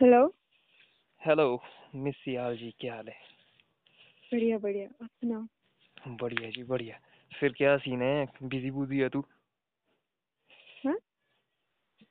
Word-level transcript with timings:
Hello 0.00 0.34
hello 1.22 1.62
miss 1.94 2.14
Sial 2.16 2.56
ji 2.56 2.74
क्या 2.80 2.94
हाल 2.94 3.08
है? 3.08 3.14
बढ़िया 4.32 4.58
बढ़िया। 4.58 4.88
आप 5.02 5.06
सुनाओ। 5.06 6.16
बढ़िया 6.16 6.50
जी 6.50 6.62
बढ़िया। 6.62 6.98
फिर 7.40 7.52
क्या 7.52 7.76
सीन 7.76 8.02
है? 8.02 8.26
बिज़ी 8.42 8.70
बुजी 8.70 8.98
है 8.98 9.08
तू? 9.08 9.24
हाँ? 10.86 10.96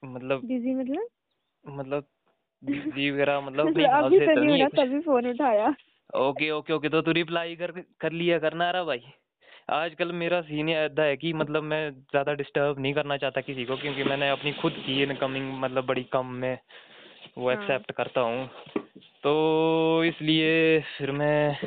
मतलब 0.05 0.41
बिज़ी 0.45 0.75
मतलब? 0.75 1.07
मतलब 1.65 2.05
बिज़ी 2.63 3.11
वगैरह 3.11 3.41
मतलब 3.41 3.67
अपने 3.67 3.83
मतलब 3.83 4.05
अभी 4.05 4.19
से 4.19 4.35
तो 4.35 4.41
नहीं 4.41 4.49
नहीं 4.49 4.61
है 4.61 4.69
तभी 4.69 4.99
फ़ोन 4.99 5.29
उठाया। 5.29 5.75
ओके 6.15 6.51
ओके 6.51 6.73
ओके 6.73 6.89
तो 6.89 7.01
तू 7.01 7.11
रिप्लाई 7.11 7.55
कर 7.55 7.71
कर 8.01 8.11
लिया 8.11 8.39
करना 8.39 8.71
रहा 8.71 8.83
भाई। 8.83 9.03
आजकल 9.69 10.11
मेरा 10.11 10.41
सीन 10.41 10.69
ऐसा 10.69 11.03
है 11.03 11.17
कि 11.17 11.33
मतलब 11.33 11.63
मैं 11.63 11.91
ज़्यादा 11.91 12.33
डिस्टर्ब 12.33 12.79
नहीं 12.79 12.93
करना 12.93 13.17
चाहता 13.17 13.41
किसी 13.41 13.65
को 13.65 13.77
क्योंकि 13.77 14.03
मैंने 14.03 14.29
अपनी 14.29 14.53
खुद 14.53 14.73
की 14.73 15.03
इनकमिंग 15.03 15.59
मतलब 15.59 15.85
बड़ी 15.85 16.03
कम 16.03 16.25
में 16.25 16.57
वो 17.37 17.51
हाँ। 17.51 17.57
एक्सेप्ट 17.57 17.91
करता 17.91 18.21
हूँ। 18.21 18.49
तो 19.23 20.03
इसलिए 20.03 20.79
फिर 20.97 21.11
मैं 21.11 21.57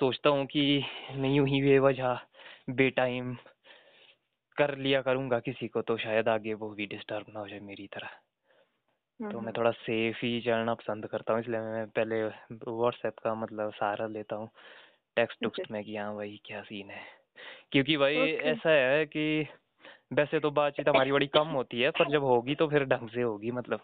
सोचता 0.00 0.30
हूँ 0.30 0.46
कि 0.46 0.84
मैं 1.14 1.30
यूँ 1.30 1.48
ही 1.48 1.62
बेवजह 1.62 2.18
बे 2.70 2.90
टाइम 2.90 3.36
कर 4.56 4.76
लिया 4.78 5.02
करूँगा 5.02 5.38
किसी 5.40 5.68
को 5.68 5.82
तो 5.82 5.96
शायद 5.96 6.28
आगे 6.28 6.54
वो 6.54 6.70
भी 6.70 6.86
डिस्टर्ब 6.86 7.26
ना 7.34 7.40
हो 7.40 7.48
जाए 7.48 7.60
मेरी 7.60 7.86
तरह। 7.86 8.08
हाँ, 9.20 9.30
तो 9.32 9.38
मैं 9.38 9.44
हाँ। 9.44 9.52
थोड़ा 9.56 9.70
सेफ़ 9.70 10.16
ही 10.16 10.40
चलना 10.40 10.74
पसंद 10.74 11.06
करता 11.06 11.32
हूँ 11.32 11.40
इसलिए 11.40 11.60
मैं 11.60 11.86
पहले 11.86 12.22
व्हाट्सएप 12.24 13.18
का 13.18 13.34
मतलब 13.34 13.72
सहारा 13.72 14.06
लेता 14.06 14.36
हूँ। 14.36 14.48
टेक्स्ट 15.16 15.42
टुक्स्ट 15.42 15.70
में 15.70 15.84
कि 15.84 15.96
हाँ 15.96 16.14
भाई 16.16 16.40
क्या 16.44 16.62
सीन 16.62 16.90
है? 16.90 17.02
क्योंकि 17.72 17.96
भाई 17.96 18.16
ऐसा 18.32 18.70
है 18.70 19.06
कि 19.06 19.46
वैसे 20.12 20.40
तो 20.40 20.50
बातचीत 20.50 20.88
हमारी 20.88 21.12
बड़ी 21.12 21.26
कम 21.26 21.48
होती 21.48 21.80
है 21.80 21.90
पर 21.90 22.10
जब 22.10 22.24
होगी 22.24 22.54
तो 22.54 22.68
फिर 22.68 22.84
ढंग 22.84 23.08
से 23.08 23.22
होगी 23.22 23.50
मतलब। 23.50 23.80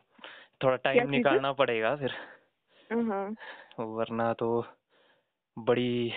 थोड़ा 0.60 0.76
टाइम 0.76 1.08
निकालना 1.08 1.52
पड़ेगा 1.52 1.96
फिर। 1.96 2.12
वरना 3.80 4.32
तो 4.32 4.66
बड़ी 5.58 6.12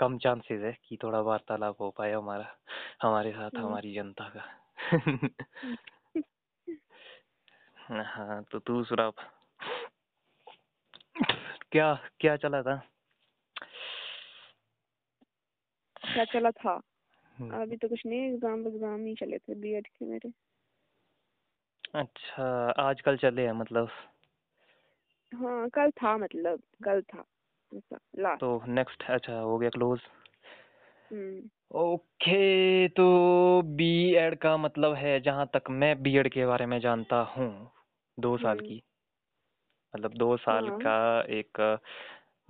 कम 0.00 0.18
चांसेस 0.18 0.62
है 0.62 0.76
कि 0.84 0.98
थोड़ा 1.02 1.20
वार्तालाप 1.20 1.80
हो 1.80 1.90
पाए 1.90 2.12
हमारा 2.12 2.56
हमारे 3.02 3.32
साथ 3.32 3.50
हम्म। 3.56 3.66
हमारी 3.66 3.94
जनता 3.94 4.28
का। 4.28 4.58
हाँ 8.02 8.44
तो 8.52 8.58
तू 8.58 8.84
सुना 8.84 9.12
क्या 11.72 11.98
क्या 12.20 12.36
चला 12.36 12.62
था? 12.62 12.82
क्या 16.14 16.24
चला 16.24 16.50
था? 16.50 16.80
हम्म, 17.36 17.62
अभी 17.62 17.76
तो 17.76 17.88
कुछ 17.88 18.06
नहीं 18.06 18.20
एग्ज़ाम 18.20 18.66
एग्ज़ाम 18.66 19.06
ही 19.06 19.14
चले 19.14 19.38
थे 19.38 19.54
बीएड 19.54 19.86
के 19.86 20.04
मेरे। 20.04 20.32
अच्छा 21.94 22.44
आजकल 22.80 23.16
चले 23.16 23.42
हैं 23.42 23.52
मतलब? 23.52 23.88
हाँ 25.32 25.68
कल 25.68 25.90
था 25.90 26.16
मतलब 26.16 26.62
कल 26.84 27.00
था 27.02 27.24
लास्ट 28.18 28.40
तो 28.40 28.62
नेक्स्ट 28.68 29.02
अच्छा 29.10 29.38
हो 29.38 29.58
गया 29.58 29.70
क्लोज 29.70 30.00
हम्म। 31.12 31.48
ओके 31.78 32.88
तो 32.88 33.06
बी 33.62 34.14
एड 34.14 34.38
का 34.38 34.56
मतलब 34.56 34.94
है 34.94 35.20
जहाँ 35.20 35.46
तक 35.46 35.70
मैं 35.70 36.02
बी 36.02 36.16
एड 36.18 36.28
के 36.32 36.46
बारे 36.46 36.66
में 36.66 36.78
जानता 36.80 37.16
हूँ 37.16 37.70
दो 38.18 38.36
साल 38.38 38.58
हम्म, 38.58 38.68
की। 38.68 38.82
मतलब 39.94 40.14
दो 40.14 40.36
साल 40.36 40.68
हाँ। 40.68 40.78
का 40.78 41.20
एक 41.22 41.80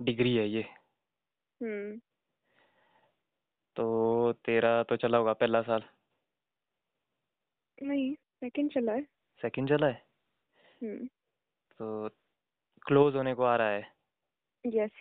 डिग्री 0.01 0.35
है 0.35 0.47
ये। 0.49 0.61
हम्म। 1.61 1.99
तो 3.75 4.33
तेरा 4.45 4.83
तो 4.83 4.95
चला 4.95 5.17
होगा 5.17 5.33
पहला 5.33 5.61
साल? 5.61 5.83
नहीं 7.83 8.13
सेकंड 8.15 8.71
चला 8.73 8.91
है। 8.91 9.05
सेकंड 9.43 9.69
चला 9.69 9.87
है। 9.87 10.05
हम्म। 10.83 11.05
तो 11.79 12.09
क्लोज 12.81 13.15
होने 13.15 13.33
को 13.33 13.43
आ 13.43 13.55
रहा 13.55 13.69
है। 13.69 13.91
यस 14.65 14.91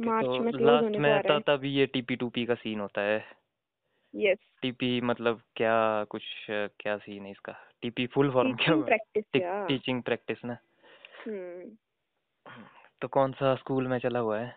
मार्च 0.00 0.26
तो 0.26 0.38
में 0.38 0.52
लास्ट 0.52 0.84
होने 0.84 0.98
को 0.98 1.04
आ 1.04 1.18
रहा 1.18 1.34
है। 1.34 1.40
त- 1.40 1.44
तभी 1.46 1.68
ये 1.68 1.86
टीपी 1.86 2.16
टूपी 2.16 2.46
का 2.46 2.54
सीन 2.54 2.80
होता 2.80 3.00
है। 3.00 3.24
यस 4.14 4.38
टीपी 4.62 5.00
मतलब 5.00 5.42
क्या 5.56 6.04
कुछ 6.04 6.22
क्या 6.50 6.98
सीन 6.98 7.24
है 7.24 7.30
इसका? 7.30 7.52
टीपी 7.82 8.06
फुल 8.06 8.32
फॉर्म 8.32 8.48
क्या 8.48 8.56
टीचिंग 8.56 8.76
हुआ 8.76 8.84
प्रैक्टिस 8.84 9.24
या 9.36 9.66
टीचिंग 9.66 10.02
प्रैक्टिस 10.02 10.44
ना? 10.44 10.58
हम्म। 11.26 11.76
तो 13.00 13.08
कौन 13.08 13.32
सा 13.32 13.54
स्कूल 13.54 13.88
में 13.88 13.98
चला 13.98 14.18
हुआ 14.18 14.40
है? 14.40 14.56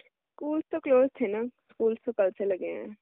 स्कूल 0.00 0.60
तो 0.60 0.80
क्लोज 0.80 1.10
थे 1.20 1.26
ना। 1.26 1.46
स्कूल 1.46 1.94
तो 1.94 2.12
कल 2.12 2.30
से 2.30 2.44
लगे 2.44 2.68
हैं। 2.68 2.96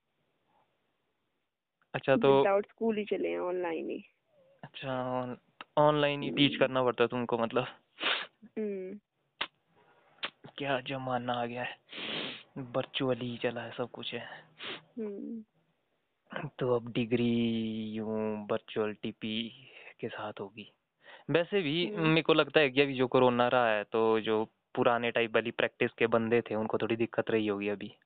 अच्छा 1.94 2.16
तो 2.16 2.38
विदाउट 2.38 2.66
स्कूल 2.66 2.96
ही 2.96 3.04
चले 3.04 3.28
हैं 3.28 3.38
ऑनलाइन 3.38 3.90
ही। 3.90 4.04
अच्छा 4.74 5.36
ऑनलाइन 5.78 6.22
ही 6.22 6.30
टीच। 6.30 6.56
करना 6.56 6.82
पड़ता 6.82 7.04
है 7.04 7.08
तुमको 7.08 7.38
मतलब। 7.38 7.66
हम्म। 8.58 9.00
क्या 10.58 10.80
जमाना 10.80 11.32
आ 11.32 11.46
गया 11.46 11.62
है। 11.62 11.78
वर्चुअली 12.58 13.38
चला 13.38 13.60
है 13.60 13.70
सब 13.70 13.90
कुछ 13.90 14.14
है। 14.14 14.44
हम्म। 14.98 15.44
तो 16.58 16.76
अब 16.76 16.92
डिग्री 16.92 17.50
यूँ 17.92 18.46
वर्चुअल 18.50 18.92
टीपी 18.94 19.66
के 20.00 20.08
साथ 20.08 20.32
होगी। 20.40 20.72
वैसे 21.30 21.62
भी 21.62 21.94
हम्म। 21.94 22.08
मेरे 22.08 22.22
को 22.22 22.34
लगता 22.34 22.60
है 22.60 22.70
कि 22.70 22.80
अभी 22.80 22.94
जो 22.94 23.06
कोरोना 23.06 23.48
रहा 23.48 23.68
है 23.70 23.84
तो 23.84 24.20
जो 24.20 24.44
पुराने 24.74 25.10
टाइप 25.10 25.34
वाली 25.34 25.50
प्रैक्टिस 25.50 25.90
के 25.92 26.06
बंदे 26.06 26.40
थे 26.40 26.54
उनको 26.54 26.78
थोड़ी 26.78 26.96
दिक्कत 26.96 27.30
रही 27.30 27.46
होगी 27.46 27.68
अभी। 27.68 27.96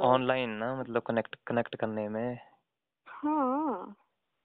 ऑनलाइन 0.00 0.50
ना 0.50 0.80
मतलब 0.80 1.02
कनेक्ट 1.02 1.36
कनेक्ट 1.46 1.76
करने 1.76 2.08
में। 2.08 2.38
हाँ। 3.08 3.94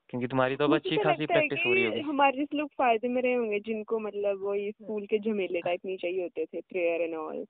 क्योंकि 0.10 0.28
तुम्हारी 0.28 0.56
तो 0.56 0.64
अब 0.64 0.74
अच्छी 0.76 0.96
तो 0.98 1.04
खासी 1.04 1.26
प्रैक्टिस 1.26 1.66
हो 1.66 1.74
रही 1.74 1.86
होगी। 1.86 2.00
हमारे 2.00 2.38
जैसे 2.38 2.58
लोग 2.58 2.70
फ़ायदे 2.70 3.08
में 3.08 3.22
रहे 3.22 3.34
होंगे 3.34 3.60
जिनको 3.60 4.00
मतलब 4.00 4.42
वही 4.44 4.72
स्कूल 4.72 5.06
के 5.06 5.20
झमेले 5.20 5.62
टाइप 5.62 5.86
नहीं 5.86 5.98
चाहिए 5.98 6.22
होते 6.22 6.46
थे 6.46 6.62
प्रेयर 6.62 7.02
एंड 7.02 7.16
ऑल 7.16 7.44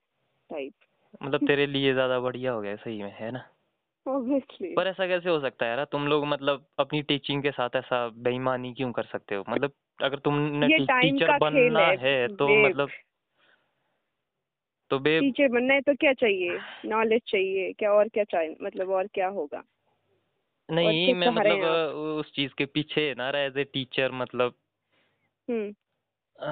टाइप 0.49 0.73
मतलब 1.23 1.47
तेरे 1.47 1.65
लिए 1.67 1.93
ज़्यादा 1.93 2.19
बढ़िया 2.19 2.51
हो 2.51 2.61
गया 2.61 2.75
सही 2.75 3.01
में 3.03 3.11
है 3.11 3.31
ना? 3.31 3.45
ऑब्वियसली 4.05 4.73
पर 4.75 4.87
ऐसा 4.87 5.07
कैसे 5.07 5.29
हो 5.29 5.39
सकता 5.39 5.65
है 5.65 5.71
यार? 5.71 5.85
तुम 5.85 6.07
लोग 6.07 6.25
मतलब 6.25 6.65
अपनी 6.79 7.01
टीचिंग 7.01 7.43
के 7.43 7.51
साथ 7.51 7.75
ऐसा 7.75 8.07
बेईमानी 8.09 8.73
क्यों 8.73 8.91
कर 8.91 9.03
सकते 9.03 9.35
हो? 9.35 9.43
मतलब 9.49 9.71
अगर 10.03 10.19
तुमने 10.19 10.67
टी, 10.67 10.85
टीचर 10.85 11.37
बनना 11.39 11.79
है 11.79 11.97
है 11.97 12.27
तो 12.27 12.47
मतलब 12.65 12.89
तो 14.91 14.99
बे 14.99 15.19
टीचर 15.19 15.47
बनना 15.47 15.73
है 15.73 15.81
तो 15.81 15.93
क्या 15.95 16.13
चाहिए? 16.13 16.57
नॉलेज 16.85 17.21
चाहिए 17.27 17.71
क्या 17.73 17.91
और 17.93 18.07
क्या 18.07 18.23
चाहिए? 18.23 18.55
मतलब 18.61 18.89
और 18.89 19.07
क्या 19.07 19.27
होगा? 19.27 19.63
नहीं 20.71 21.13
मैं 21.13 21.29
मतलब 21.29 21.59
उस 22.19 22.31
चीज़ 22.35 22.51
के 22.57 22.65
पीछे 22.65 23.09
है 23.09 23.15
ना 23.15 23.29
एज 23.39 23.57
ए 23.57 23.63
टीचर 23.63 24.11
मतलब। 24.11 24.53
हम्म। 25.49 25.69
अ, 26.39 26.49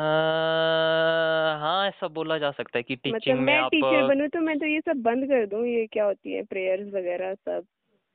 हाँ 1.60 1.88
ऐसा 1.88 2.08
बोला 2.08 2.38
जा 2.38 2.52
सकता 2.52 2.80
है 2.80 2.84
कि 2.84 2.96
टीचिंग 2.96 3.16
मतलब 3.16 3.46
में 3.46 3.54
मैं 3.54 3.60
आप 3.60 3.72
टीचर 3.72 4.08
बनूं 4.08 4.28
तो 4.28 4.40
मैं 4.40 4.60
तो 4.60 4.66
ये 4.66 4.82
सब 4.82 5.02
बंद 5.02 5.26
कर 5.26 5.46
दूँ 5.46 5.68
ये 5.68 5.88
क्या 5.88 6.06
होती 6.06 6.34
है 6.34 6.44
प्रेयर्स 6.44 6.94
वगैरह 6.94 7.34
सब? 7.34 7.66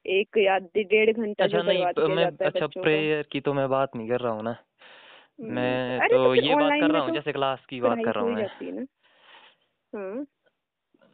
एक 0.06 0.36
या 0.38 0.58
डेढ़ 0.58 1.16
घंटा 1.16 1.44
अच्छा 1.44 1.62
नहीं 1.62 1.86
प- 1.86 1.98
मैं 1.98 2.24
अच्छा 2.24 2.66
प्रेयर 2.66 3.22
की। 3.32 3.40
तो 3.40 3.54
मैं 3.54 3.68
बात 3.68 3.96
नहीं 3.96 4.08
कर 4.08 4.20
रहा 4.20 4.32
हूँ 4.32 4.42
ना। 4.42 4.50
हम्म, 4.50 5.52
मैं 5.52 6.00
तो 6.00 6.16
तो 6.16 6.34
ये 6.34 6.54
बात 6.54 6.80
कर 6.80 6.90
रहा 6.90 7.00
हूँ 7.02 7.08
तो 7.10 7.14
जैसे 7.14 7.32
क्लास 7.32 7.66
की 7.70 7.80
बात 7.80 7.98
कर 8.04 8.12
तो 8.12 8.12
रहा 8.12 8.24
हूँ 8.24 8.34
मैं। 8.34 8.46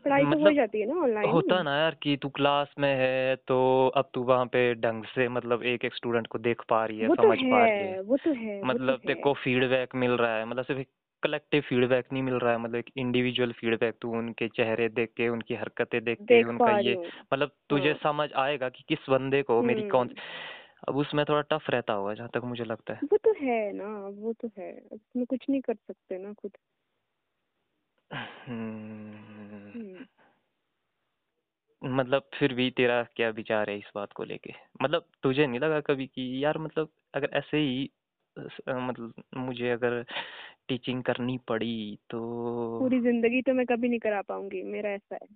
पढ़ाई 0.05 0.23
तो 0.23 0.27
हो 0.27 0.31
मतलब 0.31 0.53
जाती 0.53 0.81
है 0.81 0.87
ना 0.87 1.01
ऑनलाइन 1.03 1.31
होता 1.31 1.63
ना 1.63 1.77
यार 1.77 1.97
कि 2.03 2.17
तू 2.17 2.29
क्लास 2.29 2.75
में 2.79 2.95
है 2.95 3.37
तो 3.49 3.59
अब 3.97 4.11
तू 4.15 4.23
वहाँ 4.23 4.47
पे 4.47 4.75
ढंग 4.75 5.05
से 5.05 5.29
मतलब 5.29 5.63
एक 5.63 5.85
एक 5.85 5.95
स्टूडेंट 5.95 6.27
को 6.27 6.39
देख 6.39 6.63
पा 6.69 6.85
रही 6.87 6.99
है 6.99 7.09
तो 7.09 7.15
समझ 7.15 7.39
पा 7.39 7.65
रही 7.65 7.87
है 7.87 8.01
वो 8.01 8.17
तो 8.17 8.33
है 8.33 8.61
तो 8.61 8.67
मतलब 8.67 8.99
तेरे 8.99 9.21
को 9.21 9.33
फीडबैक 9.35 9.95
मिल 9.95 10.11
रहा 10.11 10.37
है 10.37 10.45
मतलब 10.45 10.65
सिर्फ़ 10.65 10.87
कलेक्टिव 11.23 11.61
फीडबैक 11.61 12.13
नहीं 12.13 12.23
मिल 12.23 12.35
रहा 12.35 12.53
है 12.53 12.59
मतलब 12.59 12.77
एक 12.77 12.91
इंडिविजुअल 12.97 13.53
फीडबैक 13.53 13.95
तू 14.03 14.13
उनके 14.19 14.49
चेहरे 14.49 14.89
देख 14.89 15.13
के 15.17 15.29
उनकी 15.29 15.55
हरकतें 15.55 16.05
देख 16.05 16.19
के 16.23 16.43
उनका 16.45 16.79
ये 16.79 16.95
मतलब 17.33 17.51
तुझे 17.71 17.91
हाँ। 17.91 17.99
समझ 18.03 18.33
आएगा 18.33 18.69
कि 18.69 18.85
किस 18.89 19.11
बंदे 19.11 19.43
को 19.43 19.62
मेरी 19.62 19.81
हम्म। 19.81 19.91
कौन 19.91 20.15
अब 20.89 20.97
उसमें 20.97 21.25
थोड़ा 21.25 21.41
टफ 21.41 21.71
रहता 21.71 21.93
होगा 21.93 22.15
जहाँ 22.15 22.29
तक 22.35 22.44
मुझे 22.44 22.65
लगता 22.65 22.93
है। 22.93 23.01
वो 23.05 23.17
तो 23.17 23.35
है 23.41 23.73
ना 23.73 24.09
वो 24.09 24.33
तो 24.33 24.51
है 24.59 24.73
उसमें 24.93 25.27
कुछ 25.27 25.47
नहीं 25.51 25.61
कर 25.61 25.75
सकते 25.75 26.19
ना 26.19 26.33
खुद। 26.33 26.53
हम्म, 28.11 29.15
हम्म। 29.15 29.38
मतलब 31.85 32.29
फिर 32.35 32.55
भी 32.55 32.70
तेरा 32.70 33.03
क्या 33.03 33.29
विचार 33.29 33.70
है 33.70 33.79
इस 33.79 33.91
बात 33.94 34.12
को 34.12 34.25
लेके? 34.25 34.53
मतलब 34.82 35.05
तुझे 35.23 35.47
नहीं 35.47 35.61
लगा 35.61 35.81
कभी 35.81 36.06
कि 36.06 36.44
यार 36.44 36.59
मतलब 36.59 36.88
अगर 37.15 37.29
ऐसे 37.32 37.56
ही 37.56 37.91
मतलब 38.69 39.12
मुझे 39.37 39.70
अगर 39.70 40.05
टीचिंग 40.69 41.03
करनी 41.03 41.38
पड़ी 41.38 41.99
तो 42.11 42.19
पूरी 42.79 43.00
ज़िंदगी 43.00 43.43
तो 43.43 43.55
मैं 43.55 43.67
कभी 43.67 43.88
नहीं 43.88 44.00
करा 44.00 44.23
पाऊँगी 44.23 44.62
मेरा 44.62 44.91
ऐसा 44.91 45.19
है। 45.23 45.29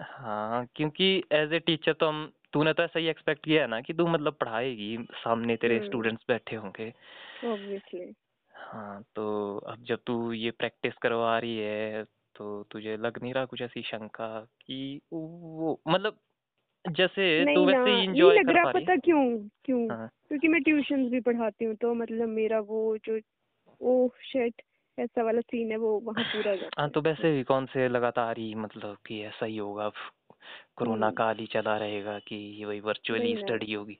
हाँ 0.00 0.66
क्योंकि 0.76 1.22
एज 1.32 1.52
ए 1.52 1.58
टीचर 1.58 1.92
तो 1.92 2.08
हम 2.08 2.32
तूने 2.52 2.72
तो 2.72 2.82
ऐसा 2.82 2.98
ही 2.98 3.06
एक्सपेक्ट 3.06 3.44
किया 3.44 3.62
है 3.62 3.68
ना 3.68 3.80
कि 3.80 3.94
तू 3.94 4.06
मतलब 4.06 4.32
पढ़ाएगी 4.32 5.06
सामने 5.12 5.56
तेरे 5.56 5.76
हम्म। 5.76 5.86
स्टूडेंट्स 5.86 6.24
बैठे 6.28 6.56
होंगे। 6.56 6.92
ऑब्वियसली 7.44 8.14
हाँ 8.54 9.02
तो 9.16 9.56
अब 9.58 9.84
जब 9.84 9.98
तू 10.06 10.32
ये 10.32 10.50
प्रैक्टिस 10.50 10.94
करवा 10.94 11.38
रही 11.38 11.58
है 11.58 12.04
तो 12.36 12.62
तुझे 12.70 12.96
लग 12.96 13.18
नहीं 13.22 13.32
रहा 13.34 13.44
कुछ 13.44 13.62
ऐसी 13.62 13.82
शंका 13.82 14.28
कि 14.62 15.00
वो 15.12 15.80
मतलब 15.88 16.18
जैसे 16.84 17.44
तू 17.46 17.46
नहीं 17.46 17.66
ना 17.66 17.78
वैसे 17.78 17.90
ही 17.90 17.96
नहीं 17.96 18.04
इंजॉय 18.04 18.38
लग 18.38 18.46
कर 18.46 18.52
रहा 18.52 18.64
पा 18.64 18.70
रही 18.70 18.82
है। 18.82 18.86
पता 18.86 18.96
क्यों 18.98 19.24
क्यों? 19.64 19.80
हाँ। 19.90 20.08
क्योंकि 20.28 20.48
मैं 20.48 20.62
ट्यूशंस 20.62 21.10
भी 21.10 21.20
पढ़ाती 21.22 21.64
हूँ 21.64 21.74
तो 21.76 21.94
मतलब 21.94 22.28
मेरा 22.28 22.60
वो 22.62 22.96
जो 23.04 23.20
ओह 23.80 24.10
शिट 24.24 24.62
ऐसा 24.98 25.22
वाला 25.22 25.40
सीन 25.40 25.70
है 25.70 25.76
वो 25.76 25.98
वहाँ 26.00 26.24
पूरा 26.24 26.50
हो 26.50 26.56
जाता 26.56 26.80
हाँ 26.80 26.84
है। 26.84 26.90
तो 26.90 27.00
वैसे 27.00 27.32
भी 27.32 27.42
कौन 27.44 27.66
से 27.66 27.88
लगातार 27.88 28.38
ही 28.38 28.54
मतलब 28.54 28.96
कि 29.06 29.20
ऐसा 29.22 29.46
ही 29.46 29.56
होगा 29.56 29.86
अब 29.86 29.92
कोरोना 30.76 31.06
हम्म। 31.06 31.16
काल 31.16 31.38
ही 31.38 31.46
चला 31.46 31.76
रहेगा 31.76 32.18
कि 32.18 32.64
वही 32.64 32.80
वर्चुअली 32.80 33.20
वही 33.20 33.34
ना। 33.34 33.40
स्टडी 33.40 33.72
होगी। 33.72 33.98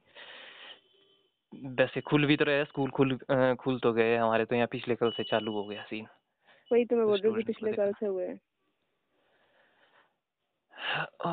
वैसे 1.77 2.01
खुल 2.01 2.27
भी 2.27 2.37
तो 2.37 2.45
रहे 2.45 2.65
स्कूल 2.65 2.91
खुल 2.91 3.13
अ, 3.31 3.55
खुल 3.55 3.79
तो 3.79 3.93
गए 3.93 4.17
हमारे 4.17 4.45
तो 4.45 4.55
यहाँ 4.55 4.69
पिछले 4.73 4.95
कल 4.95 5.11
से 5.11 5.25
चालू 5.25 5.53
हो 5.53 5.65
गया 5.65 5.83
सीन 5.83 6.07
वही 6.73 6.85
तो 6.85 6.97
मैं 6.97 7.05
तो 7.05 7.11
बोल 7.11 7.21
रही 7.21 7.33
हूँ 7.33 7.43
पिछले 7.43 7.73
कल 7.73 7.93
से 7.93 8.07
हुए 8.07 8.27
हैं। 8.27 8.41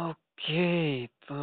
ओके 0.10 1.06
तो 1.08 1.36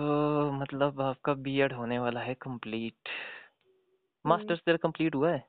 मतलब 0.52 1.00
आपका 1.00 1.34
बीएड 1.34 1.72
होने 1.72 1.98
वाला 1.98 2.20
है 2.20 2.34
कंप्लीट 2.34 3.08
हम्म। 3.08 4.30
मास्टर्स 4.30 4.60
तेरा 4.60 4.76
कंप्लीट 4.76 5.14
हुआ 5.14 5.30
है? 5.30 5.48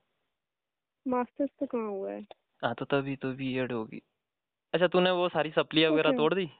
मास्टर्स 1.08 1.50
तो 1.60 1.66
कहाँ 1.66 1.88
हुआ 1.88 2.10
है? 2.10 2.26
हाँ 2.64 2.74
तो 2.74 2.84
तभी 2.84 3.16
तो 3.16 3.32
बीएड 3.32 3.72
होगी। 3.72 4.02
अच्छा 4.74 4.86
तूने 4.86 5.10
वो 5.10 5.28
सारी 5.28 5.50
सप्लियाँ 5.50 5.90
तो 5.90 5.94
वगैरह 5.94 6.16
तोड़ 6.16 6.34
दी? 6.34 6.50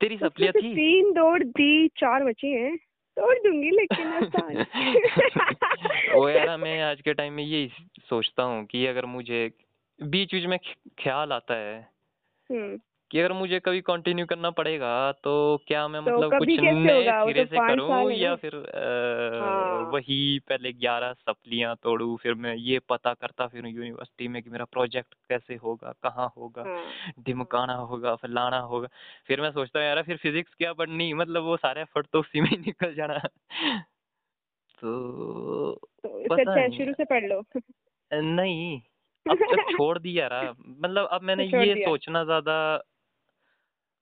तेरी 0.00 0.14
उसमें 0.14 0.28
सप्लियाँ 0.28 0.52
थी? 0.52 0.74
तीन 0.74 1.12
दौड़ 1.12 1.44
दी 1.44 1.88
चार 1.88 2.24
बची 2.24 2.52
हैं। 2.52 2.76
तोड़ 3.16 3.38
दूँगी 3.38 3.70
लेकिन 3.70 4.06
वो 6.14 6.28
यार 6.28 6.56
मैं 6.56 6.82
आज 6.82 7.00
के 7.00 7.14
टाइम 7.14 7.32
में 7.32 7.44
यही 7.44 7.72
सोचता 8.08 8.42
हूँ 8.42 8.64
कि 8.64 8.86
अगर 8.86 9.06
मुझे 9.06 9.50
बीच 9.98 10.34
बीच 10.34 10.44
में 10.46 10.58
ख्याल 10.98 11.32
आता 11.32 11.54
है 11.54 11.78
हम्म। 12.50 12.78
कि 13.10 13.18
अगर 13.20 13.32
मुझे 13.32 13.58
कभी 13.60 13.80
कंटिन्यू 13.80 14.26
करना 14.26 14.50
पड़ेगा 14.50 14.90
तो 15.24 15.32
क्या 15.68 15.88
मैं 15.88 16.00
तो 16.00 16.10
मतलब 16.10 16.38
कुछ 16.38 16.48
नए 16.48 17.10
सिरे 17.24 17.44
तो 17.44 17.50
से 17.50 17.56
पाँच 17.56 17.78
करूँ 17.78 18.10
या 18.12 18.34
फिर 18.36 18.54
अ, 18.54 19.40
हाँ। 19.40 19.90
वही 19.90 20.38
पहले 20.48 20.72
ग्यारह 20.72 21.12
सप्लियाँ 21.12 21.74
तोड़ूं 21.82 22.16
फिर 22.16 22.34
मैं 22.34 22.54
ये 22.56 22.78
पता 22.88 23.14
करता 23.14 23.46
फिर 23.46 23.66
यूनिवर्सिटी 23.66 24.28
में 24.28 24.42
कि 24.42 24.50
मेरा 24.50 24.64
प्रोजेक्ट 24.64 25.14
कैसे 25.28 25.54
होगा 25.54 25.92
कहाँ 26.02 26.32
होगा 26.36 26.62
हाँ। 26.62 26.74
हाँ 26.76 27.14
ढिमकाना 27.20 27.74
होगा 27.74 28.14
फलाना 28.14 28.58
होगा। 28.58 28.88
फिर 29.26 29.40
मैं 29.40 29.50
सोचता 29.50 29.78
हूँ 29.78 29.86
यार 29.86 30.02
फिर 30.02 30.16
फिजिक्स 30.16 30.54
क्या 30.54 30.72
पढ़नी 30.72 31.12
मतलब 31.14 31.42
वो 31.42 31.56
सारे 31.56 31.82
एफर्ट 31.82 32.06
तो 32.06 32.20
उसी 32.20 32.40
में 32.40 32.48
ही 32.50 32.56
निकल 32.56 32.94
जाना। 32.94 33.18
तो 34.78 35.74
तो 36.04 36.34
अच्छा 36.34 36.68
शुरू 36.68 36.92
से 36.92 37.04
पढ़ 37.04 37.24
लो। 37.24 37.42
नहीं। 38.10 38.80
अब 39.26 39.38
जब 39.46 39.60
छोड़ 39.70 39.98
दिया 39.98 40.26
रहा। 40.26 40.50
मतलब 40.60 41.08
अब 41.12 41.22
मैंने 41.22 41.44
ये 41.44 41.74
सोचना 41.76 42.24
ज़्यादा 42.24 42.56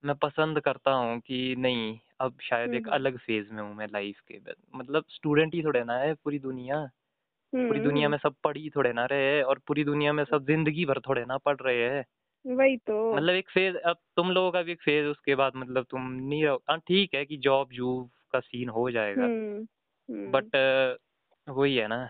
मैं 0.04 0.14
पसंद 0.16 0.60
करता 0.60 0.90
हूँ 0.90 1.18
कि 1.20 1.54
नहीं 1.58 1.98
अब 2.20 2.38
शायद 2.42 2.74
एक 2.74 2.86
हम्म। 2.86 2.94
अलग 2.94 3.18
फ़ेज़ 3.18 3.52
में 3.52 3.62
हूँ 3.62 3.74
मैं 3.74 3.86
लाइफ 3.86 4.20
के 4.28 4.38
मतलब 4.74 5.04
स्टूडेंट 5.08 5.54
ही 5.54 5.62
थोड़े 5.62 5.84
ना 5.84 5.98
है 5.98 6.14
पूरी 6.14 6.38
दुनिया। 6.38 6.84
पूरी 7.52 7.80
दुनिया 7.80 8.06
हम्म। 8.06 8.10
में 8.10 8.18
सब 8.18 8.34
पढ़ 8.44 8.56
ही 8.56 8.70
थोड़े 8.70 8.92
ना 8.92 9.04
रहे 9.06 9.36
हैं 9.36 9.42
और 9.44 9.58
पूरी 9.66 9.84
दुनिया 9.84 10.12
में 10.12 10.24
सब 10.24 10.44
ज़िंदगी 10.46 10.84
भर 10.84 11.00
थोड़े 11.00 11.24
ना 11.24 11.38
पढ़ 11.38 11.56
रहे 11.60 11.82
हैं। 11.90 12.04
वही 12.44 12.76
तो। 12.76 13.14
मतलब 13.16 13.34
एक 13.34 13.50
फ़ेज़ 13.50 13.76
अब 13.76 13.96
तुम 14.16 14.30
लोगों 14.30 14.50
का 14.52 14.62
भी 14.62 14.72
एक 14.72 14.82
फ़ेज़ 14.82 15.06
उसके 15.06 15.34
बाद 15.34 15.52
मतलब 15.56 15.86
तुम 15.90 16.10
नहीं 16.12 16.44
रहो। 16.44 16.62
हाँ 16.70 16.78
ठीक 16.78 17.14
है 17.14 17.24
कि 17.24 17.36
जॉब 17.38 17.70
जूब 17.72 18.10
का 18.32 18.40
सीन 18.40 18.68
हो 18.68 18.90
जाएगा। 18.90 19.22
हम्म 19.22 19.66
हम्म। 20.08 20.30
बट 20.30 20.98
वही 21.48 21.76
है 21.76 21.88
ना। 21.88 22.08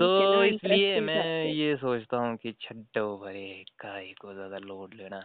तो 0.00 0.44
इसलिए 0.44 1.00
मैं 1.00 1.44
ये 1.46 1.76
सोचता 1.76 2.16
हूँ 2.16 2.36
कि 2.36 2.52
छड्डो 2.60 3.06
भरे 3.18 3.64
काहे 3.78 4.12
को 4.14 4.32
ज़्यादा 4.34 4.58
लोड 4.58 4.94
लेना। 4.94 5.20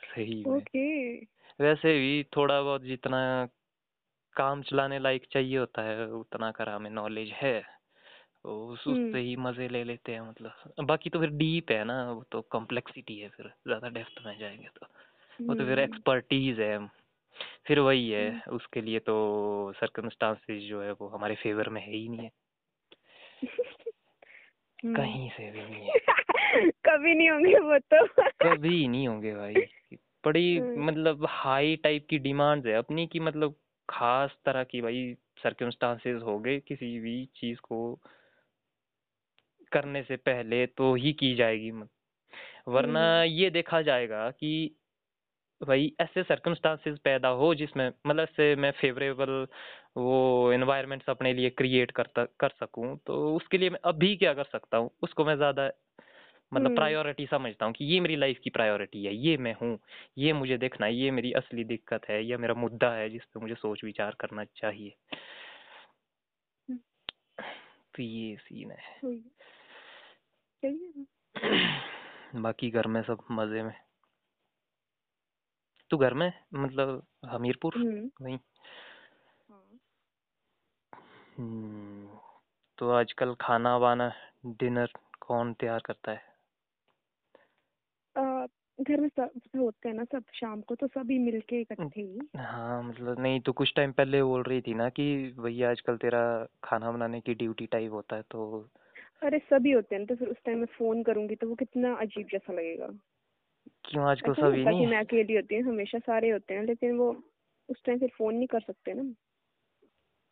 सही 0.00 0.44
में। 0.46 0.64
ओके। 0.68 0.86
वैसे 1.60 1.92
भी 1.94 2.24
थोड़ा 2.36 2.60
बहुत 2.62 2.82
जितना 2.82 3.18
काम 4.36 4.62
चलाने 4.62 4.98
लायक 4.98 5.26
चाहिए 5.32 5.58
होता 5.58 5.82
है 5.82 6.06
उतना 6.12 6.50
कर 6.52 6.68
हमें 6.68 6.90
नॉलेज 6.90 7.30
है। 7.34 7.60
तो 8.44 8.56
उस 8.68 8.86
उससे 8.88 9.18
हम्म। 9.18 9.20
ही 9.20 9.36
मज़े 9.36 9.68
ले 9.68 9.84
लेते 9.84 10.12
हैं 10.12 10.20
मतलब। 10.22 10.86
बाकी 10.86 11.10
तो 11.10 11.20
फिर 11.20 11.30
डीप 11.30 11.70
है 11.70 11.84
ना 11.84 12.02
वो 12.12 12.24
तो 12.32 12.42
कॉम्प्लेक्सिटी 12.50 13.18
है 13.18 13.28
फिर 13.28 13.46
ज़्यादा 13.68 13.88
डेप्थ 13.90 14.26
में 14.26 14.38
जाएँगे 14.38 14.68
तो। 14.76 14.86
वो 15.48 15.54
तो 15.54 15.64
फिर 15.66 15.78
हम्म। 15.78 15.80
एक्सपर्टीज 15.80 16.60
है 16.60 16.78
फिर 17.66 17.78
वही 17.78 18.10
है 18.10 18.30
हम्म। 18.30 18.56
उसके 18.56 18.80
लिए 18.80 18.98
तो 18.98 19.72
सर्कमस्टांसेस 19.76 20.62
जो 20.62 20.82
है 20.82 20.92
वो 20.92 21.08
हमारे 21.08 21.34
फेवर 21.34 21.68
में 21.68 21.82
है 21.82 21.92
ही 21.92 22.08
नहीं 22.08 22.20
है। 22.20 22.30
हम्म। 24.84 24.96
कहीं 24.96 25.30
से 25.30 25.50
भी 25.50 25.60
नहीं 25.60 25.88
है। 25.88 25.98
कभी 26.70 27.14
नहीं 27.14 27.30
होंगे 27.30 27.58
वो 27.58 27.78
तो। 27.78 28.22
कभी 28.22 28.88
नहीं 28.88 29.08
होंगे 29.08 29.34
भाई। 29.34 29.54
बड़ी 30.26 30.58
हम्म। 30.58 30.84
मतलब 30.84 31.26
हाई 31.30 31.76
टाइप 31.76 32.06
की 32.10 32.18
डिमांड्स 32.18 32.66
है। 32.66 32.72
अपनी 32.72 33.06
की 33.06 33.20
मतलब 33.20 33.54
खास 33.90 34.36
तरह 34.44 34.64
की 34.64 34.80
भाई 34.80 35.16
सर्कमस्टांसेस 35.42 36.22
हो 36.22 36.38
गए 36.38 36.60
किसी 36.60 37.00
भी 37.00 37.28
चीज़ 37.36 37.58
को 37.58 37.98
करने 39.72 40.02
से 40.02 40.16
पहले 40.16 40.66
तो 40.66 40.94
ही 40.94 41.12
की 41.12 41.34
जाएगी। 41.34 41.70
वरना 42.68 43.22
ये 43.22 43.50
देखा 43.50 43.82
जाएगा 43.82 44.30
कि 44.30 44.77
भाई 45.66 45.92
ऐसे 46.00 46.22
सर्कमस्टांसेस 46.22 46.98
पैदा 46.98 47.28
हो 47.28 47.54
जिसमें 47.54 47.92
मतलब 48.06 48.22
ऐसे 48.22 48.56
मैं 48.56 48.70
फेवरेबल 48.70 49.46
वो 49.96 50.52
एनवायरनमेंट्स 50.52 51.10
अपने 51.10 51.32
लिए 51.32 51.50
क्रिएट 51.50 51.90
करता 51.90 52.24
कर 52.40 52.48
सकूँ 52.60 52.96
तो 53.06 53.36
उसके 53.36 53.58
लिए 53.58 53.70
मैं 53.70 53.78
अभी 53.84 54.16
क्या 54.16 54.34
कर 54.34 54.44
सकता 54.44 54.76
हूँ? 54.76 54.90
उसको 55.02 55.24
मैं 55.24 55.36
ज़्यादा 55.36 55.70
मतलब 56.52 56.66
हम्म। 56.66 56.74
प्रायोरिटी 56.74 57.26
समझता 57.26 57.66
हूँ 57.66 57.74
कि 57.74 57.84
ये 57.84 58.00
मेरी 58.00 58.16
लाइफ 58.16 58.38
की 58.44 58.50
प्रायोरिटी 58.50 59.04
है 59.04 59.14
ये 59.14 59.36
मैं 59.36 59.54
हूँ 59.54 59.78
ये 60.18 60.32
मुझे 60.32 60.58
देखना 60.58 60.86
है 60.86 60.94
ये 60.94 61.10
मेरी 61.10 61.32
असली 61.32 61.64
दिक्कत 61.64 62.08
है 62.10 62.22
या 62.24 62.38
मेरा 62.38 62.54
मुद्दा 62.54 62.92
है 62.92 63.10
जिस 63.10 63.24
पे 63.24 63.40
मुझे 63.40 63.54
सोच 63.54 63.84
विचार 63.84 64.16
करना 64.20 64.44
चाहिए। 64.44 64.94
हम्म, 66.68 66.78
तो 67.94 68.02
ये 68.02 68.36
सीन 68.36 68.70
है। 68.70 69.00
बाकी 72.42 72.70
घर 72.70 72.86
में 72.86 73.02
सब 73.02 73.24
मज़े 73.30 73.62
में। 73.62 73.87
तू 75.90 75.96
घर 75.96 76.14
में? 76.14 76.32
मतलब 76.54 77.02
हमीरपुर? 77.24 77.72
हम्म। 77.76 78.10
वहीं 78.22 78.38
हाँ। 79.50 79.78
हम्म, 81.38 82.08
तो 82.78 82.90
आजकल 82.90 83.34
खाना 83.40 83.76
वाना 83.76 84.12
डिनर 84.46 84.92
कौन 85.20 85.52
तैयार 85.52 85.80
करता 85.86 86.12
है? 86.12 86.28
घर 88.80 89.00
में 89.00 89.08
सब 89.08 89.30
सब 89.38 89.60
होते 89.60 89.88
हैं 89.88 89.96
ना 89.96 90.04
सब 90.04 90.24
शाम 90.34 90.60
को 90.60 90.74
तो 90.74 90.86
सभी 90.86 91.18
मिलके 91.18 91.60
इकट्ठे 91.60 92.00
ही। 92.00 92.18
हाँ 92.36 92.82
मतलब 92.82 93.20
नहीं 93.20 93.40
तो 93.40 93.52
कुछ 93.52 93.72
टाइम 93.76 93.92
पहले 93.92 94.22
बोल 94.22 94.42
रही 94.42 94.60
थी 94.60 94.74
ना 94.74 94.88
कि 94.88 95.34
भैया 95.38 95.70
आजकल 95.70 95.96
तेरा 95.96 96.46
खाना 96.64 96.90
बनाने 96.90 97.20
की 97.20 97.34
ड्यूटी 97.34 97.66
टाइप 97.66 97.92
होता 97.92 98.16
है 98.16 98.22
तो 98.22 98.68
अरे 99.22 99.38
सभी 99.38 99.70
होते 99.70 99.96
हैं 99.96 100.06
तो 100.06 100.16
फिर 100.16 100.28
उस 100.28 100.36
टाइम 100.46 100.58
मैं 100.58 100.66
फ़ोन 100.66 101.02
करूँगी 101.02 101.34
तो 101.34 101.48
वो 101.48 101.54
कितना 101.54 101.94
अजीब 101.94 102.26
जैसा 102.32 102.52
लगेगा। 102.52 102.86
क्यों 103.88 104.10
आजकल 104.10 104.32
नहीं 104.32 104.42
सभी 104.42 104.64
नहीं? 104.64 104.86
मैं 104.86 104.98
अकेली 104.98 105.34
होती 105.34 105.54
हूँ 105.54 105.72
हमेशा 105.72 105.98
सारे 105.98 106.30
होते 106.30 106.54
हैं 106.54 106.62
लेकिन 106.64 106.96
वो 106.98 107.10
उस 107.68 107.82
टाइम 107.84 107.98
फिर 107.98 108.08
फ़ोन 108.18 108.34
नहीं 108.34 108.46
कर 108.46 108.60
सकते 108.60 108.94
ना। 108.94 109.02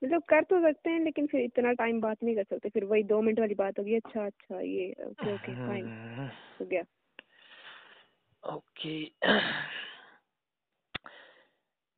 मतलब 0.02 0.22
कर 0.22 0.42
तो 0.42 0.60
सकते 0.62 0.90
हैं 0.90 1.00
लेकिन 1.00 1.26
फिर 1.26 1.40
इतना 1.40 1.72
टाइम 1.72 2.00
बात 2.00 2.22
नहीं 2.22 2.34
कर 2.36 2.44
सकते। 2.44 2.68
फिर 2.68 2.84
वही 2.84 3.02
दो 3.02 3.20
मिनट 3.22 3.40
वाली 3.40 3.54
बात 3.54 3.78
होगी 3.78 3.94
अच्छा 3.94 4.26
अच्छा 4.26 4.60
ये 4.60 4.94
ओके 5.06 5.34
ओके 5.34 5.54
फाइन 5.54 5.86
हम्म, 5.86 6.28
हो 6.60 6.66
गया। 6.66 6.82
ओके 8.44 9.04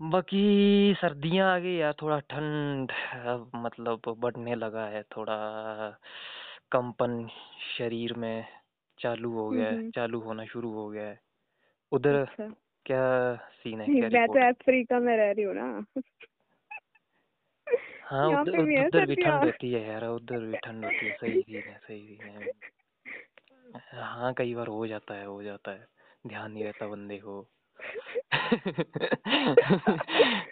बाकी 0.03 0.95
सर्दियाँ 1.01 1.55
आ 1.55 1.59
गई 1.59 1.75
यार 1.75 1.95
थोड़ा 2.03 2.19
ठंड 2.21 2.93
मतलब 3.55 4.03
बढ़ने 4.19 4.55
लगा 4.55 4.87
है 4.87 5.03
थोड़ा 5.03 5.37
कंपन 6.73 7.29
शरीर 7.79 8.15
में 8.15 8.47
चालू 8.99 9.33
हो 9.33 9.49
हम्म 9.49 9.59
गया 9.59 9.69
है 9.69 9.77
हम्म। 9.77 9.91
चालू 9.91 10.21
होना 10.21 10.45
शुरू 10.45 10.71
हो 10.73 10.89
गया 10.89 11.09
है। 11.09 11.28
उधर 11.93 12.15
अच्छा। 12.15 12.49
क्या 12.87 13.35
सीन 13.37 13.81
है? 13.81 13.87
क्या 13.87 14.09
मैं 14.09 14.27
तो 14.29 14.49
अफ्रीका 14.49 14.99
में 14.99 15.17
रह 15.17 15.31
रही 15.31 15.45
हूँ 15.45 15.55
ना। 15.55 15.85
हाँ 18.03 18.43
उधर 18.43 18.65
भी 18.65 18.85
उधर 18.85 19.07
भी 19.07 19.15
ठंड 19.15 19.45
होती 19.45 19.73
है 19.73 19.87
यार 19.89 20.05
उधर 20.07 20.39
भी 20.39 20.57
ठंड 20.57 20.85
होती 20.85 21.07
है 21.07 21.13
सही 21.13 21.43
भी 21.43 21.55
है 21.55 21.79
सही 21.79 22.01
भी 22.01 22.17
है। 22.17 22.53
हाँ 23.95 24.35
कई 24.35 24.55
बार 24.55 24.67
हो 24.67 24.87
जाता 24.87 25.15
है 25.15 25.27
हो 25.27 25.43
जाता 25.43 25.71
है। 25.71 25.87
ध्यान 26.27 26.53
नहीं 26.53 26.65
रहता 26.65 26.87
बंदे 26.87 27.19
को। 27.19 27.51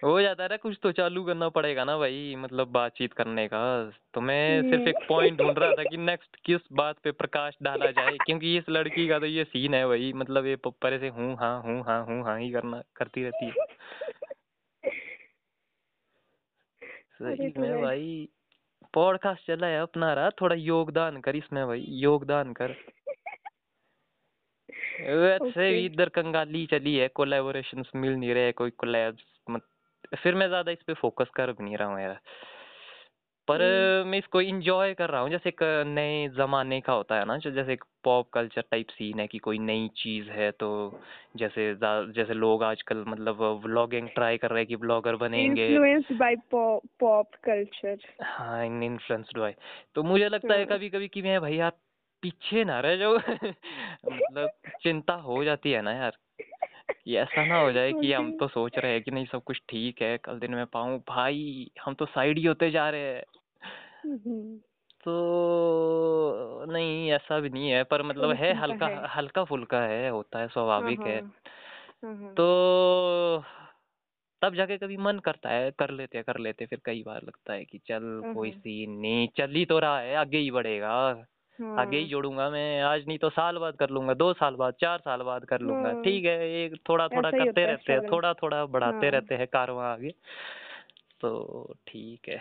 हो 0.04 0.20
जाता 0.20 0.42
है 0.42 0.48
ना 0.48 0.56
कुछ 0.56 0.78
तो 0.82 0.92
चालू 0.92 1.24
करना 1.24 1.48
पड़ेगा 1.48 1.84
ना 1.84 1.96
भाई 1.98 2.34
मतलब 2.38 2.68
बातचीत 2.68 3.12
करने 3.12 3.46
का। 3.48 3.90
तो 4.14 4.20
मैं 4.20 4.62
सिर्फ़ 4.62 4.88
एक 4.88 4.96
पॉइंट 5.08 5.38
ढूंढ 5.38 5.58
रहा 5.58 5.72
था 5.72 5.84
कि 5.84 5.96
नेक्स्ट 5.96 6.36
किस 6.44 6.60
बात 6.72 6.96
पे 7.04 7.10
प्रकाश 7.10 7.56
डाला 7.62 7.90
जाए 7.90 8.16
क्योंकि 8.26 8.56
इस 8.58 8.64
लड़की 8.68 9.08
का 9.08 9.18
तो 9.18 9.26
ये 9.26 9.44
सीन 9.44 9.74
है 9.74 9.86
भाई 9.86 10.12
मतलब 10.12 10.46
ये 10.46 10.56
पप्परे 10.56 10.98
से 10.98 11.08
हूँ 11.08 11.36
हाँ 11.36 11.62
हूँ 11.62 11.82
हाँ 11.82 12.04
हूँ 12.04 12.22
हाँ 12.24 12.38
ही 12.40 12.50
करना 12.50 12.82
करती 12.96 13.24
रहती 13.24 13.46
है। 13.46 13.52
सही 17.22 17.52
में 17.58 17.80
भाई। 17.82 18.28
पॉडकास्ट 18.94 19.46
चला 19.46 19.66
है 19.66 19.80
अपना 19.80 20.12
रहा 20.14 20.30
थोड़ा 20.30 20.56
योगदान 20.56 21.20
कर 21.20 21.36
इसमें 21.36 21.66
भाई 21.66 21.84
योगदान 21.88 22.52
कर। 22.52 22.74
वैसे 25.00 25.70
भी 25.72 25.84
इधर 25.86 26.08
कंगाली 26.08 26.66
चली 26.66 26.94
है 26.96 27.08
कोलैबोरेशंस 27.08 27.90
मिल 27.96 28.12
नहीं 28.12 28.34
रहे 28.34 28.52
कोई 28.52 28.70
कोलैब्स 28.70 29.24
मत 29.50 29.62
फिर 30.22 30.34
मैं 30.34 30.48
ज़्यादा 30.48 30.72
इस 30.72 30.82
पे 30.86 30.94
फोकस 30.94 31.26
कर 31.34 31.52
भी 31.52 31.64
नहीं 31.64 31.76
रहा 31.76 31.88
हूँ 31.88 32.00
यार। 32.00 32.20
पर 33.48 33.62
हम्म। 33.62 34.10
मैं 34.10 34.18
इसको 34.18 34.40
इंजॉय 34.40 34.94
कर 34.94 35.10
रहा 35.10 35.20
हूँ 35.20 35.30
जैसे 35.30 35.48
एक 35.48 35.84
नए 35.86 36.28
जमाने 36.28 36.80
का 36.80 36.92
होता 36.92 37.18
है 37.18 37.24
ना 37.24 37.36
जो 37.36 37.50
जैसे 37.50 37.72
एक 37.72 37.84
पॉप 38.04 38.30
कल्चर 38.30 38.60
टाइप 38.60 38.86
सीन 38.88 39.20
है 39.20 39.26
कि 39.26 39.38
कोई 39.38 39.58
नई 39.58 39.88
चीज़ 39.96 40.30
है 40.30 40.50
तो 40.50 41.00
जैसे 41.36 41.74
जैसे 41.84 42.34
लोग 42.34 42.62
आजकल 42.62 43.04
मतलब 43.08 43.42
व्लॉगिंग 43.64 44.08
ट्राई 44.08 44.36
कर 44.36 44.50
रहे 44.50 44.58
हैं 44.58 44.66
कि 44.66 44.76
ब्लॉगर 44.76 45.16
बनेंगे। 45.16 45.66
इन्फ्लुएंस्ड 45.66 46.12
बाय 46.12 46.34
पॉप 47.00 47.34
कल्चर 47.44 47.98
हाँ 48.22 48.66
इन 48.66 48.82
इन्फ्लुएंस्ड 48.82 49.38
बाय 49.38 49.54
तो 49.94 50.02
मुझे 50.02 50.28
लगता 50.28 50.54
है 50.54 50.64
हाँ। 50.64 50.76
कभी 50.76 50.88
कभी 50.88 51.08
कि 51.08 51.22
मैं 51.22 51.40
भाई 51.40 51.56
यार 51.56 51.72
पीछे 52.22 52.64
ना 52.64 52.80
रह 52.80 52.96
जाओ 52.96 53.16
मतलब 54.06 54.50
चिंता 54.82 55.14
हो 55.14 55.42
जाती 55.44 55.72
है 55.72 55.82
ना 55.82 55.92
यार 55.92 56.16
कि 57.04 57.16
ऐसा 57.16 57.44
ना 57.44 57.58
हो 57.58 57.72
जाए 57.72 57.92
कि 57.92 58.12
हम 58.12 58.30
तो 58.36 58.48
सोच 58.48 58.78
रहे 58.78 58.92
हैं 58.92 59.02
कि 59.02 59.10
नहीं 59.10 59.26
सब 59.26 59.42
कुछ 59.42 59.60
ठीक 59.68 60.02
है 60.02 60.16
कल 60.18 60.38
दिन 60.38 60.54
में 60.54 60.66
पाऊँ 60.66 60.98
भाई 61.08 61.70
हम 61.84 61.94
तो 61.94 62.06
साइड 62.06 62.38
ही 62.38 62.44
होते 62.44 62.70
जा 62.70 62.88
रहे 62.90 63.14
हैं 63.14 63.22
हम्म। 64.04 64.56
तो 65.04 66.64
नहीं 66.68 67.10
ऐसा 67.12 67.38
भी 67.40 67.48
नहीं 67.48 67.70
है 67.70 67.82
पर 67.84 68.02
मतलब 68.02 68.32
है 68.32 68.52
हल्का 68.54 68.86
है। 68.86 69.06
हल्का 69.08 69.44
फुल्का 69.44 69.80
है 69.80 70.08
होता 70.10 70.38
है 70.38 70.44
हाँ, 70.44 70.52
स्वाभाविक 70.52 71.00
है 71.00 71.20
हाँ। 71.20 71.32
हाँ, 72.04 72.16
हाँ। 72.16 72.32
तो 72.34 73.44
तब 74.42 74.54
जाके 74.54 74.78
कभी 74.78 74.96
मन 74.96 75.18
करता 75.18 75.50
है 75.50 75.70
कर 75.70 75.90
लेते 75.90 76.22
कर 76.22 76.38
लेते 76.38 76.66
फिर 76.66 76.80
कई 76.84 77.02
बार 77.02 77.22
लगता 77.22 77.52
है 77.52 77.64
कि 77.64 77.78
चल 77.78 78.22
हाँ, 78.24 78.34
कोई 78.34 78.50
हाँ। 78.50 78.58
सीन 78.58 78.90
नहीं 78.90 79.28
चल 79.36 79.50
ही 79.50 79.64
तो 79.64 79.78
रहा 79.78 79.98
है 80.00 80.14
आगे 80.16 80.38
ही 80.38 80.50
बढ़ेगा 80.50 80.96
आगे 81.62 81.96
ही 81.96 82.02
हाँ। 82.02 82.10
जोड़ूँगा 82.10 82.50
मैं 82.50 82.82
आज 82.82 83.04
नहीं 83.08 83.18
तो 83.18 83.30
साल 83.30 83.58
बाद 83.58 83.76
कर 83.76 83.90
लूँगा 83.90 84.14
दो 84.14 84.32
साल 84.32 84.54
बाद 84.54 84.74
चार 84.80 84.98
साल 84.98 85.22
बाद 85.22 85.44
कर 85.44 85.60
लूँगा 85.60 85.88
हाँ। 85.88 86.02
ठीक 86.02 86.24
है 86.24 86.64
एक 86.64 86.76
थोड़ा 86.88 87.08
थोड़ा 87.08 87.30
करते 87.30 87.66
रहते 87.66 87.92
हैं 87.92 88.00
थोड़ा 88.12 88.32
थोड़ा 88.34 88.64
बढ़ाते 88.66 89.06
हाँ। 89.06 89.10
रहते 89.10 89.34
हैं 89.34 89.46
कारवा 89.46 89.92
आगे 89.92 90.10
तो 91.20 91.74
ठीक 91.86 92.28
है 92.28 92.40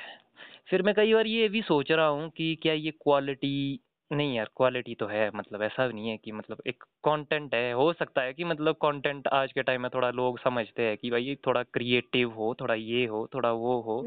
फिर 0.68 0.82
मैं 0.82 0.96
कई 0.96 1.14
बार 1.14 1.28
ये 1.28 1.48
भी 1.50 1.62
सोच 1.62 1.92
रहा 1.92 2.08
हूँ 2.08 2.30
कि 2.30 2.56
क्या 2.62 2.74
ये 2.74 2.92
क्वालिटी 2.92 3.80
नहीं 4.12 4.36
यार 4.36 4.50
क्वालिटी 4.56 4.96
तो 4.96 5.08
है 5.08 5.32
मतलब 5.36 5.62
ऐसा 5.62 5.88
भी 5.88 5.94
नहीं 5.94 6.10
है 6.10 6.18
कि 6.18 6.32
मतलब 6.32 6.62
एक 6.68 6.84
कंटेंट 6.84 7.56
है 7.56 7.74
हो 7.74 7.94
सकता 7.94 8.22
है 8.22 8.34
कि 8.34 8.44
मतलब 8.44 8.76
कंटेंट 8.76 9.28
आज 9.28 9.52
के 9.52 9.64
टाइम 9.64 9.82
में 9.82 9.92
थोड़ा 9.94 10.10
लोग 10.10 10.40
समझते 10.40 10.84
हैं 10.84 10.98
कि 10.98 11.12
भाई 11.12 11.38
थोड़ा 11.48 11.64
क्रिएटिव 11.64 12.32
हो 12.32 12.56
थोड़ा 12.62 12.74
ये 12.74 13.06
हो 13.06 13.30
थोड़ा 13.34 13.52
वो 13.52 13.82
हो। 13.82 14.04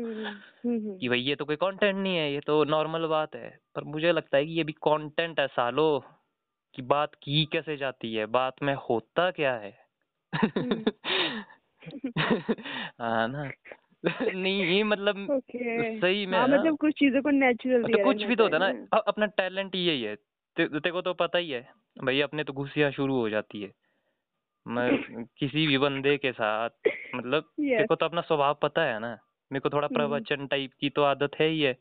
कि 0.99 1.09
भाई 1.09 1.19
ये 1.21 1.35
तो 1.35 1.45
कोई 1.45 1.57
कंटेंट 1.57 1.97
नहीं 1.97 2.17
है 2.17 2.33
ये 2.33 2.40
तो 2.40 2.64
नॉर्मल 2.64 3.07
बात 3.07 3.35
है। 3.35 3.59
पर 3.75 3.85
मुझे 3.85 4.12
लगता 4.12 4.37
है 4.37 4.47
कि 4.47 4.52
ये 4.52 4.64
भी 4.64 4.73
कंटेंट 4.73 5.40
है 5.40 5.47
सालो 5.47 6.05
कि 6.75 6.83
बात 6.83 7.14
की 7.14 7.45
कैसे 7.45 7.76
जाती 7.76 8.14
है 8.14 8.26
बात 8.26 8.55
में 8.62 8.75
होता 8.75 9.31
क्या 9.31 9.55
है। 9.55 9.78
हाँ 13.00 13.28
ना? 13.28 13.50
नहीं 14.07 14.64
ये 14.64 14.85
मतलब 14.85 15.31
ओके। 15.31 16.00
सही 16.00 16.26
में 16.26 16.38
हाँ 16.38 16.49
मतलब 16.49 16.76
कुछ 16.76 16.95
चीज़ों 16.99 17.23
को 17.23 17.31
नेचुरल 17.31 17.83
तो 17.83 18.05
कुछ 18.05 18.23
भी 18.23 18.37
तो 18.37 18.43
होता 18.43 18.67
है 18.67 18.73
ना 18.83 18.97
अपना 18.99 19.26
टैलेंट 19.26 19.75
ही 19.75 19.81
यही 19.81 20.02
है। 20.02 20.17
ते- 20.57 20.71
तेरे 20.71 20.90
को 20.90 21.00
तो 21.00 21.14
पता 21.14 21.38
ही 21.38 21.50
है 21.50 21.69
भाई 22.05 22.21
अपने 22.21 22.45
तो 22.45 22.52
घुसिया 22.52 22.90
शुरू 22.90 23.14
हो 23.17 23.28
जाती 23.28 23.62
है। 23.62 23.73
मैं 24.69 24.90
किसी 25.38 25.67
भी 25.67 25.78
बंदे 25.78 26.17
के 26.17 26.33
साथ 26.33 26.71
मतलब 27.14 27.43
तेरे 27.43 27.83
यस 27.83 27.88
को 27.88 27.95
तो 27.95 28.07
अपना 28.07 28.21
स्वभाव 28.21 28.59
पता 28.62 28.83
है 28.83 28.99
ना। 28.99 29.19
मेरे 29.52 29.61
को 29.61 29.71
थोड़ा 29.71 29.87
हम्म। 29.87 29.97
प्रवचन 29.97 30.47
टाइप 30.47 30.71
की 30.81 30.90
तो 30.90 31.02
आदत 31.02 31.31
है 31.40 31.49
ही 31.49 31.61
है। 31.61 31.73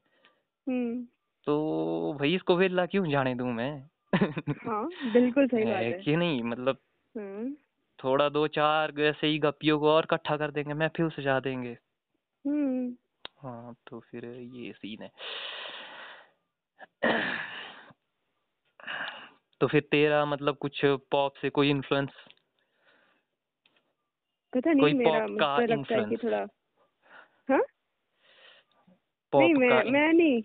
हम्म। 0.70 1.08
तो 1.46 2.18
भाई 2.20 2.36
इसको 2.36 2.56
वेला 2.56 2.86
क्यों 2.86 3.10
जाने 3.10 3.36
दूँ 3.36 3.54
मैं? 3.54 3.84
हाँ 4.66 4.90
बिल्कुल 5.14 5.48
सही 5.48 5.64
बात 5.74 5.84
है। 5.84 5.92
कि 5.92 6.16
नहीं? 6.16 6.44
मतलब 6.44 6.78
हम्म। 7.18 7.56
थोड़ा 8.04 8.30
दो 8.30 8.48
चार 8.48 8.94
ऐसे 9.00 9.28
ही 9.28 9.40
गप्पियों 9.40 9.80
को 9.80 9.90
और 9.90 10.04
इकट्ठा 10.04 10.38
कर 10.38 10.52
देंगे 10.52 10.74
मैं 10.74 10.86
महफिल 10.86 11.10
सजा 11.10 11.40
देंगे। 11.40 11.78
हाँ 13.38 13.76
तो 13.88 14.00
फिर 14.00 14.26
ये 14.26 14.74
सीन 14.74 15.04
है। 15.04 15.12
तो 19.62 19.68
फिर 19.68 19.82
तेरा 19.82 20.26
मतलब 20.26 20.58
कुछ 20.58 20.82
पॉप 20.86 21.34
से 21.42 21.50
कोई 21.50 21.70
इन्फ्लुएंस 21.70 22.10
पता 24.54 24.74
कोई 24.74 24.94
मेरा 24.94 25.28
पॉप 25.28 25.40
का 25.40 25.56
मुझे 25.56 25.76
लगता 25.76 25.96
है 25.96 26.06
कि 26.10 26.18
थोड़ा 26.18 26.38
हाँ? 27.50 27.62
पॉप 29.32 29.42
नहीं 29.42 29.54
का 29.54 29.60
मैं 29.60 29.92
मैं 29.92 30.14
नहीं 30.14 30.44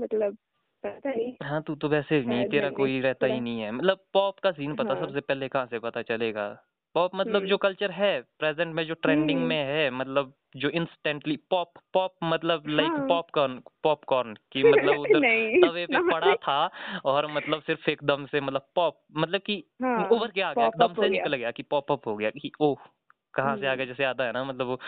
मतलब 0.00 0.36
पता 0.82 1.10
नहीं। 1.10 1.34
हाँ 1.42 1.62
तू 1.62 1.74
तो 1.74 1.88
वैसे 1.88 2.20
नहीं 2.20 2.38
शायद 2.38 2.50
तेरा 2.50 2.62
मैंने 2.62 2.76
कोई 2.76 3.00
रहता 3.00 3.26
ही 3.26 3.32
थोड़ा- 3.32 3.42
नहीं 3.42 3.60
है। 3.60 3.70
मतलब 3.70 4.04
पॉप 4.12 4.38
का 4.38 4.52
सीन 4.52 4.74
पता 4.74 4.94
हाँ। 4.94 5.06
सबसे 5.06 5.20
पहले 5.20 5.48
कहाँ 5.48 5.66
से 5.66 5.78
पता 5.78 6.02
चलेगा? 6.02 6.67
पॉप 6.94 7.14
मतलब 7.14 7.36
हम्म। 7.36 7.48
जो 7.48 7.56
कल्चर 7.56 7.90
है 7.90 8.20
प्रेजेंट 8.38 8.74
में 8.74 8.84
जो 8.86 8.94
ट्रेंडिंग 8.94 9.38
हम्म। 9.38 9.48
में 9.48 9.64
है 9.64 9.90
मतलब 9.90 10.32
जो 10.56 10.68
इंस्टेंटली 10.70 11.36
पॉप 11.50 11.72
पॉप 11.92 12.14
मतलब 12.24 12.68
लाइक। 12.68 12.92
पॉपकॉर्न 13.08 13.60
पॉपकॉर्न 13.82 14.34
की 14.52 14.62
मतलब 14.62 14.98
उधर 14.98 15.20
तवे 15.66 15.86
पे 15.86 16.02
पड़ा 16.12 16.34
था 16.36 16.58
और 17.04 17.32
मतलब 17.32 17.62
सिर्फ़ 17.62 17.90
एकदम 17.90 18.26
से 18.26 18.40
मतलब 18.40 18.66
पॉप 18.74 19.00
मतलब 19.16 19.40
कि 19.40 19.62
हाँ, 19.82 20.08
उभर 20.08 20.30
के 20.30 20.40
आ 20.40 20.52
गया 20.52 20.66
एकदम 20.66 20.94
से 20.94 21.08
निकल 21.08 21.36
गया 21.36 21.50
कि 21.50 21.62
पॉप 21.62 21.92
अप 21.92 22.06
हो 22.06 22.16
गया 22.16 22.30
कि 22.30 22.52
ओह 22.60 22.88
कहाँ 23.34 23.56
से 23.56 23.66
आ 23.66 23.74
गया 23.74 23.84
हम्म। 23.84 23.86
जैसे 23.86 24.04
आता 24.04 24.24
है 24.24 24.32
ना 24.32 24.44
मतलब 24.44 24.66
वो 24.66 24.78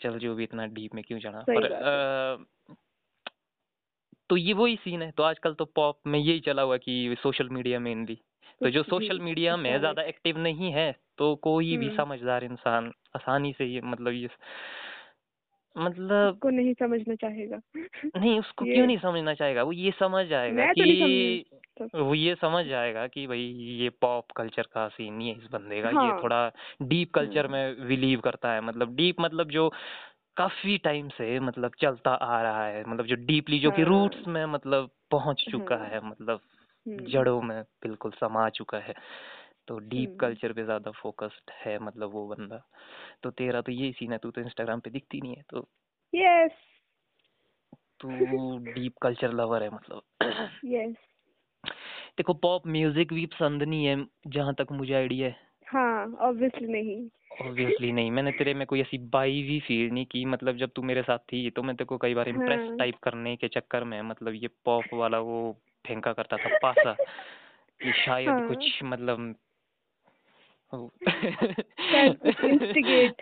चल 0.00 0.18
जो 0.18 0.34
भी 0.34 0.44
इतना 0.44 0.66
डीप 0.66 0.94
में 0.94 1.04
क्यों 1.04 1.18
जाना 1.18 1.44
पर 1.48 2.46
तो 4.30 4.36
ये 4.36 4.52
वही 4.52 4.76
सीन 4.76 5.02
है 5.02 5.10
तो 5.10 5.22
आजकल 5.22 5.54
तो 5.54 5.64
पॉप 5.64 6.00
में 6.06 6.18
यही 6.18 6.40
चला 6.40 6.62
हुआ 6.62 6.76
कि 6.76 7.16
सोशल 7.22 7.48
मीडिया 7.48 7.78
मेनली 7.78 8.18
तो 8.60 8.70
जो 8.70 8.82
सोशल 8.90 9.20
मीडिया 9.20 9.56
में 9.56 9.78
ज़्यादा 9.78 10.02
एक्टिव 10.02 10.38
नहीं 10.38 10.72
है 10.72 10.92
तो 11.18 11.34
कोई 11.36 11.76
भी 11.76 11.86
हम्म। 11.86 11.96
समझदार 11.96 12.44
इंसान 12.44 12.92
आसानी 13.16 13.52
से 13.52 13.64
ये 13.64 13.80
मतलब 13.80 14.12
ये 14.12 14.28
मतलब 15.76 16.38
को 16.38 16.50
नहीं 16.50 16.74
समझना 16.74 17.14
चाहेगा 17.14 17.60
नहीं 18.16 18.38
उसको 18.40 18.64
क्यों 18.64 18.86
नहीं 18.86 18.98
समझना 18.98 19.34
चाहेगा 19.34 19.62
वो 19.62 19.72
ये 19.72 19.90
समझ 19.90 20.26
जाएगा 20.26 20.66
तो 20.66 20.84
कि 20.84 21.44
वो 21.94 22.14
ये 22.14 22.34
समझ 22.34 22.64
जाएगा 22.66 23.06
कि 23.06 23.26
भाई 23.26 23.40
ये 23.80 23.88
पॉप 23.88 24.32
कल्चर 24.36 24.62
का 24.62 24.88
सीन 24.88 25.14
नहीं 25.14 25.28
है 25.28 25.36
इस 25.36 25.44
बंदे 25.52 25.82
का 25.82 25.90
हाँ। 25.94 26.06
ये। 26.06 26.22
थोड़ा 26.22 26.52
डीप 26.82 27.12
कल्चर 27.14 27.44
हम्म। 27.44 27.52
में 27.52 27.88
बिलीव 27.88 28.20
करता 28.20 28.52
है 28.52 28.60
मतलब 28.60 28.94
डीप 28.96 29.20
मतलब 29.20 29.50
जो 29.50 29.68
काफ़ी 30.36 30.78
टाइम 30.78 31.08
से 31.08 31.40
मतलब 31.40 31.72
चलता 31.80 32.10
आ 32.10 32.42
रहा 32.42 32.66
है 32.66 32.84
मतलब 32.88 33.06
जो 33.06 33.16
डीपली 33.16 33.58
जो 33.58 33.70
हाँ। 33.70 33.76
कि। 33.76 33.82
रूट्स 33.82 34.28
में 34.28 34.46
मतलब 34.46 34.90
पहुँच 35.10 35.44
चुका 35.50 35.76
हाँ। 35.76 35.86
है 35.86 36.00
मतलब। 36.08 36.40
जड़ों 36.98 37.42
में 37.42 37.62
बिल्कुल 37.62 38.10
समा 38.10 38.48
चुका 38.48 38.78
है। 38.78 38.94
तो 39.68 39.78
डीप 39.78 40.08
हम्म। 40.08 40.18
कल्चर 40.18 40.52
पे 40.52 40.64
ज़्यादा 40.64 40.90
फोकस्ड 40.90 41.50
है 41.66 41.78
मतलब 41.78 42.12
वो 42.12 42.26
बंदा। 42.26 42.62
तो 43.22 43.30
तेरा 43.30 43.60
तो 43.60 43.72
यही 43.72 43.92
सीन 43.92 44.12
है 44.12 44.18
तू 44.18 44.30
तो 44.30 44.40
इंस्टाग्राम 44.40 44.80
पे 44.80 44.90
दिखती 44.90 45.20
नहीं 45.20 45.36
है 45.36 45.42
तो 45.50 45.68
यस 46.14 46.52
तू 48.00 48.08
डीप 48.58 48.94
कल्चर 49.02 49.32
लवर 49.32 49.62
है 49.62 49.70
मतलब। 49.70 50.02
यस 50.64 50.96
देखो 52.16 52.34
पॉप 52.34 52.66
म्यूज़िक 52.66 53.12
भी 53.12 53.26
पसंद 53.26 53.62
नहीं 53.62 53.84
है 53.86 54.04
जहाँ 54.26 54.54
तक 54.54 54.66
मुझे 54.72 54.94
आइडिया 54.94 55.28
है। 55.28 55.36
हाँ 55.66 56.06
ऑब्वियसली 56.20 56.66
नहीं। 56.66 57.08
ऑब्वियसली 57.48 57.92
नहीं। 57.92 58.10
मैंने 58.10 58.32
तेरे 58.32 58.54
में 58.54 58.66
कोई 58.66 58.80
ऐसी 58.80 58.98
बाई 58.98 59.42
भी 59.42 59.60
फील 59.60 59.90
नहीं 59.90 60.06
की 60.06 60.24
मतलब 60.24 60.56
जब 60.56 60.70
तू 60.70 60.82
मेरे 60.82 61.02
साथ 61.02 61.18
थी 61.18 61.50
तो 61.50 61.62
मैं 61.62 61.76
तेरे 61.76 61.84
को 61.84 61.98
कई 61.98 62.14
बार 62.14 62.28
इम्प्रेस 62.28 62.60
हाँ। 62.60 62.76
टाइप 62.76 62.94
करने 63.02 63.36
के 63.36 63.48
चक्कर 63.48 63.84
में 63.84 64.02
मतलब 64.02 64.34
ये 64.34 64.48
पॉप 64.64 64.84
वाला 64.92 65.18
वो 65.18 65.60
फेंका 65.86 66.12
करता 66.12 66.36
था 66.36 66.58
पासा 66.62 66.92
कि 67.80 67.92
शायद 67.92 68.28
हाँ। 68.28 68.48
कुछ 68.48 68.82
मतलब 68.84 69.34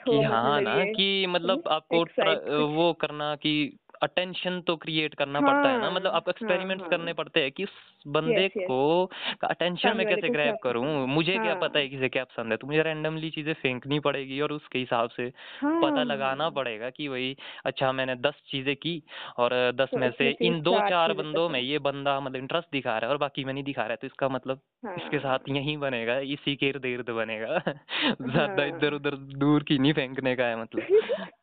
कि 0.08 0.22
हाँ 0.22 0.60
ना 0.60 0.84
कि 0.84 1.26
मतलब 1.26 1.62
आपको 1.68 2.04
ट्र- 2.04 2.38
कुछ। 2.38 2.52
वो 2.52 2.92
करना 2.92 3.36
कि 3.36 3.76
अटेंशन 4.02 4.60
तो 4.60 4.76
क्रिएट 4.76 5.14
करना 5.14 5.38
हाँ, 5.38 5.48
पड़ता 5.48 5.68
है 5.68 5.78
ना 5.78 5.84
हाँ, 5.84 5.92
मतलब 5.92 6.12
आपको 6.12 6.30
हाँ, 6.30 6.34
एक्सपेरिमेंट्स 6.36 6.82
हाँ। 6.82 6.90
करने 6.90 7.12
पड़ते 7.12 7.40
हैं 7.40 7.52
कि 7.52 7.64
उस 7.64 7.70
बंदे 8.06 8.36
Yes, 8.38 8.56
yes. 8.56 8.66
को 8.66 9.10
अटेंशन 9.44 9.96
में 9.96 10.06
कैसे 10.06 10.20
क्या 10.20 10.30
ग्रैब 10.30 10.48
पसंद 10.48 10.62
करूँ 10.62 10.84
है। 10.86 11.06
मुझे 11.06 11.32
क्या 11.32 11.42
हाँ। 11.44 11.58
पता 11.60 11.78
है 11.78 11.88
किसे 11.88 12.08
क्या 12.08 12.24
पसंद 12.24 12.52
है 12.52 12.56
तो 12.56 12.66
मुझे 12.66 12.82
रैंडमली 12.82 13.30
चीज़ें 13.30 13.52
फेंकनी 13.54 13.98
पड़ेगी 14.00 14.40
और 14.40 14.52
उसके 14.52 14.78
हिसाब 14.78 15.10
से 15.10 15.30
हाँ। 15.60 15.80
पता 15.82 16.02
लगाना 16.02 16.48
पड़ेगा 16.50 16.90
कि 16.90 17.08
वही 17.08 17.36
अच्छा 17.64 17.92
मैंने 17.92 18.14
दस 18.18 18.40
चीज़ें 18.50 18.74
की 18.76 19.02
और 19.38 19.54
दस 19.74 19.88
तो 19.92 19.98
में 19.98 20.10
से 20.10 20.30
इन 20.42 20.60
दो 20.60 20.78
चार 20.78 20.88
चार 20.90 21.12
बंदों 21.12 21.48
में 21.48 21.60
ये 21.60 21.78
बंदा 21.80 22.18
मतलब 22.20 22.36
इंटरेस्ट 22.36 22.68
दिखा 22.72 22.90
रहा 22.90 23.06
है 23.06 23.08
और 23.08 23.18
बाकी 23.18 23.44
में 23.44 23.52
नहीं 23.54 23.64
दिखा 23.64 23.82
रहा 23.82 23.90
है 23.90 23.96
तो 23.96 24.06
इसका 24.06 24.28
मतलब 24.28 24.60
इसके 24.98 25.16
हाँ। 25.16 25.22
साथ 25.22 25.48
यही 25.48 25.76
बनेगा 25.76 26.18
इसी 26.30 26.56
के 26.56 26.68
इर्द 26.68 26.82
गिर्द 26.82 27.10
बनेगा 27.12 27.58
ज़्यादा 27.66 28.62
हाँ। 28.62 28.68
इधर 28.68 28.92
उधर 28.92 29.16
दूर 29.38 29.62
की 29.62 29.78
नहीं 29.78 29.92
फेंकने 29.92 30.36
का 30.36 30.44
है 30.44 30.60
मतलब 30.62 30.82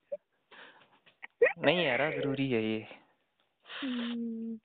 नहीं 1.59 1.85
यार 1.85 2.11
ज़रूरी 2.15 2.49
है 2.51 2.63
ये 2.63 2.87
हम्म, 3.83 4.57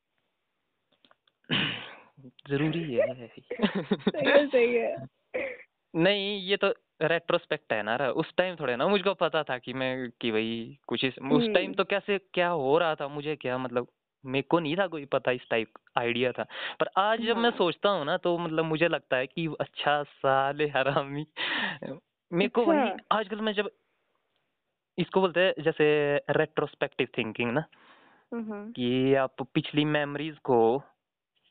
ज़रूरी 2.49 2.83
है 2.95 3.27
सही 3.27 4.47
सही 4.47 4.75
है 4.75 4.97
नहीं 5.95 6.41
ये 6.43 6.57
तो 6.57 6.75
रेट्रोस्पेक्ट 7.03 7.73
है 7.73 7.83
ना 7.83 7.97
रा- 7.97 8.13
उस 8.13 8.35
टाइम 8.37 8.57
थोड़े 8.57 8.77
ना 8.77 8.87
मुझको 8.89 9.15
पता 9.15 9.43
था 9.43 9.59
कि 9.59 9.73
मैं 9.73 10.11
कि 10.21 10.31
भाई 10.31 10.79
कुछ 10.87 11.05
इस 11.05 11.19
उस 11.19 11.45
टाइम 11.55 11.65
हम्म। 11.65 11.75
तो 11.75 11.85
कैसे 11.85 12.19
क्या 12.35 12.49
हो 12.49 12.79
रहा 12.79 12.95
था 12.95 13.09
मुझे 13.09 13.37
क्या 13.37 13.59
मतलब 13.59 13.87
मेरे 14.25 14.43
को 14.43 14.59
नहीं 14.61 14.77
था 14.77 14.87
कोई 14.87 15.05
पता 15.05 15.31
इस 15.31 15.49
टाइप 15.51 15.73
आइडिया 15.99 16.33
था 16.33 16.45
पर 16.81 16.91
आज 16.97 17.21
जब 17.21 17.37
मैं 17.37 17.51
हाँ। 17.51 17.59
सोचता 17.59 17.89
हूँ 17.89 18.05
ना 18.05 18.17
तो 18.17 18.39
मतलब 18.39 18.65
मुझे 18.65 18.89
लगता 18.89 19.17
है 19.17 19.27
कि 19.27 19.47
अच्छा 19.61 20.03
साले 20.03 20.69
हरामी 20.69 21.27
मेरे 22.33 22.49
को 22.49 22.65
वही 22.65 22.91
अच्छा। 22.91 23.19
आजकल 23.19 23.41
मैं 23.41 23.53
जब 23.53 23.71
इसको 25.01 25.21
बोलते 25.21 25.41
हैं 25.41 25.63
जैसे 25.63 26.17
रेट्रोस्पेक्टिव 26.31 27.09
थिंकिंग 27.19 27.51
ना 27.53 27.65
हाँ 28.33 28.43
हाँ 28.43 28.71
कि 28.71 29.15
आप 29.15 29.43
पिछली 29.55 29.85
मेमोरीज 29.85 30.39
को 30.39 30.79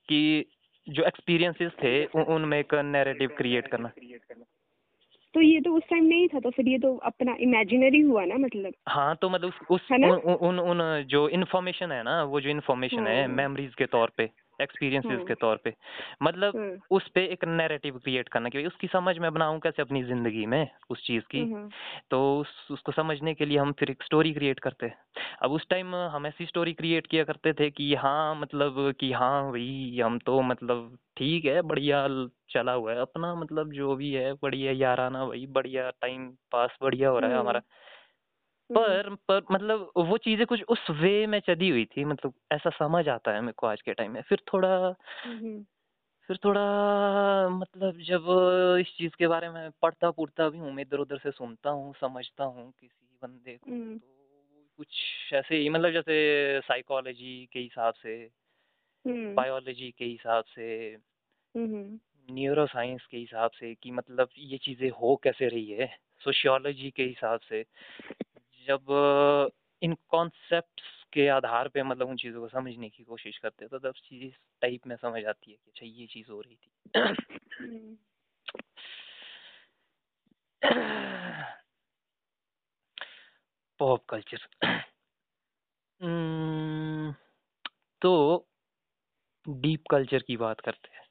कि 0.10 0.46
जो 0.90 1.04
एक्सपीरियंसेस 1.04 1.72
थे 1.84 2.06
उनमें 2.06 2.60
एक 2.60 2.76
नैरेटिव 2.76 3.30
क्रिएट 3.38 3.68
करना। 3.68 3.92
तो 5.34 5.42
ये 5.42 5.62
तो 5.62 5.74
उस 5.74 5.84
टाइम 5.90 6.04
नहीं 6.04 6.28
था 6.28 6.40
तो 6.40 6.50
फिर 6.50 6.68
ये 6.68 6.78
तो 6.80 6.96
अपना 6.98 7.36
इमेजिनरी 7.40 8.00
हुआ 8.02 8.26
ना 8.26 8.36
मतलब। 8.36 8.74
हाँ 8.88 9.16
तो 9.16 9.30
मतलब 9.30 9.50
उस, 9.50 9.60
उस 9.70 9.92
उन, 9.92 10.36
उन 10.50 10.60
उन 10.60 11.04
जो 11.04 11.30
इन्फॉर्मेशन 11.30 11.92
है 11.92 12.04
ना 12.04 12.24
वो 12.24 12.42
जो 12.42 12.50
इन्फॉर्मेशन 12.50 13.08
है 13.08 13.28
हाँ। 13.28 13.36
मेमोरीज 13.36 13.76
के 13.76 13.86
तौर 13.86 14.12
पे। 14.18 14.30
एक्सपीरियंसेस। 14.62 15.28
के 15.28 15.34
तौर 15.34 15.58
पे 15.64 15.74
मतलब 16.24 16.58
हाँ। 16.58 16.78
उस 16.92 17.08
पे 17.08 17.26
एक 17.26 17.46
नैरेटिव 17.46 17.98
क्रिएट 17.98 18.30
करना 18.30 18.50
कि 18.50 18.58
भाई 18.58 18.66
उसकी 18.66 18.88
समझ 18.88 19.18
में 19.18 19.34
बनाऊँ 19.34 19.60
कैसे 19.60 19.82
अपनी 19.82 20.04
ज़िंदगी 20.04 20.46
में 20.46 20.68
उस 20.90 21.06
चीज़ 21.08 21.24
की 21.32 21.40
हाँ, 21.40 21.62
हाँ। 21.62 21.70
तो 22.12 22.40
उस, 22.40 22.68
उसको 22.72 22.92
समझने 22.92 23.34
के 23.34 23.46
लिए 23.46 23.58
हम 23.58 23.72
फिर 23.72 23.92
एक 23.92 24.04
स्टोरी 24.04 24.34
क्रिएट 24.34 24.60
करते 24.60 24.86
हैं 24.86 24.98
अब 25.42 25.52
उस 25.52 25.68
टाइम 25.70 25.96
हम 25.96 26.28
ऐसी 26.28 26.46
स्टोरी 26.46 26.74
क्रिएट 26.74 27.08
किया 27.08 27.24
करते 27.24 27.54
थे 27.54 27.70
कि 27.72 27.96
हाँ 27.96 28.36
मतलब 28.36 28.94
कि 29.00 29.12
हाँ 29.12 29.52
भाई 29.52 30.00
हम 30.04 30.20
तो 30.20 30.42
मतलब 30.42 30.98
ठीक 31.18 31.46
है 31.46 31.62
बढ़िया 31.62 32.08
चला 32.50 32.72
हुआ 32.72 32.94
है 32.94 33.02
अपना 33.02 33.36
मतलब 33.36 33.72
जो 33.74 33.96
भी 33.96 34.12
है 34.12 34.34
बढ़िया 34.34 34.72
याराना 34.72 35.26
भाई 35.26 35.46
बढ़िया 35.50 35.90
टाइम 35.90 36.30
पास 36.52 36.78
बढ़िया 36.82 37.10
हो 37.10 37.20
रहा 37.20 37.30
है 37.30 37.36
हम्म। 37.36 37.44
हमारा 37.44 37.60
हम्म। 37.60 37.89
पर 38.70 39.10
पर 39.28 39.42
मतलब 39.52 39.92
वो 39.98 40.18
चीज़ें 40.18 40.46
कुछ 40.48 40.62
उस 40.70 40.86
वे 40.92 41.26
में 41.28 41.40
चली 41.40 41.70
हुई 41.70 41.86
थी 41.86 42.06
मतलब 42.06 42.34
ऐसा 42.52 42.70
समझ 42.70 43.08
आता 43.10 43.32
है 43.32 43.42
मेरे 43.42 43.54
को 43.58 43.68
आज 43.68 43.82
के 43.82 43.94
टाइम 43.94 44.12
में 44.12 44.22
फिर 44.22 44.42
थोड़ा 44.54 44.70
हम्म। 45.26 45.64
फिर 46.30 46.38
थोड़ा 46.38 46.62
मतलब 47.50 48.00
जब 48.08 48.26
इस 48.82 48.94
चीज़ 48.98 49.16
के 49.20 49.28
बारे 49.28 49.50
में 49.50 49.70
पढ़ता 49.82 50.12
पुढ़ता 50.12 50.50
भी 50.50 50.58
हूँ 50.58 50.72
मैं 50.74 50.84
इधर 50.84 50.98
उधर 50.98 51.18
से 51.18 51.32
सुनता 51.32 51.70
हूँ 51.70 51.94
समझता 52.02 52.44
हूँ 52.44 52.72
किसी 52.72 53.18
बंदे 53.24 53.58
को 53.58 53.72
हम्म। 53.72 53.98
तो 53.98 54.18
कुछ 54.78 55.34
ऐसे 55.34 55.56
ही 55.56 55.70
मतलब 55.70 55.92
जैसे 55.92 56.60
साइकोलॉजी 56.60 57.48
के 57.54 57.60
हिसाब 57.60 57.94
से 57.94 58.16
हम्म। 59.06 59.34
बायोलॉजी 59.36 59.90
के 59.98 60.06
हिसाब 60.06 60.44
से 60.56 60.68
हम्म। 61.56 62.00
न्यूरो 62.30 62.66
साइंस 62.66 63.06
के 63.06 63.18
हिसाब 63.18 63.52
से 63.52 63.74
कि 63.76 63.92
मतलब 63.92 64.30
ये 64.38 64.58
चीज़ें 64.58 64.90
हो 64.92 65.16
कैसे 65.24 65.48
रही 65.48 65.70
है 65.72 65.88
सोशियोलॉजी 66.22 66.90
के 66.90 67.04
हिसाब 67.04 67.40
से 67.40 67.64
जब 68.70 69.52
इन 69.82 69.94
कॉन्सेप्ट्स 70.10 70.84
के 71.14 71.28
आधार 71.28 71.68
पे 71.68 71.84
मतलब 71.84 72.10
उन 72.10 72.18
चीज़ों 72.18 72.42
को 72.42 72.48
समझने 72.48 72.90
की 72.90 73.04
कोशिश 73.04 73.38
करते 73.38 73.66
हैं 73.66 73.70
तो 73.70 73.80
तब 73.80 73.96
चीज़ 73.98 74.34
टाइप 74.62 74.88
में 74.88 74.96
समझ 74.96 75.26
आती 75.26 75.52
है 75.52 75.58
कि 75.58 75.72
अच्छा 75.72 75.86
ये 75.86 76.08
चीज़ 76.08 76.32
हो 76.32 76.42
रही 76.42 76.56
थी। 76.56 76.70
पॉप 83.80 84.06
कल्चर 84.10 84.48
हम्म, 86.02 87.14
तो 88.02 88.46
डीप 89.50 89.84
कल्चर 89.92 90.20
की 90.20 90.38
बात 90.38 90.62
करते 90.62 90.96
हैं। 90.96 91.04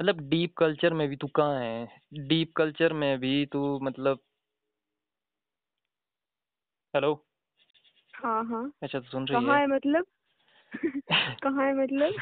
मतलब 0.00 0.20
डीप 0.28 0.54
कल्चर 0.56 0.94
में 0.94 1.08
भी 1.08 1.16
तू 1.16 1.26
कहाँ 1.26 1.60
है? 1.60 2.00
डीप 2.14 2.52
कल्चर 2.56 2.92
में 2.92 3.18
भी 3.18 3.46
तू 3.46 3.78
मतलब 3.82 4.20
हेलो। 6.94 7.12
हाँ 8.14 8.44
हाँ। 8.44 8.72
अच्छा 8.82 8.98
तू 9.00 9.06
सुन 9.06 9.26
रही 9.26 9.40
कहाँ 9.40 9.54
है? 9.54 9.60
है 9.60 9.66
मतलब? 9.66 10.06
कहाँ 11.42 11.66
है 11.66 11.74
मतलब? 11.74 12.14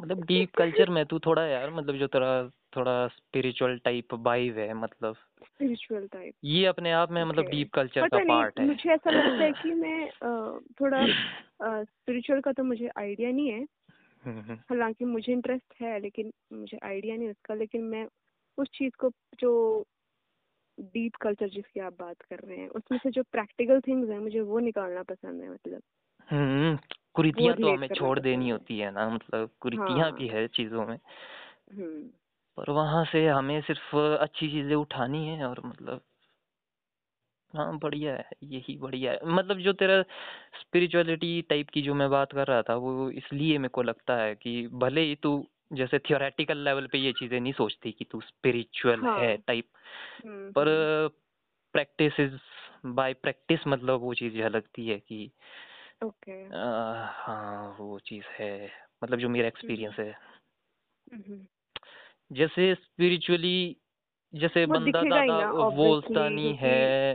मतलब 0.00 0.24
डीप 0.24 0.54
कल्चर 0.54 0.90
में 0.90 1.04
तू 1.06 1.18
थोड़ा 1.18 1.46
यार 1.46 1.70
मतलब 1.70 1.96
जो 1.96 2.06
तेरा 2.06 2.48
थोड़ा 2.76 3.06
स्पिरिचुअल 3.08 3.78
टाइप 3.78 4.14
वाइब 4.14 4.58
है 4.58 4.72
मतलब। 4.74 5.16
स्पिरिचुअल 5.44 6.06
टाइप 6.06 6.34
ये 6.44 6.66
अपने 6.66 6.92
आप 6.92 7.10
में 7.10 7.24
मतलब 7.24 7.44
Okay. 7.44 7.50
डीप 7.50 7.72
कल्चर 7.74 8.02
पता 8.02 8.18
का 8.18 8.22
नहीं 8.24 8.36
पार्ट 8.36 8.58
है। 8.60 8.66
मुझे 8.66 8.90
ऐसा 8.90 9.10
लगता 9.10 9.44
है 9.44 9.52
कि 9.52 9.74
मैं 9.74 10.08
अ, 10.08 10.58
थोड़ा 10.80 11.04
स्पिरिचुअल 11.84 12.40
का 12.40 12.52
तो 12.52 12.64
मुझे 12.64 12.88
आइडिया 12.98 13.30
नहीं 13.30 13.48
है। 13.50 13.60
हम्म, 14.24 14.38
हम्म, 14.40 14.54
हालाँकि 14.54 15.04
मुझे 15.04 15.32
इंटरेस्ट 15.32 15.74
है 15.82 15.98
लेकिन 16.00 16.32
मुझे 16.52 16.78
आइडिया 16.82 17.16
नहीं 17.16 17.28
उसका 17.30 17.54
लेकिन 17.54 17.82
मैं 17.84 18.06
उस 18.58 18.68
चीज़ 18.74 18.92
को 18.98 19.10
जो 19.40 19.52
डीप 20.80 21.16
कल्चर 21.16 21.48
जिसकी 21.48 21.80
आप 21.80 21.92
बात 22.00 22.22
कर 22.22 22.38
रहे 22.38 22.58
हैं 22.58 22.68
उसमें 22.68 22.98
से 22.98 23.10
जो 23.10 23.22
प्रैक्टिकल 23.22 23.80
थिंग्स 23.80 24.10
हैं 24.10 24.18
मुझे 24.18 24.40
वो 24.40 24.58
निकालना 24.58 25.02
पसंद 25.02 25.42
है 25.42 25.50
मतलब। 25.50 25.82
हम्म 26.28 26.76
कुरीतियाँ 27.14 27.56
तो 27.56 27.72
हमें 27.72 27.88
छोड़ 27.88 28.18
देनी 28.20 28.50
होती 28.50 28.78
है 28.78 28.90
ना 28.90 29.08
मतलब 29.10 29.50
कुरीतियाँ 29.60 30.10
हाँ। 30.10 30.18
की 30.18 30.26
है 30.28 30.46
चीज़ों 30.48 30.86
में। 30.86 30.98
हम्म। 31.72 32.10
पर 32.58 32.70
वहाँ 32.70 33.04
से 33.04 33.26
हमें 33.28 33.60
सिर्फ़ 33.62 33.96
अच्छी 33.96 34.48
चीज़ें 34.48 34.74
उठानी 34.76 35.26
है 35.28 35.44
और 35.46 35.60
मतलब 35.66 36.00
हाँ 37.54 37.78
बढ़िया 37.78 38.14
है 38.14 38.30
यही 38.42 38.76
बढ़िया 38.78 39.12
है। 39.12 39.18
मतलब 39.26 39.58
जो 39.58 39.72
तेरा 39.72 40.02
स्पिरिचुअलिटी 40.60 41.40
टाइप 41.42 41.70
की 41.70 41.82
जो 41.82 41.94
मैं 41.94 42.08
बात 42.10 42.32
कर 42.32 42.46
रहा 42.46 42.62
था 42.62 42.74
वो 42.76 43.10
इसलिए 43.10 43.58
मेरे 43.58 43.68
को 43.68 43.82
लगता 43.82 44.16
है 44.16 44.34
कि 44.34 44.66
भले 44.74 45.00
ही 45.00 45.14
तू 45.16 45.36
जैसे 45.70 45.98
थियोरेटिकल 46.00 46.58
लेवल 46.58 46.86
पे 46.86 46.98
ये 46.98 47.12
चीज़ें 47.12 47.40
नहीं 47.40 47.52
सोचती 47.52 47.92
कि 47.92 48.04
तू 48.04 48.20
स्पिरिचुअल 48.20 49.02
हाँ। 49.02 49.16
है 49.16 49.36
टाइप 49.38 49.68
हम्म, 50.24 50.48
पर 50.56 50.66
हम्म, 50.66 50.86
प्रैक्टिस 51.74 52.20
इज़ 52.20 52.36
बाय 52.94 53.14
प्रैक्टिस 53.14 53.66
मतलब 53.66 54.00
वो 54.00 54.14
चीज़ 54.14 54.38
झलकती 54.38 54.88
है 54.88 54.98
कि 55.00 55.30
ओके 56.02 56.36
आ, 56.50 56.58
हाँ 57.16 57.76
वो 57.80 57.98
चीज़ 58.00 58.24
है। 58.38 58.52
मतलब 59.04 59.18
जो 59.18 59.28
मेरा 59.28 59.48
एक्सपीरियंस 59.48 59.96
है। 59.98 60.14
हम्म, 61.06 61.46
जैसे 62.30 62.74
स्पिरिचुअली 62.74 63.56
जैसे 64.34 64.64
बंदा 64.68 65.04
ज़्यादा 65.04 65.40
बोलता 65.70 66.28
नहीं 66.28 66.54
है 66.56 67.14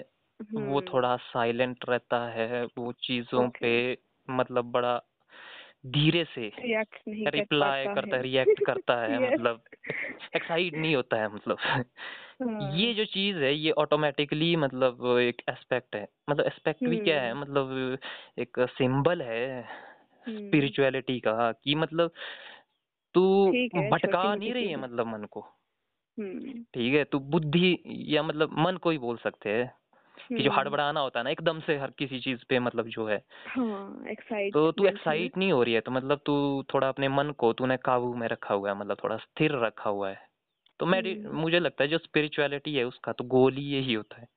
वो 0.58 0.82
हम्म, 0.82 0.84
थोड़ा 0.84 1.16
साइलेंट 1.18 1.86
रहता 1.90 2.20
है 2.30 2.64
वो 2.78 2.92
चीज़ों 3.02 3.48
Okay. 3.48 3.62
पे 3.62 3.72
मतलब 4.28 4.72
बड़ा 4.72 4.98
धीरे 5.86 6.26
से 6.36 6.52
रिप्लाई 7.30 7.86
करता 7.86 8.16
है 8.16 8.22
रिएक्ट 8.22 8.66
करता 8.66 9.02
है 9.02 9.20
मतलब 9.34 9.64
एक्साइट 10.36 10.74
नहीं 10.74 10.96
होता 10.96 11.18
है 11.18 11.36
मतलब। 11.36 11.58
हाँ, 11.60 12.78
ये 12.78 12.94
जो 12.94 13.06
चीज़ 13.06 13.38
है 13.38 13.56
ये 13.56 13.72
ऑटोमेटिकली 13.72 14.56
मतलब 14.56 15.18
एक 15.18 15.42
एस्पेक्ट 15.50 15.96
है। 15.96 16.08
मतलब 16.30 16.46
एस्पेक्ट 16.46 16.84
भी 16.84 16.98
क्या 16.98 17.22
है? 17.22 17.32
हम्म। 17.32 17.42
मतलब 17.42 17.98
एक 18.40 18.50
सिंबल 18.60 19.22
है 19.22 19.62
हम्म, 19.62 20.38
स्पिरिचुअलिटी 20.38 21.20
का 21.20 21.52
कि 21.52 21.76
मतलब 21.76 22.12
तू 23.14 23.52
भटका 23.76 24.36
नहीं 24.36 24.54
रही 24.54 24.68
है 24.68 24.76
मतलब 24.76 25.08
मन 25.08 25.24
को। 25.24 25.40
हम्म, 26.20 26.64
ठीक 26.74 26.94
है 26.94 27.04
तू 27.04 27.20
बुद्धि 27.20 27.84
या 27.86 28.24
मतलब 28.24 28.50
मन 28.60 28.78
को 28.78 28.90
ही 28.90 28.98
बोल 28.98 29.18
सकते 29.18 29.50
हैं। 29.50 29.74
कि 30.30 30.44
जो 30.44 30.50
हम्म, 30.50 30.60
हड़बड़ाना 30.60 31.00
होता 31.00 31.20
है 31.20 31.24
ना 31.24 31.30
एकदम 31.30 31.60
से 31.60 31.78
हर 31.78 31.92
किसी 31.92 32.20
चीज़ 32.20 32.40
पे 32.50 32.60
मतलब 32.60 32.88
जो 32.88 33.06
है। 33.06 33.24
हाँ 33.48 34.06
तो 34.54 34.72
तू 34.72 34.86
एक्साइट 34.86 35.38
नहीं 35.38 35.52
हो 35.52 35.64
रही 35.64 35.74
है 35.74 35.80
तो 35.82 35.92
मतलब 35.92 36.20
तू 36.26 36.64
थोड़ा 36.74 36.90
अपने 36.90 37.08
मन 37.08 37.32
को 37.32 37.54
तूने 37.54 37.78
काबू 37.78 38.16
में 38.16 38.28
रखा 38.28 38.54
हुआ 38.54 38.70
है 38.70 38.78
मतलब 38.78 38.98
थोड़ा 39.04 39.18
स्थिर 39.18 39.52
रखा 39.66 39.90
हुआ 39.90 40.10
है। 40.10 40.28
तो 40.80 40.86
मैं 40.86 41.02
हम्म। 41.02 41.38
मुझे 41.38 41.60
लगता 41.60 41.84
है 41.84 41.90
जो 41.90 41.98
स्पिरिचुअलिटी 41.98 42.76
है 42.76 42.84
उसका 42.84 43.12
तो 43.12 43.24
गोल 43.24 43.54
ही 43.54 43.64
यही 43.64 43.94
होता 43.94 44.22
है। 44.22 44.28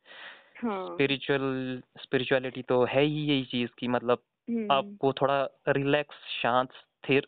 हाँ। 0.62 0.86
स्पिरिचुअल 0.86 1.82
स्पिरिचुअलिटी 2.02 2.62
तो 2.62 2.84
है 2.84 3.02
ही 3.02 3.24
यही 3.26 3.44
चीज़ 3.44 3.70
की 3.78 3.88
मतलब 3.88 4.22
हम्म, 4.48 4.72
आपको 4.72 5.12
थोड़ा 5.12 5.48
रिलैक्स 5.68 6.16
शांत 6.42 6.68
स्थिर 7.04 7.26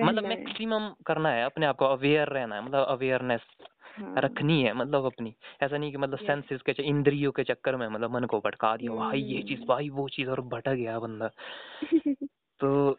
मतलब 0.00 0.24
मैक्सिमम 0.24 0.88
करना 1.06 1.28
है 1.28 1.44
अपने 1.44 1.66
आप 1.66 1.76
को 1.76 1.84
अवेयर 1.84 2.28
रहना 2.28 2.56
है 2.56 2.64
मतलब 2.64 2.86
अवेयरनेस 2.86 3.40
हाँ, 3.96 4.14
रखनी 4.18 4.62
है 4.62 4.72
मतलब 4.72 5.04
अपनी। 5.04 5.34
ऐसा 5.62 5.76
नहीं 5.76 5.90
कि 5.90 5.96
मतलब 5.96 6.18
सेंसेस 6.18 6.62
के 6.62 6.82
इंद्रियों 6.82 7.32
के 7.32 7.44
चक्कर 7.44 7.76
में 7.76 7.88
मतलब 7.88 8.10
मन 8.10 8.24
को 8.24 8.40
भटका 8.40 8.76
दिया 8.76 8.92
भाई 8.92 9.20
ये 9.20 9.42
चीज़ 9.42 9.58
हम्म। 9.58 9.68
भाई 9.68 9.88
वो 9.88 10.08
चीज़ 10.08 10.30
और 10.30 10.40
भटक 10.40 10.72
गया 10.72 10.98
बंदा। 10.98 11.30
तो 12.60 12.98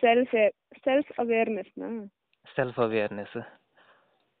सेल्फ 0.00 0.30
सेल्फ 0.76 1.20
अवेयरनेस 1.20 1.66
ना? 1.78 2.06
सेल्फ 2.46 2.80
अवेयरनेस 2.80 3.32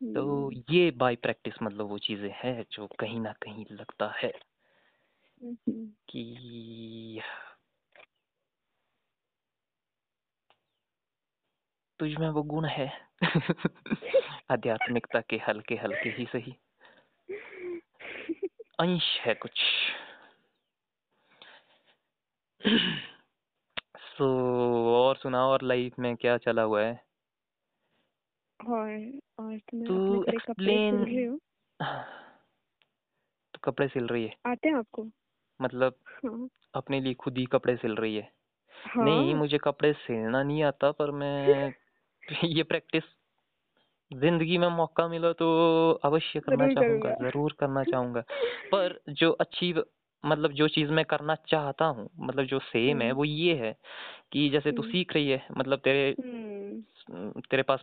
तो 0.00 0.48
हम्म, 0.48 0.62
ये 0.70 0.90
बाय 0.90 1.16
प्रैक्टिस 1.16 1.54
मतलब 1.62 1.86
वो 1.86 1.98
चीज़ें 1.98 2.30
हैं 2.36 2.64
जो 2.72 2.86
कहीं 3.00 3.20
ना 3.20 3.32
कहीं 3.32 3.64
लगता 3.70 4.12
है 4.22 4.32
हम्म, 5.42 5.86
कि 6.08 7.20
तुझ 11.98 12.16
में 12.16 12.28
वो 12.28 12.42
गुण 12.42 12.64
है। 12.64 12.92
आध्यात्मिकता 14.50 15.20
के 15.20 15.36
हल्के 15.36 15.74
हल्के 15.74 16.08
ही 16.08 16.24
सही। 16.24 16.56
अंश 18.80 19.20
है 19.20 19.34
कुछ। 19.34 19.62
सो 23.98 24.26
और 24.94 25.16
सुनाओ 25.16 25.48
और 25.50 25.62
लाइफ 25.62 25.98
में 25.98 26.16
क्या 26.16 26.36
चला 26.36 26.62
हुआ 26.62 26.82
है? 26.82 27.04
और 28.66 29.18
और 29.38 29.58
तो 29.58 30.20
कपड़े 30.20 30.36
एक्सप्लेन 30.36 31.04
सिल 31.04 31.14
रही 31.14 31.38
तो 33.54 33.58
कपड़े 33.64 33.88
सिल 33.88 34.06
रही 34.06 34.24
है? 34.24 34.36
आते 34.46 34.68
हैं 34.68 34.76
आपको? 34.76 35.06
मतलब 35.62 35.94
हाँ। 36.06 36.48
अपने 36.74 37.00
लिए 37.00 37.14
खुद 37.14 37.38
ही 37.38 37.44
कपड़े 37.44 37.76
सिल 37.76 37.96
रही 37.96 38.16
है? 38.16 38.32
हाँ। 38.86 39.04
नहीं 39.04 39.34
मुझे 39.34 39.58
कपड़े 39.58 39.92
सिलना 39.92 40.42
नहीं 40.42 40.62
आता 40.62 40.90
पर 40.90 41.10
मैं 41.10 41.72
ये 42.44 42.62
प्रैक्टिस 42.62 43.02
ज़िंदगी 44.10 44.58
में 44.58 44.68
मौका 44.68 45.08
मिला 45.08 45.32
तो 45.32 45.46
अवश्य 46.04 46.40
करना 46.40 46.66
चाहूँगा 46.68 47.14
ज़रूर 47.20 47.56
करना 47.60 47.82
चाहूँगा। 47.92 48.20
पर 48.72 48.98
जो 49.08 49.30
अच्छी 49.30 49.74
मतलब 50.24 50.52
जो 50.52 50.68
चीज़ 50.68 50.90
मैं 50.90 51.04
करना 51.04 51.34
चाहता 51.48 51.84
हूँ 51.84 52.08
मतलब 52.20 52.44
जो 52.44 52.58
सेम 52.58 53.00
है 53.02 53.08
हम्म। 53.08 53.16
वो 53.16 53.24
ये 53.24 53.54
है 53.54 53.76
कि 54.32 54.48
जैसे 54.50 54.72
तू 54.72 54.82
हम्म। 54.82 54.92
सीख 54.92 55.12
रही 55.14 55.28
है 55.28 55.46
मतलब 55.58 55.78
तेरे 55.78 56.14
हम्म। 56.20 57.40
तेरे 57.40 57.62
पास 57.62 57.82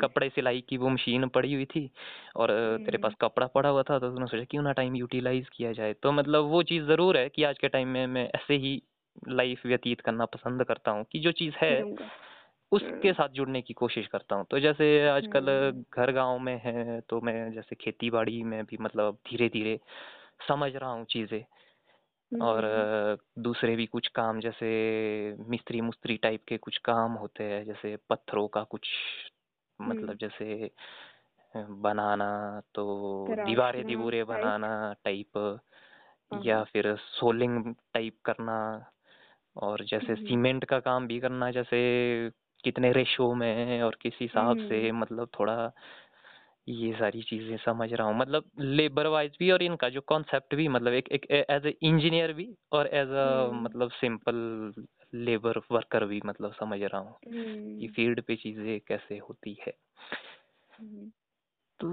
कपड़े 0.00 0.28
सिलाई 0.28 0.60
की 0.60 0.76
वो 0.76 0.88
मशीन 0.88 1.26
पड़ी 1.28 1.52
हुई 1.54 1.64
थी 1.64 1.90
और 2.36 2.50
तेरे 2.86 2.98
पास 2.98 3.14
कपड़ा 3.20 3.46
पड़ा 3.46 3.68
हुआ 3.68 3.82
था 3.82 3.98
तो 3.98 4.10
तूने 4.10 4.26
सोचा 4.26 4.44
क्यों 4.44 4.62
ना 4.62 4.72
टाइम 4.72 4.96
यूटिलाइज 4.96 5.48
किया 5.48 5.72
जाए? 5.72 5.92
तो 5.92 6.12
मतलब 6.12 6.44
वो 6.44 6.62
चीज़ 6.62 6.84
ज़रूर 6.84 7.16
है 7.16 7.28
कि 7.28 7.42
आज 7.42 7.58
के 7.58 7.68
टाइम 7.68 7.88
में 7.88 8.06
मैं 8.06 8.28
ऐसे 8.34 8.54
ही 8.56 8.80
लाइफ 9.28 9.66
व्यतीत 9.66 10.00
करना 10.00 10.24
पसंद 10.24 10.64
करता 10.64 10.90
हूँ 10.90 11.04
कि 11.12 11.18
जो 11.18 11.32
चीज़ 11.32 11.54
है 11.56 11.82
उसके 12.76 13.12
हाँ 13.12 13.12
साथ 13.12 13.28
जुड़ने 13.28 13.62
की 13.62 13.74
कोशिश 13.74 14.06
करता 14.06 14.36
हूँ। 14.36 14.46
तो 14.50 14.60
जैसे 14.60 15.08
आजकल 15.08 15.46
हम्म। 15.46 15.84
घर 15.94 16.12
गाँव 16.12 16.38
में 16.38 16.56
है 16.64 17.00
तो 17.00 17.20
मैं 17.20 17.52
जैसे 17.52 17.76
खेती 17.76 18.10
बाड़ी 18.10 18.42
में 18.44 18.64
भी 18.64 18.76
मतलब 18.80 19.18
धीरे 19.30 19.48
धीरे 19.48 19.78
समझ 20.48 20.72
रहा 20.76 20.90
हूँ 20.90 21.04
चीज़ें। 21.06 21.44
और 22.32 22.64
हम्म 22.66 22.90
दूसरे 23.42 23.76
भी 23.76 23.86
कुछ 23.86 24.08
काम 24.08 24.40
जैसे 24.40 24.66
मिस्त्री 25.50 25.80
मुस्त्री 25.80 26.16
टाइप 26.16 26.44
के 26.48 26.56
कुछ 26.58 26.78
काम 26.78 27.12
होते 27.12 27.44
हैं 27.44 27.64
जैसे 27.64 27.96
पत्थरों 28.10 28.48
का 28.48 28.62
कुछ 28.64 28.88
मतलब 29.80 30.08
हम्म। 30.08 30.16
जैसे 30.16 30.70
बनाना 31.54 32.28
तो 32.74 32.84
दीवारें 33.28 33.84
दीवारें 33.86 34.26
बनाना 34.26 34.94
टाइप 35.04 35.38
हाँ 36.30 36.42
या 36.44 36.56
हाँ। 36.56 36.64
फिर 36.64 36.96
सोलिंग 36.96 37.74
टाइप 37.94 38.18
करना 38.24 38.56
और 39.56 39.84
जैसे 39.84 40.14
हम्म। 40.14 40.16
सीमेंट 40.16 40.64
का 40.64 40.80
काम 40.80 41.06
भी 41.06 41.20
करना 41.20 41.50
जैसे 41.50 41.78
कितने 42.66 42.92
रेशो 42.92 43.32
में 43.34 43.52
है 43.66 43.82
और 43.82 43.96
किस 44.02 44.18
हिसाब 44.20 44.56
से 44.58 44.88
हम्म। 44.88 45.00
मतलब 45.00 45.28
थोड़ा 45.40 45.72
ये 46.68 46.92
सारी 46.92 47.22
चीज़ें 47.22 47.56
समझ 47.56 47.92
रहा 47.92 48.06
हूँ। 48.06 48.16
मतलब 48.18 48.44
लेबर 48.60 49.06
वाइज 49.06 49.36
भी 49.38 49.50
और 49.50 49.62
इनका 49.62 49.88
जो 49.88 50.00
कॉन्सेप्ट 50.06 50.54
भी 50.54 50.66
मतलब 50.68 50.92
एक 50.92 51.08
एक 51.08 51.26
एज 51.30 51.66
ए 51.66 51.74
इंजीनियर 51.82 52.32
भी 52.32 52.48
और 52.72 52.86
एज 52.86 53.08
अ 53.08 53.26
हम्म। 53.26 53.62
मतलब 53.64 53.90
सिंपल 53.90 54.36
लेबर 55.14 55.58
वर्कर 55.72 56.04
भी 56.04 56.20
मतलब 56.26 56.52
समझ 56.52 56.80
रहा 56.82 56.98
हूँ 56.98 57.14
कि 57.24 57.36
हम्म। 57.36 57.86
फ़ील्ड 57.88 58.20
पे 58.22 58.36
चीज़ें 58.36 58.78
कैसे 58.88 59.18
होती 59.18 59.56
है। 59.60 59.72
हम्म। 60.70 61.10
तो 61.80 61.88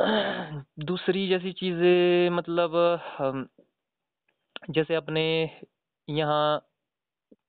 दूसरी 0.84 1.26
जैसी 1.28 1.52
चीज़ें 1.52 2.30
मतलब 2.30 2.72
जैसे 4.70 4.94
अपने 4.94 5.24
यहाँ 6.08 6.44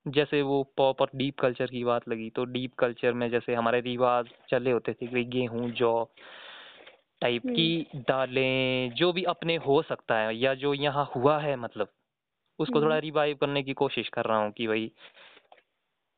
जैसे 0.07 0.41
वो 0.41 0.63
पॉप 0.77 1.01
और 1.01 1.09
डीप 1.15 1.39
कल्चर 1.39 1.65
की 1.65 1.83
बात 1.83 2.07
लगी 2.09 2.29
तो 2.29 2.45
डीप 2.45 2.73
कल्चर 2.73 3.13
में 3.13 3.29
जैसे 3.31 3.55
हमारे 3.55 3.79
रिवाज 3.81 4.25
चले 4.49 4.71
होते 4.71 4.93
थे 4.93 5.07
कि 5.07 5.23
गेहूँ 5.23 5.69
जौ 5.71 6.09
टाइप 7.21 7.41
की 7.45 7.87
हम्म। 7.93 8.03
दालें 8.03 8.91
जो 8.95 9.11
भी 9.13 9.23
अपने 9.23 9.55
हो 9.55 9.81
सकता 9.81 10.19
है 10.19 10.35
या 10.37 10.53
जो 10.53 10.73
यहाँ 10.73 11.11
हुआ 11.15 11.39
है 11.39 11.55
मतलब 11.55 11.89
उसको 12.59 12.81
थोड़ा 12.81 12.95
हम्म। 12.95 13.01
रिवाइव 13.01 13.37
करने 13.41 13.63
की 13.63 13.73
कोशिश 13.73 14.09
कर 14.09 14.25
रहा 14.25 14.37
हूँ 14.37 14.51
कि 14.51 14.67
भाई 14.67 14.91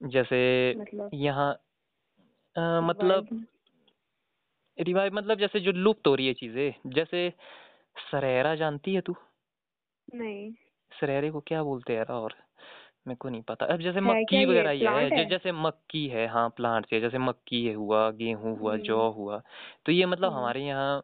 जैसे 0.04 0.75
मतलब? 0.78 1.10
यहाँ 1.13 1.52
मतलब 2.56 3.28
रिवाइव 3.32 3.45
रिवाइव 4.78 5.13
मतलब 5.13 5.39
जैसे 5.39 5.60
जो 5.60 5.71
लुप्त 5.71 6.08
हो 6.08 6.15
रही 6.15 6.28
है 6.28 6.34
चीज़ें 6.34 6.73
जैसे 6.88 7.30
सरेरा 8.12 8.56
जानती 8.56 8.93
है 8.93 9.02
तू? 9.02 9.15
नहीं। 10.15 10.52
सरेरे 10.91 11.32
को 11.32 11.39
क्या 11.39 11.63
बोलते 11.63 11.95
हैं 11.95 12.06
और? 12.06 12.49
मेरे 13.10 13.15
को 13.15 13.30
नहीं 13.30 13.41
पता। 13.41 13.65
अब 13.65 13.82
जैसे 13.82 14.02
मक्की 14.02 14.45
वगैरह 14.45 14.72
ये 14.72 14.88
है 14.88 15.10
है? 15.10 15.26
जैसे 15.30 15.52
मक्की 15.52 16.08
है 16.08 16.28
हाँ 16.28 16.48
प्लांट 16.50 16.86
से 16.86 17.00
जैसे 17.02 17.17
मक्की 17.17 17.65
है 17.65 17.74
हुआ 17.74 18.10
गेहूँ 18.12 18.58
हुआ 18.60 18.74
हम्म। 18.74 18.84
जौ 18.84 19.10
हुआ 19.12 19.41
तो 19.86 19.91
ये 19.91 20.06
मतलब 20.06 20.30
हम्म। 20.30 20.39
हमारे 20.39 20.62
यहाँ 20.62 21.02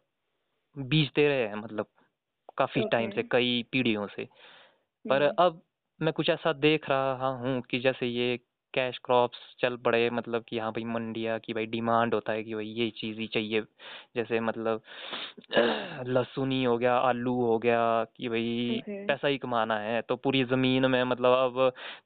बीजते 0.75 1.27
रहे 1.27 1.47
हैं 1.47 1.55
मतलब 1.55 1.87
काफ़ी 2.57 2.83
टाइम 2.91 3.11
से 3.11 3.23
कई 3.23 3.63
पीढ़ियों 3.71 4.07
से। 4.07 4.25
पर 5.05 5.23
हम्म। 5.23 5.35
अब 5.39 5.61
मैं 5.99 6.13
कुछ 6.13 6.29
ऐसा 6.29 6.53
देख 6.53 6.89
रहा 6.89 7.27
हूँ 7.27 7.61
कि 7.61 7.79
जैसे 7.79 8.07
ये 8.07 8.37
कैश 8.75 8.97
क्रॉप्स 9.03 9.37
चल 9.59 9.75
पड़े 9.79 10.09
मतलब 10.11 10.43
कि 10.45 10.59
हाँ 10.59 10.71
भाई 10.71 10.83
मंडिया 10.87 11.37
की 11.39 11.53
भाई 11.53 11.65
डिमांड 11.67 12.13
होता 12.13 12.33
है 12.33 12.43
कि 12.43 12.53
भाई 12.55 12.67
ये 12.69 12.89
चीज़ 12.97 13.19
ही 13.19 13.27
चाहिए। 13.29 13.61
जैसे 14.15 14.39
मतलब 14.41 14.81
लहसुन 16.07 16.51
ही 16.51 16.63
हो 16.63 16.77
गया 16.77 16.95
आलू 16.99 17.33
हो 17.41 17.57
गया 17.59 18.03
कि 18.15 18.29
भाई 18.29 18.81
पैसा 19.07 19.27
ही 19.27 19.37
कमाना 19.37 19.77
है। 19.79 20.01
तो 20.03 20.15
पूरी 20.17 20.43
ज़मीन 20.45 20.85
में 20.87 21.03
मतलब 21.05 21.33
अब 21.35 21.59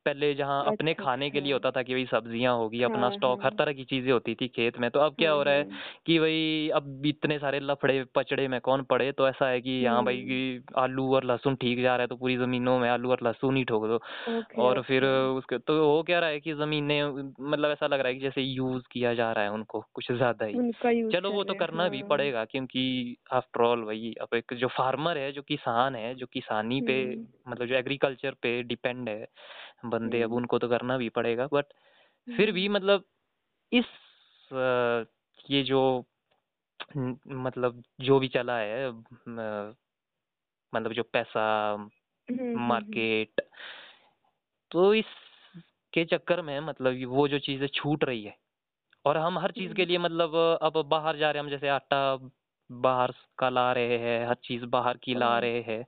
पहले 0.05 0.33
जहाँ 0.35 0.63
अपने 0.67 0.93
अच्छा 0.93 0.95
खाने 0.95 1.29
के 1.29 1.39
अच्छा। 1.39 1.41
लिए 1.41 1.53
होता 1.53 1.71
था 1.71 1.83
कि 1.83 1.93
भाई 1.93 2.05
सब्ज़ियाँ 2.07 2.55
होगी 2.55 2.81
अपना 2.83 3.09
हाँ 3.09 3.11
स्टॉक 3.11 3.45
हर 3.45 3.51
हाँ। 3.51 3.59
तरह 3.59 3.73
की 3.73 3.83
चीज़ें 3.85 4.11
होती 4.13 4.35
थी 4.35 4.47
खेत 4.49 4.79
में। 4.79 4.89
तो 4.91 4.99
अब 4.99 5.15
क्या 5.15 5.31
हाँ 5.31 5.33
हो 5.33 5.43
रहा 5.43 5.53
है 5.55 5.65
हाँ 5.65 5.79
कि 6.05 6.19
भाई 6.19 6.69
अब 6.75 7.05
इतने 7.07 7.37
सारे 7.39 7.59
लफड़े 7.61 8.03
पचड़े 8.15 8.47
में 8.47 8.59
कौन 8.61 8.83
पड़े? 8.85 9.11
तो 9.13 9.27
ऐसा 9.29 9.49
है 9.49 9.61
कि 9.61 9.85
हाँ 9.85 10.03
भाई 10.05 10.23
हम्म। 10.23 10.69
आलू 10.77 11.13
और 11.15 11.23
लहसुन 11.25 11.55
ठीक 11.57 11.81
जा 11.81 11.95
रहा 11.95 12.01
है 12.01 12.07
तो 12.07 12.15
पूरी 12.17 12.37
ज़मीनों 12.37 12.77
में 12.79 12.89
आलू 12.89 13.11
और 13.11 13.19
लहसुन 13.23 13.57
ही 13.57 13.63
ठोक 13.65 13.85
दो। 13.87 13.99
और 14.59 14.81
फिर 14.83 15.05
उसके 15.05 15.57
तो 15.59 15.73
हो 15.85 16.01
क्या 16.03 16.19
रहा 16.19 16.29
है 16.29 16.39
कि 16.39 16.53
ज़मीनें 16.59 17.03
मतलब 17.49 17.71
ऐसा 17.71 17.87
लग 17.87 17.99
रहा 17.99 18.07
है 18.07 18.13
कि 18.13 18.19
जैसे 18.19 18.41
यूज़ 18.41 18.83
किया 18.91 19.13
जा 19.13 19.31
रहा 19.31 19.43
है 19.43 19.51
उनको 19.51 19.83
कुछ 19.93 20.11
ज़्यादा 20.11 20.45
ही। 20.45 20.71
चलो 21.11 21.31
वो 21.31 21.43
तो 21.43 21.53
हैं 21.53 21.59
करना 21.59 21.87
भी 21.89 21.99
हाँ। 21.99 22.07
पड़ेगा 22.09 22.45
क्योंकि 22.45 22.83
आफ्टर 23.33 23.61
ऑल 23.61 23.83
वही 23.83 24.13
अब 24.21 24.35
एक 24.35 24.53
जो 24.53 24.67
फार्मर 24.67 25.17
है 25.17 25.31
जो 25.31 25.41
किसान 25.41 25.95
है 25.95 26.13
जो 26.15 26.25
किसानी 26.25 26.81
पे 26.81 27.03
हम्म। 27.03 27.51
मतलब 27.51 27.67
जो 27.67 27.75
एग्रीकल्चर 27.75 28.35
पे 28.41 28.61
डिपेंड 28.63 29.09
है 29.09 29.27
बंदे 29.85 30.21
अब 30.21 30.29
हम्म। 30.29 30.37
उनको 30.37 30.59
तो 30.59 30.67
करना 30.67 30.97
भी 30.97 31.09
पड़ेगा। 31.09 31.47
बट 31.53 31.73
फिर 32.27 32.51
भी 32.51 32.65
हम्म। 32.65 32.75
मतलब 32.75 33.03
इस 33.71 33.85
ये 35.49 35.63
जो 35.63 35.81
मतलब 36.97 37.83
जो 38.01 38.19
भी 38.19 38.27
चला 38.27 38.57
है 38.57 38.91
मतलब 40.73 40.93
जो 40.93 41.03
पैसा 41.03 41.75
मार्केट 42.67 43.41
तो 44.71 44.93
इस 44.93 45.05
के 45.93 46.05
चक्कर 46.05 46.41
में 46.41 46.59
मतलब 46.59 47.05
वो 47.07 47.27
जो 47.27 47.39
चीज़ें 47.39 47.67
छूट 47.67 48.03
रही 48.03 48.23
है। 48.23 48.35
और 49.05 49.17
हम 49.17 49.39
हर 49.39 49.51
चीज़ 49.51 49.73
के 49.73 49.81
हम्म। 49.81 49.89
लिए 49.89 49.97
मतलब 49.97 50.59
अब 50.61 50.83
बाहर 50.85 51.17
जा 51.17 51.31
रहे 51.31 51.39
हैं 51.39 51.45
हम 51.45 51.51
जैसे 51.51 51.69
आटा 51.69 52.19
बाहर 52.71 53.13
का 53.37 53.49
ला 53.49 53.73
रहे 53.73 53.97
हैं 53.97 54.27
हर 54.27 54.35
चीज़ 54.35 54.65
बाहर 54.65 54.97
की 54.97 55.15
ला 55.15 55.29
हाँ 55.29 55.41
रहे 55.41 55.61
हैं। 55.61 55.85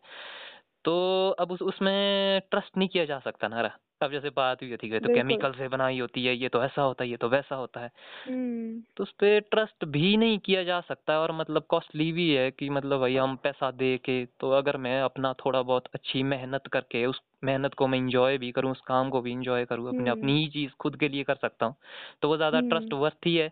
तो 0.86 1.30
अब 1.40 1.52
उस 1.52 1.62
उसमें 1.62 2.42
ट्रस्ट 2.52 2.78
नहीं 2.78 2.90
किया 2.90 3.06
जा 3.06 3.20
सकता 3.20 3.48
ना 3.48 3.62
रहा 3.62 3.78
अब 4.04 4.12
जैसे 4.12 4.30
बात 4.30 4.62
हुई 4.64 4.70
थी 4.70 4.76
तो 4.76 4.90
बिल्कुल। 4.90 5.16
केमिकल 5.16 5.52
से 5.54 5.68
बनाई 5.68 6.00
होती 6.00 6.26
है 6.26 6.36
ये 6.36 6.50
तो 6.50 6.64
ऐसा 6.64 6.82
होता 6.82 7.04
है 7.04 7.10
ये 7.10 7.18
तो 7.18 7.30
वैसा 7.30 7.56
होता 7.56 7.80
है। 7.80 7.92
हम्म। 8.28 8.82
तो 8.98 9.04
उस 9.04 9.12
पर 9.12 9.40
ट्रस्ट 9.52 9.86
भी 9.86 10.16
नहीं 10.18 10.38
किया 10.40 10.64
जा 10.64 10.80
सकता 10.82 11.20
और 11.20 11.32
मतलब 11.32 11.66
कॉस्टली 11.70 12.12
भी 12.12 12.30
है 12.34 12.50
कि 12.52 12.70
मतलब 12.70 13.00
भाई 13.00 13.16
हम 13.16 13.36
पैसा 13.36 13.72
दे 13.72 13.98
के 13.98 14.26
तो 14.40 14.52
अगर 14.52 14.78
मैं 14.78 15.02
अपना 15.02 15.34
थोड़ा 15.46 15.62
बहुत 15.62 15.88
अच्छी 15.94 16.24
मेहनत 16.24 16.68
करके 16.68 17.06
उस 17.06 17.22
मेहनत 17.44 17.74
को 17.74 17.88
मैं 17.88 17.98
इंजॉय 17.98 18.38
भी 18.38 18.52
करूँ 18.52 18.72
उस 18.72 18.82
काम 18.82 19.10
को 19.10 19.22
भी 19.22 19.32
इंजॉय 19.32 19.66
करूँ 19.66 19.88
अपने 19.88 20.10
हम्म। 20.10 20.20
अपनी 20.20 20.40
ही 20.40 20.48
चीज़ 20.48 20.72
खुद 20.80 20.96
के 20.96 21.10
लिए 21.10 21.24
कर 21.24 21.36
सकता 21.36 21.66
हूँ 21.66 21.76
तो 22.22 22.28
वो 22.28 22.38
ज़्यादा 22.38 22.60
ट्रस्ट 22.60 22.94
वर्थ 22.94 23.26
ही 23.26 23.36
है 23.36 23.52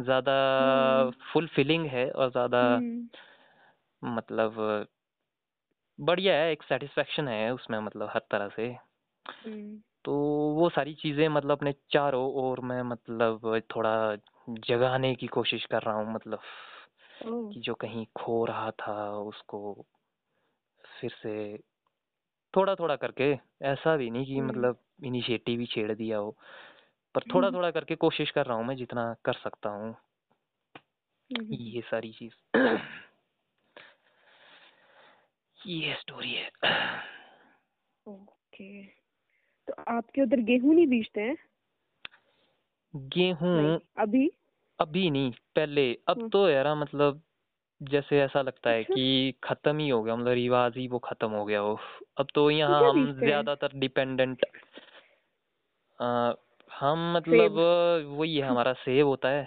ज़्यादा 0.00 0.32
हम्म। 1.02 1.10
फुलफिलिंग 1.32 1.86
है 1.86 2.10
और 2.10 2.30
ज़्यादा 2.30 2.62
हम्म। 2.66 4.16
मतलब 4.16 4.86
बढ़िया 5.98 6.34
है 6.34 6.50
एक 6.52 6.62
सेटिस्फेक्शन 6.62 7.28
है 7.28 7.54
उसमें 7.54 7.78
मतलब 7.80 8.10
हर 8.14 8.20
तरह 8.30 8.48
से। 8.48 8.62
हम्म 8.62 8.85
तो 10.04 10.12
वो 10.54 10.68
सारी 10.68 10.94
चीज़ें 10.94 11.28
मतलब 11.28 11.50
अपने 11.50 11.74
चारों 11.90 12.32
ओर 12.32 12.60
मैं 12.60 12.82
मतलब 12.82 13.62
थोड़ा 13.76 14.16
जगाने 14.48 15.14
की 15.14 15.26
कोशिश 15.26 15.64
कर 15.64 15.82
रहा 15.82 15.94
हूँ 15.94 16.14
मतलब 16.14 16.40
ओह। 17.26 17.52
कि 17.52 17.60
जो 17.60 17.74
कहीं 17.74 18.06
खो 18.16 18.44
रहा 18.44 18.70
था 18.70 19.10
उसको 19.18 19.86
फिर 21.00 21.10
से 21.10 21.58
थोड़ा 22.56 22.74
थोड़ा 22.74 22.96
करके 22.96 23.38
ऐसा 23.62 23.96
भी 23.96 24.10
नहीं 24.10 24.26
कि 24.26 24.38
हम्म। 24.38 24.48
मतलब 24.48 24.78
इनिशिएटिव 25.04 25.60
ही 25.60 25.66
छेड़ 25.66 25.92
दिया 25.92 26.18
हो 26.18 26.36
पर 27.14 27.22
थोड़ा 27.34 27.48
हम्म। 27.48 27.56
थोड़ा 27.56 27.70
करके 27.70 27.94
कोशिश 27.94 28.30
कर 28.30 28.46
रहा 28.46 28.56
हूँ 28.56 28.64
मैं 28.66 28.76
जितना 28.76 29.14
कर 29.24 29.32
सकता 29.32 29.68
हूँ। 29.68 29.96
हम्म। 31.38 31.54
ये 31.54 31.80
सारी 31.80 32.12
चीज़। 32.12 32.58
ये 35.66 35.94
स्टोरी 35.94 36.32
है। 36.32 36.50
ओके। 38.06 39.05
तो 39.68 39.74
आपके 39.88 40.22
उधर 40.22 40.40
गेहूँ 40.42 40.74
नहीं 40.74 40.86
बीजते 40.86 41.20
हैं? 41.20 41.36
गेहूँ 42.94 43.80
अभी? 43.98 44.30
अभी 44.78 45.10
नहीं 45.10 45.30
पहले। 45.56 45.92
अब 46.08 46.20
हाँ, 46.20 46.28
तो 46.28 46.48
यार 46.48 46.74
मतलब 46.74 47.22
जैसे 47.80 48.20
ऐसा 48.22 48.42
लगता 48.42 48.70
है 48.70 48.82
अच्छा। 48.82 48.94
कि 48.94 49.34
खत्म 49.44 49.78
ही 49.78 49.88
हो 49.88 50.02
गया 50.02 50.16
मतलब 50.16 50.32
रिवाज 50.32 50.76
ही 50.76 50.86
वो 50.88 50.98
खत्म 50.98 51.30
हो 51.30 51.44
गया 51.44 51.62
वो 51.62 51.74
अब 52.18 52.26
तो 52.26 52.26
तो 52.34 52.50
यहाँ 52.50 52.90
हम 52.90 53.12
ज़्यादातर 53.14 53.78
डिपेंडेंट 53.78 54.44
हम 56.70 57.12
मतलब 57.16 57.58
वही 58.18 58.36
है 58.36 58.48
हमारा 58.48 58.72
सेब 58.72 59.06
होता 59.06 59.28
है। 59.28 59.44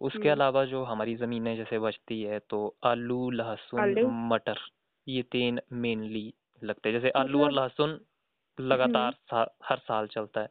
उसके 0.00 0.18
हम्म। 0.18 0.30
अलावा 0.30 0.64
जो 0.64 0.82
हमारी 0.84 1.14
ज़मीनें 1.16 1.56
जैसे 1.56 1.78
बचती 1.78 2.22
है 2.22 2.38
तो 2.50 2.58
आलू 2.84 3.30
लहसुन 3.30 3.98
मटर 4.30 4.58
ये 5.06 5.22
तीन 5.22 5.60
मेनली 5.72 6.32
लगते 6.62 6.88
हैं। 6.88 7.00
जैसे 7.00 7.10
आलू 7.10 7.38
और 7.38 7.46
मतलब 7.46 7.62
लहसुन 7.62 7.98
लगातार 8.60 9.12
सा, 9.12 9.56
हर 9.64 9.78
साल 9.78 10.06
चलता 10.06 10.40
है। 10.40 10.48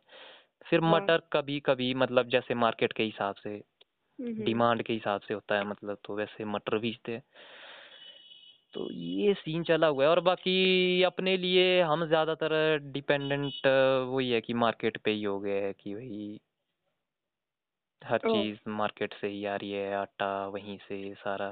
फिर 0.69 0.79
वाह 0.79 0.91
मटर 0.91 1.21
कभी 1.33 1.59
कभी 1.59 1.93
मतलब 1.93 2.29
जैसे 2.29 2.53
मार्केट 2.53 2.93
के 2.93 3.03
हिसाब 3.03 3.35
से 3.35 3.49
हम्म। 3.49 4.43
डिमांड 4.43 4.83
के 4.83 4.93
हिसाब 4.93 5.21
से 5.21 5.33
होता 5.33 5.55
है 5.55 5.67
मतलब 5.67 5.97
तो 6.05 6.15
वैसे 6.15 6.45
मटर 6.45 6.77
बीजते 6.77 7.11
हैं। 7.11 7.23
तो 8.73 8.91
ये 8.91 9.33
सीन 9.33 9.63
चला 9.63 9.87
हुआ 9.87 10.03
है 10.03 10.09
और 10.09 10.19
बाकी 10.19 11.03
अपने 11.03 11.37
लिए 11.37 11.81
हम 11.81 12.05
ज़्यादातर 12.05 12.77
डिपेंडेंट 12.79 13.67
वही 14.09 14.31
है 14.31 14.41
कि 14.41 14.53
मार्केट 14.53 14.97
पे 14.97 15.11
ही 15.11 15.23
हो 15.23 15.39
गए 15.39 15.61
है 15.61 15.73
कि 15.73 15.93
भाई 15.93 16.39
हर 18.01 18.17
चीज़ 18.17 18.57
मार्केट 18.69 19.13
से 19.13 19.27
ही 19.27 19.45
आ 19.45 19.55
रही 19.55 19.71
है 19.71 19.93
आटा 19.95 20.47
वहीं 20.47 20.77
से 20.77 21.13
सारा 21.13 21.47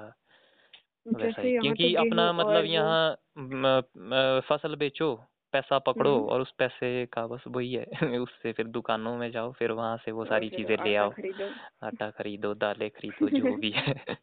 वैसा 1.08 1.42
ही। 1.42 1.56
तो 1.58 1.62
क्योंकि 1.62 1.96
अपना 1.96 2.32
मतलब 2.34 2.66
यहाँ 2.66 4.42
फ़सल 4.42 4.76
बेचो 4.76 5.14
पैसा 5.54 5.80
पकड़ो 5.80 6.16
हम्म। 6.18 6.30
और 6.30 6.42
उस 6.42 6.52
पैसे 6.52 7.06
का 7.06 7.28
बस 7.28 7.44
वही 7.48 7.74
है। 7.74 7.86
उससे 8.20 8.52
फिर 8.52 8.68
दुकानों 8.68 9.18
में 9.18 9.32
जाओ 9.32 9.52
फिर 9.52 9.72
वहाँ 9.72 9.98
से 9.98 10.12
वो 10.12 10.26
सारी 10.26 10.50
चीज़ें 10.50 10.76
ले 10.84 10.96
आओ। 10.96 11.14
आटा 11.84 12.10
खरीदो 12.10 12.54
दालें 12.54 12.90
खरीदो 12.90 13.30
जो 13.30 13.58
भी 13.58 13.72
है। 13.72 13.96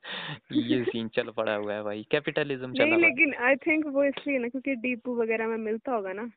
ये 0.53 0.85
सीन 0.85 1.09
चल 1.09 1.31
पड़ा 1.31 1.55
हुआ 1.55 1.75
है 1.75 1.83
भाई। 1.83 2.07
कैपिटलिज्म 2.11 2.67
नहीं 2.67 2.75
चला 2.75 2.97
पड़ा 2.97 3.09
लेकिन 3.09 3.35
आई 3.35 3.57
थिंक 3.57 3.87
वो 3.87 4.05
इसलिए 4.05 4.39
ना 4.39 4.49
क्योंकि 4.49 4.75
डीपू 4.75 5.17
वगैरह 5.17 5.47
में 5.47 5.57
मिलता 5.57 5.93
होगा 5.93 6.13
ना। 6.13 6.31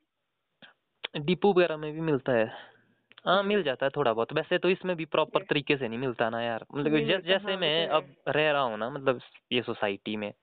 डिपो 1.17 1.53
वगैरह 1.53 1.77
में 1.77 1.93
भी 1.93 2.01
मिलता 2.01 2.31
है। 2.31 2.51
हाँ 3.25 3.43
मिल 3.43 3.63
जाता 3.63 3.85
है 3.85 3.89
थोड़ा 3.95 4.13
बहुत। 4.13 4.33
वैसे 4.33 4.57
तो 4.57 4.69
इसमें 4.69 4.95
भी 4.95 5.05
प्रॉपर 5.05 5.43
तरीके 5.43 5.77
से 5.77 5.87
नहीं 5.87 5.99
मिलता 5.99 6.29
ना 6.29 6.41
यार। 6.41 6.65
मतलब 6.75 6.93
नहीं 6.93 7.05
जैसे 7.05 7.51
हाँ 7.51 7.59
मैं 7.59 7.87
अब 7.87 8.15
रह 8.27 8.51
रहा 8.51 8.61
हूँ 8.61 8.77
ना 8.77 8.89
मतलब 8.89 9.19
ये 9.51 9.61
सोसाइटी 9.61 10.15
में 10.15 10.33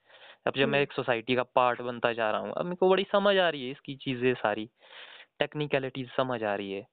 अब 0.46 0.52
जब 0.56 0.68
मैं 0.68 0.80
एक 0.82 0.92
सोसाइटी 0.92 1.34
का 1.34 1.42
पार्ट 1.54 1.80
बनता 1.82 2.12
जा 2.12 2.30
रहा 2.30 2.40
हूँ 2.40 2.52
अब 2.52 2.64
मेरे 2.64 2.76
को 2.76 2.88
बड़ी 2.90 3.06
समझ 3.12 3.36
आ 3.36 3.48
रही 3.48 3.64
है 3.64 3.70
इसकी 3.70 3.94
चीज़ें 3.94 4.34
सारी 4.34 4.68
टेक्निकलिटीज 5.38 6.08
समझ 6.16 6.42
आ 6.42 6.54
रही 6.54 6.72
है 6.72 6.86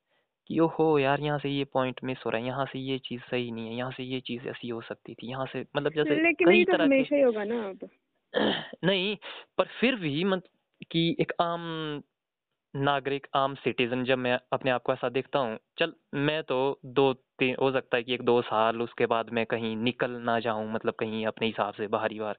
कि 0.47 0.59
ओहो 0.59 0.97
यार 0.99 1.21
यहाँ 1.21 1.39
से 1.39 1.49
ये 1.49 1.63
पॉइंट 1.63 1.99
मिस 2.03 2.17
हो 2.25 2.29
रहा 2.29 2.41
है 2.41 2.47
यहाँ 2.47 2.65
से 2.65 2.79
ये 2.79 2.97
चीज़ 2.97 3.21
सही 3.21 3.51
नहीं 3.51 3.67
है 3.67 3.75
यहाँ 3.75 3.91
से 3.91 4.03
ये 4.03 4.19
चीज़ 4.19 4.47
ऐसी 4.47 4.69
हो 4.69 4.81
सकती 4.81 5.13
थी 5.13 5.29
यहाँ 5.29 5.45
से 5.45 5.65
मतलब 5.77 5.93
जैसे 5.93 6.33
कई 6.33 6.63
तो 6.65 6.71
तरह 6.71 6.77
के 6.77 6.83
हमेशा 6.83 7.15
ही 7.15 7.21
होगा 7.21 7.43
ना 7.43 7.63
अब। 7.69 7.89
नहीं 8.83 9.15
पर 9.57 9.67
फिर 9.79 9.95
भी 9.95 10.23
मत 10.23 10.43
कि 10.91 11.15
एक 11.19 11.33
आम 11.41 11.63
नागरिक 12.77 13.27
आम 13.35 13.55
सिटीजन 13.55 14.03
जब 14.03 14.17
मैं 14.17 14.39
अपने 14.53 14.71
आप 14.71 14.83
को 14.83 14.93
ऐसा 14.93 15.09
देखता 15.09 15.39
हूँ 15.39 15.57
चल 15.79 15.93
मैं 16.13 16.41
तो 16.43 16.57
दो 16.85 17.11
तीन 17.39 17.55
हो 17.61 17.71
सकता 17.71 17.97
है 17.97 18.03
कि 18.03 18.13
एक 18.13 18.21
दो 18.21 18.41
साल 18.41 18.81
उसके 18.81 19.05
बाद 19.05 19.29
मैं 19.29 19.45
कहीं 19.45 19.75
निकल 19.77 20.11
ना 20.21 20.39
जाऊँ 20.39 20.71
मतलब 20.71 20.93
कहीं 20.93 21.25
अपने 21.25 21.47
हिसाब 21.47 21.73
से 21.73 21.87
बाहरी 21.87 22.19
बार 22.19 22.37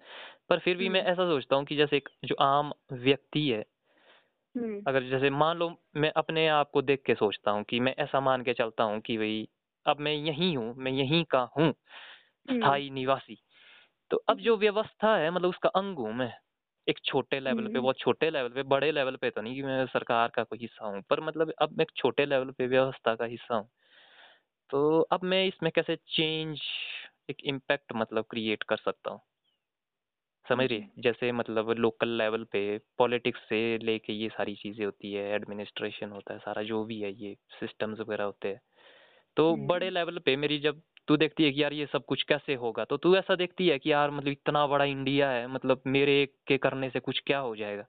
पर 0.48 0.58
फिर 0.58 0.76
भी 0.76 0.88
मैं 0.88 1.00
हम्म। 1.00 1.12
ऐसा 1.12 1.26
सोचता 1.26 1.56
हूँ 1.56 1.64
कि 1.64 1.76
जैसे 1.76 1.96
एक 1.96 2.08
जो 2.24 2.34
आम 2.34 2.72
व्यक्ति 2.92 3.48
है 3.48 3.64
हम्म। 4.54 4.82
अगर 4.86 5.02
जैसे 5.02 5.30
मान 5.30 5.56
लो 5.56 5.74
मैं 5.96 6.12
अपने 6.16 6.48
आप 6.48 6.70
को 6.70 6.82
देख 6.82 7.02
के 7.06 7.14
सोचता 7.14 7.50
हूँ 7.50 7.64
कि 7.64 7.80
मैं 7.80 7.94
ऐसा 7.98 8.20
मान 8.20 8.42
के 8.42 8.52
चलता 8.52 8.84
हूँ 8.84 9.00
कि 9.00 9.18
भाई 9.18 9.48
अब 9.86 10.00
मैं 10.00 10.12
यहीं 10.12 10.56
हूँ 10.56 10.74
मैं 10.78 10.92
यहीं 10.92 11.24
का 11.24 11.40
हूँ 11.58 11.66
हम्म। 11.66 12.60
स्थायी 12.60 12.90
निवासी। 12.90 13.42
तो 14.10 14.16
अब 14.28 14.38
जो 14.38 14.56
व्यवस्था 14.56 15.16
है 15.16 15.30
मतलब 15.30 15.48
उसका 15.48 15.68
अंग 15.68 15.98
हूँ 15.98 16.12
मैं 16.14 16.32
एक 16.88 16.98
छोटे 17.04 17.40
लेवल 17.40 17.62
पे 17.62 17.68
हम्म। 17.68 17.82
बहुत 17.82 17.98
छोटे 17.98 18.30
लेवल 18.30 18.48
पे 18.48 18.62
बड़े 18.62 18.92
लेवल 18.92 19.16
पे 19.16 19.30
तो 19.30 19.42
नहीं 19.42 19.54
कि 19.54 19.62
मैं 19.62 19.86
सरकार 19.86 20.28
का 20.28 20.42
कोई 20.42 20.58
हिस्सा 20.58 20.86
हूँ 20.86 21.02
पर 21.10 21.20
मतलब 21.20 21.52
अब 21.62 21.70
मैं 21.72 21.82
एक 21.82 21.90
छोटे 21.96 22.26
लेवल 22.26 22.50
पे 22.50 22.66
व्यवस्था 22.66 23.14
का 23.14 23.24
हिस्सा 23.24 23.54
हूँ। 23.54 23.68
तो 24.70 25.00
अब 25.00 25.20
मैं 25.24 25.46
इसमें 25.46 25.72
कैसे 25.74 25.96
चेंज 25.96 26.60
एक 27.30 27.36
इम्पैक्ट 27.44 27.92
मतलब 27.96 28.24
क्रिएट 28.30 28.62
कर 28.62 28.76
सकता 28.76 29.10
हूँ? 29.10 29.20
समझ 30.48 30.68
रही? 30.70 30.84
जैसे 30.98 31.32
मतलब 31.32 31.70
लोकल 31.70 32.08
लेवल 32.08 32.44
पे 32.44 32.78
पॉलिटिक्स 32.98 33.40
से 33.40 33.78
लेके 33.78 34.12
ये 34.12 34.28
सारी 34.28 34.54
चीज़ें 34.54 34.84
होती 34.84 35.12
है 35.12 35.34
एडमिनिस्ट्रेशन 35.34 36.10
होता 36.10 36.32
है 36.32 36.38
सारा 36.38 36.62
जो 36.62 36.84
भी 36.84 37.00
है 37.00 37.12
ये 37.12 37.36
सिस्टम्स 37.60 38.00
वगैरह 38.00 38.24
होते 38.24 38.48
हैं। 38.48 38.60
तो 39.36 39.56
बड़े 39.56 39.86
हम्म। 39.86 39.94
लेवल 39.94 40.18
पे 40.18 40.36
मेरी 40.36 40.58
जब 40.58 40.82
तू 41.08 41.16
देखती 41.16 41.44
है 41.44 41.50
कि 41.52 41.62
यार 41.62 41.72
ये 41.72 41.86
सब 41.86 42.04
कुछ 42.04 42.22
कैसे 42.22 42.54
होगा? 42.54 42.84
तो 42.84 42.96
तू 42.96 43.14
ऐसा 43.16 43.34
देखती 43.34 43.68
है 43.68 43.78
कि 43.78 43.92
यार 43.92 44.10
मतलब 44.10 44.28
इतना 44.28 44.66
बड़ा 44.66 44.84
इंडिया 44.84 45.30
है 45.30 45.46
मतलब 45.46 45.82
मेरे 45.86 46.24
के 46.46 46.58
करने 46.58 46.90
से 46.90 47.00
कुछ 47.00 47.20
क्या 47.26 47.38
हो 47.38 47.54
जाएगा? 47.56 47.86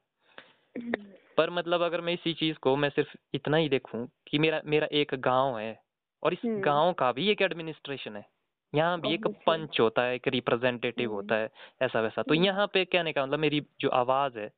हम्म। 0.75 1.03
पर 1.38 1.49
मतलब 1.49 1.82
अगर 1.82 2.01
मैं 2.01 2.13
इसी 2.13 2.34
चीज़ 2.34 2.58
को 2.58 2.75
मैं 2.75 2.89
सिर्फ़ 2.89 3.15
इतना 3.34 3.58
ही 3.58 3.69
देखूँ 3.69 4.08
कि 4.27 4.39
मेरा 4.39 4.62
मेरा 4.65 4.88
एक 4.91 5.15
गाँव 5.19 5.58
है 5.58 5.79
और 6.23 6.34
इस 6.34 6.39
हम्म। 6.45 6.62
गाँव 6.62 6.93
का 6.93 7.12
भी 7.12 7.29
एक 7.29 7.41
एडमिनिस्ट्रेशन 7.41 8.15
है। 8.15 8.25
यहाँ 8.73 8.99
भी 9.01 9.13
एक 9.13 9.27
पंच 9.47 9.79
होता 9.79 10.01
है 10.01 10.15
एक 10.15 10.27
रिप्रेजेंटेटिव 10.27 11.10
हम्म। 11.10 11.15
होता 11.15 11.36
है 11.36 11.49
ऐसा 11.82 12.01
वैसा। 12.01 12.21
तो 12.21 12.34
यहाँ 12.34 12.67
पे 12.67 12.86
कहने 12.86 13.13
का 13.13 13.25
मतलब 13.25 13.39
मेरी 13.39 13.62
जो 13.82 13.89
आवाज़ 13.89 14.39
है 14.39 14.51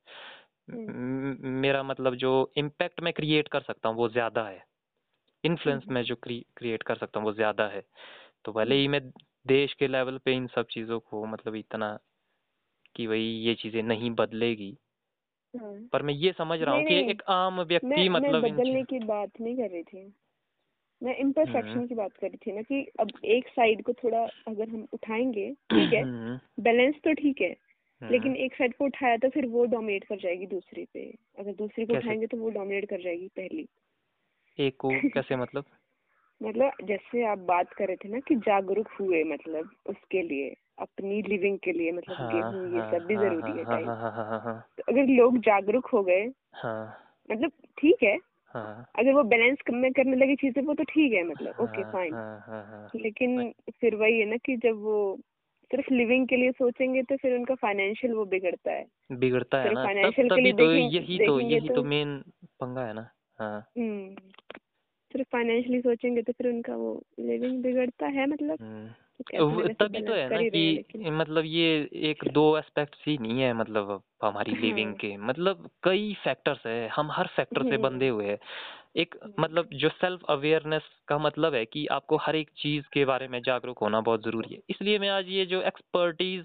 मेरा 0.68 1.82
मतलब 1.82 2.14
जो 2.14 2.52
इम्पैक्ट 2.56 3.00
मैं 3.02 3.12
क्रिएट 3.12 3.48
कर 3.48 3.60
सकता 3.60 3.88
हूँ 3.88 3.96
वो 3.96 4.08
ज़्यादा 4.08 4.42
है। 4.42 4.64
इन्फ्लुएंस 5.44 5.82
मैं 5.88 6.02
जो 6.02 6.16
क्रिएट 6.16 6.82
कर 6.82 6.96
सकता 6.96 7.20
हूँ 7.20 7.26
वो 7.26 7.32
ज़्यादा 7.32 7.66
है। 7.66 7.82
तो 8.44 8.52
भले 8.52 8.74
ही 8.74 8.84
हम्म 8.84 8.92
मैं 8.92 9.10
देश 9.46 9.74
के 9.74 9.86
लेवल 9.86 10.18
पे 10.18 10.32
इन 10.32 10.46
सब 10.46 10.66
चीज़ों 10.70 11.00
को 11.00 11.26
मतलब 11.26 11.54
इतना 11.54 11.98
कि 12.94 13.06
भाई 13.06 13.20
ये 13.20 13.54
चीज़ें 13.54 13.82
नहीं 13.82 14.10
बदलेगी। 14.10 14.78
हाँ 15.56 15.88
पर 15.92 16.02
मैं 16.02 16.14
ये 16.14 16.32
समझ 16.32 16.62
रहा 16.62 16.74
हूँ 16.74 16.84
कि 16.84 17.10
एक 17.10 17.22
आम 17.28 17.60
व्यक्ति 17.60 17.88
मैं 17.88 18.08
मतलब 18.08 18.44
इन 18.44 18.56
बदलने 18.56 18.82
की 18.82 18.98
बात 18.98 19.30
नहीं 19.40 19.56
कर 19.56 19.70
रही 19.70 19.82
थी। 19.82 20.14
मैं 21.02 21.12
हम्म। 21.12 21.26
इम्परफेक्शन 21.26 21.86
की 21.86 21.94
बात 21.94 22.12
कर 22.12 22.26
रही 22.26 22.36
थी 22.36 22.52
ना 22.52 22.62
कि 22.62 22.86
अब 23.00 23.12
एक 23.24 23.48
साइड 23.48 23.82
को 23.82 23.92
थोड़ा 23.92 24.24
अगर 24.48 24.68
हम 24.68 24.86
उठाएँगे 24.92 25.50
ठीक 25.50 25.92
है? 25.92 26.02
हम्म 26.02 26.38
बैलेंस 26.62 26.94
तो 26.94 27.12
ठीक 27.12 27.40
है 27.40 27.56
हम्म, 28.02 28.12
लेकिन 28.12 28.36
एक 28.36 28.54
साइड 28.54 28.74
को 28.74 28.84
उठाया 28.84 29.16
तो 29.16 29.28
फिर 29.28 29.46
वो 29.46 29.64
डोमिनेट 29.64 30.04
कर 30.04 30.16
जाएगी 30.16 30.46
दूसरी 30.46 30.84
पे। 30.84 31.14
अगर 31.38 31.52
दूसरी 31.52 31.86
को 31.86 31.92
उठाएँगे 31.92 32.26
तो 32.26 32.36
वो 32.36 32.50
डोमिनेट 32.50 32.88
कर 32.90 33.02
जाएगी 33.02 33.28
पहली। 33.28 33.68
एक 34.58 34.76
को 34.76 34.90
कैसे 35.14 35.36
मतलब? 35.36 35.64
मतलब 36.42 36.86
जैसे 36.86 37.24
आप 37.24 37.38
बात 37.38 37.72
कर 37.72 37.86
रहे 37.86 37.96
थे 37.96 38.08
ना 38.08 38.18
कि 38.20 38.34
जागरूक 38.36 38.88
हुए 39.00 39.22
मतलब 39.24 39.70
उसके 39.86 40.22
लिए 40.22 40.54
अपनी 40.78 41.22
लिविंग 41.22 41.58
के 41.58 41.72
लिए 41.72 41.92
मतलब 41.92 42.16
हाँ 42.16 42.30
गेहूँ 42.32 42.66
ये 42.66 42.78
हाँ 42.78 42.90
सब 42.90 43.06
भी 43.06 43.14
हाँ 43.14 43.22
ज़रूरी 43.24 43.58
है 43.58 43.64
हाँ 43.64 43.80
हाँ 43.80 43.96
हाँ 43.96 44.10
हाँ 44.12 44.24
हाँ 44.26 44.40
हाँ। 44.40 44.66
तो 44.78 44.92
अगर 44.92 45.06
लोग 45.06 45.38
जागरूक 45.38 45.86
हो 45.86 46.02
गए 46.02 46.24
हाँ। 46.52 46.96
मतलब 47.30 47.52
ठीक 47.78 48.02
है। 48.02 48.16
हाँ। 48.54 48.86
अगर 48.98 49.12
वो 49.12 49.22
बैलेंस 49.22 49.58
में 49.70 49.92
करने 49.92 50.16
लगी 50.16 50.36
चीज़ें 50.36 50.62
वो 50.62 50.74
तो 50.74 50.84
ठीक 50.84 51.12
है 51.12 51.22
मतलब। 51.24 51.54
ओके 51.60 51.82
हाँ 51.82 51.92
फाइन 51.92 52.14
हाँ 52.14 52.44
हाँ 52.46 52.64
हाँ। 52.66 52.90
लेकिन 52.96 53.52
फिर 53.80 53.94
वही 53.94 54.18
है 54.20 54.26
ना 54.26 54.36
कि 54.36 54.56
जब 54.56 54.82
वो 54.82 55.18
सिर्फ़ 55.70 55.92
लिविंग 55.94 56.28
के 56.28 56.36
लिए 56.36 56.50
सोचेंगे 56.52 57.02
तो 57.02 57.16
फिर 57.16 57.34
उनका 57.34 57.54
फाइनेंशियल 57.54 58.12
वो 58.12 58.24
बिगड़ता 58.24 58.72
है। 58.72 58.84
बिगड़ता 59.12 59.58
है 59.58 59.74
ना 59.74 59.84
तब 59.86 60.28
तभी 60.28 60.52
तो 60.52 60.72
यही 60.72 61.18
तो 61.18 61.40
यही 61.40 61.68
तो 61.68 61.74
तो 61.74 61.84
मेन 61.84 62.22
पंगा 62.60 62.84
है 62.86 62.92
ना। 62.92 63.10
हाँ। 63.38 63.66
हम्म। 63.78 64.14
सिर्फ़ 65.12 65.28
फाइनेंशियली 65.32 65.80
सोचेंगे 65.80 66.22
तो 66.22 66.32
फिर 66.32 66.48
उनका 66.48 66.76
वो 66.76 67.02
लिविंग 67.20 67.62
बिगड़ता 67.62 68.06
है 68.06 68.26
मतलब। 68.26 68.58
हम्म। 68.60 68.88
तो 69.38 69.68
तभी 69.68 70.02
तो 70.02 70.12
है 70.12 70.28
ना 70.30 70.42
कि 70.42 71.10
मतलब 71.10 71.44
ये 71.44 71.88
एक 71.94 72.24
दो 72.32 72.58
एस्पेक्ट्स 72.58 72.98
ही 73.06 73.18
नहीं 73.18 73.40
है 73.40 73.52
मतलब 73.52 74.02
हमारी 74.22 74.52
लिविंग 74.52 74.88
हाँ 74.88 74.94
के। 74.94 75.16
मतलब 75.16 75.70
कई 75.82 76.16
फैक्टर्स 76.24 76.66
है 76.66 76.88
हम 76.88 77.10
हर 77.10 77.26
फैक्टर 77.26 77.62
से 77.62 77.76
बंधे 77.76 78.08
हम्म 78.08 78.16
हुए 78.16 78.26
हैं। 78.26 78.38
एक 78.96 79.14
मतलब 79.40 79.68
जो 79.72 79.88
सेल्फ 79.88 80.20
अवेयरनेस 80.28 80.82
का 81.08 81.18
मतलब 81.18 81.54
है 81.54 81.64
कि 81.64 81.86
आपको 81.86 82.16
हर 82.16 82.36
एक 82.36 82.50
चीज़ 82.58 82.84
के 82.92 83.04
बारे 83.04 83.28
में 83.28 83.42
जागरूक 83.42 83.78
होना 83.78 84.00
बहुत 84.00 84.24
ज़रूरी 84.24 84.54
है। 84.54 84.60
इसलिए 84.70 84.98
मैं 84.98 85.08
आज 85.08 85.28
ये 85.28 85.46
जो 85.46 85.62
एक्सपर्टीज 85.62 86.44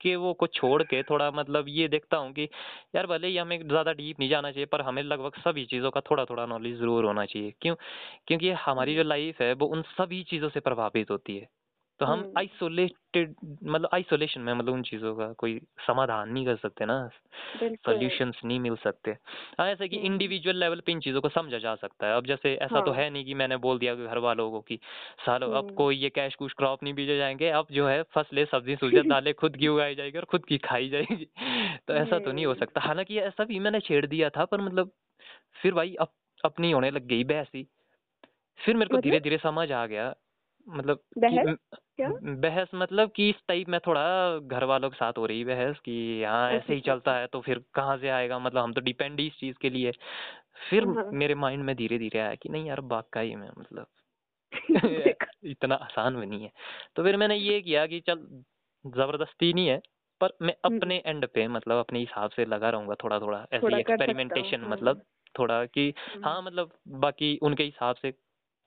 के 0.00 0.14
वो 0.16 0.32
को 0.34 0.46
छोड़ 0.48 0.82
के 0.84 1.02
थोड़ा 1.02 1.30
मतलब 1.32 1.66
ये 1.70 1.88
देखता 1.88 2.16
हूँ 2.16 2.32
कि 2.32 2.48
यार 2.96 3.06
भले 3.06 3.28
ही 3.28 3.36
हमें 3.36 3.58
ज़्यादा 3.68 3.92
डीप 3.94 4.20
नहीं 4.20 4.28
जाना 4.30 4.50
चाहिए 4.50 4.66
पर 4.66 4.82
हमें 4.82 5.02
लगभग 5.04 5.40
सभी 5.40 5.64
चीज़ों 5.66 5.90
का 5.90 6.00
थोड़ा 6.02 6.24
थोड़ा 6.24 6.46
नॉलेज 6.46 6.78
ज़रूर 6.78 7.04
होना 7.04 7.24
चाहिए। 7.26 7.52
क्यों? 7.62 7.74
क्योंकि 8.28 8.50
हमारी 8.60 8.96
जो। 8.96 9.02
लाइफ 9.04 9.40
है 9.40 9.52
वो 9.54 9.66
उन 9.68 9.82
सभी 9.92 10.22
चीज़ों 10.24 10.48
से 10.50 10.60
प्रभावित 10.60 11.10
होती 11.10 11.36
है। 11.36 11.48
तो 12.00 12.06
हम 12.06 12.20
हम्म। 12.20 12.32
आइसोलेटेड 12.38 13.34
मतलब 13.64 13.88
आइसोलेशन 13.94 14.40
में 14.40 14.54
मतलब 14.54 14.72
उन 14.72 14.82
चीज़ों 14.82 15.14
का 15.14 15.32
कोई 15.32 15.60
समाधान 15.86 16.28
नहीं 16.28 16.46
कर 16.46 16.56
सकते 16.56 16.84
ना। 16.86 17.10
सॉल्यूशंस 17.62 18.40
नहीं 18.44 18.60
मिल 18.60 18.76
सकते। 18.76 19.10
हाँ 19.58 19.68
ऐसे 19.68 19.88
कि 19.88 19.96
हम्म। 19.96 20.06
इंडिविजुअल 20.06 20.56
लेवल 20.56 20.80
पे 20.80 20.92
इन 20.92 21.00
चीज़ों 21.00 21.20
को 21.20 21.28
समझा 21.28 21.58
जा 21.58 21.74
सकता 21.74 22.06
है। 22.06 22.16
अब 22.16 22.26
जैसे 22.26 22.54
ऐसा 22.54 22.76
हाँ। 22.76 22.84
तो 22.84 22.92
हाँ। 22.92 23.10
नहीं 23.10 23.24
कि 23.24 23.34
मैंने 23.34 23.56
बोल 23.56 23.78
दिया 23.78 23.94
घर 23.94 24.18
वालों 24.18 24.50
को 24.50 24.60
कि 24.60 24.78
सालो 25.26 25.50
अब 25.50 25.64
हम्म। 25.64 25.74
कोई 25.74 25.96
ये 25.96 26.10
कैश 26.10 26.34
कुश 26.34 26.52
क्रॉप 26.52 26.82
नहीं 26.82 26.94
बीजे 26.94 27.18
जाएँगे 27.18 27.48
अब 27.48 27.66
जो 27.70 27.88
है 27.88 28.02
फ़सलें 28.02 28.44
सब्ज़ी 28.44 28.76
सुब्जियाँ 28.76 29.04
दालें 29.20 29.34
खुद 29.34 29.56
की 29.56 29.68
उगाई 29.68 29.94
जाएगी 29.94 30.18
और 30.18 30.24
खुद 30.24 30.44
की 30.44 30.58
खाई 30.58 30.88
जाएगी। 30.88 31.28
तो 31.88 31.94
ऐसा 31.94 32.18
तो 32.18 32.32
नहीं 32.32 32.46
हो 32.46 32.52
हम्म। 32.52 32.60
सकता। 32.60 32.80
हालाँकि 32.80 33.18
ऐसा 33.18 33.44
भी 33.44 33.58
मैंने 33.58 33.80
छेड़ 33.80 34.06
दिया 34.06 34.30
था 34.30 34.44
पर 34.44 34.60
मतलब 34.60 34.90
फिर 35.62 35.74
भाई 35.74 35.94
अप, 35.94 36.12
अपनी 36.44 36.72
होने 36.72 36.90
लग 36.90 37.06
गई 37.06 37.24
बहस 37.24 37.46
ही। 37.54 37.66
फिर 38.58 38.76
मेरे 38.76 38.88
को 38.88 39.00
धीरे 39.00 39.20
धीरे 39.20 39.38
समझ 39.38 39.72
आ 39.72 39.86
गया। 39.86 40.14
मतलब 40.68 41.00
बहस? 41.18 41.56
क्या? 41.96 42.08
बहस 42.36 42.68
मतलब 42.74 43.10
कि 43.16 43.28
इस 43.30 43.36
टाइप 43.48 43.68
में 43.68 43.78
थोड़ा 43.80 44.02
घर 44.38 44.64
वालों 44.64 44.90
के 44.90 44.96
साथ 44.96 45.12
हो 45.18 45.26
रही 45.26 45.44
बहस 45.44 45.78
कि 45.84 46.24
हाँ 46.24 46.50
ऐसे 46.50 46.72
ही 46.72 46.80
अच्छा। 46.80 46.92
चलता 46.94 47.14
है 47.16 47.26
तो 47.26 47.40
फिर 47.40 47.64
कहाँ 47.74 47.96
से 47.98 48.08
आएगा? 48.08 48.38
मतलब 48.38 48.62
हम 48.62 48.72
तो 48.72 48.80
डिपेंड 48.80 49.20
ही 49.20 49.26
इस 49.26 49.32
चीज़ 49.40 49.56
के 49.60 49.70
लिए। 49.70 49.92
फिर 50.70 50.84
हाँ 50.86 51.10
मेरे 51.12 51.34
माइंड 51.34 51.64
में 51.64 51.76
धीरे 51.76 51.98
धीरे 51.98 52.18
आया 52.18 52.34
कि 52.34 52.48
नहीं 52.48 52.66
यार 52.66 52.80
वाकई 52.80 53.34
में 53.34 53.48
मतलब। 53.58 53.86
इतना 55.44 55.74
आसान 55.74 56.16
भी 56.16 56.26
नहीं 56.26 56.42
है। 56.42 56.50
तो 56.96 57.02
फिर 57.04 57.16
मैंने 57.16 57.36
ये 57.36 57.60
किया 57.62 57.86
कि 57.86 58.00
चल 58.00 58.26
ज़बरदस्ती 58.84 59.52
नहीं 59.52 59.68
है 59.68 59.80
पर 60.20 60.32
मैं 60.42 60.54
हम्म। 60.66 60.76
अपने 60.76 61.02
एंड 61.06 61.26
पे 61.26 61.48
मतलब 61.48 61.78
अपने 61.78 61.98
हिसाब 61.98 62.30
से 62.30 62.44
लगा 62.44 62.70
रहूँगा 62.70 62.94
थोड़ा 63.04 63.18
थोड़ा 63.20 63.38
ऐसे 63.52 63.66
ही 63.66 63.72
हूँ 63.72 63.80
एक्सपेरिमेंटेशन 63.80 64.60
हाँ। 64.60 64.70
मतलब 64.70 65.02
थोड़ा 65.38 65.64
कि 65.66 65.92
हम्म। 66.14 66.24
हाँ 66.24 66.42
मतलब 66.42 66.70
बाकी 66.88 67.38
उनके 67.42 67.64
हिसाब 67.64 67.96
से 67.96 68.12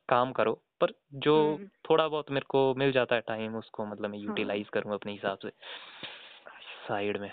काम 0.09 0.31
करो 0.31 0.53
पर 0.81 0.93
जो 1.19 1.35
हम्म। 1.47 1.67
थोड़ा 1.89 2.07
बहुत 2.07 2.31
मेरे 2.31 2.45
को 2.49 2.73
मिल 2.75 2.91
जाता 2.91 3.15
है 3.15 3.21
टाइम 3.27 3.55
उसको 3.55 3.85
मतलब 3.85 4.09
मैं 4.09 4.17
हाँ। 4.17 4.25
यूटिलाइज 4.25 4.69
करूँ 4.69 4.93
अपने 4.93 5.11
हिसाब 5.11 5.37
से। 5.37 5.49
साइड 6.87 7.17
में। 7.17 7.31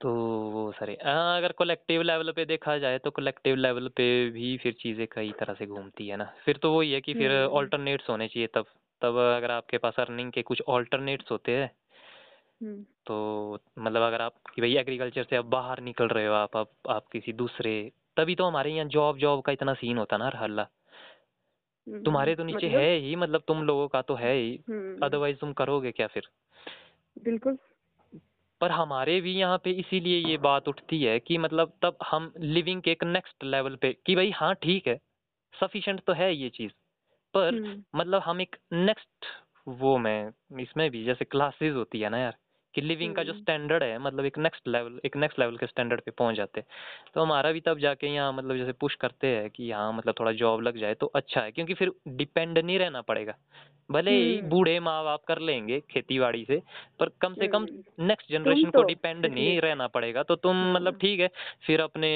तो 0.00 0.10
वो 0.50 0.70
सारे 0.72 0.96
हाँ, 1.04 1.36
अगर 1.38 1.52
कलेक्टिव 1.52 2.02
लेवल 2.02 2.32
पे 2.32 2.44
देखा 2.44 2.76
जाए 2.78 2.98
तो 2.98 3.10
कलेक्टिव 3.10 3.56
लेवल 3.56 3.88
पे 3.88 4.06
भी 4.30 4.56
फिर 4.58 4.72
चीज़ें 4.72 5.06
कई 5.12 5.32
तरह 5.40 5.54
से 5.54 5.66
घूमती 5.66 6.08
है 6.08 6.16
ना। 6.16 6.24
फिर 6.44 6.56
तो 6.56 6.72
वही 6.72 6.92
है 6.92 7.00
कि 7.00 7.14
फिर। 7.14 7.32
ऑल्टरनेट्स 7.52 8.08
होने 8.10 8.28
चाहिए 8.28 8.46
तब। 8.54 8.66
तब 9.02 9.16
अगर 9.36 9.50
आपके 9.50 9.78
पास 9.78 9.98
अर्निंग 9.98 10.32
के 10.32 10.42
कुछ 10.42 10.62
ऑल्टरनेट्स 10.68 11.30
होते 11.30 11.52
हैं 11.52 11.70
हम्म। 12.62 12.82
तो 13.06 13.58
मतलब 13.78 14.02
अगर 14.02 14.20
आप 14.20 14.34
कि 14.54 14.60
भाई 14.62 14.76
एग्रीकल्चर 14.76 15.24
से 15.24 15.36
अब 15.36 15.44
बाहर 15.50 15.80
निकल 15.80 16.08
रहे 16.08 16.26
हो 16.26 16.34
आप 16.34 16.56
आप, 16.56 16.70
आप 16.88 17.06
किसी 17.12 17.32
दूसरे 17.32 17.72
तभी 18.16 18.34
तो 18.34 18.44
हमारे 18.44 18.72
यहाँ 18.72 18.88
जॉब 18.88 19.18
जॉब 19.18 19.42
का 19.42 19.52
इतना 19.52 19.74
सीन 19.74 19.98
होता 19.98 20.16
ना 20.16 20.26
हर 20.26 20.36
हल्ला। 20.36 20.66
तुम्हारे 21.88 22.34
तो 22.34 22.44
नीचे 22.44 22.66
मतलब 22.66 22.80
है 22.80 22.96
ही 22.96 23.16
मतलब 23.16 23.42
तुम 23.48 23.62
लोगों 23.62 23.88
का 23.88 24.02
तो 24.02 24.14
है 24.14 24.34
ही। 24.34 24.60
हम्म। 24.68 25.06
अदरवाइज़ 25.06 25.36
तुम 25.36 25.52
करोगे 25.52 25.90
क्या 25.92 26.06
फिर? 26.06 26.22
बिल्कुल। 27.24 27.58
पर 28.60 28.70
हमारे 28.70 29.20
भी 29.20 29.32
यहाँ 29.32 29.58
पे 29.58 29.70
इसीलिए 29.70 30.18
ये 30.28 30.36
बात 30.36 30.68
उठती 30.68 31.02
है 31.02 31.18
कि 31.20 31.38
मतलब 31.38 31.72
तब 31.82 31.96
हम 32.04 32.32
लिविंग 32.38 32.82
के 32.82 32.90
एक 32.90 33.04
नेक्स्ट 33.04 33.44
लेवल 33.44 33.76
पे 33.76 33.96
कि 34.06 34.16
भाई 34.16 34.30
हाँ 34.30 34.54
ठीक 34.54 34.86
है 34.86 35.00
सफिशिएंट 35.60 36.00
तो 36.00 36.12
है 36.12 36.34
ये 36.36 36.48
चीज़। 36.48 36.72
पर 37.34 37.54
हम्म। 37.54 37.82
मतलब 37.94 38.22
हम 38.22 38.40
एक 38.40 38.56
नेक्स्ट 38.72 39.26
वो 39.68 39.98
में 39.98 40.30
इसमें 40.60 40.90
भी 40.90 41.04
जैसे 41.04 41.24
क्लासेस 41.24 41.74
होती 41.74 42.00
है 42.00 42.08
ना 42.08 42.18
यार 42.18 42.36
कि 42.74 42.80
लिविंग 42.80 43.14
का 43.14 43.22
जो 43.22 43.32
हम्म। 43.32 43.42
स्टैंडर्ड 43.42 43.82
है 43.82 43.98
मतलब 43.98 44.24
एक 44.24 44.38
नेक्स्ट 44.38 44.68
लेवल 44.68 45.00
एक 45.04 45.16
नेक्स्ट 45.16 45.38
लेवल 45.38 45.56
के 45.56 45.66
स्टैंडर्ड 45.66 46.00
पे 46.00 46.10
पहुँच 46.10 46.36
जाते 46.36 46.60
हैं 46.60 46.66
तो 47.14 47.22
हमारा 47.22 47.52
भी 47.52 47.60
तब 47.60 47.78
जाके 47.78 48.06
यहाँ 48.06 48.32
मतलब 48.32 48.56
जैसे 48.56 48.72
पुश 48.72 48.94
करते 48.94 49.26
हैं 49.26 49.50
कि 49.50 49.64
यहाँ 49.64 49.92
मतलब 49.92 50.14
थोड़ा 50.20 50.32
जॉब 50.32 50.62
लग 50.62 50.78
जाए 50.78 50.94
तो 50.94 51.06
अच्छा 51.06 51.40
है 51.40 51.50
क्योंकि 51.50 51.74
फिर 51.74 51.92
डिपेंड 52.08 52.58
नहीं 52.58 52.78
रहना 52.78 53.00
पड़ेगा 53.02 53.34
भले 53.90 54.10
ही 54.10 54.36
हम्म। 54.38 54.48
बूढ़े 54.48 54.78
माँ 54.80 55.04
बाप 55.04 55.22
कर 55.28 55.38
लेंगे 55.38 55.78
खेती 55.90 56.18
बाड़ी 56.18 56.44
से 56.44 56.60
पर 57.00 57.10
कम 57.20 57.34
से 57.34 57.48
कम 57.48 57.62
हम्म। 57.62 58.06
नेक्स्ट 58.06 58.32
जनरेशन 58.32 58.70
को 58.70 58.78
तो 58.78 58.82
डिपेंड 58.82 59.26
नहीं 59.26 59.60
रहना 59.60 59.86
पड़ेगा 59.86 60.22
तो 60.22 60.36
तुम। 60.36 60.72
मतलब 60.72 60.98
ठीक 60.98 61.20
है 61.20 61.28
फिर 61.66 61.80
अपने 61.80 62.10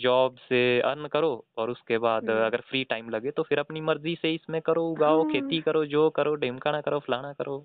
जॉब 0.00 0.36
से 0.48 0.60
अर्न 0.80 1.06
करो 1.06 1.32
और 1.56 1.70
उसके 1.70 1.98
बाद 1.98 2.30
हम्म। 2.30 2.44
अगर 2.46 2.60
फ्री 2.60 2.84
टाइम 2.84 3.10
लगे 3.10 3.30
तो 3.30 3.42
फिर 3.42 3.58
अपनी 3.58 3.80
मर्ज़ी 3.80 4.14
से 4.22 4.34
इसमें 4.34 4.60
करो 4.62 4.84
उगाओ। 4.84 5.24
खेती 5.24 5.60
करो 5.60 5.84
जो 5.86 6.08
करो 6.10 6.34
ढिमकाना 6.36 6.80
करो 6.80 6.98
फलाना 6.98 7.32
करो 7.32 7.58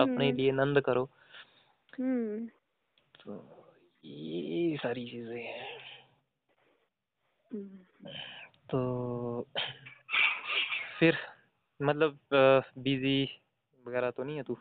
अपने 0.00 0.28
हम्म 0.28 0.36
लिए 0.36 0.52
नंद 0.52 0.80
करो 0.80 1.02
हम्म 1.02 1.19
तो 1.94 3.58
ये 4.04 4.76
सारी 4.76 5.10
चीज़ें 5.10 5.42
हैं। 5.42 5.78
हम्म। 7.52 8.10
तो 8.70 9.46
फिर 10.98 11.16
मतलब 11.82 12.18
बिज़ी 12.78 13.28
वगैरह 13.86 14.10
तो 14.10 14.24
नहीं 14.24 14.36
है 14.36 14.42
तू? 14.42 14.56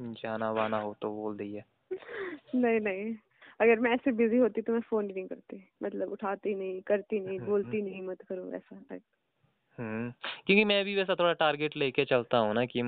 जाना 0.00 0.50
वाना 0.50 0.78
हो 0.80 0.96
तो 1.02 1.10
बोल 1.10 1.36
दी 1.36 1.54
है 1.54 1.64
नहीं 2.54 2.80
नहीं। 2.80 3.16
अगर 3.60 3.78
मैं 3.78 3.90
ऐसे 3.90 4.12
बिज़ी 4.12 4.36
होती 4.36 4.62
तो 4.62 4.72
मैं 4.72 4.80
फ़ोन 4.80 5.06
ही 5.06 5.14
नहीं 5.14 5.26
करती। 5.26 5.68
मतलब 5.82 6.12
उठाती 6.12 6.54
नहीं 6.54 6.82
करती 6.82 7.20
नहीं 7.20 7.38
बोलती 7.38 7.82
नहीं 7.82 8.02
मत 8.02 8.22
करो 8.22 8.52
ऐसा 8.52 8.82
टाइप 8.88 9.02
हम्म। 9.78 10.10
क्योंकि 10.46 10.64
मैं 10.64 10.84
भी 10.84 10.94
वैसा 10.96 11.14
थोड़ा 11.14 11.32
टारगेट 11.32 11.76
लेके 11.76 12.04
चलता 12.04 12.38
हूँ 12.38 12.54
ना 12.54 12.64
कि 12.64 12.82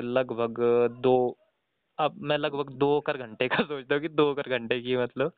लगभग 0.00 0.60
दो 1.00 1.36
अब 1.98 2.14
मैं 2.18 2.38
लगभग 2.38 2.70
दो 2.70 3.00
कर 3.00 3.16
घंटे 3.16 3.48
का 3.48 3.56
सोचता 3.64 3.94
हूँ 3.94 4.02
कि 4.02 4.08
दो 4.08 4.34
कर 4.34 4.58
घंटे 4.58 4.80
की 4.80 4.96
मतलब। 4.96 5.32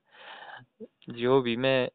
जो 1.10 1.40
भी 1.40 1.56
मैं 1.56 1.88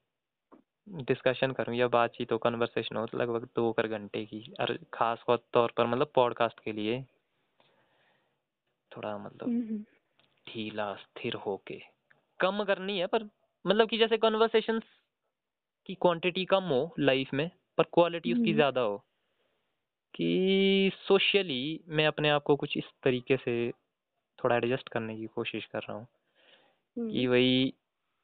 डिस्कशन 0.88 1.52
करूँ 1.52 1.76
या 1.76 1.88
बातचीत 1.88 2.32
हो 2.32 2.38
कन्वर्सेशन 2.38 2.95
हो 2.95 3.06
तो 3.06 3.17
लगभग 3.17 3.47
दो 3.56 3.71
कर 3.71 3.88
घंटे 3.88 4.26
की। 4.26 4.54
और 4.60 4.78
खास 4.93 5.24
तौर 5.30 5.74
पर 5.78 5.86
मतलब 5.86 6.12
पॉडकास्ट 6.15 6.60
के 6.60 6.71
लिए 6.71 7.02
थोड़ा 8.91 9.17
मतलब 9.17 9.47
हम्म, 9.47 9.78
ढीला 10.47 10.93
स्थिर 10.93 11.34
होके। 11.36 11.80
कम 12.39 12.63
करनी 12.63 13.00
है 13.00 13.08
पर 13.08 13.24
मतलब 13.65 13.89
कि 13.89 13.97
जैसे 13.97 14.17
कन्वर्सेशन 14.17 14.82
की 15.86 15.93
क्वांटिटी 15.93 16.45
कम 16.45 16.63
हो 16.63 16.95
लाइफ 17.00 17.34
में 17.34 17.50
पर 17.78 17.84
क्वालिटी 17.84 18.34
उसकी 18.34 18.43
हम्म। 18.43 18.56
ज़्यादा 18.56 18.82
हो 18.82 18.97
कि 20.13 20.91
सोशली 20.95 21.84
मैं 21.88 22.08
अपने 22.08 22.30
आप 22.30 22.43
को 22.43 22.56
कुछ 22.56 22.78
इस 22.78 22.84
तरीके 23.04 23.38
से 23.38 23.71
थोड़ा 24.43 24.56
एडजस्ट 24.56 24.89
करने 24.89 25.17
की 25.17 25.25
कोशिश 25.25 25.65
कर 25.65 25.80
रहा 25.80 25.97
हूँ 25.97 26.08
कि 26.97 27.23
हम्म, 27.23 27.32
वही 27.32 27.73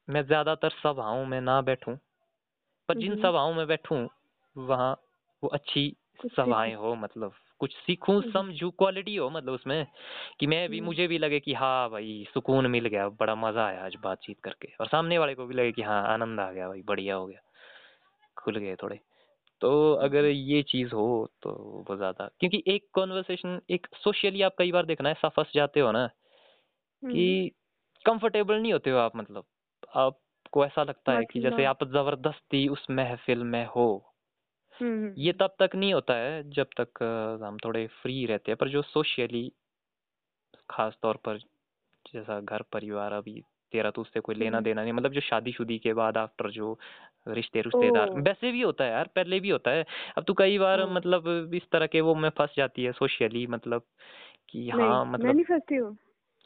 मैं 0.10 0.26
ज़्यादातर 0.26 0.70
सभाओं 0.70 1.26
में 1.26 1.42
ना 1.42 1.62
बैठूं 1.62 1.96
पर 2.90 2.98
जिन 2.98 3.12
हम्म। 3.12 3.22
सभाओं 3.22 3.54
में 3.54 3.68
बैठूं 3.68 4.08
वहाँ 4.58 4.94
वो 5.44 5.50
अच्छी 5.50 5.96
सभाएँ 6.36 6.74
हो 6.74 6.96
मतलब 6.96 7.34
कुछ 7.60 7.74
सीखूं 7.76 8.16
हम्म। 8.16 8.32
समझूं 8.32 8.70
क्वालिटी 8.72 9.16
हो 9.16 9.30
मतलब 9.30 9.54
उसमें 9.54 9.88
कि 10.40 10.48
मैं 10.48 10.70
भी। 10.70 10.82
मुझे 10.82 11.08
भी 11.08 11.18
लगे 11.18 11.40
कि 11.40 11.54
हाँ 11.54 11.90
भाई 11.90 12.26
सुकून 12.34 12.68
मिल 12.68 12.86
गया 12.86 13.10
बड़ा 13.10 13.36
मज़ा 13.36 13.66
आया 13.66 13.86
आज 13.86 13.96
बातचीत 13.96 14.40
करके 14.44 14.74
और 14.80 14.88
सामने 14.88 15.18
वाले 15.18 15.36
को 15.36 15.46
भी 15.46 15.56
लगे 15.56 15.72
कि 15.72 15.82
हाँ 15.82 16.04
आनंद 16.14 16.40
आ 16.40 16.52
गया 16.52 16.68
भाई 16.68 16.82
बढ़िया 16.82 17.16
हो 17.16 17.28
गया 17.28 17.40
खुल 18.38 18.58
गए 18.58 18.76
थोड़े 18.76 19.00
तो 19.62 19.94
अगर 19.94 20.26
ये 20.26 20.62
चीज़ 20.64 20.94
हो 20.94 21.08
तो 21.42 21.52
वो 21.90 21.96
ज़्यादा 21.98 22.30
क्योंकि 22.40 22.64
एक 22.68 22.88
कॉन्वर्सेशन 22.94 23.60
एक 23.70 23.88
सोशली 24.04 24.42
आप 24.42 24.56
कई 24.58 24.72
बार 24.72 24.86
देखना 24.86 25.10
ऐसा 25.10 25.30
फंस 25.30 25.52
जाते 25.56 25.80
हो 25.80 25.92
ना 25.92 26.04
हम्म। 26.04 27.14
कि 27.14 27.52
कंफर्टेबल 28.06 28.56
नहीं 28.56 28.74
होते 28.74 28.90
हो 28.90 28.98
आप 28.98 29.16
मतलब। 29.16 29.46
आपको 29.96 30.66
ऐसा 30.66 30.84
लगता 30.84 31.12
है 31.12 31.26
कि 31.26 31.40
जैसे 31.40 31.66
आप 31.66 31.84
ज़बरदस्ती 31.84 32.68
उस 32.68 32.86
महफिल 32.90 33.44
में 33.46 33.66
हो। 33.66 33.88
हम्म, 34.78 35.14
ये 35.18 35.34
तब 35.34 35.56
तक 35.60 35.76
नहीं 35.76 35.94
होता 35.94 36.14
है 36.14 36.50
जब 36.52 36.68
तक 36.82 37.04
हम 37.44 37.58
थोड़े 37.66 37.86
फ्री 38.02 38.26
रहते 38.26 38.52
हैं। 38.52 38.58
पर 38.58 38.70
जो 38.70 38.82
सोशली 38.84 39.52
खास 40.70 40.98
तौर 41.02 41.18
पर 41.26 41.38
जैसा 42.06 42.40
घर 42.40 42.62
परिवार 42.72 43.14
अभी 43.14 43.42
तेरा 43.74 43.92
तो 43.92 44.02
उससे 44.02 44.20
कोई 44.20 44.36
लेना 44.36 44.58
हम्म। 44.58 44.66
देना 44.66 44.84
नहीं 44.84 44.94
मतलब 44.94 45.12
जो 45.14 45.22
शादीशुदी 45.22 45.78
के 45.80 45.94
बाद 45.94 46.18
आफ्टर 46.18 46.50
जो 46.52 46.78
रिश्ते 47.28 47.62
रिश्तेदार। 47.62 48.10
वैसे 48.22 48.52
भी 48.52 48.62
होता 48.62 48.84
है 48.84 48.92
यार 48.92 49.10
पहले 49.16 49.40
भी 49.40 49.50
होता 49.50 49.72
है। 49.72 49.86
अब 50.18 50.24
तो 50.24 50.34
कई 50.34 50.58
बार 50.58 50.86
मतलब 50.90 51.52
इस 51.54 51.70
तरह 51.72 51.88
के 51.88 52.02
वो 52.02 52.16
में 52.16 52.30
फंस 52.30 52.50
जाती 52.58 52.84
है 52.84 52.92
सोशली 52.92 53.48
मतलब 53.48 53.82
कि 54.50 54.70
हाँ 54.70 55.06
मैं 55.06 55.14
मतलब 55.14 55.36
नहीं 55.36 55.44
फंसती 55.44 55.76
हूँ। 55.76 55.98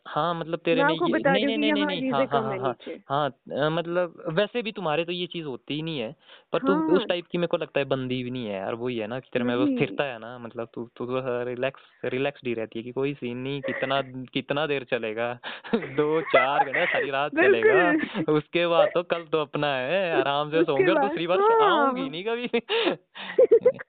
हाँ 0.05 0.33
मतलब 0.35 0.59
तेरे 0.59 0.81
मैं 0.81 0.87
में 0.87 0.93
आपको 0.93 1.07
ये 1.07 1.13
बता 1.13 1.31
नहीं 1.31 1.45
रही 1.45 1.57
नहीं 1.57 1.71
हूँ 1.71 1.77
नहीं 1.85 1.85
कि 1.85 1.85
नहीं 1.85 2.01
यहाँ 2.01 2.01
नहीं 2.01 2.11
हाँ 2.11 2.19
चीज़ें 2.19 2.27
हाँ 2.27 2.41
कम 2.41 2.47
हाँ 2.47 2.53
है 2.53 2.59
हाँ 2.59 2.69
नीचे 2.69 2.99
हाँ 3.09 3.65
अ, 3.65 3.69
मतलब 3.69 4.23
वैसे 4.29 4.61
भी 4.61 4.71
तुम्हारे 4.71 5.05
तो 5.05 5.11
ये 5.11 5.27
चीज़ 5.27 5.45
होती 5.45 5.73
ही 5.73 5.81
नहीं 5.81 5.99
है 5.99 6.15
पर 6.53 6.59
तू 6.59 6.73
हाँ। 6.73 6.95
उस 6.97 7.05
टाइप 7.09 7.25
की 7.31 7.37
मेरे 7.37 7.47
को 7.47 7.57
लगता 7.57 7.79
है 7.79 7.85
बंदी 7.85 8.23
भी 8.23 8.31
नहीं 8.31 8.45
है 8.45 8.53
यार 8.53 8.73
वही 8.73 8.97
है 8.97 9.07
ना 9.07 9.19
कि 9.19 9.29
तेरे 9.33 9.45
में 9.45 9.55
वो। 9.55 9.65
स्थिरता 9.67 10.03
है 10.03 10.17
ना 10.19 10.37
मतलब 10.37 10.67
तू 10.73 10.89
तू 10.97 11.05
तो 11.05 11.43
रिलैक्स 11.43 11.81
रिलैक्स्ड 12.05 12.47
ही 12.47 12.53
रहती 12.53 12.79
है 12.79 12.83
कि 12.83 12.91
कोई 12.91 13.13
सीन 13.13 13.37
नहीं 13.37 13.61
कितना 13.61 14.01
कितना 14.33 14.65
देर 14.67 14.83
चलेगा 14.83 15.33
दो 15.75 16.21
चार 16.21 16.65
घंटे 16.65 16.85
सारी 16.85 17.09
रात 17.09 17.35
चलेगा 17.35 17.91
बिल्कुल। 17.91 18.35
उसके 18.35 18.67
बाद 18.67 18.89
तो 18.93 19.03
कल 19.03 19.25
तो 19.25 19.41
अपना 19.41 19.75
है 19.75 20.11
आराम 20.13 20.51
से 20.51 20.59
उसके 20.59 20.71
सोऊँगे 20.71 20.91
और 20.91 20.97
बाद- 20.97 21.09
दूसरी 21.09 21.27
बार 21.27 21.39
हाँ। 21.39 21.69
आऊँगी 21.71 22.09
नहीं 22.09 22.23
कभी 22.23 22.47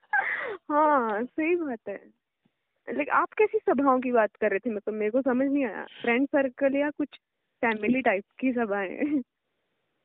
हाँ 0.70 1.24
सही 1.24 1.56
बात 1.56 1.88
है 1.88 2.21
लाइक 2.88 3.08
आप 3.10 3.32
कैसी 3.32 3.58
सभाओं 3.58 4.00
की 4.00 4.12
बात 4.12 4.36
कर 4.36 4.50
रहे 4.50 4.58
थे? 4.58 4.70
मतलब 4.70 4.94
मेरे 4.94 5.10
को 5.10 5.22
समझ 5.22 5.46
नहीं 5.48 5.64
आया। 5.64 5.84
फ्रेंड 6.02 6.26
सर्कल 6.28 6.76
या 6.76 6.90
कुछ 6.90 7.08
फैमिली 7.62 8.00
टाइप 8.02 8.24
की 8.38 8.52
सभाएँ? 8.52 9.22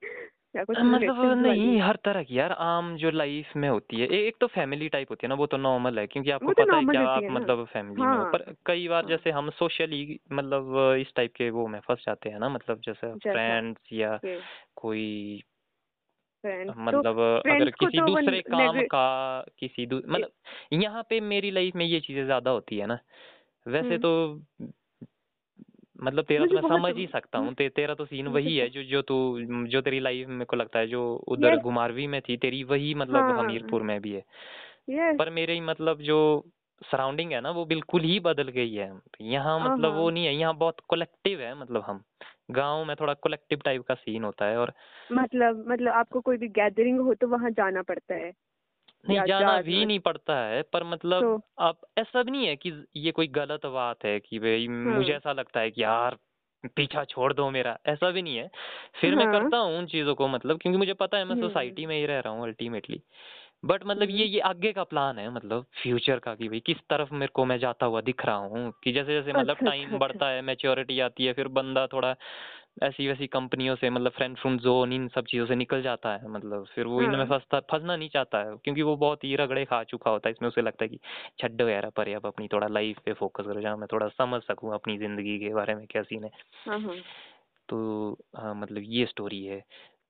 या 0.55 0.63
कुछ 0.63 0.77
मतलब 0.77 1.33
नहीं 1.37 1.79
हर 1.81 1.95
तरह 2.05 2.23
की। 2.23 2.39
यार 2.39 2.51
आम 2.51 2.95
जो 2.97 3.11
लाइफ 3.11 3.55
में 3.55 3.67
होती 3.69 3.99
है 3.99 4.07
एक 4.07 4.35
तो 4.41 4.47
फैमिली 4.47 4.89
टाइप 4.89 5.09
होती 5.09 5.25
है 5.25 5.29
ना 5.29 5.35
वो 5.35 5.45
तो 5.45 5.57
नॉर्मल 5.57 5.99
है 5.99 6.05
क्योंकि 6.07 6.31
आपको 6.31 6.53
तो 6.53 6.63
पता 6.65 6.77
है 6.77 6.85
क्या 6.85 7.01
आप 7.07 7.23
मतलब 7.31 7.65
फैमिली 7.65 8.01
हाँ, 8.01 8.17
में। 8.17 8.25
पर 8.25 8.53
कई 8.65 8.87
बार 8.87 9.03
हाँ। 9.03 9.09
जैसे 9.09 9.31
हम 9.31 9.49
सोशली 9.49 10.19
मतलब 10.31 10.77
इस 10.99 11.13
टाइप 11.15 11.33
के 11.35 11.49
वो 11.49 11.67
में 11.67 11.79
फंस 11.79 12.03
जाते 12.05 12.29
हैं 12.29 12.39
ना 12.39 12.49
मतलब 12.49 12.81
जैसे 12.81 13.13
फ्रेंड्स 13.27 13.93
या 13.93 14.19
कोई 14.75 15.43
friends. 16.43 16.73
तो 16.73 16.81
मतलब 16.81 17.19
अगर 17.19 17.69
किसी 17.71 17.99
तो 17.99 18.05
दूसरे 18.05 18.41
काम 18.41 18.81
का 18.81 19.41
किसी 19.59 19.85
दू, 19.85 19.97
मतलब 19.97 20.29
यहाँ 20.73 21.03
पे 21.09 21.19
मेरी 21.19 21.51
लाइफ 21.51 21.75
में 21.75 21.85
ये 21.85 21.99
चीज़ें 21.99 22.25
ज़्यादा 22.25 22.51
होती 22.51 22.77
है 22.77 22.85
ना 22.85 22.99
वैसे 23.65 23.87
हम्म। 23.87 23.97
तो 23.97 24.71
मतलब 25.99 26.25
तेरा 26.25 26.45
तो 26.45 26.55
मैं 26.55 26.61
समझ 26.69 26.95
ही 26.95 27.05
सकता 27.07 27.39
हूँ 27.39 27.53
ते, 27.53 27.69
तेरा 27.69 27.93
तो 27.93 28.05
सीन 28.05 28.27
वही 28.27 28.57
है 28.57 28.69
जो 28.69 28.83
जो 28.83 29.01
तू 29.01 29.15
जो 29.67 29.81
तेरी 29.81 29.99
लाइफ 29.99 30.27
में 30.27 30.45
को 30.45 30.57
लगता 30.57 30.79
है 30.79 30.87
जो 30.87 31.01
उधर. 31.27 31.55
घुमारवी 31.57 32.07
में 32.07 32.21
थी 32.21 32.37
तेरी 32.37 32.63
वही 32.63 32.93
मतलब 32.95 33.21
हाँ। 33.21 33.39
हमीरपुर 33.39 33.83
में 33.83 33.99
भी 34.01 34.11
है 34.11 35.15
पर 35.17 35.29
मेरे 35.29 35.59
मतलब 35.61 36.01
जो 36.01 36.19
सराउंडिंग 36.81 37.31
है 37.31 37.41
ना 37.41 37.51
वो 37.51 37.65
बिल्कुल 37.65 38.01
ही 38.01 38.19
बदल 38.19 38.47
गई 38.49 38.73
है 38.73 38.91
यहाँ 39.21 39.59
हाँ, 39.59 39.69
मतलब 39.69 39.93
वो 39.95 40.03
हाँ। 40.03 40.11
नहीं 40.11 40.25
है 40.25 40.35
यहाँ 40.35 40.55
बहुत 40.57 40.81
कलेक्टिव 40.91 41.41
है 41.41 41.53
मतलब 41.59 41.83
हम 41.87 42.03
गाँव 42.51 42.85
में 42.85 42.95
थोड़ा 42.95 43.13
कलेक्टिव 43.13 43.59
टाइप 43.65 43.81
का 43.81 43.93
सीन 43.93 44.23
होता 44.23 44.45
है 44.45 44.57
और 44.57 44.73
मतलब 45.11 45.65
मतलब 45.67 45.93
आपको 45.93 46.21
कोई 46.21 46.37
भी 46.37 46.47
गैदरिंग 46.47 46.99
हो 46.99 47.13
तो 47.13 47.27
वहाँ 47.27 47.49
जाना 47.51 47.81
पड़ता 47.81 48.15
है 48.15 48.33
नहीं 49.09 49.21
जाना 49.27 49.61
भी 49.61 49.85
नहीं 49.85 49.99
पड़ता 49.99 50.37
है 50.45 50.61
पर 50.61 50.83
मतलब 50.83 51.21
तो- 51.21 51.41
आप 51.59 51.79
ऐसा 51.97 52.23
भी 52.23 52.31
नहीं 52.31 52.47
है 52.47 52.55
कि 52.55 52.85
ये 52.95 53.11
कोई 53.11 53.27
गलत 53.27 53.65
बात 53.65 54.05
है 54.05 54.19
कि 54.19 54.39
भाई 54.39 54.67
मुझे 54.67 55.11
हाँ। 55.11 55.17
ऐसा 55.17 55.33
लगता 55.33 55.59
है 55.59 55.71
कि 55.71 55.83
यार 55.83 56.17
पीछा 56.75 57.03
छोड़ 57.03 57.33
दो 57.33 57.49
मेरा 57.49 57.77
ऐसा 57.85 58.09
भी 58.11 58.21
नहीं 58.21 58.37
है 58.37 58.49
फिर 59.01 59.15
हाँ, 59.15 59.25
मैं। 59.25 59.31
करता 59.33 59.57
हूँ 59.57 59.77
उन 59.77 59.85
चीज़ों 59.85 60.15
को 60.15 60.27
मतलब 60.27 60.59
क्योंकि 60.59 60.77
मुझे 60.77 60.93
पता 60.93 61.17
है 61.17 61.25
मैं 61.25 61.35
हम्म। 61.35 61.47
सोसाइटी 61.47 61.85
में 61.85 61.97
ही 61.97 62.05
रह 62.05 62.19
रहा 62.19 62.33
हूँ 62.33 62.43
अल्टीमेटली 62.43 63.01
बट 63.65 63.83
मतलब 63.85 64.09
ये 64.09 64.23
हम्म। 64.23 64.33
ये 64.33 64.39
आगे 64.39 64.73
का 64.73 64.83
प्लान 64.83 65.19
है 65.19 65.29
मतलब 65.29 65.65
फ्यूचर 65.83 66.19
का 66.19 66.35
कि 66.35 66.49
भाई 66.49 66.59
किस 66.59 66.77
तरफ़ 66.77 67.13
मेरे 67.13 67.31
को 67.33 67.45
मैं 67.45 67.59
जाता 67.59 67.85
हुआ 67.85 68.01
दिख 68.01 68.25
रहा 68.25 68.35
हूँ 68.35 68.73
कि 68.83 68.91
जैसे 68.91 69.13
जैसे 69.13 69.33
मतलब 69.33 69.49
अच्छा, 69.49 69.65
टाइम 69.65 69.85
अच्छा, 69.85 69.97
बढ़ता 69.97 70.27
है 70.29 70.41
मेच्योरिटी 70.41 70.99
आती 70.99 71.25
है 71.25 71.33
फिर 71.33 71.47
बंदा 71.47 71.87
थोड़ा 71.87 72.15
ऐसी 72.83 73.07
वैसी 73.07 73.27
कंपनियों 73.27 73.75
से 73.75 73.89
मतलब 73.89 74.11
फ्रेंड 74.11 74.37
फ्रेंड 74.37 74.59
जोन 74.59 74.93
इन 74.93 75.07
सब 75.07 75.25
चीज़ों 75.25 75.45
से 75.45 75.55
निकल 75.55 75.81
जाता 75.81 76.09
है 76.09 76.27
मतलब 76.27 76.65
फिर 76.75 76.85
वो 76.85 77.01
इनमें 77.01 77.17
हाँ। 77.17 77.25
फंसता 77.25 77.59
फंसना 77.59 77.95
नहीं 77.95 78.09
चाहता 78.09 78.37
है 78.37 78.55
क्योंकि 78.63 78.81
वो 78.81 78.95
बहुत 78.95 79.23
ही 79.23 79.35
रगड़े 79.35 79.65
खा 79.65 79.83
चुका 79.83 80.11
होता 80.11 80.29
है 80.29 80.33
इसमें 80.33 80.49
उसे 80.49 80.61
लगता 80.61 80.85
है 80.85 80.89
कि 80.89 80.99
छड्डो 81.39 81.65
वगैरह 81.65 81.89
पर 81.89 82.13
अब 82.15 82.25
अपनी 82.25 82.47
थोड़ा 82.47 82.67
लाइफ 82.67 82.99
पे 83.05 83.13
फोकस 83.13 83.43
करो 83.45 83.61
जहाँ 83.61 83.77
मैं 83.77 83.87
थोड़ा 83.91 84.07
समझ 84.07 84.41
सकूँ 84.43 84.73
अपनी 84.73 84.97
ज़िंदगी 84.97 85.39
के 85.39 85.53
बारे 85.53 85.75
में 85.75 85.87
क्या 85.87 86.03
सीन 86.03 86.23
है। 86.23 86.31
हाँ 86.65 86.79
हाँ। 86.79 86.95
तो 87.69 88.11
हाँ 88.37 88.55
मतलब 88.55 88.83
ये 88.85 89.05
स्टोरी 89.05 89.45
है। 89.45 89.63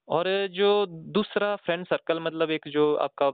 और 0.08 0.47
जो 0.51 0.86
दूसरा 0.86 1.55
फ्रेंड 1.55 1.86
सर्कल 1.86 2.20
मतलब 2.20 2.51
एक 2.51 2.68
जो 2.68 2.95
आपका 2.95 3.32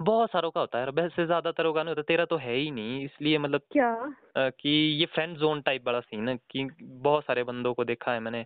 बहुत 0.00 0.30
सारों 0.30 0.50
का 0.50 0.60
होता 0.60 0.78
है 0.78 0.90
वैसे 0.90 1.26
ज़्यादातर 1.26 1.66
होगा 1.66 1.82
नहीं 1.82 1.94
होता 1.94 2.02
तेरा 2.02 2.24
तो 2.24 2.36
है 2.36 2.54
ही 2.54 2.70
नहीं 2.70 3.04
इसलिए 3.04 3.38
मतलब 3.38 3.60
क्या? 3.72 3.90
आ, 4.38 4.48
कि 4.50 4.70
ये 5.00 5.06
फ्रेंड 5.06 5.36
जोन 5.38 5.60
टाइप 5.60 5.84
बड़ा 5.84 6.00
सीन 6.00 6.28
है 6.28 6.36
कि 6.50 6.64
बहुत 6.82 7.24
सारे 7.24 7.42
बंदों 7.44 7.74
को 7.74 7.84
देखा 7.84 8.12
है 8.12 8.20
मैंने 8.20 8.44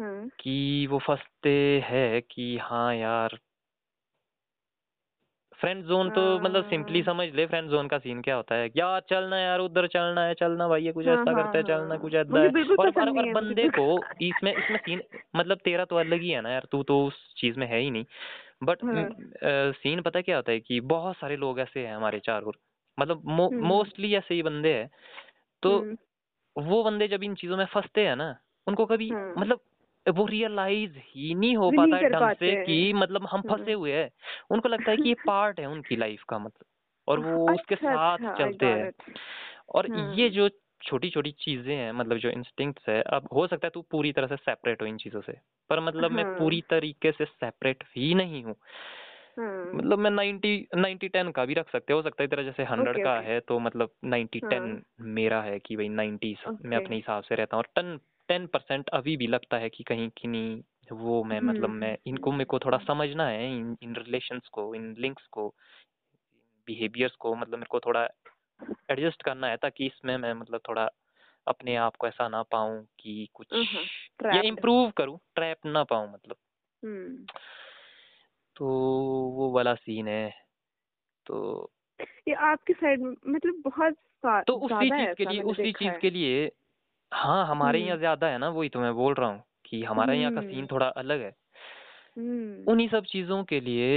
हाँ। 0.00 0.28
कि 0.40 0.86
वो 0.86 0.98
फंसते 0.98 1.80
हैं 1.84 2.22
कि 2.22 2.56
हाँ 2.62 2.94
यार 2.94 3.38
फ्रेंड 5.60 5.84
जोन 5.84 6.10
तो 6.10 6.22
मतलब 6.40 6.64
सिंपली 6.64 7.00
हाँ। 7.00 7.14
समझ 7.14 7.26
ले 7.34 7.46
फ्रेंड 7.46 7.68
जोन 7.70 7.88
का 7.88 7.98
सीन 7.98 8.20
क्या 8.20 8.34
होता 8.36 8.54
है। 8.54 8.68
यार 8.76 9.00
चलना 9.10 9.38
यार 9.38 9.58
उधर 9.58 9.86
चलना 9.86 10.24
है 10.24 10.34
चलना 10.34 10.68
भाई 10.68 10.84
ये 10.84 10.92
कुछ 10.92 11.06
हाँ 11.06 11.14
ऐसा 11.14 11.30
हाँ 11.30 11.34
करता 11.36 11.58
है 11.58 11.64
चलना 11.64 11.94
हाँ 11.94 11.98
कुछ 11.98 12.14
ऐसा 12.14 12.38
है। 12.38 12.46
और 12.46 12.76
और, 12.76 12.90
पसंद 12.90 13.08
और 13.08 13.14
नहीं 13.14 13.26
है 13.26 13.32
मुझे 13.32 13.40
बंदे 13.40 13.68
को 13.68 13.98
इसमें 14.22 14.52
इसमें 14.54 14.78
सीन 14.78 15.02
मतलब 15.36 15.58
तेरा 15.64 15.84
तो 15.84 15.96
अलग 15.96 16.20
ही 16.20 16.30
है 16.30 16.40
ना 16.40 16.50
यार 16.50 16.66
तू 16.72 16.82
तो 16.82 16.98
उस 17.06 17.22
चीज़ 17.36 17.58
में 17.58 17.66
है 17.66 17.80
ही 17.80 17.90
नहीं। 17.90 18.04
बट 18.64 18.78
सीन 19.76 20.00
पता 20.00 20.20
क्या 20.20 20.36
होता 20.36 20.52
है 20.52 20.60
कि 20.60 20.80
बहुत 20.88 21.16
सारे 21.16 21.36
लोग 21.36 21.60
ऐसे 21.60 21.86
हैं 21.86 21.94
हमारे 21.96 22.18
चार 22.18 22.42
ओर 22.42 22.58
मतलब 22.98 23.28
हम्म। 23.28 23.66
मोस्टली 23.66 24.14
ऐसे 24.14 24.34
ही 24.34 24.42
बंदे 24.42 24.72
हैं। 24.74 24.90
तो 25.62 25.78
हम्म। 25.78 25.96
वो 26.56 26.82
बंदे 26.84 27.08
जब 27.08 27.22
इन 27.22 27.34
चीज़ों 27.34 27.56
में 27.56 27.64
फंसते 27.64 28.00
हैं 28.00 28.16
ना 28.16 28.34
उनको 28.66 28.86
कभी 28.86 29.10
मतलब 29.12 29.60
वो 30.06 30.24
रियलाइज़ 30.26 30.96
ही 31.06 31.34
नहीं 31.34 31.56
हो 31.56 31.70
पाता 31.72 31.96
है 31.96 32.04
ढंग 32.04 32.30
से 32.32 32.54
कि 32.58 32.92
मतलब 32.94 33.26
हम 33.26 33.42
फंसे 33.44 33.72
हाँ 33.72 33.72
हुए 33.72 33.92
हैं। 33.94 34.10
उनको 34.50 34.68
लगता 34.68 34.90
है 34.90 34.96
कि 34.96 35.08
ये 35.08 35.14
पार्ट 35.26 35.60
है 35.60 35.66
उनकी 35.66 35.96
लाइफ 35.96 36.22
का 36.28 36.38
मतलब 36.38 36.66
और 37.08 37.20
वो 37.22 37.46
अच्छा, 37.46 37.52
उसके 37.52 37.76
साथ 37.76 38.18
अच्छा 38.30 38.32
चलते 38.36 38.66
हैं। 38.68 38.88
और 39.70 39.88
हाँ 39.88 40.06
ये 40.10 40.28
जो 40.30 40.48
छोटी 40.82 41.10
छोटी 41.10 41.30
चीज़ें 41.40 41.74
हैं 41.76 41.92
मतलब 41.92 42.18
जो 42.18 42.30
इंस्टिंक्ट्स 42.30 42.88
है 42.88 43.00
अब 43.12 43.28
हो 43.34 43.46
सकता 43.46 43.66
है 43.66 43.70
तू 43.70 43.82
पूरी 43.90 44.12
तरह 44.12 44.26
से 44.26 44.36
सेपरेट 44.38 44.82
हो 44.82 44.86
इन 44.86 44.96
चीज़ों 44.98 45.20
से 45.22 45.32
पर 45.70 45.80
मतलब 45.80 46.10
मैं 46.12 46.24
हाँ। 46.24 46.34
पूरी 46.38 46.60
तरीके 46.70 47.12
से 47.12 47.24
सेपरेट 47.26 47.84
ही 47.96 48.14
नहीं 48.14 48.44
हूँ। 48.44 48.54
हाँ 49.36 49.74
मतलब 49.74 49.98
मैं 49.98 50.10
नाइन्टी 50.10 50.50
नाइन्टी 50.76 51.08
टेन 51.08 51.30
का 51.32 51.44
भी 51.44 51.54
रख 51.54 51.70
सकते 51.70 51.92
हो 51.92 52.02
सकता 52.02 52.22
है 52.22 52.28
तेरा 52.28 52.42
जैसे 52.42 52.64
हंड्रेड 52.64 52.98
ओके 52.98 53.00
का 53.00 53.18
ओके। 53.18 53.22
है 53.22 53.38
तो 53.42 53.58
मतलब 53.58 53.92
नाइन्टी 54.06 54.40
टेन 54.44 54.64
हाँ। 54.66 54.82
मेरा 55.12 55.40
है 55.42 55.58
कि 55.60 55.76
भाई 55.76 55.88
नाइन्टी 55.90 56.34
okay. 56.44 56.60
मैं 56.64 56.76
अपने 56.76 56.96
हिसाब 56.96 57.22
से 57.24 57.34
रहता 57.34 57.56
हूँ 57.56 57.62
और 57.62 57.68
टेन 57.76 57.96
टेन 58.30 58.46
परसेंट 58.46 58.88
अभी 58.88 59.16
भी 59.16 59.26
लगता 59.26 59.56
है 59.56 59.68
कि 59.68 59.84
कहीं 59.84 60.10
कि 60.16 60.28
नहीं 60.28 60.62
वो 60.92 61.24
मैं 61.24 61.40
मतलब 61.40 61.68
हम्म। 61.68 61.78
मैं 61.78 61.98
इनको 62.06 62.32
मेरे 62.32 62.44
को 62.44 62.58
थोड़ा 62.58 62.78
हम्म 62.78 62.86
समझना 62.86 63.26
है 63.26 63.58
इन 63.58 63.76
इन 63.82 63.96
रिलेशंस 63.96 64.48
को 64.48 64.74
इन 64.74 64.94
लिंक्स 64.98 65.26
को 65.26 65.54
बिहेवियर्स 66.66 67.14
को 67.14 67.34
मतलब 67.34 67.54
मेरे 67.54 67.68
को 67.70 67.80
थोड़ा 67.80 68.08
एडजस्ट 68.90 69.22
करना 69.22 69.46
है 69.46 69.56
ताकि 69.56 69.86
इसमें 69.86 70.16
मैं 70.16 70.34
मतलब 70.34 70.60
थोड़ा 70.68 70.88
अपने 71.46 71.76
आप 71.76 71.96
को 71.96 72.06
ऐसा 72.06 72.28
ना 72.28 72.42
पाऊँ 72.42 72.86
कि 73.00 73.28
कुछ 73.34 73.46
हाँ 73.52 74.34
या 74.34 74.42
इम्प्रूव 74.42 74.90
करूँ 74.90 75.18
ट्रैप 75.34 75.66
ना 75.66 75.84
पाऊँ 75.84 76.12
मतलब। 76.12 76.36
हम्म। 76.84 77.26
तो 78.56 78.66
वो 79.30 79.50
वाला 79.50 79.74
सीन 79.74 80.08
है 80.08 80.34
तो 81.26 81.70
ये 82.28 82.34
आपकी 82.34 82.72
साइड 82.72 83.00
मतलब 83.02 83.62
बहुत 83.64 83.96
तो 84.46 84.54
उसी 84.54 84.90
चीज़ 84.90 85.14
के 85.14 85.24
लिए 85.24 85.42
उसी 85.42 85.72
चीज़ 85.72 85.98
के 86.00 86.10
लिए 86.10 86.52
हाँ 87.12 87.46
हमारे 87.46 87.80
यहाँ 87.80 87.96
ज़्यादा 87.98 88.26
है 88.26 88.38
ना 88.38 88.48
वही 88.50 88.68
तो 88.68 88.80
मैं 88.80 88.92
बोल 88.94 89.14
रहा 89.14 89.28
हूँ 89.28 89.42
कि 89.64 89.82
हमारे 89.84 90.16
यहाँ 90.16 90.32
का 90.32 90.40
सीन 90.42 90.66
थोड़ा 90.66 90.86
अलग 90.88 91.20
है। 91.22 91.32
उन्हीं 92.66 92.88
सब 92.88 93.04
चीज़ों 93.06 93.42
के 93.44 93.60
लिए 93.60 93.88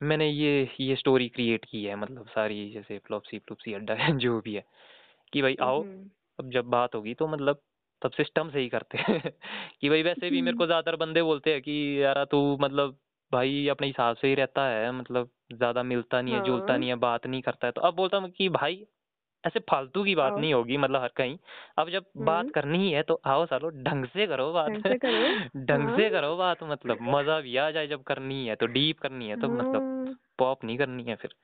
मैंने 0.00 0.28
ये 0.28 0.50
ये 0.80 0.96
स्टोरी 0.96 1.28
क्रिएट 1.30 1.64
की 1.66 1.84
है 1.84 1.96
मतलब 1.96 2.26
सारी 2.28 2.70
जैसे 2.72 2.98
फ्लॉपसी 3.00 3.38
फ्लूपसी 3.40 3.74
अड्डा 3.74 3.94
है 3.96 4.16
जो 4.18 4.40
भी 4.40 4.54
है 4.54 4.64
कि 5.32 5.42
भाई 5.42 5.56
आओ 5.62 5.82
अब 6.38 6.50
जब 6.50 6.66
बात 6.70 6.94
होगी 6.94 7.14
तो 7.14 7.28
मतलब 7.28 7.62
तब 8.02 8.12
सिस्टम 8.12 8.50
से 8.50 8.60
ही 8.60 8.68
करते 8.68 8.98
हैं। 9.00 9.20
कि 9.80 9.88
भाई 9.88 10.02
वैसे 10.02 10.30
भी 10.30 10.42
मेरे 10.42 10.54
को 10.54 10.66
ज़्यादातर 10.66 10.96
बंदे 10.98 11.22
बोलते 11.22 11.52
हैं 11.52 11.62
कि 11.62 11.76
यार 12.02 12.24
तू 12.26 12.40
मतलब 12.60 12.98
भाई 13.32 13.66
अपने 13.68 13.86
हिसाब 13.86 14.16
से 14.16 14.28
ही 14.28 14.34
रहता 14.34 14.66
है 14.68 14.92
मतलब 14.92 15.30
ज़्यादा 15.54 15.82
मिलता 15.84 16.20
नहीं 16.22 16.34
है 16.34 16.40
जुलता 16.42 16.76
हाँ 16.76 16.78
नहीं 16.78 16.88
है 16.88 16.96
बात 17.00 17.26
नहीं 17.26 17.42
करता 17.42 17.66
है। 17.66 17.72
तो 17.72 17.80
अब 17.82 17.94
बोलता 17.96 18.16
हूँ 18.18 18.30
कि 18.30 18.48
भाई 18.50 18.86
ऐसे 19.46 19.60
फालतू 19.60 20.04
की 20.04 20.14
बात 20.14 20.32
नहीं 20.38 20.54
होगी 20.54 20.76
मतलब 20.76 21.02
हर 21.02 21.08
कहीं। 21.08 21.38
अब 21.78 21.90
जब 21.90 22.04
बात 22.16 22.40
हम्म। 22.40 22.50
करनी 22.50 22.78
ही 22.78 22.90
है 22.90 23.02
तो 23.02 23.20
आओ 23.24 23.46
सालो 23.46 23.70
ढंग 23.70 24.04
से 24.04 24.26
करो 24.26 24.52
बात। 24.52 24.70
ढंग 24.70 24.82
से 25.98 26.10
करो। 26.10 26.28
हाँ। 26.28 26.36
बात 26.36 26.58
मतलब 26.62 26.98
मज़ा 27.00 27.40
भी 27.40 27.56
आ 27.56 27.70
जाए 27.70 27.86
जब 27.86 28.02
करनी 28.02 28.46
है 28.46 28.54
तो 28.54 28.66
डीप 28.66 28.98
करनी 28.98 29.28
है 29.28 29.40
तो 29.40 29.48
मतलब 29.48 29.82
हाँ। 29.82 30.16
पॉप 30.38 30.64
नहीं 30.64 30.78
करनी 30.78 31.04
है 31.04 31.14
फिर। 31.14 31.34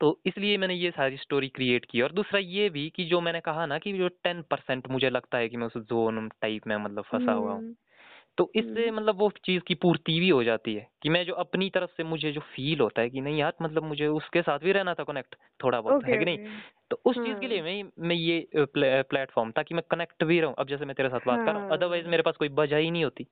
तो 0.00 0.20
इसलिए 0.26 0.56
मैंने 0.56 0.74
ये 0.74 0.90
सारी 0.90 1.16
स्टोरी 1.16 1.48
क्रिएट 1.48 1.84
की 1.84 2.00
और 2.00 2.12
दूसरा 2.12 2.40
ये 2.40 2.68
भी 2.70 2.92
कि 2.96 3.04
जो 3.04 3.20
मैंने 3.20 3.40
कहा 3.40 3.66
ना 3.66 3.78
कि 3.78 3.92
जो 3.92 4.08
टेन 4.08 4.42
परसेंट 4.42 4.88
मुझे 4.88 5.10
लगता 5.10 5.38
है 5.38 5.48
कि 5.48 5.56
मैं 5.56 5.66
उस 5.66 5.76
जोन 5.76 6.28
टाइप 6.28 6.66
में 6.66 6.76
मतलब 6.76 7.04
फंसा 7.04 7.32
हुआ 7.32 7.52
हूँ। 7.52 7.60
हम्म। 7.60 7.74
तो 8.38 8.50
इससे 8.54 8.86
हम्म। 8.86 8.96
मतलब 8.96 9.18
वो 9.18 9.32
चीज़ 9.44 9.62
की 9.62 9.74
पूर्ति 9.74 10.20
भी 10.20 10.28
हो 10.28 10.44
जाती 10.44 10.74
है 10.74 10.88
कि 11.02 11.08
मैं 11.08 11.24
जो 11.26 11.32
अपनी 11.34 11.70
तरफ़ 11.70 11.90
से 11.96 12.04
मुझे 12.04 12.32
जो 12.32 12.40
फील 12.40 12.80
होता 12.80 13.02
है 13.02 13.10
कि 13.10 13.20
नहीं 13.20 13.38
यार 13.38 13.52
मतलब 13.62 13.82
मुझे 13.82 14.06
उसके 14.06 14.42
साथ 14.42 14.58
भी 14.58 14.72
रहना 14.72 14.94
था 14.94 15.04
कनेक्ट 15.04 15.34
थोड़ा 15.64 15.80
बहुत 15.80 16.04
है 16.04 16.18
कि 16.18 16.24
नहीं? 16.24 16.38
तो 16.90 17.00
उस 17.04 17.16
चीज़ 17.16 17.38
के 17.38 17.48
लिए 17.48 17.58
हाँ 17.58 17.66
मैं 17.66 17.84
मैं 17.98 18.16
ये 18.16 18.48
प्लेटफॉर्म 18.56 19.50
ताकि 19.50 19.74
मैं 19.74 19.82
कनेक्ट 19.90 20.24
भी 20.24 20.40
रहूँ। 20.40 20.54
अब 20.58 20.68
जैसे 20.68 20.84
मैं 20.84 20.94
तेरे 20.94 21.08
साथ 21.08 21.20
बात 21.26 21.46
कर 21.46 21.52
रहा 21.52 21.62
हूँ 21.62 21.70
अदरवाइज़ 21.70 22.04
हाँ। 22.04 22.10
मेरे 22.10 22.22
पास 22.22 22.36
कोई 22.36 22.48
वजह 22.48 22.76
ही 22.76 22.90
नहीं 22.90 23.04
होती। 23.04 23.26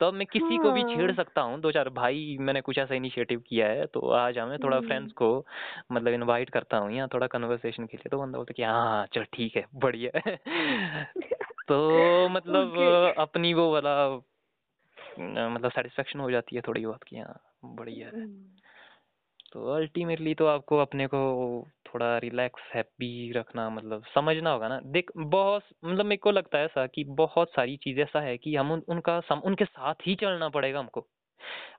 तो 0.00 0.06
अब 0.06 0.14
मैं 0.14 0.26
किसी 0.26 0.56
को 0.58 0.72
भी 0.72 0.82
छेड़ 0.82 1.10
हाँ। 1.10 1.16
सकता 1.16 1.40
हूँ। 1.40 1.60
दो 1.60 1.72
चार 1.72 1.88
भाई 1.88 2.36
मैंने 2.40 2.60
कुछ 2.60 2.78
ऐसा 2.78 2.94
इनिशिएटिव 2.94 3.40
किया 3.40 3.66
है 3.66 3.86
तो 3.86 4.08
आ 4.10 4.30
जा 4.30 4.46
मैं 4.46 4.58
थोड़ा 4.58 4.80
फ्रेंड्स 4.80 5.02
हम्म। 5.02 5.08
को 5.08 5.46
मतलब 5.92 6.12
इन्वाइट 6.12 6.50
करता 6.50 6.76
हूँ 6.76 6.92
यहाँ 6.92 7.08
थोड़ा 7.14 7.26
कन्वर्सेशन 7.26 7.86
के 7.86 7.96
लिए 7.96 8.08
तो 8.10 8.18
बंदा 8.18 8.38
बोलता 8.38 8.52
कि 8.52 8.62
हाँ 8.62 8.88
हाँ 8.88 9.06
चल 9.06 9.24
ठीक 9.24 9.56
है 9.56 9.64
बढ़िया। 9.74 10.10
तो 11.68 12.28
मतलब 12.28 12.78
अपनी 13.18 13.54
वो 13.54 13.72
वाला 13.72 14.20
मतलब 15.18 15.70
सेटिस्फेक्शन 15.70 16.20
हो 16.20 16.30
जाती 16.30 16.56
है 16.56 16.62
थोड़ी 16.68 16.86
बहुत 16.86 17.02
कि 17.02 17.18
हाँ 17.18 17.40
बढ़िया 17.64 18.06
है। 18.06 18.12
हम्म। 18.12 18.44
तो 19.52 19.72
अल्टीमेटली 19.74 20.34
तो 20.34 20.46
आपको 20.46 20.76
अपने 20.78 21.06
को 21.06 21.20
थोड़ा 21.86 22.18
रिलैक्स 22.18 22.62
हैप्पी 22.74 23.32
रखना 23.32 23.70
मतलब 23.70 24.02
समझना 24.14 24.50
होगा 24.50 24.68
ना। 24.68 24.80
देख 24.84 25.10
बहुत 25.16 25.62
मतलब 25.84 26.04
मेरे 26.04 26.16
को 26.16 26.30
लगता 26.30 26.58
है 26.58 26.64
ऐसा 26.64 26.86
कि 26.86 27.04
बहुत 27.04 27.50
सारी 27.50 27.76
चीज़ें 27.76 28.02
ऐसा 28.02 28.20
है 28.20 28.36
कि 28.38 28.56
हम 28.56 28.72
उन, 28.72 28.82
उनका 28.88 29.20
सम, 29.20 29.40
उनके 29.44 29.64
साथ 29.64 29.94
ही 30.06 30.14
चलना 30.14 30.48
पड़ेगा 30.48 30.78
हमको। 30.78 31.06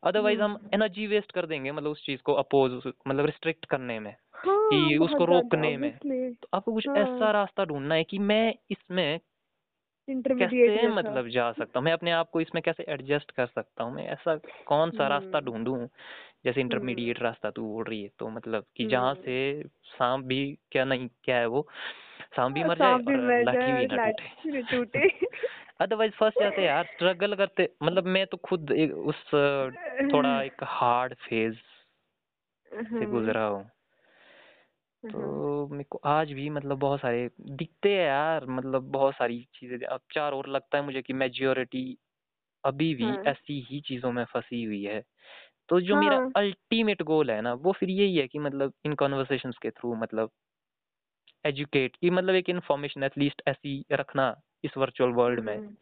अदरवाइज़ 0.04 0.42
हम 0.42 0.52
हम्म 0.52 0.70
एनर्जी 0.74 1.08
वेस्ट 1.08 1.32
कर 1.32 1.46
देंगे 1.46 1.72
मतलब 1.72 1.92
उस 1.92 2.06
चीज़ 2.06 2.22
को 2.22 2.34
अपोज 2.34 2.72
मतलब 3.08 3.26
रिस्ट्रिक्ट 3.26 3.66
करने 3.66 4.00
में 4.00 4.16
हाँ 4.36 4.58
कि 4.70 4.98
उसको 4.98 5.26
रोकने 5.26 5.78
में। 5.78 5.92
तो 6.34 6.48
आपको 6.54 6.74
कुछ 6.74 6.88
हाँ। 6.88 6.98
ऐसा 6.98 7.32
रास्ता 7.32 7.66
ढूंढना 7.66 7.96
है 7.96 8.04
कि 8.04 8.20
मैं 8.20 8.54
इसमें 8.72 9.20
कैसे 10.10 10.88
मतलब 10.88 11.28
जा 11.28 11.52
सकता 11.52 11.80
हूँ? 11.80 11.86
मैं 11.86 11.94
अपने 11.94 12.12
आप 12.12 12.30
को 12.30 12.42
इसमें 12.42 12.62
कैसे 12.64 12.84
एडजस्ट 12.90 13.32
कर 13.32 13.46
सकता 13.46 13.84
हूँ? 13.84 13.94
मैं 13.96 14.08
ऐसा 14.08 14.36
कौन 14.66 14.92
सा 14.92 15.08
रास्ता 15.08 15.38
हम्म। 15.38 15.52
ढूंढूं? 15.52 15.88
जैसे 16.46 16.62
हम्म। 16.62 16.72
इंटरमीडिएट 16.72 17.22
रास्ता 17.22 17.50
तू 17.52 17.62
बोल 17.62 17.84
रही 17.84 18.04
है 18.04 18.10
तो 18.20 18.30
मतलब 18.30 18.66
कि 18.76 18.86
जहाँ 18.86 19.12
हम्म। 19.12 19.22
से 19.22 19.64
सांप 19.86 20.26
भी 20.26 20.58
क्या 20.72 20.86
नहीं 20.86 21.10
क्या 21.24 21.38
है 21.38 21.46
वो? 21.46 21.68
सांप 22.36 22.52
भी 22.52 22.64
मर 22.64 22.78
जाए 22.78 22.94
और 22.94 23.44
लाठी 23.44 23.72
भी 23.72 23.88
ना 23.88 24.62
टूटे। 24.62 25.10
अदरवाइज़ 25.80 26.12
फ़र्स्ट 26.20 26.40
जाते 26.40 26.62
यार 26.62 26.84
स्ट्रगल 26.84 27.36
करते। 27.36 27.70
मतलब 27.84 28.06
मैं 28.06 28.26
तो 28.28 28.38
खुद 28.38 28.72
एक 28.72 28.94
उस 28.94 29.26
थोड़ा 30.14 30.42
एक 30.42 30.64
हार्ड 30.64 31.14
फ़ेज़ 31.14 31.56
से 31.56 32.96
हाँ 32.96 33.10
गुजरा 33.12 33.44
हूँ 33.44 33.64
हाँ। 33.64 33.72
तो 35.04 35.68
मेरे 35.68 35.84
को 35.84 36.02
आज 36.06 36.32
भी 36.32 36.50
मतलब 36.50 36.78
बहुत 36.78 37.00
सारे 37.00 37.30
दिखते 37.42 37.90
हैं 37.90 38.08
यार 38.08 38.46
मतलब 38.46 38.84
बहुत 38.84 39.14
सारी 39.14 39.48
चीज़ें 39.56 39.78
अब 39.88 40.00
चार 40.14 40.32
और 40.32 40.48
लगता 40.48 40.78
है 40.78 40.86
मुझे 40.86 41.02
कि 41.02 41.14
मेजोरिटी 41.14 41.98
अभी 42.64 42.96
भी 42.96 43.04
हाँ। 43.04 43.24
ऐसी 43.24 43.66
ही 43.70 43.82
चीज़ों 43.82 44.12
में 44.12 44.26
फंसी 44.26 44.64
हुई 44.64 44.84
है। 44.84 45.04
तो 45.70 45.82
जो 45.82 45.96
हाँ। 45.96 46.04
मेरा 46.04 46.30
अल्टीमेट 46.36 47.02
गोल 47.02 47.32
है 47.32 47.42
ना 47.42 47.54
वो 47.54 47.72
फिर 47.72 47.90
यही 47.90 48.18
है 48.18 48.28
कि 48.28 48.40
मतलब 48.40 48.74
इन 48.86 48.94
कॉन्वर्सेशन 48.94 49.52
के 49.62 49.70
थ्रू 49.70 49.96
मतलब 49.96 50.32
एजुकेट 51.46 51.96
की 51.96 52.10
मतलब 52.10 52.36
एक 52.36 52.50
इन्फॉर्मेशन 52.50 53.04
एटलीस्ट 53.04 53.42
ऐसी 53.48 53.86
रखना 53.92 54.42
इस 54.64 54.78
वर्चुअल 54.78 55.12
वर्ल्ड 55.12 55.40
में 55.40 55.58
हम्म। 55.58 55.76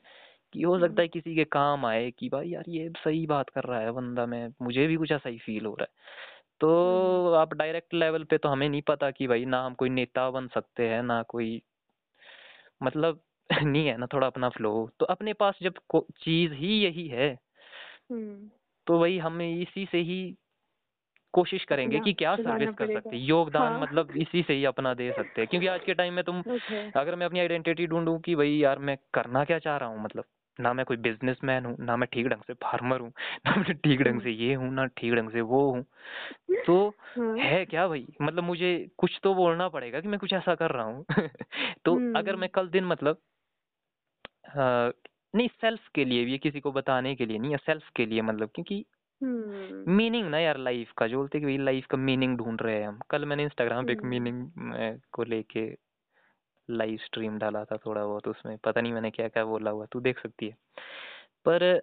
कि 0.54 0.62
हो 0.62 0.80
सकता 0.80 0.86
हम्म। 0.86 1.02
है 1.02 1.08
किसी 1.08 1.36
के 1.36 1.44
काम 1.44 1.86
आए 1.86 2.12
कि 2.12 2.30
भाई 2.30 2.50
यार 2.50 2.64
ये 2.68 2.90
सही 2.90 3.26
बात 3.26 3.50
कर 3.50 3.64
रहा 3.64 3.80
है 3.80 3.92
बंदा 3.92 4.26
मैं 4.26 4.50
मुझे 4.62 4.88
भी 4.88 4.96
कुछ 4.96 5.12
ऐसा 5.12 5.30
ही 5.30 5.38
फील 5.38 5.66
हो 5.66 5.74
रहा 5.74 5.84
है। 5.84 5.90
हम्म 5.90 6.39
तो 6.62 7.34
आप 7.34 7.54
डायरेक्ट 7.54 7.94
लेवल 7.94 8.24
पे 8.24 8.38
तो 8.38 8.50
हमें 8.50 8.70
नहीं 8.70 8.82
पता 8.82 9.12
कि 9.12 9.28
भाई 9.28 9.46
ना 9.46 9.66
हम 9.66 9.74
कोई 9.74 9.90
नेता 9.90 10.30
बन 10.30 10.48
सकते 10.48 10.88
हैं 10.88 11.04
ना 11.04 11.22
कोई 11.24 11.62
मतलब 12.84 13.22
नहीं 13.64 13.88
है 13.88 13.98
ना 13.98 14.08
थोड़ा 14.14 14.28
अपना 14.28 14.50
फ्लो 14.50 14.90
तो 15.00 15.06
अपने 15.06 15.34
पास 15.34 15.60
जब 15.62 15.74
चीज़ 15.96 16.54
ही 16.54 16.84
यही 16.84 17.08
है 17.08 17.40
हम्म। 18.12 18.50
तो 18.88 18.98
वही 19.00 19.18
हम 19.18 19.42
इसी 19.42 19.88
से 19.92 19.98
ही 19.98 20.36
कोशिश 21.34 21.64
करेंगे 21.64 22.00
कि 22.00 22.14
क्या 22.14 22.36
सर्विस 22.36 22.70
कर 22.70 22.94
सकते 22.94 23.16
हैं 23.16 23.24
योगदान 23.24 23.72
हाँ। 23.72 23.82
मतलब 23.82 24.12
इसी 24.12 24.44
से 24.44 24.54
ही 24.54 24.66
अपना 24.66 24.94
दे 24.94 25.12
सकते 25.12 25.42
हैं। 25.42 25.48
क्योंकि 25.48 25.68
आज 25.68 25.82
के 25.86 25.94
टाइम 25.94 26.14
में 26.14 26.24
तुम 26.24 26.44
अगर 26.96 27.16
मैं 27.16 27.26
अपनी 27.26 27.40
आइडेंटिटी 27.40 27.88
ढूंढूं 27.88 28.20
कि 28.20 28.36
भाई 28.36 28.52
यार 28.52 28.80
मैं 28.80 28.98
करना 29.14 29.44
क्या 29.46 29.60
चाह 29.60 29.78
रहा 29.78 29.90
हूँ 29.90 30.04
मतलब 30.04 30.24
ना 30.60 30.74
मैं 30.74 30.86
कोई 30.86 30.98
बिजनेसमैन 30.98 31.66
हूँ 31.66 31.76
ना 31.80 31.96
मैं 31.98 32.08
ठीक 32.14 32.28
ढंग 32.28 32.42
से 32.48 32.54
फार्मर 32.54 33.00
हूँ 33.00 33.10
ना 33.46 33.56
मैं 33.56 33.74
ठीक 33.78 34.02
ढंग 34.02 34.22
से 34.22 34.32
ये 34.32 34.54
हूँ 34.54 34.72
ना 34.74 34.86
ठीक 34.86 35.14
ढंग 35.14 35.30
से 35.32 35.42
वो 35.42 35.70
हूँ। 35.72 35.84
तो 36.66 36.78
हाँ 37.18 37.36
है 37.38 37.66
क्या 37.66 37.88
भाई? 37.88 38.06
मतलब 38.22 38.44
मुझे 38.44 38.90
कुछ 38.98 39.20
तो 39.24 39.34
बोलना 39.36 39.68
पड़ेगा 39.70 40.00
कि 40.02 40.08
मैं 40.08 40.20
कुछ 40.20 40.34
ऐसा 40.34 40.56
कर 40.56 40.72
रहा 40.72 40.86
हूँ। 40.86 41.06
तो 41.86 41.96
अगर 42.16 42.32
हम्म। 42.32 42.40
मैं 42.40 42.50
कल 42.50 42.70
दिन 42.70 42.86
मतलब 42.86 43.22
अ, 44.46 44.92
नहीं 45.36 45.48
सेल्फ 45.48 45.88
के 45.96 46.06
लिए 46.06 46.26
भी 46.26 46.38
किसी 46.38 46.60
को 46.60 46.72
बताने 46.72 47.16
के 47.16 47.26
लिए 47.26 47.38
नहीं 47.40 47.52
या 47.52 47.58
सेल्फ 47.58 47.90
के 47.96 48.06
लिए 48.06 48.22
मतलब 48.22 48.50
क्योंकि 48.56 48.86
हम्म। 49.22 49.92
मीनिंग 49.92 50.30
ना 50.30 50.40
यार 50.40 50.58
लाइफ 50.58 50.92
का 50.98 51.08
जो 51.08 51.18
बोलते 51.18 51.40
कि 51.40 51.58
लाइफ 51.58 51.86
का 51.86 51.98
मीनिंग 51.98 52.38
ढूंढ 52.38 52.62
रहे 52.62 52.76
हैं 52.76 52.88
हम। 52.88 53.00
कल 53.10 53.26
मैंने 53.26 53.44
इंस्टाग्राम 53.44 53.86
पे 53.86 53.92
एक 53.92 54.00
हम्म। 54.00 54.10
मीनिंग 54.10 54.50
को 55.12 55.24
लेके 55.24 55.66
लाइव 56.70 56.98
स्ट्रीम 56.98 57.40
डाला 57.40 57.66
था 57.66 57.78
थोड़ा 57.78 58.06
बहुत 58.06 58.28
उसमें। 58.28 58.58
पता 58.58 58.82
नहीं 58.82 58.94
मैंने 58.94 59.12
क्या 59.12 59.28
क्या 59.28 59.46
बोला 59.46 59.72
हुआ 59.72 59.86
तू 59.86 60.00
देख 60.00 60.22
सकती 60.22 60.48
है। 60.48 60.58
पर 61.46 61.82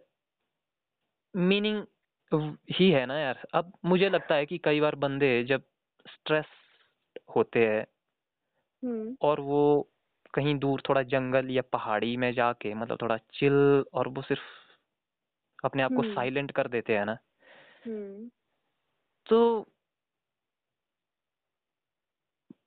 मीनिंग 1.36 1.84
ही 2.70 2.90
है 2.90 3.06
ना 3.06 3.18
यार। 3.18 3.46
अब 3.54 3.72
मुझे 3.84 4.08
लगता 4.08 4.34
है 4.34 4.46
कि 4.46 4.58
कई 4.58 4.80
बार 4.80 4.94
बंदे 4.94 5.44
जब 5.44 5.62
स्ट्रेस 6.08 6.44
होते 7.36 7.66
हैं 7.66 7.86
हम्म। 8.84 9.16
और 9.22 9.40
वो 9.40 9.90
कहीं 10.34 10.58
दूर 10.58 10.82
थोड़ा 10.88 11.02
जंगल 11.02 11.50
या 11.50 11.62
पहाड़ी 11.62 12.16
में 12.16 12.32
जाके 12.32 12.74
मतलब 12.74 12.98
थोड़ा 13.02 13.16
चिल 13.16 13.84
और 13.94 14.08
वो 14.08 14.22
सिर्फ़ 14.22 14.42
अपने 15.64 15.82
आप 15.82 15.92
को 15.92 16.02
हम्म। 16.02 16.14
साइलेंट 16.14 16.52
कर 16.52 16.68
देते 16.68 16.96
हैं 16.96 17.06
ना। 17.06 17.18
हम्म। 17.86 18.30
तो 19.26 19.68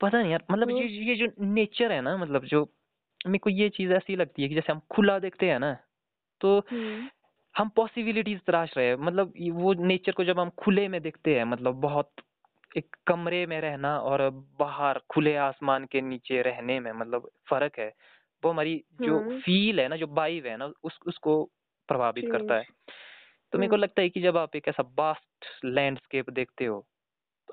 पता 0.02 0.22
नहीं 0.22 0.32
यार 0.32 0.44
मतलब 0.52 0.70
तो- 0.70 0.80
ये 0.80 0.88
ये 0.88 1.16
जो 1.16 1.46
नेचर 1.46 1.92
है 1.92 2.02
ना 2.02 2.18
मतलब 2.18 2.46
जो 2.46 2.74
मेरे 3.28 3.38
को 3.38 3.50
ये 3.50 3.70
चीज़ 3.70 3.94
ऐसी 3.94 4.16
लगती 4.16 4.44
है 4.44 4.50
कि 4.50 4.56
जैसे 4.56 4.72
हम 4.72 4.82
खुला 4.92 5.20
देखते 5.20 5.46
हैं 5.46 5.60
ना 5.60 5.78
तो 6.42 6.60
हम्म 6.72 7.10
हम 7.58 7.70
पॉसिबिलिटीज 7.70 8.42
तराश 8.42 8.78
रहे 8.78 8.88
हैं 8.88 8.96
मतलब 8.96 9.34
वो 9.52 9.74
नेचर 9.74 10.12
को 10.12 10.24
जब 10.24 10.40
हम 10.40 10.50
खुले 10.50 10.88
में 10.88 11.02
देखते 11.02 11.36
हैं 11.36 11.44
मतलब 11.44 11.76
बहुत 11.76 12.12
एक 12.78 12.96
कमरे 13.08 13.46
में 13.46 13.62
रहना 13.62 14.00
और 14.00 14.30
बाहर 14.60 15.00
खुले 15.10 15.36
आसमान 15.36 15.86
के 15.86 16.02
नीचे 16.02 16.42
रहने 16.42 16.80
में 16.80 16.92
मतलब 16.92 17.30
फ़र्क 17.50 17.80
है 17.80 17.94
वो 18.44 18.52
हमारी 18.52 18.84
जो। 19.02 19.40
फील 19.40 19.80
है 19.80 19.88
ना 19.88 19.96
जो 19.96 20.08
वाइब 20.08 20.46
है 20.46 20.58
ना 20.58 20.72
उस 20.84 21.00
उसको 21.08 21.44
प्रभावित 21.88 22.26
करता 22.32 22.56
है 22.56 22.64
तो 23.54 23.60
मेरे 23.60 23.70
को 23.70 23.76
हम्म। 23.76 23.84
लगता 23.84 24.02
है 24.02 24.10
कि 24.10 24.22
जब 24.22 24.38
आप 24.38 24.56
एक 24.56 24.68
ऐसा 24.68 24.84
बास्ट 24.84 25.66
लैंडस्केप 25.66 26.30
देखते 26.30 26.66
हो 26.66 26.86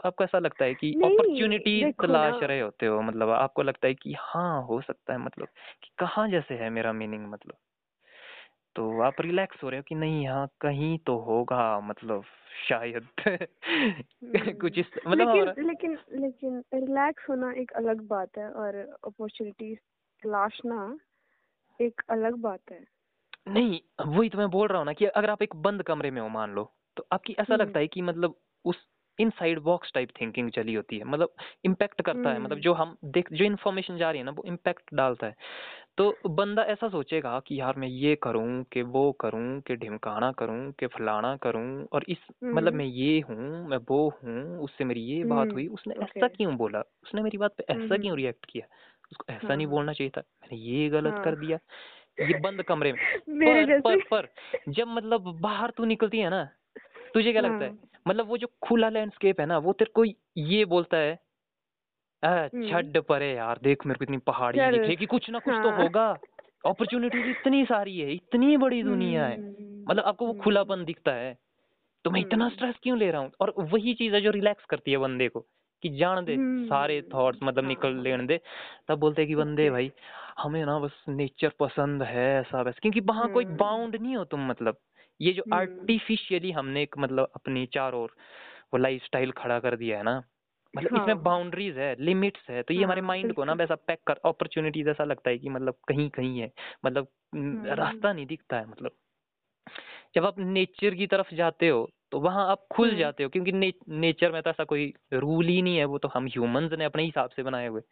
आपको 0.05 0.25
ऐसा 0.25 0.39
लगता 0.39 0.65
है 0.65 0.75
कि 0.75 0.93
अपॉर्चुनिटी 1.05 1.93
तलाश 1.93 2.43
रहे 2.43 2.61
होते 2.61 2.87
हो? 2.87 3.03
मतलब 3.03 3.31
आपको 3.31 3.63
लगता 3.63 3.89
है 3.89 3.95
कि 3.95 4.15
हाँ 4.19 4.63
हो 4.63 4.81
सकता 4.81 5.13
है 5.13 5.19
मतलब 5.19 5.49
कि 5.83 5.91
कहाँ 5.99 6.29
जैसे 6.29 6.55
है 6.55 6.71
मेरा 6.71 6.93
मीनिंग 6.93 7.27
मतलब? 7.27 7.57
तो 8.77 9.01
आप 9.01 9.21
रिलैक्स 9.21 9.63
हो 9.63 9.69
रहे 9.69 9.79
हो 9.79 9.85
कि 9.89 9.95
नहीं 9.95 10.23
यहाँ 10.23 10.49
कहीं 10.61 10.99
तो 10.99 11.19
होगा 11.19 11.81
मतलब 11.81 12.25
शायद 12.69 13.07
कुछ 14.61 14.79
इस 14.79 14.87
मतलब 15.07 15.55
लेकिन 15.55 15.67
लेकिन 15.67 15.99
लेकिन 16.13 16.65
रिलैक्स 16.75 17.29
होना 17.29 17.53
एक 17.53 17.73
अलग 17.73 18.01
बात 18.01 18.39
है 18.39 18.51
और 18.51 18.75
अपॉर्चुनिटी 19.05 19.75
तलाशना 20.23 20.99
एक 21.81 22.03
अलग 22.09 22.35
बात 22.35 22.61
है। 22.71 22.85
नहीं 23.49 23.81
वही 24.07 24.29
तो 24.29 24.39
मैं 24.39 24.51
बोल 24.51 24.69
रहा 24.69 24.79
हूँ 24.79 24.87
ना 24.87 24.93
कि 24.93 25.05
अगर 25.05 25.31
आप 25.31 25.43
एक 25.43 25.57
बंद 25.57 25.83
कमरे 25.83 26.11
में 26.11 26.21
हो 26.23 26.29
मान 26.29 26.51
लो 26.51 26.73
तो 26.97 27.07
आपकी 27.13 27.33
ऐसा 27.33 27.55
हम्म। 27.55 27.63
लगता 27.63 27.79
है 27.79 27.87
कि 27.87 28.03
मतलब 28.03 28.35
उस 28.65 28.89
इनसाइड 29.19 29.59
बॉक्स 29.59 29.93
टाइप 29.93 30.09
थिंकिंग 30.21 30.51
चली 30.51 30.75
होती 30.75 30.99
है 30.99 31.05
मतलब 31.05 31.35
इम्पैक्ट 31.64 32.03
करता 32.03 32.31
है 32.31 32.39
मतलब 32.39 32.53
हम्म। 32.53 32.61
जो 32.61 32.73
हम 32.73 32.97
देख 33.05 33.33
जो 33.33 33.45
इन्फॉर्मेशन 33.45 33.97
जा 33.97 34.11
रही 34.11 34.19
है 34.19 34.25
ना 34.25 34.31
वो 34.31 34.45
इम्पैक्ट 34.47 34.95
डालता 34.95 35.27
है 35.27 35.37
तो 35.99 36.17
बंदा 36.29 36.62
ऐसा 36.62 36.89
सोचेगा 36.89 37.39
कि 37.41 37.61
यार 37.61 37.77
मैं 37.77 37.89
ये 37.89 38.14
करूँ 38.23 38.62
कि 38.73 38.83
वो 38.83 39.11
करूँ 39.12 39.61
कि 39.61 39.77
ढिमकाना 39.77 40.31
करूँ 40.33 40.73
कि 40.73 40.87
फलाना 40.87 41.37
करूँ 41.37 41.87
और 41.93 42.05
इस 42.09 42.19
मतलब 42.45 42.67
हम्म। 42.67 42.77
मैं 42.77 42.85
ये 42.85 43.21
हूँ 43.21 43.69
मैं 43.69 43.79
वो 43.89 44.09
हूँ 44.25 44.59
उससे 44.59 44.85
मेरी 44.85 45.01
ये 45.01 45.23
बात 45.25 45.39
हम्म, 45.39 45.53
हुई 45.53 45.67
उसने 45.69 45.95
ऐसा 46.05 46.29
क्यों 46.29 46.57
बोला 46.57 46.81
उसने 47.03 47.23
मेरी 47.23 47.39
बात 47.39 47.55
पे 47.59 47.64
ऐसा 47.69 47.97
क्यों। 47.97 48.17
रिएक्ट 48.17 48.45
किया 48.45 48.67
उसको 49.12 49.33
ऐसा 49.33 49.47
हाँ, 49.49 49.57
नहीं। 49.57 49.67
बोलना 49.67 49.93
चाहिए 49.93 50.11
था 50.11 50.21
मैंने 50.43 50.62
ये 50.62 50.89
गलत 50.89 51.14
हाँ। 51.14 51.25
कर 51.25 51.37
दिया 51.37 51.59
ये 52.21 52.39
बंद 52.41 52.62
कमरे 52.62 52.93
में 52.93 53.01
पर 53.29 53.81
पर 53.81 54.01
पर 54.11 54.29
जब 54.69 54.89
मतलब 54.89 55.39
बाहर 55.41 55.71
तू 55.71 55.85
निकलती 55.85 56.19
है 56.19 56.31
ना 56.31 56.45
तुझे 57.14 57.33
क्या 57.33 57.43
लगता 57.43 57.64
है 57.64 57.71
हाँ। 57.71 57.96
मतलब 58.09 58.29
वो 58.29 58.37
जो 58.39 58.47
खुला 58.63 58.89
लैंडस्केप 58.89 59.41
है 59.41 59.47
ना 59.47 59.59
वो 59.59 59.73
तेरे 59.73 59.91
को 59.95 60.05
ये 60.37 60.65
बोलता 60.65 60.97
है 60.97 61.19
"आ, 62.25 62.29
हम्म। 62.29 63.01
परे 63.01 63.35
यार 63.35 63.59
देख 63.63 63.87
मेरे 63.87 63.99
को 63.99 64.05
इतनी 64.05 64.17
पहाड़ी 64.17 64.59
चल, 64.59 64.71
दिख 64.71 64.81
रही 64.81 64.97
है 65.01 65.07
कुछ 65.07 65.31
ना 65.31 65.39
कुछ 65.39 65.55
तो 65.55 65.71
हाँ। 65.71 65.83
होगा। 65.83 66.17
अपॉर्चुनिटीज़ 66.67 67.27
इतनी 67.27 67.65
सारी 67.65 67.99
है 67.99 68.13
इतनी 68.13 68.57
बड़ी 68.57 68.83
दुनिया 68.83 69.27
है। 69.27 69.37
हम्म, 69.37 69.85
मतलब 69.89 70.05
आपको 70.05 70.27
वो 70.27 70.33
हम्म, 70.33 70.43
खुलापन 70.43 70.85
दिखता 70.85 71.13
है। 71.13 71.39
तो 72.05 72.11
मैं 72.11 72.21
इतना 72.21 72.45
हम्म। 72.45 72.55
स्ट्रेस 72.55 72.75
क्यों 72.83 72.99
ले 72.99 73.11
रहा 73.11 73.21
हूँ? 73.21 73.31
और 73.41 73.55
वही 73.59 73.95
चीज़ 73.95 74.15
है 74.15 74.21
जो 74.21 74.31
रिलैक्स 74.31 74.65
करती 74.65 74.91
है 74.91 74.97
बंदे 74.97 75.29
को 75.29 75.41
कि 75.83 75.89
जान 75.89 76.25
दे 76.25 76.35
हम्म, 76.35 76.67
सारे 76.67 77.03
थॉट्स 77.15 77.39
मतलब 77.43 77.65
निकल 77.65 77.95
हाँ। 77.95 78.03
लेने 78.03 78.27
दे। 78.27 78.41
तब 78.89 78.99
बोलते 78.99 79.23
हैं 79.23 79.29
कि 79.29 79.35
बंदे 79.35 79.71
भाई 79.71 79.93
हमें 80.39 80.65
ना 80.65 80.79
बस 80.79 81.05
नेचर 81.09 81.49
पसंद 81.61 82.03
है 82.03 82.41
ऐसा 82.41 82.63
वैसा 82.63 82.79
क्योंकि 82.83 83.01
वहाँ 83.01 83.33
कोई 83.33 83.45
हम्म। 83.45 83.57
बाउंड 83.57 83.97
नहीं 83.97 84.17
हो 84.17 84.25
तुम 84.25 84.47
मतलब। 84.47 84.77
ये 85.21 85.33
जो 85.33 85.43
हम्म। 85.43 85.57
आर्टिफिशियली 85.57 86.51
हमने 86.51 86.83
एक 86.83 86.99
मतलब 86.99 87.31
अपनी 87.35 87.67
चार 87.67 87.95
ओर 87.95 88.14
वो 88.75 88.79
लाइफ 88.79 89.05
स्टाइल 89.05 89.31
खड़ा 89.31 89.59
कर 89.61 89.77
दिया 89.77 89.99
है 89.99 90.03
ना 90.03 90.23
मतलब 90.75 90.93
हाँ। 90.93 91.03
इसमें 91.03 91.23
बाउंड्रीज 91.23 91.79
है 91.79 91.95
लिमिट्स 92.01 92.51
है 92.51 92.62
तो 92.62 92.75
ये 92.75 92.79
हाँ, 92.79 92.85
हमारे 92.85 93.01
माइंड 93.01 93.33
को 93.35 93.45
ना 93.45 93.53
वैसा 93.53 93.75
पैक 93.75 93.99
कर 94.07 94.21
अपॉर्चुनिटीज़ 94.25 94.89
ऐसा 94.89 95.05
लगता 95.05 95.31
है 95.31 95.39
कि 95.39 95.49
मतलब 95.49 95.75
कहीं 95.89 96.09
कहीं 96.11 96.39
है 96.41 96.51
मतलब 96.85 97.09
हम्म। 97.35 97.67
रास्ता 97.67 98.12
नहीं 98.12 98.27
दिखता 98.27 98.59
है 98.59 98.69
मतलब 98.71 98.97
जब 100.14 100.25
आप 100.25 100.39
नेचर 100.39 100.95
की 100.95 101.07
तरफ़ 101.07 101.35
जाते 101.35 101.69
हो 101.69 101.89
तो 102.13 102.19
वहाँ 102.21 102.47
आप 102.51 102.67
खुल 102.73 102.89
हम्म। 102.89 102.99
जाते 102.99 103.23
हो 103.23 103.29
क्योंकि 103.29 103.53
ने, 103.53 103.73
नेचर 103.91 104.33
में 104.33 104.43
तो 104.43 104.51
ऐसा 104.51 104.65
कोई 104.65 104.93
रूल 105.13 105.47
ही 105.47 105.61
नहीं 105.63 105.77
है 105.77 105.85
वो 105.85 105.99
तो 105.99 106.09
हम 106.09 106.27
ह्यूमंस 106.27 106.73
ने 106.73 106.85
अपने 106.85 107.05
हिसाब 107.05 107.31
से 107.31 107.43
बनाए 107.43 107.67
हुए 107.69 107.83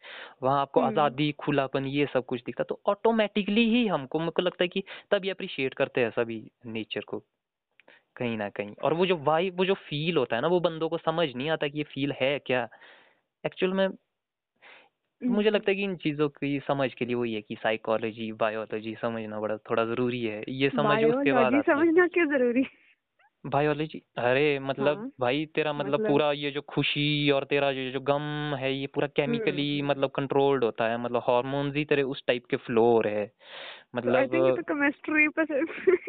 वहाँ 0.42 0.60
आपको 0.60 0.80
हम्म। 0.80 0.90
आज़ादी 0.90 1.30
खुलापन 1.38 1.86
ये 1.86 2.06
सब 2.12 2.24
कुछ 2.24 2.42
दिखता 2.42 2.64
तो 2.64 2.80
ऑटोमेटिकली 2.86 3.68
ही 3.70 3.86
हमको 3.86 4.18
मेरे 4.18 4.30
को 4.30 4.42
लगता 4.42 4.64
है 4.64 4.68
कि 4.68 4.82
तभी 5.10 5.30
अप्रिशिएट 5.30 5.74
करते 5.74 6.00
हैं 6.00 6.10
सभी 6.10 6.42
नेचर 6.66 7.04
को 7.06 7.22
कहीं 8.16 8.36
ना 8.38 8.48
कहीं 8.48 8.74
और 8.82 8.94
वो 8.94 9.06
जो 9.06 9.16
वाई 9.16 9.50
वो 9.50 9.64
जो 9.64 9.74
फील 9.82 10.16
होता 10.16 10.36
है 10.36 10.42
ना 10.42 10.48
वो 10.48 10.60
बंदों 10.60 10.88
को 10.88 10.98
समझ 10.98 11.28
नहीं 11.36 11.50
आता 11.50 11.68
कि 11.68 11.78
ये 11.78 11.84
फील 11.84 12.12
है 12.12 12.38
क्या 12.38 12.68
एक्चुअल 13.44 13.72
में 13.72 13.88
मुझे 15.22 15.50
लगता 15.50 15.70
है 15.70 15.76
कि 15.76 15.82
इन 15.82 15.96
चीज़ों 15.96 16.28
की 16.28 16.58
समझ 16.60 16.92
के 16.94 17.04
लिए 17.04 17.14
वही 17.14 17.34
है 17.34 17.40
कि 17.40 17.54
साइकोलॉजी 17.54 18.30
बायोलॉजी 18.32 18.94
समझना 18.94 19.40
बड़ा 19.40 19.56
थोड़ा 19.70 19.84
ज़रूरी 19.84 20.22
है 20.24 20.42
ये 20.48 20.68
समझ 20.68 21.02
उसके 21.04 21.32
बाद 21.32 21.62
समझना 21.66 22.06
क्यों 22.06 22.26
ज़रूरी 22.28 22.62
है? 22.62 22.83
बायोलॉजी 23.46 24.02
अरे 24.18 24.58
मतलब 24.58 24.96
हाँ, 24.98 25.10
भाई 25.20 25.46
तेरा 25.46 25.72
मतलब, 25.72 25.94
मतलब- 25.94 26.08
पूरा 26.08 26.32
ये 26.32 26.50
जो 26.50 26.60
खुशी 26.60 27.30
और 27.30 27.44
तेरा 27.44 27.70
ये 27.70 27.90
जो 27.90 28.00
गम 28.00 28.54
है 28.58 28.74
ये 28.74 28.86
पूरा 28.86 29.06
केमिकली 29.06 29.78
हम्म। 29.78 29.90
मतलब 29.90 30.10
कंट्रोल्ड 30.10 30.64
होता 30.64 30.84
है 30.84 30.98
मतलब 30.98 31.22
हार्मोन्स 31.28 31.74
ही 31.74 31.84
तेरे 31.84 32.02
उस 32.02 32.24
टाइप 32.26 32.46
के 32.46 32.56
फ्लो 32.56 32.84
हो 32.84 33.00
रहे 33.00 33.14
हैं 33.14 33.32
आई 34.16 34.26
तो 34.26 34.46
मतलब 34.46 34.60
केमिस्ट्री 34.60 35.28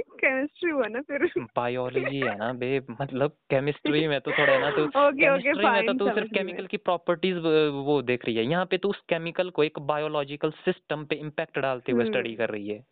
केमिस्ट्री 0.04 0.72
हुआ 0.72 0.88
ना 0.88 1.02
फिर। 1.02 1.30
बायोलॉजी 1.56 2.18
है 2.18 2.38
ना 2.38 2.54
बे 2.54 2.82
मतलब 3.02 3.30
केमिस्ट्री 3.30 4.08
में 4.08 4.22
तो 4.22 4.32
थोड़ा 4.32 4.58
ना 4.58 4.72
तो 4.72 4.88
केमिस्ट्री 4.96 5.70
में 5.70 5.86
तो 5.86 5.94
तू 5.94 6.10
सिर्फ़ 6.10 6.34
केमिकल 6.34 6.66
की 6.66 6.78
प्रॉपर्टीज़ 6.78 7.38
वो 7.72 8.02
देख 8.02 8.26
रही 8.26 8.36
है। 8.36 8.46
यहाँ 8.46 8.66
पे 8.66 8.78
तो 8.78 8.90
उस 8.90 9.00
केमिकल 9.00 9.50
को 9.50 9.64
एक 9.64 9.80
बायोलॉजिकल 9.80 10.52
सिस्टम 10.52 11.06
पे 11.06 11.16
इम्पैक्ट 11.16 11.60
डालते 11.60 11.92
हुए 11.92 12.06
स्टडी 12.06 12.30
हम्म। 12.30 12.38
कर 12.38 12.50
रही 12.50 12.68
है। 12.68 12.84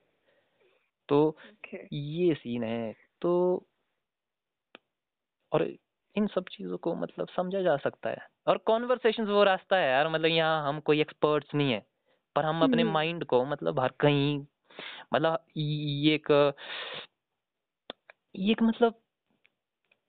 तो 1.09 1.37
ये 1.93 2.33
सीन 2.33 2.63
है। 2.63 2.95
तो 3.21 3.63
और 5.53 5.67
इन 6.15 6.27
सब 6.27 6.45
चीज़ों 6.51 6.77
को 6.77 6.95
मतलब 6.95 7.27
समझा 7.35 7.61
जा 7.61 7.75
सकता 7.77 8.09
है 8.09 8.27
और 8.47 8.57
कॉन्वर्सेशन 8.65 9.25
वो 9.25 9.43
रास्ता 9.43 9.77
है 9.77 9.89
यार 9.89 10.09
मतलब 10.09 10.25
यहाँ 10.27 10.67
हम 10.67 10.79
कोई 10.81 11.01
एक्सपर्ट्स 11.01 11.55
नहीं 11.55 11.71
है 11.71 11.85
पर 12.35 12.45
हम 12.45 12.61
अपने 12.63 12.81
हम्म। 12.81 12.93
माइंड 12.93 13.23
को 13.25 13.43
मतलब 13.45 13.79
हर 13.79 13.93
कहीं 13.99 14.39
मतलब 15.13 15.45
ये 15.57 16.13
एक 16.15 16.31
ये 18.35 18.51
एक 18.51 18.61
मतलब 18.63 18.99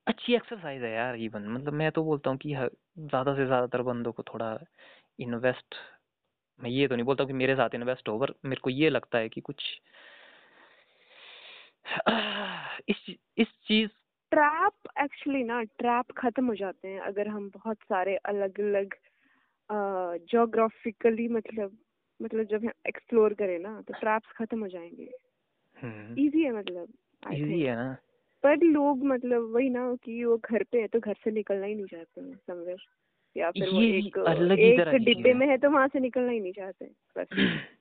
अच्छी 0.07 0.35
एक्सरसाइज 0.35 0.83
है 0.83 0.93
यार 0.93 1.17
इवन 1.17 1.49
मतलब 1.49 1.73
मैं 1.73 1.91
तो 1.93 2.05
बोलता 2.05 2.31
हूँ 2.31 2.39
कि 2.39 2.55
ज़्यादा 2.55 3.35
से 3.35 3.47
ज़्यादातर 3.47 3.83
बंदों 3.83 4.13
को 4.13 4.23
थोड़ा 4.23 4.59
इन्वेस्ट 5.19 5.75
मैं 6.61 6.71
ये 6.71 6.89
तो 6.89 6.95
नहीं 6.95 7.05
बोलता 7.05 7.23
हूँ 7.23 7.29
कि 7.29 7.35
मेरे 7.35 7.55
साथ 7.57 7.75
इन्वेस्ट 7.75 8.09
हो 8.09 8.19
पर 8.19 8.35
मेरे 8.45 8.61
को 8.61 8.71
ये 8.71 8.91
लगता 8.91 9.19
है 9.19 9.29
कि 9.29 9.41
कुछ 9.41 9.63
इस 12.89 13.15
इस 13.39 13.49
चीज़ 13.67 13.91
ट्रैप 14.35 14.72
एक्चुअली 15.05 15.45
ना 15.45 15.62
ट्रैप 15.62 16.05
खत्म 16.16 16.47
हो 16.47 16.55
जाते 16.55 16.89
हैं 16.89 17.01
अगर 17.01 17.28
हम 17.28 17.51
बहुत 17.55 17.76
सारे 17.76 18.16
अलग 18.16 18.61
अलग 18.61 18.95
जोग्राफिकली 20.24 21.28
मतलब 21.28 21.78
मतलब 22.22 22.43
जब 22.43 22.64
हम 22.64 22.70
एक्सप्लोर 22.89 23.35
करें 23.35 23.59
ना 23.59 23.80
तो 23.80 23.95
ट्रैप्स 24.01 24.32
खत्म 24.32 24.61
हो 24.61 24.68
जाएँगे। 24.68 25.11
हम्म। 25.82 26.18
इजी 26.18 26.43
है 26.43 26.53
मतलब 26.53 26.89
इजी 27.32 27.61
है 27.61 27.76
ना। 27.76 27.97
पर 28.43 28.57
लोग 28.57 29.05
मतलब 29.05 29.53
वही 29.55 29.68
ना 29.68 29.97
कि 30.05 30.24
वो 30.24 30.37
घर 30.39 30.62
पे 30.62 30.80
है 30.80 30.87
तो 30.87 31.01
घर 31.01 31.14
से 31.24 31.30
निकलना 31.30 31.66
ही 31.66 31.74
नहीं 31.74 31.87
चाहते 31.87 32.20
हैं 32.20 32.35
समवेयर 32.35 32.78
या 33.37 33.51
फिर 33.51 33.70
वो 33.70 33.80
एक 33.82 34.18
एक 34.59 34.95
डिब्बे 34.95 35.35
में 35.35 35.47
है 35.47 35.59
तो 35.59 35.70
वहाँ 35.70 35.89
से 35.89 36.01
निकलना 36.01 36.30
ही 36.30 36.41
नहीं 36.41 36.53
चाहते 36.53 36.91
बस। 37.18 37.28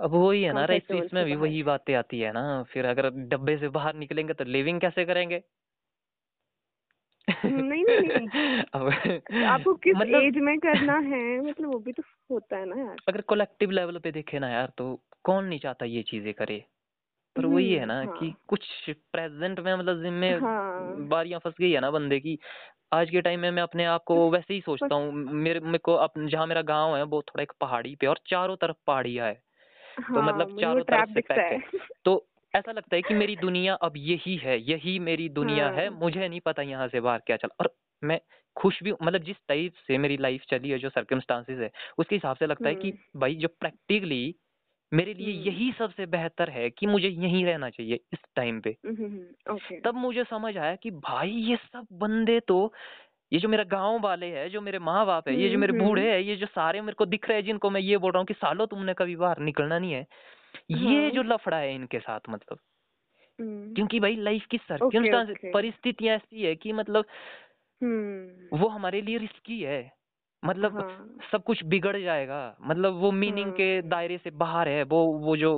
अब 0.00 0.14
वही 0.14 0.42
है 0.42 0.52
ना 0.52 0.64
राइट 0.66 0.92
जोन 0.92 0.94
इसमें 0.94 1.24
भी 1.24 1.34
वही 1.36 1.62
बातें 1.62 1.94
आती 1.94 2.20
है 2.20 2.32
ना 2.32 2.42
फिर 2.72 2.86
अगर 2.86 3.08
डब्बे 3.28 3.56
से 3.58 3.68
बाहर 3.70 3.94
निकलेंगे 3.96 4.34
तो 4.34 4.44
लिविंग 4.46 4.80
कैसे 4.80 5.04
करेंगे? 5.04 5.42
नहीं 7.44 7.84
नहीं 7.86 7.98
नहीं। 8.00 8.28
अब 8.74 8.88
आपको 9.46 9.74
किस 9.78 9.96
मतलब 9.96 10.10
एज 10.16 10.36
में 10.40 10.58
करना 10.60 10.98
है? 11.06 11.22
मतलब 11.40 11.68
वो 11.68 11.78
भी 11.80 11.92
तो 11.92 12.02
होता 12.30 12.56
है 12.56 12.64
ना 12.66 12.80
यार। 12.82 13.00
अगर 13.08 13.20
कलेक्टिव 13.22 13.70
लेवल 13.70 13.98
पे 14.00 14.10
देखे 14.12 14.38
ना 14.38 14.48
यार 14.50 14.72
तो 14.78 14.84
कौन 15.24 15.44
नहीं 15.44 15.58
चाहता 15.58 15.84
ये 15.86 16.02
चीज़ें 16.02 16.32
करे? 16.34 16.58
पर 17.36 17.46
वही 17.46 17.72
है 17.72 17.84
हम्म 17.84 17.86
ना 17.86 18.04
कि 18.08 18.30
हाँ। 18.30 18.36
कुछ 18.48 18.66
प्रेजेंट 19.12 19.60
में 19.60 19.74
मतलब 19.76 20.02
जिम्मे 20.02 20.32
हाँ। 20.34 21.06
बारियाँ 21.08 21.40
फंस 21.40 21.54
गई 21.60 21.70
है 21.72 21.80
ना 21.80 21.90
बंदे 21.90 22.20
की 22.20 22.38
आज 22.92 23.10
के 23.10 23.20
टाइम 23.22 23.40
में 23.40 23.50
मैं 23.50 23.62
अपने 23.62 23.84
आप 23.86 24.04
को 24.06 24.30
वैसे 24.30 24.54
ही 24.54 24.60
सोचता 24.62 24.94
हूँ 24.94 25.12
मेरे 25.14 25.60
मेरे 25.62 25.78
को 25.84 25.98
जहाँ 26.20 26.46
मेरा 26.46 26.62
गाँव 26.66 26.96
है 26.96 27.02
वो 27.06 27.22
थोड़ा 27.22 27.42
एक 27.42 27.52
पहाड़ी 27.60 27.96
पे 27.96 28.06
और 28.06 28.20
चारों 28.28 28.56
तरफ़ 28.56 28.76
पहाड़ियाँ 28.86 29.28
है। 29.28 29.42
तो 29.96 30.20
हाँ 30.20 30.22
मतलब 30.22 30.60
चारों 30.60 30.82
तरफ़ 30.82 31.10
से 31.10 31.20
पैक 31.20 31.38
है। 31.40 31.60
तो 32.04 32.26
ऐसा 32.54 32.72
लगता 32.72 32.96
है 32.96 33.02
कि 33.02 33.14
मेरी 33.14 33.36
दुनिया 33.36 33.74
अब 33.74 33.92
यही 33.96 34.36
है 34.36 34.60
यही 34.70 34.98
मेरी 34.98 35.28
दुनिया 35.28 35.68
है 35.68 35.88
हाँ। 35.88 35.98
मुझे 35.98 36.28
नहीं 36.28 36.40
पता 36.40 36.62
यहाँ 36.62 36.88
से 36.88 37.00
बाहर 37.00 37.18
क्या 37.18 37.36
चल 37.36 37.48
और 37.60 37.74
मैं 38.02 38.20
खुश 38.56 38.82
भी 38.82 38.92
मतलब 38.92 39.22
जिस 39.22 39.36
टाइप 39.48 39.72
से 39.86 39.98
मेरी 39.98 40.16
लाइफ 40.16 40.42
चली 40.50 40.70
है 40.70 40.78
जो 40.78 40.88
सर्कमस्टांसेस 40.88 41.58
है 41.58 41.70
उसके 41.98 42.14
हिसाब 42.14 42.36
से 42.36 42.46
लगता 42.46 42.68
है 42.68 42.74
कि 42.74 42.90
हम्म। 42.90 43.20
भाई 43.20 43.34
जो 43.34 43.48
प्रैक्टिकली 43.48 44.34
मेरे 44.92 45.14
लिए 45.14 45.32
हम्म। 45.32 45.46
यही 45.46 45.72
सबसे 45.72 46.06
बेहतर 46.06 46.50
है 46.50 46.70
कि 46.70 46.86
मुझे 46.86 47.08
यहीं 47.08 47.44
रहना 47.44 47.70
चाहिए 47.70 48.00
इस 48.12 48.18
टाइम 48.36 48.60
पे। 48.60 48.76
हम्म 48.86 49.78
तब 49.84 49.94
मुझे 49.94 50.24
समझ 50.24 50.56
आया 50.56 50.74
कि 50.74 50.90
भाई 50.90 51.30
ये 51.30 51.56
सब 51.56 51.86
बंदे 51.92 52.40
तो 52.40 52.72
ये 53.32 53.38
जो 53.40 53.48
मेरा 53.48 53.64
गाँव 53.64 54.00
वाले 54.00 54.26
है 54.26 54.48
जो 54.50 54.60
मेरे 54.60 54.78
माँ 54.78 55.06
बाप 55.06 55.28
है 55.28 55.34
ये 55.36 55.48
जो 55.48 55.52
हम्म 55.52 55.60
मेरे 55.60 55.72
हम्म 55.72 55.84
बूढ़े 55.84 56.10
है 56.12 56.22
ये 56.24 56.36
जो 56.36 56.46
सारे 56.46 56.80
मेरे 56.80 56.94
को 56.94 57.06
दिख 57.06 57.28
रहे 57.28 57.38
हैं 57.38 57.44
जिनको 57.44 57.70
मैं 57.70 57.80
ये 57.80 57.96
बोल 57.96 58.12
रहा 58.12 58.18
हूँ 58.18 58.26
कि 58.26 58.34
सालों 58.34 58.66
तुमने 58.66 58.94
कभी 58.94 59.16
बाहर 59.16 59.38
निकलना 59.38 59.78
नहीं 59.78 59.92
है 59.92 60.06
ये 60.70 61.02
हाँ। 61.02 61.10
जो 61.10 61.22
लफड़ा 61.22 61.56
है 61.56 61.74
इनके 61.74 61.98
साथ 61.98 62.20
मतलब। 62.30 62.58
हम्म। 63.38 63.74
क्योंकि 63.74 64.00
भाई 64.00 64.16
लाइफ 64.16 64.46
की 64.50 64.58
ओके 64.82 65.10
परिस्थितियाँ 65.52 66.16
ऐसी 66.16 66.42
है 66.42 66.54
कि 66.54 66.72
मतलब 66.72 67.04
हम्म। 67.80 68.58
वो 68.58 68.68
हमारे 68.68 69.00
लिए 69.02 69.18
रिस्की 69.18 69.60
है। 69.60 69.80
मतलब 70.42 70.72
हाँ। 70.72 71.18
सब 71.32 71.42
कुछ 71.44 71.64
बिगड़ 71.64 71.96
जाएगा। 71.96 72.56
मतलब 72.62 72.94
वो 72.94 73.10
मीनिंग 73.12 73.52
के 73.52 73.64
हाँ। 73.72 73.88
दायरे 73.88 74.18
से 74.18 74.30
बाहर 74.30 74.68
है 74.68 74.82
वो 74.84 75.04
वो 75.18 75.36
जो 75.36 75.52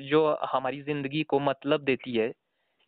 जो 0.00 0.26
हमारी 0.52 0.82
ज़िंदगी 0.82 1.22
को 1.22 1.40
मतलब 1.40 1.84
देती 1.84 2.12
है। 2.16 2.32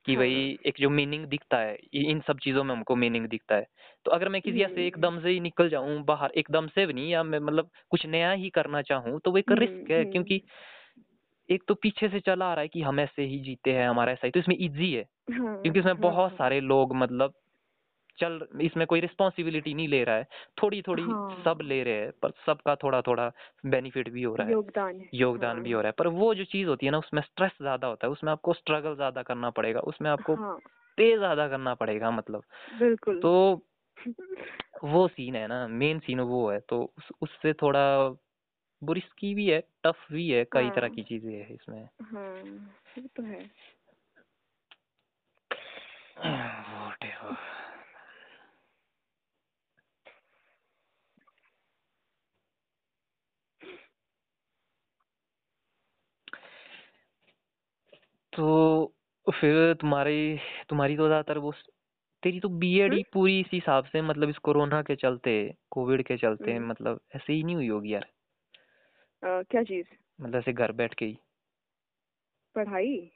कि 0.07 0.17
भाई 0.17 0.35
हाँ 0.35 0.43
एक 0.67 0.75
जो 0.79 0.91
मीनिंग 0.91 1.25
दिखता 1.27 1.59
है 1.59 1.79
इन 1.95 2.21
सब 2.21 2.39
चीज़ों 2.39 2.65
में 2.65 2.75
हमको 2.75 2.97
मीनिंग 2.97 3.27
दिखता 3.27 3.55
है। 3.55 3.67
तो 4.05 4.11
अगर 4.11 4.29
मैं 4.29 4.43
किसी 4.43 4.63
ऐसे 4.63 4.73
हम्म। 4.73 4.87
एकदम 4.87 5.21
से 5.21 5.29
ही 5.29 5.41
निकल 5.41 5.69
जाऊँ 5.69 6.03
बाहर 6.05 6.33
एकदम 6.37 6.67
से 6.67 6.87
भी 6.87 6.93
नहीं 6.93 7.11
या 7.11 7.23
मैं 7.23 7.39
मतलब 7.39 7.71
कुछ 7.91 8.07
नया 8.07 8.33
ही 8.33 8.51
करना 8.51 8.83
चाहूँ 8.83 9.21
तो 9.21 9.31
वो 9.31 9.39
एक 9.39 9.53
रिस्क 9.53 9.73
हम्म 9.73 9.93
है 9.93 10.01
हम्म। 10.01 10.13
क्योंकि 10.13 10.43
एक 11.51 11.63
तो 11.69 11.75
पीछे 11.75 12.09
से 12.09 12.21
चला 12.21 12.47
आ 12.47 12.55
रहा 12.55 12.63
है 12.63 12.69
कि 12.69 12.83
हम 12.83 13.01
ऐसे 13.01 13.23
ही 13.23 13.39
जीते 13.39 13.73
हैं 13.73 13.89
हमारा 13.89 14.13
ऐसा 14.13 14.27
ही 14.27 14.31
तो 14.31 14.41
इसमें 14.41 14.57
इजी 14.57 14.93
है। 14.93 15.05
हाँ 15.33 15.63
क्योंकि 15.63 15.79
इसमें 15.81 16.01
बहुत 16.01 16.31
हाँ। 16.31 16.37
सारे 16.39 16.61
लोग 16.61 16.95
मतलब 16.97 17.35
चल 18.19 18.41
इसमें 18.63 18.87
कोई 18.87 19.01
रिस्पॉन्सिबिलिटी 19.01 19.75
नहीं 19.75 19.89
ले 19.89 20.03
रहा 20.05 20.17
है। 20.17 20.27
थोड़ी 20.63 20.83
थोड़ी 20.83 21.05
हाँ। 21.05 21.45
सब 21.45 21.59
हाँ 21.59 21.65
ले 21.65 21.83
रहे 21.83 21.95
हैं 21.97 22.13
पर 22.23 22.33
सबका 22.47 22.75
थोड़ा 22.77 23.01
थोड़ा 23.03 23.31
बेनिफिट 23.67 24.11
भी 24.11 24.23
हो 24.23 24.35
रहा 24.37 24.49
है। 24.49 24.53
योगदान 24.53 25.01
है 25.01 25.09
योगदान 25.15 25.63
भी 25.63 25.73
हो 25.73 25.81
हाँ 25.81 25.83
रहा 25.83 25.89
है। 25.89 25.95
पर 25.99 26.09
वो 26.11 26.35
जो 26.35 26.45
चीज़ 26.47 26.69
होती 26.69 26.87
है 26.87 26.93
ना 26.93 26.99
उसमें 26.99 27.23
स्ट्रेस 27.23 27.53
ज़्यादा 27.61 27.87
होता 27.89 28.07
है। 28.07 28.13
उसमें 28.13 28.33
आपको 28.33 28.55
स्ट्रगल 28.55 28.95
ज़्यादा 28.97 29.23
करना 29.25 29.51
पड़ेगा। 29.53 29.81
उसमें 29.87 30.11
आपको 30.11 30.37
हाँ। 30.37 30.61
पे 30.99 31.17
ज़्यादा 31.19 31.49
करना 31.49 31.75
पड़ेगा 31.77 32.11
मतलब। 32.13 32.45
बिल्कुल। 32.73 33.23
तो 33.23 33.33
वो 34.85 35.07
सीन 35.09 35.37
है 35.37 35.47
ना 35.49 35.67
मेन 35.71 35.99
सीन 36.01 36.21
वो 36.23 36.51
है। 36.51 36.59
तो 36.63 36.83
उस, 36.99 37.09
उससे 37.23 37.53
थोड़ा 37.55 37.85
बुरिस्की 38.83 39.35
भी 39.35 39.47
है 39.49 39.61
टफ 39.85 40.07
भी 40.13 40.29
है 40.31 40.45
कई 40.53 40.71
तरह 40.73 40.89
हाँ। 40.89 40.91
की 40.91 41.03
चीज़ें 41.05 41.33
है 41.35 41.55
इसमें। 41.55 41.89
हाँ 42.03 42.33
वो 42.97 43.07
तो 43.09 43.23
है। 43.25 43.51
तो 58.35 58.95
फिर 59.27 59.75
तुम्हारी 59.75 60.39
तुम्हारी 60.69 60.97
तो 60.97 61.07
ज़्यादातर 61.07 61.39
वो 61.39 61.53
तेरी 62.23 62.41
तो 62.41 62.49
बीएड 62.49 62.85
हम्म। 62.85 62.97
ही 62.97 63.03
पूरी 63.13 63.41
इस 63.41 63.47
हिसाब 63.53 63.85
से 63.85 64.03
मतलब 64.03 64.29
इस 64.29 64.39
कोरोना 64.39 64.83
के 64.83 64.97
चलते 64.97 65.33
कोविड 65.71 66.03
के 66.07 66.17
चलते 66.17 66.53
हम्म। 66.53 66.69
मतलब 66.71 67.01
ऐसे 67.17 67.33
ही 67.33 67.43
नहीं 67.43 67.55
हुई 67.57 67.69
होगी 67.69 67.95
यार। 67.95 68.03
अ, 69.23 69.43
क्या 69.43 69.63
चीज़? 69.63 69.87
मतलब 70.19 70.37
ऐसे 70.37 70.53
घर 70.53 70.73
बैठ 70.73 70.95
के 70.95 71.05
ही। 71.05 71.19
पढ़ाई? 72.55 73.11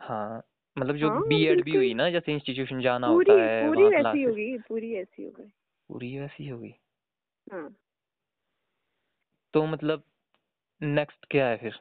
हाँ 0.00 0.42
मतलब 0.76 0.96
जो 0.96 1.10
हाँ 1.10 1.20
बीएड 1.20 1.54
भी 1.54 1.62
बिल्कुल। 1.62 1.76
हुई 1.76 1.94
ना 1.94 2.10
जैसे 2.10 2.32
इंस्टीट्यूशन 2.32 2.80
जाना 2.80 3.06
होता 3.06 3.32
पूरी 3.32 3.42
है 3.42 3.66
पूरी 3.66 3.82
वहाँ 3.82 3.90
वैसी 3.90 4.00
क्लासेस 4.02 4.26
होगी 4.26 4.58
पूरी 4.58 4.94
ऐसी 4.94 5.24
हो 5.24 5.30
गई। 5.30 5.50
पूरी 5.90 6.18
वैसी 6.18 6.48
होगी। 6.48 6.74
हाँ। 7.46 7.74
तो 9.54 9.64
मतलब 9.66 10.02
नेक्स्ट 10.80 11.26
क्या 11.30 11.46
है 11.48 11.56
फिर? 11.56 11.78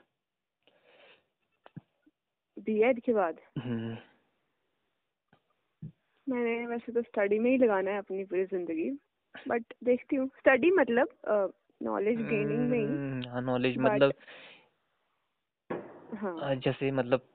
बीएड 2.65 2.99
के 3.01 3.13
बाद। 3.13 3.39
हम्म। 3.59 3.97
मैंने 6.27 6.65
वैसे 6.67 6.91
तो 6.91 7.01
स्टडी 7.01 7.39
में 7.39 7.49
ही 7.51 7.57
लगाना 7.57 7.91
है 7.91 7.97
अपनी 7.97 8.23
पूरी 8.23 8.43
ज़िंदगी 8.45 8.89
बट 9.35 9.73
देखती 9.83 10.15
हूँ। 10.15 10.27
स्टडी 10.39 10.71
मतलब 10.71 11.17
नॉलेज 11.81 12.17
गेनिंग 12.19 12.69
में 12.69 12.77
ही। 12.77 12.85
हम्म, 12.85 13.29
हाँ 13.29 13.41
नॉलेज 13.41 13.77
मतलब 13.77 14.13
हाँ। 16.13 16.55
जैसे 16.55 16.91
मतलब 16.91 17.27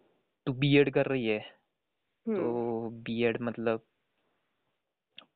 तू 0.46 0.52
बीएड 0.52 0.92
कर 0.92 1.06
रही 1.06 1.26
है 1.26 1.38
हम्म। 1.38 2.36
तो 2.36 2.88
बीएड 3.04 3.40
मतलब 3.40 3.84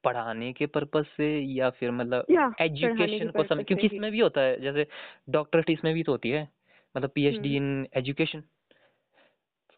पढ़ाने 0.05 0.53
के 0.53 0.67
पर्पज 0.67 1.07
से 1.07 1.27
या 1.55 1.71
फिर 1.71 1.91
मतलब 1.91 2.27
एजुकेशन 2.61 3.31
को 3.31 3.45
समझ 3.45 3.65
क्योंकि 3.65 3.87
इसमें 3.87 4.11
भी 4.13 4.21
होता 4.21 4.41
है 4.41 4.61
जैसे 4.61 4.87
डॉक्टरेट 5.31 5.71
इसमें 5.71 5.93
भी 5.95 6.03
तो 6.03 6.13
होती 6.13 6.31
है 6.31 6.49
मतलब 6.95 7.11
पीएचडी 7.11 7.57
हम्म। 7.57 7.67
इन 7.69 7.87
एजुकेशन 7.95 8.43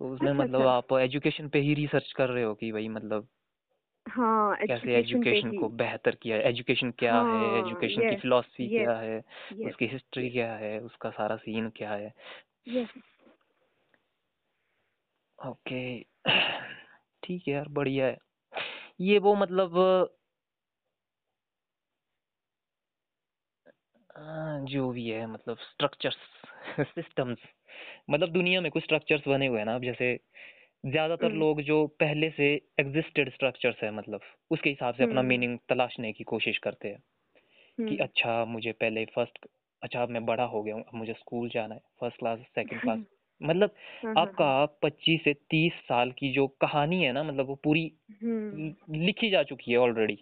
तो 0.02 0.08
उसमें 0.08 0.28
अच्छा 0.28 0.44
मतलब 0.44 0.60
अच्छा। 0.60 0.70
आप 0.70 0.92
एजुकेशन 0.92 1.48
पे 1.48 1.58
ही 1.58 1.74
रिसर्च 1.74 2.12
कर 2.12 2.28
रहे 2.28 2.44
हो 2.44 2.54
कि 2.54 2.72
भाई 2.72 2.88
मतलब 2.88 3.28
हाँ 4.08 4.56
कैसे 4.66 4.96
एजुकेशन 4.98 5.50
ही। 5.50 5.58
को 5.58 5.68
बेहतर 5.68 6.14
किया 6.14 6.36
है? 6.36 6.42
एजुकेशन 6.42 6.90
क्या 6.90 7.14
हाँ, 7.14 7.24
है 7.24 7.52
हाँ 7.52 7.60
एजुकेशन 7.60 8.02
की 8.02 8.16
फिलॉसफी 8.16 8.68
क्या 8.68 8.96
है? 8.96 9.18
उसकी 9.68 9.86
हिस्ट्री 9.86 10.30
क्या 10.30 10.52
है? 10.54 10.80
उसका 10.80 11.10
सारा 11.10 11.36
सीन 11.36 11.68
क्या 11.68 11.92
है? 11.92 12.12
ओके 15.38 16.00
ठीक 17.22 17.48
है 17.48 17.54
यार 17.54 17.68
बढ़िया 17.68 18.06
है। 18.06 18.18
ये 19.00 19.18
वो 19.18 19.34
मतलब 19.34 19.78
जो 24.66 24.90
भी 24.90 25.08
है 25.08 25.26
मतलब 25.26 25.56
स्ट्रक्चर्स 25.56 26.16
सिस्टम्स 26.80 27.38
मतलब 28.10 28.28
दुनिया 28.28 28.60
में 28.60 28.70
कुछ 28.70 28.82
स्ट्रक्चर्स 28.82 29.28
बने 29.28 29.46
हुए 29.46 29.58
हैं 29.58 29.66
ना 29.66 29.74
अब 29.74 29.84
जैसे 29.84 30.18
ज़्यादातर 30.84 31.26
हम्म। 31.26 31.38
लोग 31.38 31.60
जो 31.62 31.86
पहले 32.00 32.30
से 32.30 32.52
एग्जिस्टेड 32.80 33.32
स्ट्रक्चर्स 33.32 33.82
है 33.82 33.90
मतलब 33.90 34.20
उसके 34.50 34.70
हिसाब 34.70 34.94
से 34.94 35.02
अपना 35.02 35.20
हम्म। 35.20 35.28
मीनिंग 35.28 35.58
तलाशने 35.68 36.12
की 36.12 36.24
कोशिश 36.24 36.58
करते 36.58 36.88
हैं 36.88 36.98
कि 37.78 37.82
हम्म। 37.82 38.02
अच्छा 38.02 38.44
मुझे 38.44 38.72
पहले 38.72 39.04
फ़र्स्ट 39.04 39.46
अच्छा 39.82 40.02
अब 40.02 40.10
मैं 40.10 40.24
बड़ा 40.26 40.44
हो 40.44 40.62
गया 40.62 40.74
हूँ 40.74 40.84
अब 40.84 40.94
मुझे 40.94 41.12
स्कूल 41.12 41.48
जाना 41.48 41.74
है 41.74 41.80
फ़र्स्ट 42.00 42.18
क्लास 42.18 42.38
सेकंड 42.54 42.80
क्लास 42.80 42.98
मतलब 43.40 43.74
हाँ 44.04 44.14
हाँ 44.14 44.22
आपका 44.22 44.44
हाँ। 44.46 44.66
पच्चीस 44.82 45.24
से 45.24 45.32
तीस 45.50 45.72
साल 45.84 46.10
की 46.10 46.32
जो 46.32 46.46
कहानी 46.60 47.02
है 47.02 47.12
ना 47.12 47.22
मतलब 47.22 47.46
वो 47.46 47.54
पूरी 47.54 47.90
हम्म। 48.22 48.74
लिखी 48.96 49.30
जा 49.30 49.42
चुकी 49.42 49.72
है 49.72 49.78
ऑलरेडी 49.78 50.18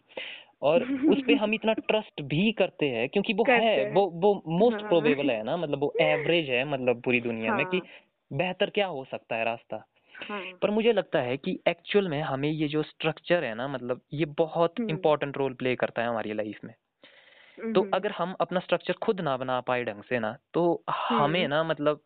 और 0.63 0.83
उस 0.83 1.19
पे 1.27 1.35
हम 1.45 1.55
इतना 1.55 1.73
ट्रस्ट 1.73 2.23
भी 2.23 2.53
करते 2.53 2.87
हैं 2.87 3.09
क्योंकि 3.09 3.33
वो 3.33 3.45
है 3.51 3.91
वो 3.91 4.07
वो 4.15 4.43
मोस्ट 4.47 4.81
हाँ। 4.81 4.89
प्रोबेबल 4.89 5.31
है 5.31 5.43
ना 5.43 5.57
मतलब 5.57 5.81
वो 5.81 5.95
एवरेज 6.01 6.51
है 6.51 6.65
मतलब 6.65 7.03
पूरी 7.03 7.21
दुनिया 7.21 7.55
में 7.55 7.67
कि 7.67 7.77
हाँ। 7.77 8.39
बेहतर 8.39 8.71
क्या 8.71 8.87
हो 8.87 9.05
सकता 9.05 9.37
है 9.37 9.45
रास्ता। 9.45 9.85
हाँ। 10.15 10.43
पर 10.63 10.71
मुझे 10.71 10.93
लगता 10.93 11.19
है 11.19 11.37
कि 11.37 11.59
एक्चुअल 11.69 12.09
में 12.09 12.23
हमें 12.23 12.51
ये 12.51 12.69
जो 12.69 12.83
स्ट्रक्चर 12.83 13.45
है 13.45 13.55
ना 13.55 13.69
मतलब 13.69 14.01
ये 14.13 14.25
बहुत 14.25 14.75
हम्म। 14.81 14.91
इंपॉर्टेंट 14.91 15.37
रोल 15.37 15.55
प्ले 15.55 15.77
करता 15.77 16.03
है 16.03 16.09
हमारी 16.09 16.33
लाइफ 16.33 16.59
में। 16.65 16.75
तो 17.75 17.81
हम्म। 17.81 17.91
अगर 17.95 18.11
हम 18.11 18.37
अपना 18.41 18.61
स्ट्रक्चर 18.61 18.93
खुद 18.93 19.21
ना 19.21 19.37
बना 19.37 19.61
पाए 19.61 19.85
ढंग 19.85 20.03
से 20.03 20.19
ना 20.19 20.37
तो 20.55 20.85
हमें 20.91 21.41
हम्म। 21.41 21.51
ना 21.51 21.65
मतलब 21.65 22.01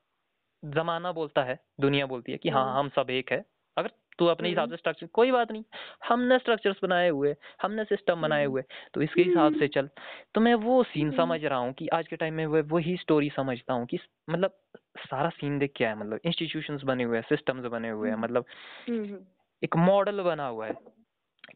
जमाना 0.64 1.12
बोलता 1.12 1.42
है 1.42 1.59
दुनिया 1.80 2.07
बोलती 2.07 2.32
है 2.32 2.38
कि 2.38 2.48
हाँ 2.48 2.66
हम्म। 2.66 2.78
हम 2.78 2.88
सब 2.88 3.11
एक 3.11 3.32
है। 3.32 3.44
अगर 3.76 3.90
तू 4.19 4.27
अपने 4.27 4.49
हिसाब 4.49 4.62
हम्म। 4.62 4.71
से 4.71 4.77
स्ट्रक्चर 4.77 5.07
कोई 5.07 5.31
बात 5.31 5.53
नहीं। 5.53 5.65
हमने 6.09 6.39
स्ट्रक्चर्स 6.39 6.77
बनाए 6.83 7.09
हुए 7.09 7.35
हमने 7.62 7.85
सिस्टम 7.85 8.23
बनाए 8.23 8.45
हम्म 8.45 8.53
हुए 8.53 8.62
तो 8.95 9.03
इसके 9.03 9.23
हिसाब 9.23 9.55
से 9.59 9.69
चल। 9.69 9.89
तो 10.35 10.41
मैं 10.41 10.55
वो 10.55 10.83
सीन 10.83 11.07
हम्म। 11.09 11.17
समझ 11.17 11.45
रहा 11.45 11.59
हूँ 11.59 11.73
कि 11.73 11.89
आज 11.89 12.09
के 12.09 12.17
टाइम 12.17 12.35
में 12.35 12.47
वो 12.47 12.62
वही 12.77 12.97
स्टोरी 12.97 13.31
समझता 13.31 13.75
हूँ 13.75 13.87
कि 13.87 13.99
मतलब 14.31 14.57
सारा 14.99 15.29
सीन 15.29 15.59
देख 15.59 15.73
क्या 15.77 15.89
है 15.89 15.99
मतलब 15.99 16.21
इंस्टीट्यूशंस 16.25 16.83
बने 16.83 17.05
हुए 17.05 17.17
हैं 17.17 17.25
सिस्टम्स 17.29 17.65
बने 17.65 17.91
हुए 17.91 18.09
हैं 18.09 18.15
हम्म। 18.15 18.25
मतलब 18.25 18.45
हम्म। 18.89 19.05
हम्म 19.05 19.25
एक 19.62 19.77
मॉडल 19.77 20.21
बना 20.21 20.47
हुआ 20.47 20.67
है 20.67 20.75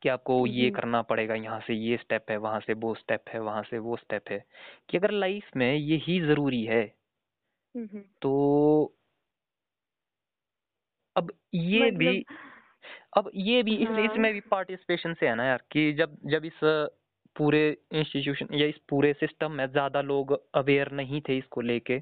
कि 0.03 0.09
आपको 0.09 0.47
ये 0.47 0.67
हम्म। 0.69 0.75
करना 0.81 1.03
पड़ेगा 1.03 1.35
यहाँ 1.35 1.61
से 1.61 1.75
ये 1.75 1.97
स्टेप 1.97 2.31
है 2.31 2.37
वहाँ 2.37 2.61
से 2.61 2.73
वो 2.75 2.95
स्टेप 2.95 3.25
है 3.29 3.41
वहाँ 3.41 3.63
से 3.63 3.79
वो 3.79 3.97
स्टेप 3.97 4.31
है। 4.31 4.45
कि 4.89 4.99
अगर 4.99 5.11
लाइफ 5.11 5.51
में 5.57 5.75
यही 5.75 6.21
ज़रूरी 6.21 6.65
है 6.65 6.83
हम्म, 7.75 7.89
हम्म। 7.93 8.03
तो 8.23 8.95
अब 11.17 11.33
ये 11.55 11.81
मतलब... 11.81 11.99
भी 11.99 12.25
अब 13.17 13.31
ये 13.35 13.63
भी 13.63 13.77
इस 13.77 13.89
हाँ। 13.89 14.05
इसमें 14.05 14.33
भी 14.33 14.41
पार्टिसिपेशन 14.41 15.15
से 15.15 15.29
है 15.29 15.35
ना 15.35 15.45
यार 15.45 15.63
कि 15.71 15.93
जब 15.93 16.17
जब 16.25 16.45
इस 16.45 16.61
पूरे 17.37 17.77
इंस्टीट्यूशन 17.93 18.49
या 18.55 18.67
इस 18.67 18.75
पूरे 18.89 19.13
सिस्टम 19.13 19.53
में 19.53 19.67
ज़्यादा 19.67 20.01
लोग 20.01 20.41
अवेयर 20.55 20.91
नहीं 20.93 21.21
थे 21.21 21.39
इसको 21.39 21.61
लेके 21.61 21.99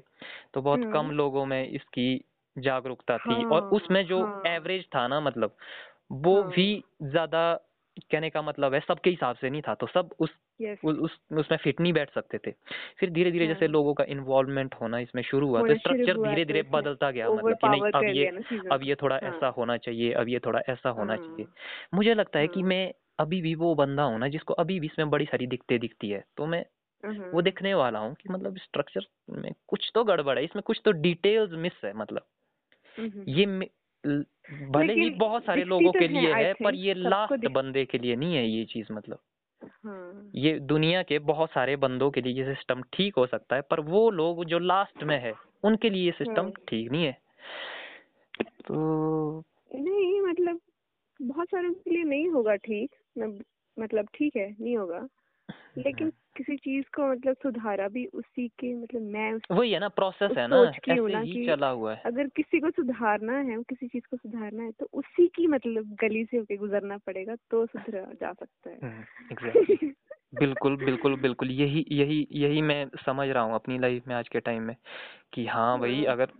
तो 0.53 0.61
बहुत 0.61 0.79
हम्म। 0.79 0.91
कम 0.91 1.11
लोगों 1.11 1.45
में 1.45 1.67
इसकी 1.67 2.25
जागरूकता 2.57 3.17
थी 3.17 3.43
और 3.43 3.61
हाँ, 3.61 3.69
उसमें 3.71 4.05
जो 4.05 4.23
हाँ। 4.23 4.41
एवरेज 4.45 4.85
था 4.85 5.07
ना 5.07 5.19
मतलब 5.19 5.57
वो 6.11 6.41
हाँ। 6.41 6.51
भी 6.51 6.83
ज़्यादा 7.03 7.53
कहने 8.11 8.29
का 8.29 8.41
मतलब 8.41 8.73
है 8.73 8.79
सबके 8.79 9.09
हिसाब 9.09 9.35
से 9.35 9.49
नहीं 9.49 9.61
था 9.61 9.73
तो 9.73 9.87
सब 9.87 10.15
उस 10.19 10.29
यस 10.61 10.77
उस 10.83 10.97
उस- 10.97 11.37
उसमें 11.37 11.57
फिट 11.57 11.79
नहीं 11.79 11.93
बैठ 11.93 12.13
सकते 12.13 12.37
थे 12.37 12.51
फिर 12.99 13.09
धीरे 13.09 13.31
धीरे 13.31 13.47
जैसे 13.47 13.65
हाँ। 13.65 13.71
लोगों 13.71 13.93
का 13.93 14.03
इन्वॉल्वमेंट 14.03 14.75
होना 14.75 14.99
इसमें 14.99 15.23
शुरू 15.23 15.47
हुआ 15.47 15.61
तो 15.61 15.75
स्ट्रक्चर 15.75 16.17
धीरे 16.17 16.45
धीरे 16.45 16.61
बदलता 16.61 17.11
गया 17.11 17.29
मतलब 17.29 17.55
कि 17.55 17.67
नहीं 17.67 17.81
अब 17.91 18.03
ये 18.03 18.25
अब 18.71 18.83
ये 18.83 18.95
थोड़ा 18.95 19.19
हाँ। 19.23 19.29
ऐसा 19.29 19.47
होना 19.47 19.77
चाहिए 19.77 20.11
अब 20.13 20.29
ये 20.29 20.39
थोड़ा 20.39 20.61
ऐसा 20.69 20.89
होना 20.89 21.13
हाँ। 21.13 21.23
चाहिए 21.23 21.45
मुझे 21.93 22.13
लगता 22.13 22.39
है 22.39 22.47
कि। 22.47 22.63
मैं 22.63 22.93
अभी 23.19 23.41
भी 23.41 23.53
वो 23.55 23.75
बंदा 23.75 24.03
हूँ 24.03 24.19
ना 24.19 24.27
जिसको 24.27 24.53
अभी 24.53 24.79
भी 24.79 24.87
इसमें 24.87 25.09
बड़ी 25.09 25.25
सारी 25.25 25.47
दिक्कतें 25.47 25.79
दिखती 25.79 26.09
है 26.09 26.23
तो 26.37 26.45
मैं। 26.45 26.65
वो 27.31 27.41
देखने 27.41 27.73
वाला 27.73 27.99
हूँ 27.99 28.13
कि 28.15 28.29
मतलब 28.29 28.57
स्ट्रक्चर 28.57 29.05
में 29.29 29.51
कुछ 29.67 29.91
तो 29.95 30.03
गड़बड़ 30.03 30.37
है 30.37 30.43
इसमें 30.43 30.61
कुछ 30.63 30.81
तो 30.85 30.91
डिटेल्स 30.91 31.51
मिस 31.51 31.81
है 31.85 31.93
मतलब 31.93 32.25
हम्म। 32.97 33.23
ये 33.27 33.45
भले 34.71 34.93
ही 34.93 35.09
बहुत 35.09 35.45
सारे 35.45 35.63
लोगों 35.63 35.91
तो 35.91 35.99
के 35.99 36.07
लिए 36.07 36.33
है 36.33 36.53
पर 36.53 36.75
ये 36.75 36.93
लास्ट 36.93 37.47
बंदे 37.47 37.85
के 37.85 37.97
लिए 37.97 38.15
नहीं 38.15 38.35
है 38.35 38.47
ये 38.47 38.65
चीज़ 38.65 38.93
मतलब 38.93 39.19
ये 40.35 40.59
दुनिया 40.59 41.03
के 41.03 41.19
बहुत 41.19 41.49
सारे 41.49 41.75
बंदों 41.75 42.11
के 42.11 42.21
लिए 42.21 42.33
ये 42.33 42.55
सिस्टम 42.55 42.81
ठीक 42.93 43.15
हो 43.15 43.25
सकता 43.27 43.55
है 43.55 43.61
पर 43.61 43.79
वो 43.79 44.09
लोग 44.09 44.45
जो 44.45 44.59
लास्ट 44.59 45.03
में 45.03 45.19
है 45.19 45.33
उनके 45.63 45.89
लिए 45.89 46.05
ये 46.05 46.11
सिस्टम 46.11 46.43
हाँ। 46.43 46.51
ठीक 46.67 46.91
नहीं 46.91 47.05
है। 47.05 47.17
तो 48.41 49.43
नहीं 49.75 50.21
मतलब 50.21 50.59
बहुत 51.21 51.47
सारों 51.47 51.73
के 51.73 51.91
लिए 51.91 52.03
नहीं 52.03 52.29
होगा 52.29 52.55
ठीक 52.55 52.95
मतलब 53.79 54.07
ठीक 54.15 54.35
है 54.35 54.55
नहीं 54.61 54.77
होगा। 54.77 55.07
लेकिन 55.77 56.09
किसी 56.09 56.57
चीज़ 56.57 56.85
को 56.95 57.11
मतलब 57.11 57.35
सुधारा 57.43 57.87
भी 57.87 58.05
उसी 58.05 58.47
के 58.47 58.73
मतलब 58.75 59.01
मैं 59.01 59.39
वही 59.51 59.71
है 59.71 59.79
ना 59.79 59.87
प्रोसेस 59.89 60.37
है 60.37 60.47
ना 60.47 60.63
ऐसे 60.63 60.93
ही 60.93 61.33
कि 61.33 61.45
चला 61.45 61.69
हुआ 61.69 61.93
है 61.93 62.01
अगर 62.05 62.27
किसी 62.27 62.59
को 62.59 62.69
सुधारना 62.69 63.37
है 63.37 63.63
किसी 63.63 63.87
चीज़ 63.87 64.03
को 64.11 64.17
सुधारना 64.17 64.63
है 64.63 64.71
तो 64.71 64.87
उसी 64.93 65.27
की 65.27 65.47
मतलब 65.47 65.95
गली 66.01 66.25
से 66.25 66.37
होके 66.37 66.57
गुजरना 66.57 66.97
पड़ेगा 66.97 67.35
तो 67.35 67.65
सुधरा 67.65 68.01
जा 68.01 68.33
सकता 68.33 68.69
है 68.69 68.79
हम्म, 68.83 69.03
exactly. 69.35 69.93
बिल्कुल 70.35 70.75
बिल्कुल 70.77 71.15
बिल्कुल 71.15 71.51
यही 71.51 71.85
यही 71.91 72.27
यही 72.31 72.61
मैं 72.61 72.85
समझ 73.05 73.29
रहा 73.29 73.43
हूँ 73.43 73.55
अपनी 73.55 73.79
लाइफ 73.79 74.07
में 74.07 74.15
आज 74.15 74.27
के 74.27 74.39
टाइम 74.39 74.63
में 74.63 74.75
कि 75.33 75.45
हाँ 75.45 75.79
भाई 75.79 76.03
हाँ। 76.05 76.13
अगर 76.13 76.31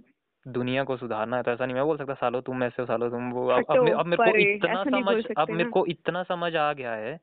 दुनिया 0.48 0.84
को 0.84 0.98
सुधारना 0.98 1.38
है 1.38 1.44
तो 1.44 1.52
ऐसा 1.52 1.66
नहीं 1.66 1.76
मैं 1.76 1.86
बोल 1.86 1.98
सकता 1.98 2.14
सालो 2.14 2.42
तुम 2.42 2.64
ऐसे 2.64 2.82
हो 2.82 2.86
सालो 2.86 3.10
तुम 3.10 3.32
वो 3.32 3.48
अब 3.48 3.66
अब, 3.70 3.90
अब 3.94 4.06
मेरे 4.06 4.32
को 4.32 4.38
इतना 4.38 4.84
समझ 4.84 5.26
अब 5.38 5.50
मेरे 5.50 5.70
को 5.70 5.86
इतना 5.86 6.24
समझ 6.24 6.56
आ 6.56 6.74
गया 6.74 6.92
है 6.92 7.20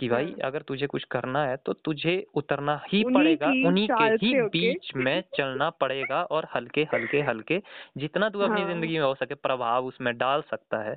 कि 0.00 0.08
भाई 0.08 0.24
हाँ। 0.24 0.48
अगर 0.50 0.62
तुझे 0.62 0.86
कुछ 0.86 1.04
करना 1.04 1.44
है 1.44 1.56
तो 1.56 1.72
तुझे 1.72 2.26
उतरना 2.34 2.80
ही 2.88 3.02
पड़ेगा 3.04 3.48
उन्हीं 3.68 3.88
के 3.90 4.26
ही। 4.26 4.42
बीच 4.42 4.90
में 4.96 5.22
चलना 5.36 5.70
पड़ेगा 5.70 6.22
और 6.22 6.48
हल्के 6.54 6.86
हल्के 6.94 7.20
हल्के 7.20 7.62
जितना 7.96 8.28
तू 8.28 8.40
अपनी 8.40 8.60
हाँ। 8.60 8.68
ज़िंदगी 8.68 8.98
में 8.98 9.04
हो 9.04 9.14
सके 9.14 9.34
प्रभाव 9.34 9.86
उसमें 9.86 10.16
डाल 10.18 10.42
सकता 10.42 10.82
है 10.82 10.96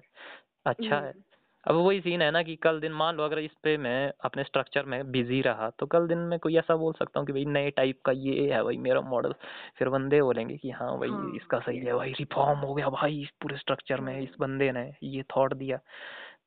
अच्छा 0.65 0.95
है 0.95 1.01
हम्म। 1.01 1.21
अब 1.67 1.75
वही 1.75 1.99
सीन 2.01 2.21
है 2.21 2.31
ना 2.31 2.41
कि 2.43 2.55
कल 2.55 2.79
दिन 2.79 2.91
मान 2.91 3.15
लो 3.15 3.23
अगर 3.23 3.39
इस 3.39 3.51
पे 3.63 3.77
मैं 3.77 4.11
अपने 4.21 4.43
स्ट्रक्चर 4.43 4.85
में 4.85 5.11
बिज़ी 5.11 5.41
रहा 5.41 5.69
तो 5.69 5.85
कल 5.85 6.07
दिन 6.07 6.17
में 6.17 6.39
कोई 6.39 6.57
ऐसा 6.57 6.75
बोल 6.75 6.93
सकता 6.93 7.19
हूँ 7.19 7.27
कि 7.27 7.33
भाई 7.33 7.45
नए 7.45 7.69
टाइप 7.69 8.01
का 8.05 8.11
ये 8.11 8.51
है 8.53 8.63
भाई 8.63 8.77
मेरा 8.77 9.01
मॉडल 9.01 9.33
फिर 9.77 9.89
बंदे 9.89 10.21
बोलेंगे 10.21 10.57
कि 10.57 10.69
हाँ 10.69 10.97
भाई 10.99 11.09
हाँ, 11.09 11.31
इसका 11.35 11.59
सही 11.59 11.77
है 11.77 11.93
भाई 11.93 12.11
रिफॉर्म 12.11 12.59
हो 12.59 12.73
गया 12.73 12.89
भाई 12.89 13.21
इस 13.21 13.29
पूरे 13.41 13.57
स्ट्रक्चर 13.57 14.01
में। 14.01 14.19
इस 14.21 14.35
बंदे 14.39 14.71
ने 14.71 14.91
ये 15.03 15.23
थॉट 15.37 15.53
दिया 15.53 15.77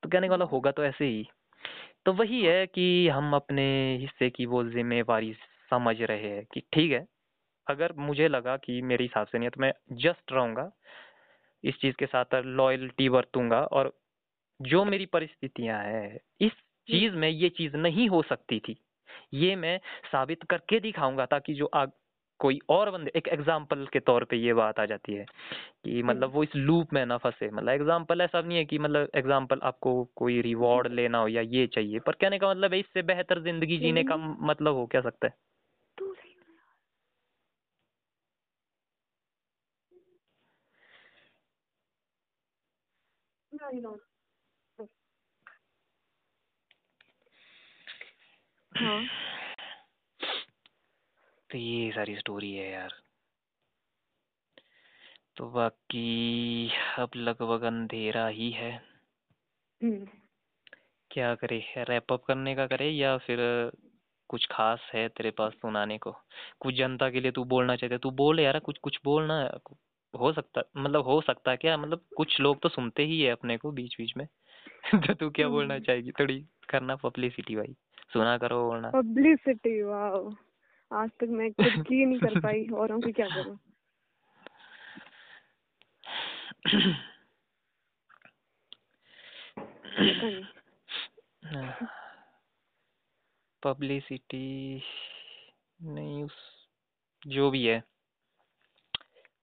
तो 0.02 0.08
कहने 0.08 0.28
वाला 0.28 0.44
हम्म। 0.44 0.54
होगा 0.54 0.70
तो 0.70 0.84
ऐसे 0.84 1.04
ही 1.04 1.28
तो 2.06 2.12
वही 2.12 2.40
है 2.42 2.66
कि 2.66 3.08
हम 3.08 3.34
अपने 3.34 3.62
हिस्से 3.96 4.28
की 4.30 4.46
वो 4.46 4.62
जिम्मेवारी 4.64 5.32
समझ 5.70 5.96
रहे 6.02 6.28
हैं 6.28 6.44
कि 6.44 6.60
ठीक 6.72 6.92
है 6.92 7.06
अगर 7.66 7.92
मुझे 7.98 8.28
लगा 8.28 8.56
कि 8.56 8.80
मेरे 8.82 9.04
हिसाब 9.04 9.26
से 9.26 9.38
नहीं 9.38 9.46
है 9.46 9.50
तो 9.50 9.60
मैं 9.60 9.72
जस्ट 9.92 10.32
रहूँगा 10.32 10.70
इस 11.64 11.74
चीज़ 11.74 11.94
के 11.98 12.06
साथ 12.06 12.34
लॉयल्टी 12.44 13.08
बरतूँगा 13.08 13.60
और 13.72 13.92
जो 14.60 14.84
मेरी 14.84 15.06
परिस्थितियाँ 15.06 15.82
हैं 15.84 16.18
इस 16.40 16.52
चीज़ 16.88 17.14
में 17.14 17.28
ये 17.28 17.48
चीज़ 17.48 17.76
नहीं 17.76 18.08
हो 18.08 18.22
सकती 18.22 18.60
थी 18.60 18.76
ये 19.34 19.56
मैं 19.56 19.78
साबित 20.12 20.42
करके 20.42 20.80
दिखाऊँगा 20.80 21.26
ताकि 21.26 21.54
जो 21.54 21.70
आग 21.74 21.92
कोई 22.40 22.60
और 22.70 22.90
बंदे 22.90 23.12
एक 23.16 23.28
एग्ज़ाम्पल 23.28 23.86
के 23.92 24.00
तौर 24.00 24.24
पे 24.24 24.36
ये 24.36 24.54
बात 24.54 24.80
आ 24.80 24.86
जाती 24.86 25.14
है 25.14 25.26
कि 25.84 26.02
मतलब 26.02 26.32
वो 26.32 26.42
इस 26.42 26.56
लूप 26.56 26.92
में 26.92 27.06
ना 27.06 27.18
फंसे। 27.18 27.50
मतलब 27.50 27.70
एग्ज़ाम्पल 27.70 28.20
ऐसा 28.20 28.40
नहीं 28.40 28.58
है 28.58 28.64
कि 28.64 28.78
मतलब 28.78 29.10
एग्ज़ाम्पल 29.14 29.60
आपको 29.64 30.08
कोई 30.16 30.42
रिवॉर्ड 30.42 30.92
लेना 30.92 31.18
हो 31.18 31.28
या 31.28 31.42
ये 31.50 31.66
चाहिए 31.68 32.00
पर 32.00 32.12
कहने 32.20 32.38
का 32.38 32.50
मतलब 32.50 32.72
है 32.72 32.80
इससे 32.80 33.04
बेहतर 33.04 33.42
ज़िंदगी 33.42 33.78
जीने 33.78 34.04
का 34.04 34.16
मतलब 34.18 34.74
हो 34.74 34.86
क्या 34.86 35.02
सकता 35.02 35.26
है? 35.26 35.34
तू 35.98 36.14
हाँ। 48.72 49.35
तो 51.50 51.58
ये 51.58 51.90
सारी 51.90 52.16
स्टोरी 52.16 52.54
है 52.54 52.70
यार। 52.70 52.94
तो 55.36 55.50
बाकी 55.50 56.70
अब 56.98 57.10
लगभग 57.16 57.62
अंधेरा 57.62 58.26
ही 58.26 58.50
है। 58.50 58.82
हम्म। 59.82 60.06
क्या 61.10 61.34
करे? 61.34 61.64
रैप 61.78 62.12
अप 62.12 62.24
करने 62.24 62.54
का 62.54 62.66
करे 62.66 62.90
या 62.90 63.16
फिर 63.18 63.38
कुछ 64.28 64.46
खास 64.50 64.90
है 64.94 65.08
तेरे 65.08 65.30
पास 65.30 65.52
सुनाने 65.52 65.98
को? 65.98 66.16
कुछ 66.60 66.74
जनता 66.74 67.10
के 67.10 67.20
लिए 67.20 67.30
तू 67.30 67.44
बोलना 67.44 67.76
चाहते 67.76 67.98
तू 67.98 68.10
बोल 68.10 68.40
यार 68.40 68.58
कुछ 68.58 68.78
कुछ 68.78 68.98
बोलना 69.04 69.58
हो 70.20 70.32
सकता 70.32 70.62
मतलब 70.76 71.02
हो 71.02 71.20
सकता 71.20 71.50
है 71.50 71.56
क्या? 71.56 71.76
मतलब 71.76 72.00
कुछ 72.16 72.40
लोग 72.40 72.60
तो 72.60 72.68
सुनते 72.68 73.02
ही 73.02 73.22
है 73.22 73.30
अपने 73.30 73.56
को 73.56 73.70
बीच 73.70 73.94
बीच 73.98 74.16
में। 74.16 74.28
तो 75.06 75.14
तू 75.14 75.30
क्या 75.30 75.48
बोलना 75.48 75.74
हम्म। 75.74 75.84
चाहेगी? 75.84 76.10
थोड़ी 76.10 76.46
करना 76.68 76.96
पब्लिसिटी 76.96 77.56
भाई। 77.56 77.76
सुना 78.12 78.38
करो 78.38 78.70
बोलना। 78.70 78.90
पब्लिसिटी 78.90 79.82
वाओ 79.82 80.32
आज 80.92 81.10
तक 81.10 81.24
मैं 81.24 81.52
खुद 81.52 81.84
की 81.88 82.04
नहीं 82.04 82.18
कर 82.18 82.40
पाई 82.40 82.68
औरों 82.68 83.00
की 83.00 83.12
क्या 83.12 83.28
करूँ? 83.28 83.58
पब्लिसिटी 93.62 94.82
नहीं 95.82 96.24
उस 96.24 96.68
जो 97.26 97.50
भी 97.50 97.66
है। 97.66 97.84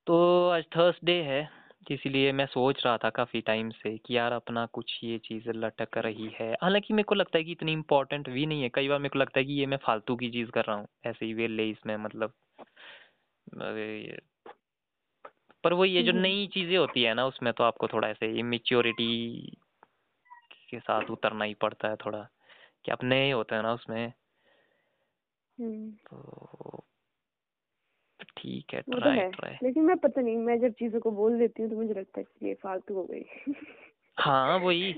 तो 0.08 0.50
आज 0.50 0.64
थर्सडे 0.64 1.24
है। 1.24 1.63
इसीलिए 1.92 2.32
मैं 2.32 2.46
सोच 2.46 2.86
रहा 2.86 2.98
था 2.98 3.10
काफ़ी 3.10 3.42
टाइम 3.42 3.70
से 3.70 3.98
कि 3.98 4.18
यार 4.18 4.32
अपना 4.32 4.66
कुछ 4.66 5.00
ये 5.04 5.18
चीज़ 5.18 5.50
लटक 5.50 5.98
रही 5.98 6.32
है। 6.40 6.54
हालाँकि 6.54 6.94
मेरे 6.94 7.04
को 7.04 7.16
लगता 7.16 7.38
है 7.38 7.44
कि 7.44 7.52
इतनी 7.52 7.74
इम्पोर्टेंट 7.74 8.30
भी 8.30 8.46
नहीं 8.46 8.62
है। 8.62 8.70
कई 8.70 8.88
बार 8.88 9.00
मेरे 9.00 9.10
को 9.10 9.20
लगता 9.20 9.40
है 9.40 9.46
कि 9.46 9.54
ये 9.54 9.66
मैं 9.66 9.78
फालतू 9.78 10.16
की 10.16 10.30
चीज़ 10.30 10.50
कर 10.50 10.66
रहा 10.66 10.76
हूँ। 10.76 10.88
ऐसे 11.06 11.26
ही 11.26 11.34
वेले 11.34 11.70
इसमें 11.70 11.98
मतलब 11.98 12.34
अरे 13.54 14.20
पर 15.64 15.74
वो 15.74 15.86
ये 15.86 16.04
जो 16.04 16.12
हम्म। 16.12 16.22
नई 16.22 16.48
चीज़ें 16.48 16.78
होती 16.78 17.04
है 17.04 17.14
ना 17.14 17.26
उसमें 17.26 17.54
तो 17.54 17.64
आपको 17.64 17.88
थोड़ा 17.88 18.08
ऐसे 18.08 18.40
इमेच्योरिटी 18.40 19.40
के 20.70 20.80
साथ 20.80 21.10
उतरना 21.10 21.46
ही 21.46 21.54
पड़ता 21.54 21.88
है 21.88 21.96
थोड़ा। 21.96 22.28
कि 22.86 22.92
आप 22.92 23.04
नए 23.04 23.32
होते 23.32 23.56
हैं 23.56 23.64
ना 23.64 23.74
उसमें। 23.74 24.14
हम्म। 25.60 25.92
तो 25.92 26.86
ठीक 28.38 28.74
है 28.74 28.80
वो 28.80 28.94
तो 28.94 29.00
ट्राई 29.00 29.18
है। 29.18 29.30
ट्राई 29.32 29.56
लेकिन 29.64 29.84
मैं 29.84 29.98
पता 29.98 30.22
नहीं 30.22 30.38
मैं 30.38 30.60
जब 30.60 30.74
चीज़ों 30.74 31.00
को 31.00 31.12
बोल 31.12 31.38
देती 31.40 31.62
हूँ 31.64 31.70
तो 31.70 31.76
मुझे 31.76 31.94
लगता 31.94 32.20
है 32.20 32.24
कि 32.24 32.48
ये 32.48 32.54
फालतू 32.54 32.94
हो 32.94 33.04
गई। 33.04 33.26
हाँ 34.18 34.58
वही। 34.60 34.92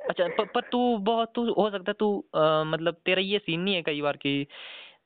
अच्छा 0.00 0.28
पर, 0.28 0.44
पर 0.44 0.60
तू 0.60 0.96
बहुत 0.98 1.32
तू 1.34 1.52
हो 1.52 1.70
सकता 1.70 1.90
है 1.90 1.94
तू 1.94 2.18
अ, 2.34 2.64
मतलब 2.66 2.94
तेरा 3.04 3.20
ये 3.22 3.38
सीन 3.38 3.60
नहीं 3.60 3.74
है 3.74 3.82
कई 3.82 4.02
बार 4.02 4.16
कि 4.16 4.46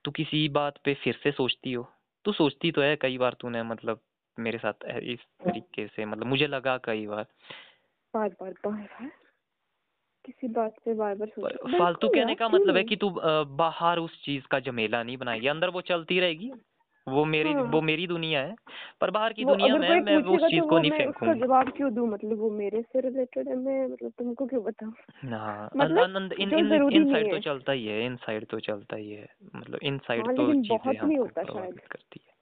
तू 0.05 0.11
किसी 0.11 0.49
बात 0.49 0.79
पे 0.85 0.95
फिर 0.95 1.21
से 1.23 1.33
सोचती 1.33 1.73
हो। 1.73 1.89
तू 2.25 2.33
सोचती 2.33 2.71
तो 2.73 2.81
है 2.81 2.97
कई 2.97 3.19
बार 3.19 3.37
तूने 3.41 3.63
मतलब 3.63 4.01
मेरे 4.39 4.59
साथ 4.59 4.87
इस 5.03 5.19
तरीके 5.45 5.87
से 5.87 6.05
मतलब 6.05 6.27
मुझे 6.27 6.47
लगा 6.47 6.77
कई 6.79 7.07
बार। 7.07 7.27
बार 8.15 8.29
बार 8.29 8.53
बार 8.53 8.73
बार। 8.73 9.11
किसी 10.25 10.49
बात 10.49 10.75
पे 10.85 10.95
बार 10.95 11.15
बार 11.15 11.29
फालतू 11.79 12.09
कहने 12.09 12.35
का 12.35 12.49
मतलब 12.49 12.77
है? 12.77 12.83
कि 12.85 12.97
तू 12.97 13.11
बाहर 13.57 13.99
उस 13.99 14.23
चीज़ 14.25 14.45
का 14.51 14.61
झमेला 14.61 15.03
नहीं 15.03 15.17
बनाएगी 15.17 15.47
अंदर 15.47 15.69
वो 15.69 15.81
चलती 15.81 16.21
रहेगी। 16.21 16.53
वो 17.09 17.25
मेरी 17.25 17.55
हाँ। 17.55 17.63
वो 17.65 17.81
मेरी 17.83 18.07
दुनिया 18.07 18.41
है 18.41 18.55
पर 19.01 19.11
बाहर 19.11 19.33
की 19.33 19.45
दुनिया 19.45 19.77
में 19.77 20.01
मैं 20.01 20.17
उस 20.17 20.47
चीज़ 20.47 20.61
तो 20.61 20.67
को 20.67 20.79
नहीं 20.79 20.91
मैं 20.91 21.07
उसका 21.07 21.27
फेंकूँगी। 21.27 21.41
जवाब 21.47 21.73
क्यों 21.77 21.95
दूँ? 21.95 22.09
मतलब 22.09 22.39
वो 22.39 22.51
मेरे 22.51 22.83
से 22.83 23.01
रिलेटेड 23.01 23.49
है 23.49 23.57
मैं 23.57 23.87
मतलब 23.89 24.13
तुमको 24.19 24.47
क्यों 24.47 24.63
बताऊँ? 24.65 24.93
हाँ 25.25 25.71
मतलब 25.77 25.99
आनंद 25.99 26.33
इन 26.33 26.53
इन 26.53 26.73
इन 26.93 27.05
साइड 27.05 27.31
तो 27.31 27.39
चलता 27.39 27.73
ही 27.73 27.87
है 27.87 28.07
इन 28.07 28.17
साइड 28.17 28.47
तो 28.47 28.61
चलता 28.61 28.97
ही 28.97 29.11
है 29.11 29.29
मतलब 29.57 29.79
इन 29.83 29.99
साइड 29.99 30.25
हाँ 30.27 30.35
तो 30.35 30.55
चीज़ें 30.55 30.79
बहुत 30.79 31.05
नहीं 31.05 31.19
हमको 31.19 31.29
प्रभावित 31.29 31.87
करती 31.87 32.21
है। 32.29 32.35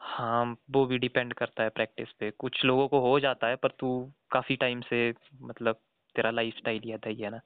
हाँ 0.00 0.56
वो 0.70 0.86
भी 0.86 0.98
डिपेंड 0.98 1.34
करता 1.34 1.62
है 1.62 1.68
प्रैक्टिस 1.68 2.08
पे। 2.12 2.30
कुछ 2.30 2.64
लोगों 2.64 2.88
को 2.88 3.00
हो 3.00 3.20
जाता 3.20 3.46
है 3.46 3.56
पर 3.56 3.68
तू 3.70 4.12
काफ़ी 4.30 4.56
टाइम 4.56 4.80
से 4.80 5.14
मतलब 5.42 5.76
तेरा 6.16 6.30
लाइफ 6.30 6.54
स्टाइल 6.54 6.80
ही 6.84 6.96
ही 7.06 7.22
है 7.22 7.30
ना। 7.30 7.40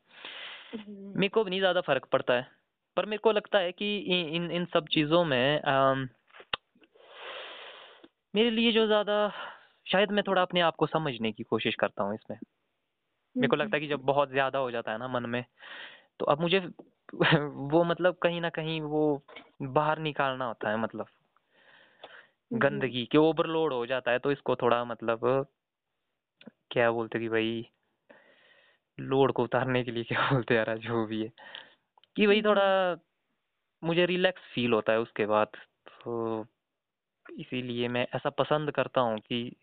हम्म, 0.75 1.19
मेरे 1.19 1.29
को 1.29 1.45
भी 1.45 1.51
नहीं 1.51 1.61
ज़्यादा 1.61 1.81
फ़र्क 1.81 2.07
पड़ता 2.13 2.35
है। 2.35 2.58
पर 2.99 3.07
मेरे 3.07 3.19
को 3.19 3.33
लगता 3.33 3.59
है 3.59 3.73
कि 3.73 3.99
इन 3.99 4.51
इन, 4.51 4.65
सब 4.65 4.87
चीज़ों 4.87 5.25
में 5.25 5.63
मेरे 8.35 8.51
लिए 8.51 8.73
जो 8.73 8.87
ज़्यादा 8.87 9.33
शायद 9.93 10.11
मैं 10.11 10.23
थोड़ा 10.29 10.43
अपने 10.43 10.61
आप 10.61 10.77
को 10.77 10.87
समझने 10.87 11.33
की 11.33 11.43
कोशिश 11.43 11.75
करता 11.75 12.03
हूँ 12.05 12.15
इसमें। 12.15 12.39
मेरे 13.37 13.49
को 13.49 13.57
लगता 13.57 13.77
है 13.77 13.81
कि 13.81 13.87
जब 13.87 14.01
बहुत 14.01 14.31
ज़्यादा 14.31 14.59
हो 14.59 14.71
जाता 14.71 14.93
है 14.93 14.99
ना 14.99 15.09
मन 15.09 15.27
में 15.27 15.45
तो 16.21 16.27
अब 16.27 16.41
मुझे 16.41 16.59
वो 17.73 17.85
मतलब 17.85 18.17
कहीं 18.23 18.41
ना 18.41 18.49
कहीं 18.49 18.81
वो 18.81 19.23
बाहर 19.63 19.99
निकालना 19.99 20.45
होता 20.45 20.71
है 20.71 20.77
मतलब 20.77 21.07
हम्म, 22.53 22.59
गंदगी 22.59 23.07
के 23.07 23.19
ओवरलोड 23.19 23.73
हो 23.73 23.87
जाता 23.87 24.11
है 24.11 24.19
तो 24.19 24.33
इसको 24.33 24.57
थोड़ा 24.57 24.85
मतलब 24.85 25.47
क्या 26.71 26.91
बोलते 26.91 27.19
कि 27.19 27.29
भाई 27.29 27.71
लोड 29.01 29.33
को 29.33 29.45
उतारने 29.45 29.85
के 29.85 29.91
लिए 29.91 30.05
क्या 30.05 30.31
बोलते 30.33 30.55
यार 30.55 30.79
जो 30.79 31.07
भी 31.07 31.23
है। 31.23 31.33
कि 32.19 32.27
वही 32.27 32.39
हम्म, 32.39 32.49
थोड़ा 32.49 32.97
मुझे 33.85 34.07
रिलैक्स 34.07 34.43
फील 34.55 34.73
होता 34.73 34.93
है 34.93 35.01
उसके 35.01 35.27
बाद 35.27 35.47
तो 35.89 36.47
इसीलिए 37.41 37.89
मैं 37.89 38.07
ऐसा 38.15 38.31
पसंद 38.31 38.71
करता 38.71 39.01
हूँ 39.01 39.19
कि 39.19 39.57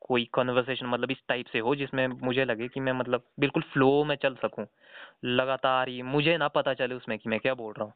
कोई 0.00 0.30
कन्वर्सेशन 0.34 0.86
मतलब 0.86 1.10
इस 1.10 1.18
टाइप 1.28 1.46
से 1.46 1.58
हो 1.58 1.74
जिसमें 1.74 2.08
मुझे 2.08 2.44
लगे 2.44 2.68
कि 2.68 2.80
मैं 2.80 2.92
मतलब 2.92 3.22
बिल्कुल 3.40 3.62
फ्लो 3.62 4.04
में 4.04 4.16
चल 4.16 4.34
सकूँ। 4.34 4.66
लगातार 5.24 5.88
ही 5.88 6.02
मुझे 6.02 6.36
ना 6.36 6.48
पता 6.48 6.74
चले 6.74 6.94
उसमें 6.94 7.18
कि 7.18 7.28
मैं 7.28 7.40
क्या 7.40 7.54
बोल 7.54 7.72
रहा 7.72 7.84
हूँ। 7.84 7.92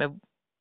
मैं 0.00 0.08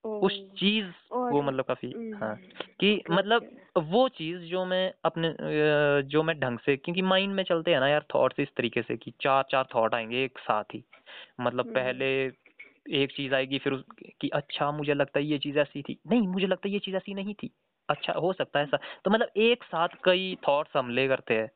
उस 0.06 0.34
चीज़ 0.58 0.86
वो 1.14 1.42
मतलब 1.42 1.66
काफ़ी 1.66 1.92
हम्म, 1.98 2.16
हाँ 2.16 2.36
कि 2.80 3.04
मतलब 3.12 3.46
वो 3.78 4.10
चीज़ 4.10 4.40
जो 4.40 4.66
मैं 4.66 4.94
अपने 5.06 5.36
जो 6.02 6.24
मैं 6.24 6.40
ढंग 6.40 6.60
से 6.60 6.78
क्योंकि 6.78 7.02
माइंड 7.02 7.34
में 7.34 7.44
चलते 7.44 7.72
हैं 7.72 7.80
ना 7.80 7.88
यार 7.88 8.06
थॉट्स 8.16 8.40
इस 8.40 8.48
तरीके 8.58 8.82
से 8.82 8.98
कि 8.98 9.14
चार 9.22 9.44
चार 9.52 9.68
थॉट 9.76 9.94
आएँगे 9.94 10.24
एक 10.24 10.40
साथ 10.40 10.64
ही। 10.64 10.84
मतलब 11.42 11.66
हम्म, 11.66 11.74
पहले 11.74 12.32
एक 13.02 13.12
चीज़ 13.12 13.36
आएगी 13.36 13.58
फिर 13.60 13.74
उस 13.74 13.84
कि 14.22 14.30
अच्छा 14.30 14.72
मुझे 14.72 14.94
लगता 14.94 15.20
है 15.20 15.26
ये 15.26 15.38
चीज़ 15.38 15.60
ऐसी 15.60 15.82
थी। 15.82 16.00
नहीं 16.08 16.28
मुझे 16.28 16.48
लगता 16.48 16.68
है 16.68 16.74
ये 16.74 16.80
चीज़ 16.80 16.96
ऐसी 16.96 17.14
नहीं 17.14 17.34
थी। 17.34 17.52
अच्छा 17.90 18.14
हो 18.14 18.34
सकता 18.34 18.60
है 18.60 18.66
ऐसा। 18.66 18.78
तो 19.06 19.12
मतलब 19.12 19.28
एक 19.38 19.64
साथ 19.64 19.88
कई 20.04 20.38
थॉट्स 20.48 20.72
हम 20.76 20.90
ले 20.90 21.08
करते 21.08 21.34
हैं। 21.34 21.50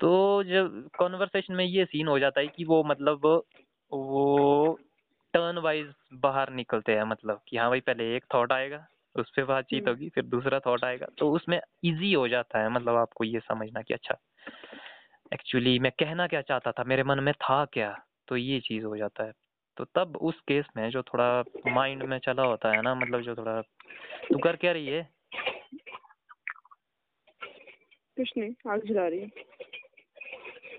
तो 0.00 0.42
जब 0.44 0.88
कॉन्वर्सेशन 0.98 1.54
में 1.54 1.64
ये 1.64 1.84
सीन 1.84 2.08
हो 2.08 2.18
जाता 2.18 2.40
है 2.40 2.46
कि 2.46 2.64
वो 2.64 2.84
मतलब 2.84 3.42
वो 3.92 4.78
टर्न 5.34 5.58
वाइज 5.58 5.92
बाहर 6.14 6.50
निकलते 6.50 6.92
हैं 6.92 7.02
मतलब 7.02 7.40
कि 7.48 7.56
हाँ 7.56 7.68
भाई 7.68 7.80
पहले 7.80 8.16
एक 8.16 8.24
थॉट 8.34 8.52
आएगा 8.52 8.86
उस 9.16 9.30
पर 9.30 9.44
बातचीत 9.44 9.82
हम्म, 9.82 9.90
होगी 9.90 10.08
फिर 10.08 10.24
दूसरा 10.24 10.60
थॉट 10.60 10.84
आएगा 10.84 11.06
तो 11.18 11.30
उसमें 11.32 11.60
इजी 11.84 12.12
हो 12.12 12.28
जाता 12.28 12.58
है 12.58 12.68
मतलब 12.68 12.96
आपको 12.96 13.24
ये 13.24 13.40
समझना 13.40 13.82
कि 13.82 13.94
अच्छा 13.94 14.18
एक्चुअली 15.32 15.78
मैं 15.78 15.92
कहना 15.92 16.26
क्या 16.26 16.40
चाहता 16.40 16.72
था 16.72 16.84
मेरे 16.84 17.02
मन 17.02 17.20
में 17.20 17.34
था 17.34 17.64
क्या 17.64 18.04
तो 18.28 18.36
ये 18.36 18.60
चीज़ 18.60 18.84
हो 18.84 18.96
जाता 18.96 19.24
है। 19.24 19.32
तो 19.76 19.84
तब 19.84 20.16
उस 20.16 20.40
केस 20.40 20.66
में 20.76 20.90
जो 20.90 21.02
थोड़ा 21.02 21.44
माइंड 21.66 22.02
में 22.02 22.18
चला 22.18 22.42
होता 22.42 22.72
है 22.72 22.82
ना 22.82 22.94
मतलब 22.94 23.20
जो 23.20 23.34
थोड़ा 23.34 23.60
तू 24.32 24.38
कर 24.38 24.56
क्या 24.56 24.72
रही 24.72 24.86
है? 24.86 25.08
कुछ 28.16 28.32
नहीं 28.38 28.72
आग 28.72 28.86
जला 28.86 29.08
रही 29.08 29.20
है। 29.20 29.30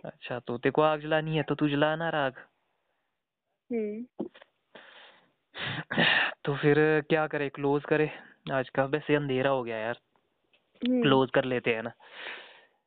अच्छा 0.06 0.40
तो 0.40 0.58
तेरे 0.58 0.72
को 0.72 0.82
आग 0.82 1.02
जलानी 1.02 1.38
है 1.38 1.44
तो 1.44 1.56
तू 1.56 1.70
जला 1.70 1.96
ना 1.96 2.10
राग। 2.10 2.34
हम्म। 3.72 4.26
तो 6.46 6.56
फिर 6.56 7.02
क्या 7.10 7.28
करे? 7.28 7.50
क्लोज 7.50 7.84
करे। 7.86 8.12
आज 8.52 8.70
का 8.70 8.86
वैसे 8.86 9.16
अंधेरा 9.16 9.50
हो 9.50 9.64
गया 9.64 9.78
यार। 9.78 9.98
हम्म। 10.82 11.02
क्लोज 11.02 11.30
कर 11.32 11.46
लेते 11.46 11.76
हैं 11.76 11.84
ना। 11.84 11.92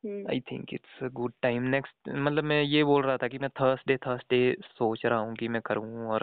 हम्म। 0.05 0.31
I 0.31 0.41
think 0.41 0.75
it's 0.75 1.05
a 1.05 1.09
good 1.09 1.33
time 1.43 1.63
next 1.63 1.95
मतलब 2.09 2.45
मैं 2.45 2.63
ये 2.63 2.85
बोल 2.85 3.03
रहा 3.03 3.17
था 3.17 3.29
कि 3.29 3.39
मैं 3.39 3.51
थर्सडे 3.51 3.97
थर्सडे 3.97 4.57
सोच 4.63 5.07
रहा 5.07 5.19
हूँ 5.19 5.35
कि 5.37 5.49
मैं 5.49 5.63
करूँ 5.63 6.09
और 6.09 6.21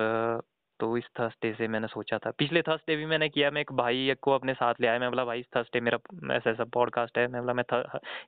तो 0.79 0.97
इस 0.97 1.03
थर्सडे 1.19 1.53
से 1.53 1.67
मैंने 1.67 1.87
सोचा 1.87 2.17
था। 2.17 2.31
पिछले 2.31 2.61
थर्सडे 2.61 2.95
भी 2.95 3.05
मैंने 3.05 3.29
किया। 3.29 3.51
मैं 3.51 3.61
एक 3.61 3.71
भाई 3.71 4.09
एक 4.09 4.19
को 4.19 4.31
अपने 4.31 4.53
साथ 4.53 4.73
ले 4.81 4.87
आया। 4.87 4.99
मैं 4.99 5.09
बोला 5.09 5.25
भाई 5.25 5.39
इस 5.39 5.45
थर्सडे 5.55 5.79
मेरा 5.79 5.97
ऐसा 6.35 6.49
ऐसा 6.49 6.63
पॉडकास्ट 6.63 7.17
है। 7.17 7.27
मैं 7.27 7.41
बोला 7.41 7.53
मैं 7.53 7.63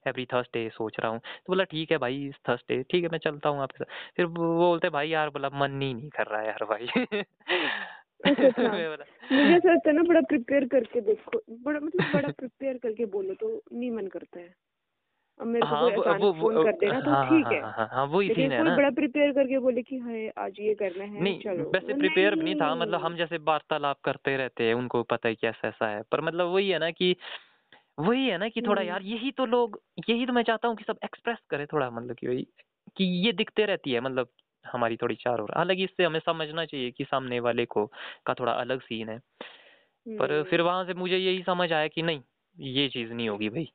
एवरी 0.08 0.26
थर्सडे 0.26 0.70
सोच 0.70 1.00
रहा 1.00 1.12
हूँ। 1.12 1.20
तो 1.20 1.54
बोला 1.54 1.64
ठीक 1.64 1.92
है 1.92 1.98
भाई 1.98 2.26
इस 2.26 2.36
थर्सडे 2.50 2.84
ठीक 2.84 3.04
है 3.04 3.10
मैं 3.10 3.20
चलता 3.20 3.50
हूँ 3.50 3.62
आपके 3.62 3.84
साथ। 3.84 4.16
फिर 4.16 4.26
वो 4.26 4.58
बोलते 4.58 4.90
भाई 4.90 5.10
यार 5.10 5.30
बोला 5.30 5.50
मन 5.54 5.82
ही 5.82 5.94
नहीं 5.94 6.10
कर 6.10 6.28
रहा 6.28 6.42
है 6.42 6.48
यार 6.48 6.66
भाई। 6.66 6.88
मुझे 8.26 9.56
ऐसा 9.56 9.72
लगता 9.72 9.90
है 9.90 9.96
ना 9.96 10.04
बड़ा 10.04 10.22
प्रिपेयर 10.22 10.66
करके 10.68 11.02
देखो। 11.02 11.42
बड़ा 11.64 11.80
मतलब 11.80 12.12
बड़ा 12.12 12.30
प्रिपेयर 12.30 12.78
करके 12.78 13.06
बोलो 13.06 13.34
तो 13.34 13.64
नहीं 13.74 13.92
मन 13.92 14.08
करता 14.08 14.40
है। 14.40 14.56
अब 15.40 15.48
मेरे 15.48 15.66
हाँ 15.66 15.90
कोई 15.92 16.14
वो 16.14 16.32
वो 16.32 16.34
फ़ोन 16.34 16.56
वो 16.56 16.64
कर 16.64 16.72
देना 16.72 17.00
तो 17.00 17.12
हाँ 17.12 17.26
हाँ 17.26 17.30
ठीक 17.30 17.46
हाँ 17.46 17.54
है। 17.54 17.62
हाँ 17.62 17.72
हाँ 17.72 17.90
हाँ 17.92 18.06
वही 18.06 18.30
सीन 18.30 18.52
है 18.52 18.64
ना। 18.64 18.76
बड़ा 18.76 18.90
प्रिपेयर 18.90 19.32
करके 19.32 19.60
बोले 19.60 19.82
कि 19.82 19.98
हाय 19.98 20.32
आज 20.38 20.56
ये 20.60 20.74
करना 20.76 21.04
है 21.04 21.24
नहीं 21.24 21.40
चलो। 21.40 21.72
वैसे 21.72 21.94
प्रिपेयर 21.94 22.36
भी 22.36 22.44
नहीं 22.44 22.56
था 22.56 22.76
मतलब 22.76 23.00
हम 23.00 23.16
जैसे 23.16 23.38
वार्तालाप 23.38 24.00
करते 24.04 24.38
रहते 24.38 24.64
हैं 24.64 24.74
उनको 24.74 25.04
पता 25.04 25.30
है 25.30 25.36
कि 25.36 25.48
ऐसा 25.48 25.68
ऐसा 25.68 25.88
है। 25.88 26.02
पर 26.02 26.22
मतलब 26.22 26.48
वही 26.48 26.70
है 26.70 26.80
ना 26.80 26.92
कि 26.92 27.16
वही 28.00 28.28
है 28.28 28.38
ना 28.38 28.50
कि 28.50 28.62
थोड़ा 28.62 28.82
हम्म। 28.82 28.90
यार 28.90 29.02
यही 29.02 29.32
तो 29.32 29.46
लोग 29.46 29.82
यही 30.10 30.26
तो 30.26 30.34
मैं 30.34 30.44
चाहता 30.44 30.68
हूँ 30.68 30.76
कि 30.76 30.84
सब 30.84 30.98
एक्सप्रेस 31.04 31.38
करे 31.50 31.66
थोड़ा 31.66 31.90
मतलब 31.90 32.16
कि 32.16 32.28
वही 32.28 32.48
कि 32.98 33.04
ये 33.26 33.32
दिखते 33.32 33.66
रहती 33.66 33.92
है 33.92 34.00
मतलब 34.00 34.30
हमारी 34.74 34.98
थोड़ी 34.98 35.16
चार 35.16 35.40
ओर 35.40 35.52
हालाँकि 35.58 35.84
इससे 35.84 36.04
हमें 36.04 36.20
समझना 36.20 36.66
चाहिए 36.66 36.92
कि 36.92 37.04
सामने 37.04 37.40
वाले 37.40 37.66
को 37.66 37.86
का 38.26 38.34
थोड़ा 38.34 38.52
अलग 38.52 38.82
सीन 38.82 39.10
है। 39.10 39.20
पर 40.08 40.32
हम्म। 40.32 40.44
फिर 40.44 40.62
वहाँ 40.62 40.86
से 40.86 40.94
मुझे 40.94 41.18
यही 41.18 41.44
समझ 41.44 41.74
आया 41.74 41.88
कि 41.88 42.02
नहीं 42.02 42.22
ये 42.60 42.90
चीज़ 42.90 43.14
नहीं 43.14 43.30
होगी 43.30 43.50
भाई। 43.50 43.72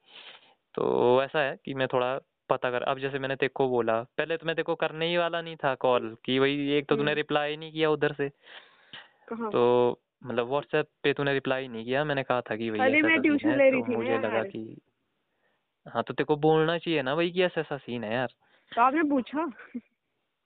तो 0.75 1.23
ऐसा 1.23 1.39
है 1.39 1.59
कि 1.65 1.75
मैं 1.75 1.89
थोड़ा 1.89 2.19
पता 2.51 2.71
कर 2.71 2.83
अब 2.83 2.99
जैसे 2.99 3.19
मैंने 3.19 3.37
तेरे 3.37 3.53
को 3.55 3.69
बोला 3.69 4.03
पहले 4.03 4.37
तो 4.37 4.47
मैं 4.47 4.57
तेरे 4.57 4.65
को 4.65 4.75
करने 4.75 5.07
ही 5.07 5.17
वाला 5.17 5.41
नहीं 5.43 5.57
था 5.57 5.75
कॉल 5.75 6.17
कि 6.25 6.39
वही 6.39 6.73
एक 6.73 6.87
तो 6.87 6.97
तूने 6.97 7.11
हम्म। 7.11 7.17
रिप्लाई 7.17 7.57
नहीं 7.57 7.73
किया 7.73 7.91
उधर 7.91 8.13
से। 8.13 8.29
तो 9.33 10.01
मतलब 10.25 10.49
व्हाट्सएप 10.49 10.89
पे 11.03 11.13
तूने 11.13 11.33
रिप्लाई 11.33 11.69
नहीं 11.69 11.85
किया 11.85 12.05
मैंने 12.05 12.23
कहा 12.23 12.41
था 12.41 12.57
कि 12.57 12.71
भाई 12.71 12.81
अरे 12.81 13.03
मैं 13.03 13.21
ट्यूशन 13.23 13.57
ले 13.59 13.71
रही 13.71 13.81
तो 13.81 13.89
थी 13.89 13.97
मुझे 13.97 14.19
लगा 14.19 14.43
कि 14.43 14.81
हाँ 15.89 16.03
तो 16.03 16.15
तेरे 16.15 16.25
को 16.25 16.37
बोलना 16.37 16.79
चाहिए 16.79 17.03
ना 17.03 17.15
भाई 17.15 17.31
कि 17.31 17.43
ऐसा 17.43 17.61
ऐसा 17.61 17.77
सीन 17.77 18.05
है 18.05 18.15
यार। 18.15 18.29
तो 18.77 18.83
आपने 18.83 19.03
पूछा? 19.03 19.53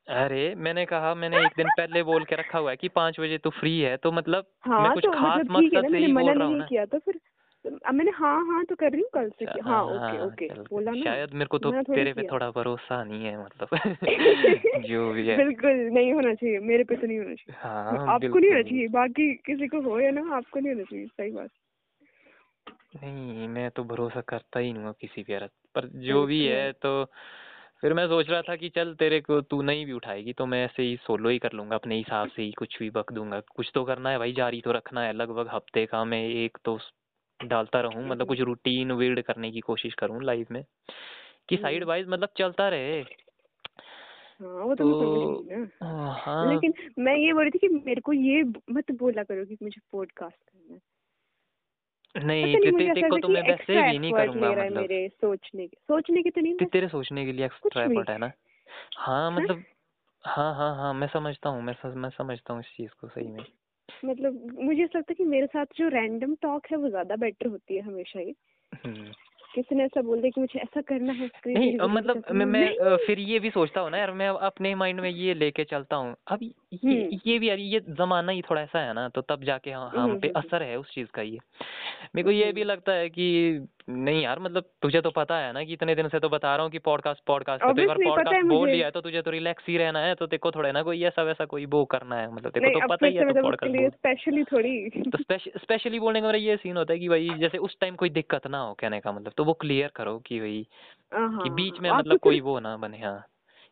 अरे 0.09 0.55
मैंने 0.55 0.85
कहा 0.87 1.15
मैंने 1.15 1.37
एक 1.37 1.53
दिन 1.57 1.71
पहले 1.71 2.03
बोल 2.03 2.25
के 2.25 2.37
रखा 2.37 2.59
हुआ 2.59 2.71
है 2.71 2.77
कि 2.77 2.89
पाँच 2.89 3.21
बजे 3.21 3.39
तो 3.39 3.51
फ्री 3.51 3.79
है 3.81 3.97
तो 3.97 4.13
मतलब 4.13 4.47
हाँ, 4.65 4.81
मैं 4.83 4.93
कुछ 4.93 5.05
तो 5.05 5.11
खास 5.11 5.41
मतलब 5.41 5.57
मकसद 5.57 5.91
से 5.91 5.99
ही 5.99 6.13
बोल 6.13 6.39
रहा 6.39 6.49
हूँ 6.49 6.59
ना। 6.59 6.65
किया 6.65 6.85
तो 6.87 6.99
फिर 6.99 7.21
अब 7.65 7.95
मैंने 7.95 8.11
हाँ 8.11 8.37
हाँ 8.47 8.65
तो 8.65 8.75
कर 8.75 8.93
रही 8.93 9.01
हूँ 9.01 9.11
कल 9.15 9.31
से 9.31 9.45
हाँ 9.61 9.83
ओके 9.85 9.99
हाँ, 9.99 10.27
ओके 10.27 10.49
चल 10.49 10.63
बोला 10.71 10.91
ना 10.91 11.05
शायद 11.05 11.33
मेरे 11.33 11.47
को 11.47 11.59
तो 11.59 11.71
तेरे 11.71 12.13
पे 12.15 12.23
थोड़ा 12.33 12.51
भरोसा 12.51 13.03
नहीं 13.05 13.25
है 13.25 13.45
मतलब 13.45 13.69
जो 14.87 15.13
भी 15.13 15.27
है। 15.29 15.37
बिल्कुल 15.37 15.73
नहीं 15.95 16.13
होना 16.13 16.35
चाहिए 16.35 16.59
मेरे 16.59 16.85
पे 16.85 16.97
तो 16.97 17.07
नहीं 17.07 17.19
होना 17.19 17.35
चाहिए। 17.35 17.63
हाँ 17.63 18.15
आपको 18.15 18.39
नहीं 18.39 18.51
होना 18.51 18.63
चाहिए 18.63 18.89
बाकी 18.89 19.35
किसी 19.47 19.69
को 19.69 19.81
हो 19.81 20.01
या 20.01 20.11
ना 20.11 20.37
आपको 20.37 20.61
नहीं 20.61 20.73
होना 20.73 20.85
चाहिए 20.85 21.07
सही 21.07 21.31
बात। 21.31 21.51
नहीं 22.97 23.49
मैं 23.49 23.71
तो 23.71 23.85
भरोसा 23.85 24.21
करता 24.21 24.61
ही 24.61 24.73
नहीं 24.73 24.85
हूँ 24.85 24.95
किसी 25.01 25.23
पे 25.23 25.47
पर 25.75 25.87
जो 26.03 26.25
भी 26.27 26.45
है 26.47 26.73
तो 26.73 26.93
फिर 27.81 27.95
मैं 27.95 28.07
सोच 28.09 28.31
रहा 28.31 28.43
था 28.43 28.57
कि 28.57 28.69
चल 28.69 28.95
तेरे 28.95 29.21
को 29.21 29.41
तू 29.41 29.63
नहीं 29.63 29.87
भी 29.87 29.93
उठाएगी 29.93 30.33
तो 30.33 30.47
मैं 30.47 30.65
ऐसे 30.65 30.83
ही 30.83 30.97
सोलो 30.97 31.29
ही 31.29 31.39
कर 31.39 31.53
लूँगा 31.53 31.77
अपने 31.77 31.97
हिसाब 31.97 32.29
से 32.29 32.43
ही 32.43 32.53
कुछ 32.53 32.79
भी 32.79 32.91
बक 32.91 33.13
दूँगा। 33.13 33.41
कुछ 33.41 33.71
तो 33.75 33.85
करना 33.85 34.11
है 34.11 34.19
भाई 34.19 34.33
जारी 34.33 34.61
तो 34.61 34.73
रखना 34.73 35.03
है 35.03 35.13
लगभग 35.13 35.49
हफ़्ते 35.49 35.87
का 35.87 36.05
मैं 36.05 36.29
एक 36.29 36.59
तो 36.65 36.79
डालता 37.45 37.81
रहूँ 37.81 38.09
मतलब 38.09 38.27
कुछ 38.27 38.41
रूटीन 38.41 38.97
बिल्ड 38.97 39.23
करने 39.23 39.51
की 39.51 39.61
कोशिश 39.61 39.95
करूँ 39.95 40.23
लाइफ 40.25 40.51
में 40.51 40.65
कि 41.49 41.57
साइड 41.57 41.77
हम्म, 41.77 41.89
वाइज 41.89 42.09
मतलब 42.09 42.29
चलता 42.39 42.69
रहे। 42.69 43.01
हाँ 44.41 44.65
वो 44.65 44.75
तो 44.75 44.93
तो 44.95 45.43
हाँ। 46.13 46.53
लेकिन 46.53 46.75
मैं 46.99 47.17
ये 47.17 47.33
बोल 47.33 47.43
रही 47.43 47.51
थी 47.51 47.59
कि 47.59 47.69
मेरे 47.69 48.01
को 48.01 48.13
ये 48.13 48.43
मत 48.71 48.91
बोला 48.91 49.23
करो 49.23 49.45
कि 49.45 49.57
मुझे 49.63 49.81
पॉडकास्ट 49.93 50.37
करना 50.37 50.75
है। 50.75 50.81
नहीं 52.17 52.57
ते, 52.57 52.71
ते, 52.71 52.95
ते 52.95 53.03
को 53.03 53.19
तो 53.19 53.29
है 53.29 53.35
मैं 53.35 53.43
वैसे 53.43 53.83
भी 53.83 53.99
नहीं 53.99 54.13
करूँगा 54.13 54.49
है 54.49 54.57
मतलब। 54.65 54.81
मेरे 54.81 55.09
सोचने 55.09 55.67
के 55.67 55.77
सोचने 55.77 56.23
की 56.23 56.31
तो 56.31 56.41
नहीं 56.41 56.55
ते, 56.55 56.65
तेरे 56.65 56.89
सोचने 56.89 57.25
के 57.27 57.33
लिए 57.33 57.47
एक्स्ट्रा 57.47 57.85
एफर्ट 57.85 58.11
है 58.11 58.19
ना? 58.19 58.33
हाँ 58.99 59.31
मतलब 59.31 59.65
हाँ 60.25 60.55
हाँ 60.55 60.75
हाँ 60.77 60.95
मैं 60.95 61.09
समझता 61.09 61.49
हूँ 61.49 61.63
मैं 61.63 61.75
मैं 61.95 62.11
समझता 62.11 62.55
हूँ 62.55 62.61
इस 62.61 62.67
चीज़ 62.77 62.91
को 63.01 63.09
सही 63.09 63.29
में। 63.29 63.45
मतलब 64.05 64.59
मुझे 64.63 64.83
ऐसा 64.85 64.99
लगता 64.99 65.13
है 65.13 65.15
कि 65.15 65.25
मेरे 65.25 65.47
साथ 65.47 65.67
जो 65.77 65.89
रैंडम 65.89 66.35
टॉक 66.35 66.67
है 66.71 66.77
वो 66.77 66.89
ज़्यादा 66.89 67.17
बेटर 67.17 67.47
होती 67.47 67.77
है 67.77 67.83
हमेशा 67.83 68.21
ही। 68.21 68.35
हम्म। 68.73 69.13
किसी 69.57 69.75
ने 69.75 69.85
ऐसा 69.85 70.03
बोल 70.03 70.21
दिया 70.21 70.31
कि 70.31 70.41
मुझे 70.41 70.59
ऐसा 70.59 70.81
करना 70.81 71.13
है 71.13 71.31
नहीं 71.47 71.77
मतलब 71.89 72.25
मैं 72.31 72.47
मैं 72.47 72.97
फिर 72.97 73.19
ये 73.19 73.39
भी 73.39 73.51
सोचता 73.51 73.81
हूँ 73.81 73.91
ना 73.91 73.99
यार 73.99 74.11
मैं 74.13 74.29
अपने 74.29 74.75
माइंड 74.75 75.01
में 75.01 75.11
ये 75.11 75.35
लेके 75.35 75.65
चलता 75.65 75.97
हूँ। 75.97 76.15
अब 76.27 76.43
ये 76.43 76.53
हम्म। 76.85 77.19
ये 77.27 77.39
भी 77.39 77.49
यार 77.49 77.59
ये 77.59 77.81
जमाना 77.89 78.33
ही 78.33 78.43
थोड़ा 78.43 78.63
ऐसा 78.63 78.79
है 78.79 78.93
ना 78.95 79.09
तो 79.09 79.21
तब 79.21 79.45
जाके 79.45 79.71
हम 79.71 79.89
हम 79.89 80.01
हम्म, 80.01 80.19
पे 80.19 80.29
हम्म, 80.29 80.41
असर 80.41 80.63
है 80.63 80.79
उस 80.79 80.95
चीज़ 80.95 81.09
का 81.15 81.23
ये 81.23 81.39
मेरे 82.15 82.23
को 82.23 82.31
ये 82.31 82.53
भी। 82.53 82.65
लगता 82.65 82.93
है 82.93 83.09
कि 83.09 83.27
नहीं 83.89 84.23
यार 84.23 84.39
मतलब 84.39 84.65
तुझे 84.83 85.01
तो 85.01 85.11
पता 85.11 85.39
है 85.39 85.53
ना 85.53 85.65
कि 85.65 85.73
इतने 85.73 85.95
दिन 85.95 86.09
से 86.09 86.19
तो 86.19 86.29
बता 86.29 86.57
रहा 86.57 86.63
हूँ 86.63 86.73
कि 86.73 86.79
पॉडकास्ट 86.79 87.23
पॉडकास्ट 87.27 87.65
तो 87.65 87.83
एक 87.83 87.89
बार 87.89 88.03
है 88.03 88.09
पॉडकास्ट 88.09 88.47
बोल 88.47 88.71
लिया 88.71 88.87
है 88.87 88.91
तो 88.91 89.01
तुझे 89.01 89.23
तो 89.23 89.31
रिलैक्स 89.31 89.65
ही 89.69 89.77
रहना 89.77 89.99
है 89.99 90.15
तो 90.15 90.39
को 90.39 90.51
थोड़ा 90.51 90.73
ना 90.73 90.83
कोई 90.83 91.05
ऐसा 91.05 91.23
वैसा 91.23 91.45
कोई 91.45 91.67
वो 91.67 91.85
करना 91.85 92.17
है 92.17 92.35
मतलब 92.35 92.53
को 92.53 92.81
तो 92.81 92.89
पता 92.89 93.07
ही 93.07 93.15
है 93.15 93.23
तो 93.23 93.29
मतलब 93.29 93.43
पॉडकास्ट 93.43 93.95
स्पेशली 93.95 94.45
थोड़ी। 94.45 94.91
तो 95.11 95.39
स्पेशली 95.39 95.99
बोलने 95.99 96.21
का 96.21 96.27
मेरा 96.27 96.39
ये 96.39 96.57
सीन 96.57 96.77
होता 96.77 96.93
है 96.93 96.99
कि 96.99 97.09
भाई 97.09 97.31
जैसे 97.39 97.59
उस 97.59 97.77
टाइम 97.81 97.95
कोई 97.95 98.11
दिक्कत 98.11 98.47
ना 98.47 98.59
हो 98.59 98.75
कहने 98.75 99.01
का 99.01 99.13
मतलब 99.13 99.33
तो 99.37 99.45
वो 99.45 99.53
क्लियर 99.53 99.91
करो 99.97 100.19
कि 100.19 100.41
भाई 100.41 100.67
हाँ 101.15 101.43
कि 101.43 101.51
बीच 101.51 101.81
में 101.81 101.91
मतलब 101.91 102.19
कोई 102.19 102.41
वो 102.41 102.61
ना 102.61 102.77
बने 102.77 102.99
हाँ। 102.99 103.19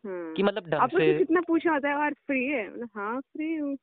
हाँ। 0.05 0.35
कि 0.35 0.43
मतलब 0.43 0.69
ढंग 0.69 0.89
से 0.99 1.19
इतना 1.19 1.41
पूछा 1.41 1.73
होता 1.73 1.89
है 1.89 1.95
और 1.95 2.13
फ्री 2.13 2.45
है 2.45 2.71
मतलब 2.73 2.89
हाँ 2.97 3.21
फ्री 3.21 3.55
हूँ। 3.55 3.77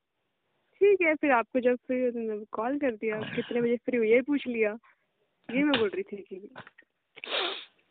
ठीक 0.80 1.00
है 1.02 1.14
फिर 1.14 1.32
आपको 1.32 1.60
जब 1.60 1.76
फ्री 1.76 2.04
हो 2.04 2.10
तो 2.10 2.44
कॉल 2.52 2.78
कर 2.78 2.90
दिया 2.90 3.20
कितने 3.20 3.60
बजे 3.60 3.76
फ्री 3.76 3.96
हो 3.96 4.04
ये 4.04 4.20
पूछ 4.20 4.46
लिया। 4.46 4.78
ये 5.56 5.64
मैं 5.64 5.78
बोल 5.80 5.88
रही 5.88 6.02
थी 6.02 6.16
कि 6.16 6.36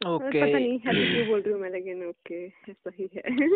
ओके 0.07 0.45
पता 0.45 0.57
नहीं 0.59 0.75
ऐसे 0.75 1.13
क्यों 1.13 1.27
बोल 1.27 1.41
रही 1.41 1.53
हूँ 1.53 1.61
मैं 1.61 1.69
लेकिन 1.69 2.05
ओके 2.05 2.45
ऐसा 2.45 2.91
ही 2.99 3.09
है। 3.15 3.49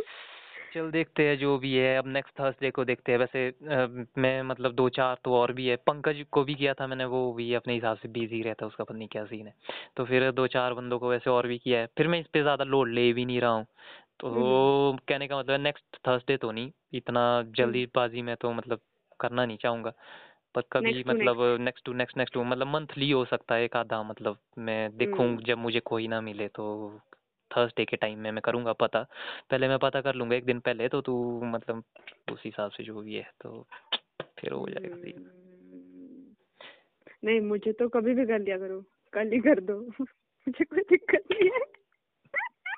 चल 0.74 0.92
देखते 0.92 1.24
हैं 1.24 1.38
जो 1.38 1.58
भी 1.58 1.74
है 1.74 1.98
अब 1.98 2.08
नेक्स्ट 2.08 2.40
थर्सडे 2.40 2.72
को 2.72 2.86
देखते 2.86 3.12
हैं। 3.12 3.20
वैसे 3.20 3.48
अ, 3.48 4.06
मैं 4.18 4.42
मतलब 4.42 4.72
दो 4.72 4.90
चार 4.90 5.18
तो 5.26 5.34
और 5.34 5.54
भी 5.54 5.68
है। 5.68 5.76
पंकज 5.76 6.26
को 6.32 6.44
भी 6.44 6.56
किया 6.56 6.74
था 6.74 6.88
मैंने 6.88 7.06
वो 7.06 7.34
भी 7.34 7.54
अपने 7.54 7.74
हिसाब 7.74 7.98
से 7.98 8.08
बिज़ी 8.10 8.42
रहता 8.42 8.66
है 8.66 8.68
उसका 8.68 8.84
पता 8.84 8.98
नहीं 8.98 9.08
क्या 9.08 9.26
सीन 9.26 9.48
है। 9.48 9.54
तो 9.98 10.06
फिर 10.06 10.32
दो 10.32 10.48
चार 10.48 10.74
बंदों 10.74 11.00
को 11.00 11.10
वैसे 11.10 11.30
और 11.30 11.48
भी 11.48 11.58
किया 11.58 11.80
है। 11.80 11.86
फिर 11.98 12.08
मैं 12.08 12.20
इस 12.20 12.28
पर 12.28 12.42
ज़्यादा 12.42 12.64
लोड 12.64 12.90
ले 12.90 13.14
भी 13.14 13.26
नहीं 13.26 13.42
रहा 13.42 13.52
हूँ। 13.52 13.66
तो 14.20 14.28
हम्म। 14.30 14.98
कहने 15.08 15.28
का 15.28 15.40
मतलब 15.40 15.60
नेक्स्ट 15.60 15.98
थर्सडे 16.08 16.38
तो 16.38 16.52
नहीं। 16.52 16.72
इतना 16.94 17.42
जल्दीबाजी 17.58 18.22
में 18.22 18.36
तो 18.36 18.52
मतलब 18.54 18.80
करना 19.20 19.46
नहीं 19.46 19.58
चाहूँगा। 19.58 19.94
पर 20.56 20.62
कभी 20.72 20.92
Next 20.94 21.08
मतलब 21.08 21.58
next 21.62 21.86
to 21.86 21.94
next 21.94 22.18
next 22.18 22.34
to 22.34 22.44
मतलब 22.44 22.68
मंथली 22.68 23.12
हो 23.12 23.26
सकता 23.26 23.56
है 23.56 23.64
एक 23.64 23.76
आधा 23.76 24.04
मतलब 24.04 24.38
मैं 24.58 24.98
देखूँ 24.98 25.26
हम्म। 25.26 25.44
जब 25.44 25.58
मुझे 25.58 25.80
कोई 25.80 26.08
ना 26.08 26.22
मिले 26.22 26.48
तो 26.48 26.68
थर्सडे 27.52 27.86
के 27.86 27.98
टाइम 27.98 28.20
में 28.20 28.32
मैं 28.32 28.42
करूँगा 28.46 28.74
पता। 28.74 29.02
पहले 29.52 29.68
मैं 29.68 29.78
पता 29.80 30.02
कर 30.02 30.16
लूँगा 30.16 30.36
एक 30.36 30.46
दिन 30.46 30.60
पहले 30.60 30.88
तो 30.88 31.02
तू 31.02 31.42
मतलब 31.44 31.84
उस 32.32 32.42
हिसाब 32.46 32.72
से 32.72 32.84
जो 32.84 33.02
भी 33.02 33.14
है 33.14 33.30
तो 33.42 33.68
फिर 34.40 34.52
हो 34.52 34.68
जाएगा 34.70 34.96
सीन 34.96 35.18
हम्म। 35.18 36.36
नहीं 37.24 37.42
मुझे 37.42 37.72
तो 37.72 37.90
कभी 37.90 38.14
भी 38.14 38.26
कर 38.26 38.40
लिया 38.40 38.58
करो। 38.58 38.84
कल 39.14 39.32
ही 39.32 39.40
कर 39.40 39.60
दो। 39.60 39.80
मुझे 40.48 40.64
कोई 40.66 40.80
दिक्कत 40.80 41.24
नहीं 41.32 41.50
है। 41.50 41.60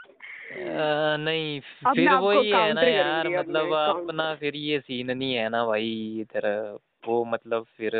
अ, 0.57 1.17
नहीं 1.17 1.59
फिर 1.59 2.11
वही 2.11 2.49
है 2.51 2.73
ना 2.73 2.81
यार 2.81 3.27
मतलब 3.29 3.73
अपना 3.73 4.35
फिर 4.35 4.55
ये 4.55 4.79
सीन 4.79 5.11
नहीं 5.17 5.33
है 5.33 5.49
ना 5.49 5.65
भाई 5.65 6.17
इधर 6.21 6.77
वो 7.07 7.23
मतलब 7.25 7.65
फिर 7.77 7.93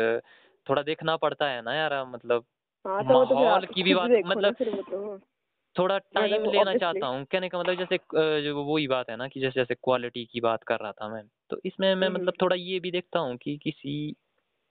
थोड़ा 0.66 0.82
देखना 0.82 1.16
पड़ता 1.16 1.48
है 1.48 1.62
ना 1.62 1.74
यार 1.74 2.04
मतलब 2.06 2.44
हाँ 2.84 3.02
तो 3.04 3.14
वो 3.14 3.24
तो 3.24 3.34
माहौल 3.34 3.66
की 3.66 3.82
भी 3.82 3.94
बात 3.94 4.10
मतलब 4.26 4.56
वो 4.62 4.82
तो 4.82 5.18
थोड़ा 5.76 5.98
टाइम 5.98 6.44
लेना 6.44 6.74
चाहता 6.74 7.06
हूँ 7.06 7.24
कहने 7.24 7.48
का 7.48 7.58
मतलब 7.58 7.78
जैसे 7.78 7.98
जो 8.42 8.64
वही 8.64 8.86
बात 8.88 9.10
है 9.10 9.16
ना 9.16 9.28
कि 9.28 9.40
जैसे 9.40 9.60
जैसे 9.60 9.74
क्वालिटी 9.74 10.24
की 10.24 10.40
बात 10.40 10.64
कर 10.64 10.80
रहा 10.80 10.92
था 10.92 11.08
मैं 11.08 11.22
तो 11.50 11.60
इसमें 11.64 11.94
मैं 11.94 12.06
हम्म। 12.06 12.16
मतलब 12.16 12.34
थोड़ा 12.42 12.56
ये 12.56 12.80
भी 12.80 12.90
देखता 12.90 13.18
हूँ 13.18 13.36
कि 13.36 13.56
किसी 13.56 13.94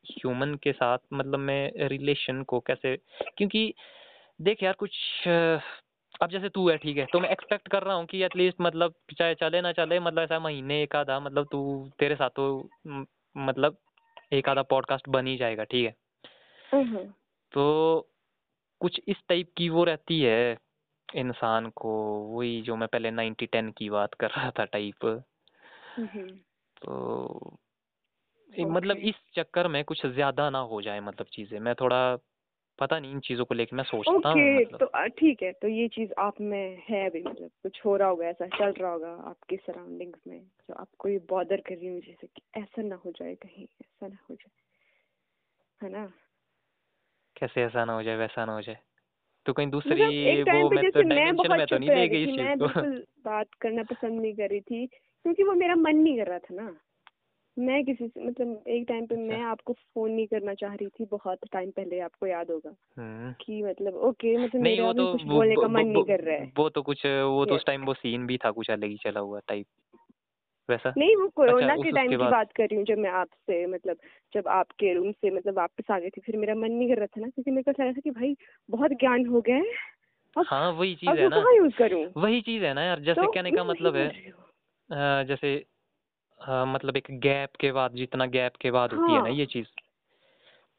ह्यूमन 0.06 0.56
के 0.56 0.72
साथ 0.72 0.98
मतलब 1.14 1.40
मैं 1.40 1.88
रिलेशन 1.88 2.44
को 2.44 2.60
कैसे 2.60 2.96
क्योंकि 3.38 3.74
देख 4.42 4.64
यार 4.64 4.74
कुछ 4.74 4.94
अब 6.22 6.30
जैसे 6.30 6.50
तू 6.50 6.70
है 6.70 6.78
ठीक 6.78 6.98
है 6.98 7.06
तो 7.06 7.20
मैं 7.20 7.30
एक्सपेक्ट 7.30 7.68
कर 7.68 7.84
रहा 7.84 7.96
हूँ 7.96 8.06
कि 8.06 8.24
एटलीस्ट 8.24 8.62
मतलब 8.62 8.94
चाहे 9.18 9.36
चले 9.36 9.62
ना 9.62 9.72
चले 9.72 10.00
मतलब 10.00 10.24
ऐसा 10.24 10.40
महीने 10.40 10.82
एक 10.84 10.96
आधा 10.96 11.20
मतलब 11.20 11.48
तू 11.52 11.60
तेरे 12.00 12.16
साथ 12.16 12.30
तो 12.30 12.48
मतलब 13.36 13.78
एक 14.32 14.50
आधा 14.50 14.62
पॉडकास्ट 14.62 15.10
बन 15.10 15.28
ही 15.28 15.38
जाएगा 15.38 15.64
ठीक 15.64 15.86
है। 15.86 17.06
तो 17.52 18.10
कुछ 18.82 19.00
इस 19.08 19.18
टाइप 19.30 19.52
की 19.58 19.70
वो 19.70 19.84
रहती 19.84 20.22
है 20.22 20.58
इंसान 21.16 21.70
को 21.70 21.92
वही 22.28 22.62
जो 22.62 22.76
मैं 22.76 22.88
पहले 22.88 23.12
नाइनटी 23.12 23.46
टेन 23.46 23.72
की 23.72 23.90
बात 23.90 24.14
कर 24.14 24.30
रहा 24.30 24.52
था 24.52 24.66
टाइप। 24.66 25.06
तो 26.82 27.58
मतलब 28.52 28.98
इस 28.98 29.16
चक्कर 29.36 29.68
में 29.68 29.84
कुछ 29.84 30.06
ज़्यादा 30.06 30.50
ना 30.50 30.60
हो 30.60 30.82
जाए 30.82 31.00
मतलब 31.00 31.28
चीज़ें 31.32 31.60
मैं 31.60 31.76
थोड़ा 31.76 32.18
पता 32.80 33.00
नहीं 33.00 33.12
इन 33.12 33.20
चीज़ों 33.20 33.46
को 33.46 33.56
लेके 33.56 33.76
मैं 33.76 33.84
सोचता 33.84 34.30
हूँ 34.30 34.52
मतलब 34.52 34.80
तो 34.80 35.08
ठीक 35.08 35.44
है 35.44 35.52
तो 35.52 35.68
ये 35.68 35.88
चीज़ 35.88 36.12
आप 36.20 36.42
में 36.42 36.84
है 36.90 37.06
अभी 37.10 37.24
मतलब 37.24 37.50
कुछ 37.64 37.82
हो 37.86 37.96
रहा 37.96 38.08
होगा 38.08 38.28
ऐसा 38.28 38.48
चल 38.48 38.72
रहा 38.72 38.92
होगा 38.92 39.10
आपके 39.30 39.56
सराउंडिंग्स 39.58 40.20
में 40.28 40.40
जो 40.40 40.74
आपको 40.76 41.10
ये 41.10 41.20
बॉदर 41.30 41.62
कर 41.62 41.76
रही 41.76 41.88
है 41.88 42.00
जैसे 42.02 42.28
कि 42.28 42.42
ऐसा 42.58 42.82
ना 42.82 42.96
हो 43.06 43.12
जाए 43.12 43.36
कहीं 43.36 43.68
ऐसा 43.82 44.08
ना 44.08 44.18
हो 44.30 44.36
जाए 44.36 44.52
है 45.82 45.90
ना? 45.90 46.08
कैसे 47.36 47.64
ऐसा 47.64 47.86
ना 47.86 47.94
हो 47.94 48.04
जाए 48.04 48.16
वैसा 48.16 48.46
ना 48.46 48.54
हो 48.54 48.62
जाए? 48.62 48.78
तो 49.46 49.54
कहीं 49.54 49.68
मतलब 49.68 49.72
दूसरी 49.72 50.02
एक 50.26 50.48
वो 50.48 50.70
मैं 50.70 50.82
जैसे 50.82 51.04
मैं 51.04 51.08
डायमेंशन 51.08 51.52
में 51.52 51.68
तो 51.68 51.78
नहीं 51.78 51.92
ले 51.92 52.08
गई 52.10 52.24
इस 52.24 52.30
चीज़ 52.32 52.52
को। 52.62 52.68
बात 53.26 53.54
करना 53.62 53.84
पसंद 53.84 54.22
नहीं 54.22 54.34
कर 54.36 54.50
रही 54.50 54.62
थी 54.62 54.86
क्योंकि 54.88 55.44
वो 55.44 55.54
मेरा 55.54 55.76
मन 55.76 55.96
नहीं 55.96 56.18
कर 56.18 56.28
रहा 56.28 56.40
था 56.40 56.56
ना। 56.56 56.80
मैं 57.60 57.86
किसी 57.86 58.08
से 58.08 58.26
मतलब 58.28 58.64
एक 58.68 58.86
टाइम 58.88 59.06
पे 59.06 59.16
मैं 59.16 59.36
अच्छा। 59.36 59.48
आपको 59.48 59.74
फ़ोन 59.74 60.12
नहीं 60.12 60.28
करना 60.28 60.54
चाह 60.54 60.74
रही 60.74 60.88
थी 60.88 61.06
बहुत 61.06 61.40
टाइम 61.52 61.72
पहले 61.72 62.00
आपको 62.00 62.28
याद 62.28 62.52
होगा। 62.52 62.76
हम्म। 62.98 63.34
कि 63.42 63.64
मतलब 63.64 63.96
ओके 63.96 64.38
मतलब 64.38 64.62
नहीं 64.62 64.76
मेरा 64.76 64.88
वो 64.88 64.94
तो 64.94 65.12
कुछ 65.12 65.24
वो 65.24 65.34
बोलने 65.34 65.56
का 65.56 65.68
मन 65.68 65.88
नहीं 65.88 66.04
कर 66.04 66.20
रहा 66.20 66.36
है। 66.36 66.52
वो 66.58 66.70
तो 66.70 66.82
कुछ 66.82 67.06
वो 67.06 67.46
तो 67.46 67.56
उस 67.56 67.66
टाइम 67.66 67.86
वो 67.86 67.94
सीन 67.94 68.28
भी 68.28 68.38
था 68.38 68.52
कुछ 68.52 68.70
अलग 68.70 68.84
ही 68.84 68.98
चला 68.98 69.20
हुआ 69.20 69.40
टाइप 69.48 69.66
वैसा? 70.70 70.94
नहीं 70.98 71.16
वो 71.16 71.28
कोरोना 71.28 71.74
उस- 71.74 71.84
के 71.84 71.92
टाइम 71.92 72.10
की 72.10 72.18
बात 72.18 72.52
कर 72.52 72.64
रही 72.64 72.76
हूँ 72.76 72.86
जब 72.86 72.98
मैं 72.98 73.10
आपसे 73.10 73.68
मतलब 73.68 73.98
जब 74.34 74.48
आपके 74.48 74.94
रूम 74.94 75.12
से 75.12 75.32
मतलब 75.32 75.58
वापस 75.58 75.84
आ 75.92 76.00
गई 76.00 76.10
थी 76.10 76.22
फिर 76.22 76.38
मेरा 76.38 76.56
मन 76.56 76.72
नहीं 76.72 76.90
कर 76.90 76.98
रहा 76.98 77.06
था 77.06 77.22
ना 77.22 77.28
क्योंकि 77.28 77.52
मेरे 77.52 77.74
को 77.74 77.84
लगा 77.84 77.92
था 77.92 78.00
कि 78.00 78.12
भाई 78.12 78.38
बहुत 78.70 78.92
ज्ञान 78.92 79.26
हो 79.26 79.42
गया 79.42 79.56
है। 79.56 79.98
हाँ 80.48 80.72
वही 80.72 80.96
चीज़ 80.96 81.20
है 81.20 81.30
ना। 81.30 81.56
यूज़ 81.56 81.76
करूँ? 81.78 82.06
वही 82.18 82.42
चीज़ 82.42 82.64
है 82.64 82.74
ना 82.74 82.84
यार 82.84 83.00
जैसे 83.00 83.22
तो 83.22 83.32
कहने 83.32 83.52
का 83.52 83.64
मतलब 83.64 83.96
है 83.96 84.08
रही 84.08 85.66
हूँ। 86.42 86.74
मतलब 86.74 86.98
एक 86.98 87.08
गैप 87.20 87.56
के 87.60 87.72
बाद 87.72 87.92
जितना 87.92 88.26
गैप 88.26 88.56
के 88.56 88.72
बाद 88.72 88.94
होती 88.94 89.12
है 89.12 89.18
ना 89.18 89.24
हाँ। 89.24 89.32
ये 89.32 89.46
चीज़ 89.46 89.68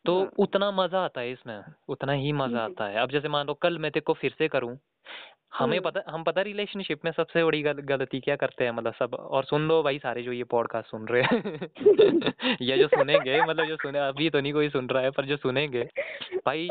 तो 0.05 0.19
हाँ। 0.21 0.31
उतना 0.39 0.71
मज़ा 0.71 1.01
आता 1.01 1.21
है 1.21 1.33
इसमें 1.33 1.63
उतना 1.89 2.13
ही 2.13 2.33
मज़ा 2.33 2.63
हम्म। 2.63 2.73
आता 2.73 2.85
है 2.85 2.97
अब 2.97 3.11
जैसे 3.11 3.29
मान 3.29 3.47
लो 3.47 3.55
कल 3.55 3.79
मैं 3.79 3.91
तेरे 3.91 4.05
को 4.05 4.13
फिर 4.13 4.35
से 4.39 4.49
करूँ 4.49 4.77
हमें 5.55 5.77
हम्म। 5.79 5.91
पता 5.91 6.13
हम 6.13 6.23
पता 6.23 6.43
रिलेशनशिप 6.43 7.05
में 7.05 7.11
सबसे 7.13 7.45
बड़ी 7.45 7.63
गल, 7.63 7.73
गलती 7.73 8.21
क्या 8.21 8.37
करते 8.37 8.65
हैं 8.65 8.71
मतलब 8.71 8.95
सब 8.95 9.15
और 9.15 9.45
सुन 9.45 9.69
लो 9.69 9.83
भाई 9.83 9.99
सारे 9.99 10.23
जो 10.23 10.33
ये 10.33 10.45
पॉडकास्ट 10.45 10.91
सुन 10.91 11.07
रहे 11.09 11.23
हैं 11.23 11.69
या 12.63 12.77
जो 12.77 12.89
सुनेंगे 12.89 13.41
मतलब 13.43 13.65
जो 13.65 13.77
सुने 13.77 13.99
अभी 13.99 14.31
तो 14.31 14.41
नहीं 14.41 14.53
कोई 14.53 14.69
सुन 14.69 14.89
रहा 14.89 15.03
है 15.03 15.11
पर 15.11 15.25
जो 15.25 15.37
सुनेंगे 15.37 15.89
भाई 16.47 16.69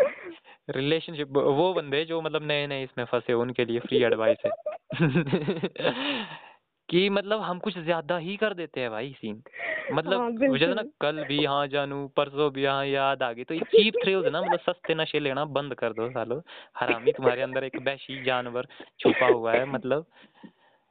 रिलेशनशिप 0.69 1.37
वो 1.37 1.73
बंदे 1.73 2.03
जो 2.05 2.21
मतलब 2.21 2.43
नए 2.43 2.67
नए 2.67 2.83
इसमें 2.83 3.05
फंसे 3.05 3.33
हो, 3.33 3.41
उनके 3.41 3.65
लिए 3.65 3.79
फ्री 3.79 4.03
एडवाइस 4.03 4.37
है 4.45 4.51
कि 6.89 7.09
मतलब 7.09 7.41
हम 7.41 7.59
कुछ 7.59 7.77
ज़्यादा 7.77 8.17
ही 8.17 8.35
कर 8.37 8.53
देते 8.53 8.81
हैं 8.81 8.89
भाई 8.91 9.11
सीन 9.13 9.41
हाँ, 9.47 9.87
मतलब 9.91 10.21
बिल्कुल। 10.29 10.57
जैसे 10.59 10.73
ना 10.73 10.83
कल 11.01 11.23
भी 11.23 11.41
यहाँ 11.43 11.67
जानू 11.67 12.07
परसों 12.07 12.51
भी 12.51 12.65
हाँ 12.65 12.85
याद 12.85 13.23
आ 13.23 13.31
गई 13.31 13.43
तो 13.43 13.53
ये 13.53 13.59
चीप 13.61 13.93
थ्रिल्स 14.03 14.31
ना 14.31 14.41
मतलब 14.41 14.59
सस्ते 14.59 14.95
नशे 14.95 15.19
लेना 15.19 15.45
बंद 15.51 15.75
कर 15.75 15.93
दो 15.93 16.09
सालो 16.09 16.41
हरामी 16.77 17.11
तुम्हारे 17.11 17.41
अंदर 17.41 17.63
एक 17.63 17.77
वैशी 17.81 18.23
जानवर 18.23 18.67
छुपा 18.99 19.27
हुआ 19.27 19.53
है 19.53 19.65
मतलब 19.65 20.05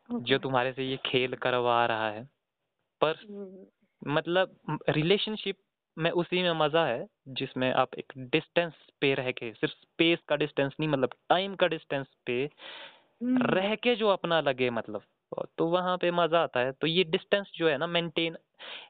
जो 0.09 0.39
तुम्हारे 0.39 0.73
से 0.73 0.85
ये 0.85 0.97
खेल 1.07 1.35
करवा 1.35 1.85
रहा 1.87 2.11
है 2.11 2.25
पर 3.01 3.17
हम्म। 3.23 4.13
मतलब 4.13 4.79
रिलेशनशिप 4.91 5.57
में 5.97 6.11
उसी 6.13 6.43
में 6.43 6.53
मज़ा 6.53 6.87
है 6.87 7.07
जिसमें 7.29 7.73
आप 7.73 7.95
एक 7.95 8.13
डिस्टेंस 8.33 8.73
पे 9.01 9.15
रह 9.15 9.31
के 9.31 9.53
सिर्फ़ 9.53 9.75
स्पेस 9.75 10.19
का 10.29 10.37
डिस्टेंस 10.37 10.73
नहीं 10.81 10.89
मतलब 10.89 11.15
टाइम 11.29 11.55
का 11.55 11.67
डिस्टेंस 11.67 12.07
पे 12.27 12.43
हम्म। 13.21 13.47
रह 13.47 13.75
के 13.75 13.95
जो 13.97 14.09
अपना 14.09 14.41
लगे 14.41 14.71
मतलब 14.71 15.03
तो 15.33 15.67
वहाँ 15.67 15.97
पे 15.99 16.11
मज़ा 16.11 16.43
आता 16.43 16.61
है 16.61 16.73
तो 16.73 16.87
ये 16.87 17.05
डिस्टेंस 17.05 17.51
जो 17.57 17.69
है 17.69 17.77
ना 17.79 17.87
मेंटेन 17.87 18.37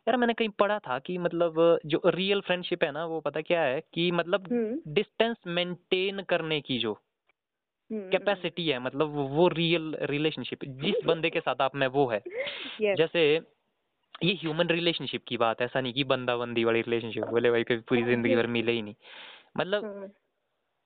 यार 0.09 0.17
मैंने 0.17 0.35
कहीं 0.35 0.49
पढ़ा 0.49 0.79
था 0.79 0.99
कि 0.99 1.17
मतलब 1.19 1.79
जो 1.87 2.01
रियल 2.07 2.41
फ्रेंडशिप 2.41 2.85
है 2.85 2.91
ना 2.93 3.05
वो 3.05 3.21
पता 3.21 3.41
क्या 3.41 3.63
है 3.63 3.81
कि 3.95 4.11
मतलब 4.11 4.53
हम्म। 4.53 4.93
डिस्टेंस 4.95 5.37
मेंटेन 5.47 6.23
करने 6.23 6.61
की 6.61 6.79
जो 6.79 6.93
हम्म। 7.91 8.11
कैपेसिटी 8.11 8.69
है 8.69 8.79
मतलब 8.79 9.09
वो- 9.09 9.29
वो 9.31 9.49
रियल 9.49 9.95
रिलेशनशिप 10.03 10.65
जिस 10.65 11.05
बंदे 11.05 11.31
के 11.31 11.41
साथ 11.41 11.61
आप 11.61 11.75
में 11.75 11.87
वो 11.87 12.07
है 12.09 12.23
Yes. 12.83 12.97
जैसे 12.99 13.23
ये 14.23 14.33
ह्यूमन 14.35 14.69
रिलेशनशिप 14.69 15.25
की 15.29 15.37
बात 15.37 15.61
है 15.61 15.67
ऐसा 15.67 15.81
नहीं 15.81 15.93
कि 15.93 16.05
बंदा 16.05 16.37
बंदी 16.37 16.65
वाली 16.65 16.81
रिलेशनशिप 16.81 17.25
बोले 17.25 17.51
भाई 17.51 17.63
कभी 17.63 17.81
पूरी 17.81 18.03
ज़िंदगी 18.03 18.37
भर 18.37 18.47
मिले 18.47 18.73
ही 18.73 18.83
नहीं 18.83 18.95
मतलब 19.57 19.85
हाँ। 19.85 20.09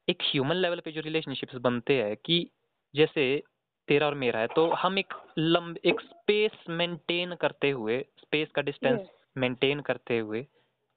एक 0.08 0.22
ह्यूमन 0.22 0.56
लेवल 0.56 0.80
पे 0.80 0.92
जो 0.92 1.00
रिलेशनशिप्स 1.00 1.54
बनते 1.54 2.02
हैं 2.02 2.16
कि 2.16 2.50
जैसे 2.94 3.42
तेरा 3.90 4.06
और 4.06 4.14
मेरा 4.14 4.40
है 4.40 4.46
तो 4.46 4.66
हम 4.70 4.98
एक 4.98 5.14
लंब 5.38 5.76
एक 5.84 6.00
स्पेस 6.00 6.64
मेंटेन 6.70 7.34
करते 7.34 7.70
हुए 7.70 8.04
स्पेस 8.18 8.50
का 8.50 8.62
डिस्टेंस. 8.62 9.08
मेंटेन 9.36 9.80
करते 9.80 10.18
हुए 10.18 10.46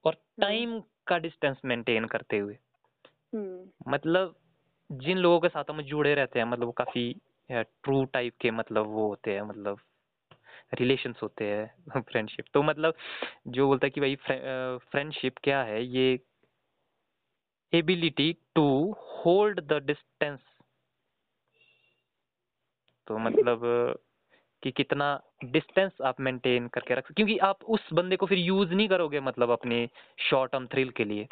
और। 0.06 0.14
टाइम 0.42 0.80
का 1.08 1.18
डिस्टेंस 1.18 1.62
मेंटेन 1.66 2.06
करते 2.06 2.38
हुए 2.38 2.58
हम्म। 3.34 3.92
मतलब 3.92 4.36
जिन 4.92 5.18
लोगों 5.18 5.40
के 5.40 5.50
साथ 5.50 5.64
हम 5.70 5.82
जुड़े 5.82 6.14
रहते 6.16 6.40
हैं 6.40 6.46
मतलब 6.46 6.66
वो 6.66 6.72
काफ़ी 6.72 7.16
ट्रू 7.50 8.04
टाइप 8.06 8.34
के 8.42 8.52
मतलब 8.52 8.88
वो 8.88 9.08
होते 9.08 9.34
हैं 9.34 9.42
मतलब 9.42 9.80
रिलेशंस 10.74 11.20
होते 11.24 11.46
हैं 11.46 12.02
फ्रेंडशिप 12.12 12.46
तो 12.54 12.64
मतलब 12.64 12.94
जो 13.48 13.68
बोलता 13.68 13.86
है 13.86 13.90
कि 13.90 14.02
भाई 14.02 14.16
फ्रेंडशिप 14.92 15.38
क्या 15.44 15.64
है 15.64 15.84
ये 15.86 16.20
ability 17.74 18.34
to 18.56 18.70
hold 18.92 19.62
the 19.62 19.84
distance 19.84 20.40
तो 23.08 23.18
मतलब 23.18 23.62
कि 24.64 24.72
कितना 24.72 25.22
डिस्टेंस 25.46 25.92
आप 26.06 26.20
मेंटेन 26.20 26.68
करके 26.68 26.96
रख 26.96 27.12
क्योंकि 27.12 27.38
आप 27.38 27.64
उस 27.64 27.90
बंदे 27.94 28.16
को 28.16 28.26
फिर 28.26 28.38
यूज़ 28.38 28.74
नहीं 28.74 28.88
करोगे 28.88 29.20
मतलब 29.20 29.50
अपने 29.50 29.90
शॉर्ट 30.30 30.52
टर्म 30.52 30.68
थ्रिल 30.68 30.90
के 30.90 31.04
लिए। 31.04 31.28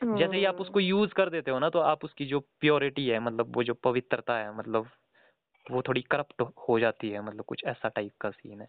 जैसे 0.00 0.36
ही 0.36 0.44
आप 0.44 0.60
उसको 0.60 0.80
यूज़ 0.80 1.10
कर 1.10 1.30
देते 1.30 1.50
हो 1.50 1.58
ना 1.58 1.68
तो 1.70 1.78
आप 1.78 2.04
उसकी 2.04 2.26
जो 2.26 2.40
प्योरिटी 2.60 3.06
है 3.08 3.20
मतलब 3.20 3.56
वो 3.56 3.62
जो 3.62 3.74
पवित्रता 3.74 4.38
है 4.38 4.58
मतलब 4.58 4.90
वो 5.70 5.82
थोड़ी 5.82 6.02
करप्ट 6.02 6.42
हो 6.68 6.78
जाती 6.80 7.10
है 7.10 7.20
मतलब 7.20 7.44
कुछ 7.44 7.64
ऐसा 7.64 7.88
टाइप 7.88 8.12
का 8.20 8.30
सीन 8.30 8.60
है। 8.60 8.66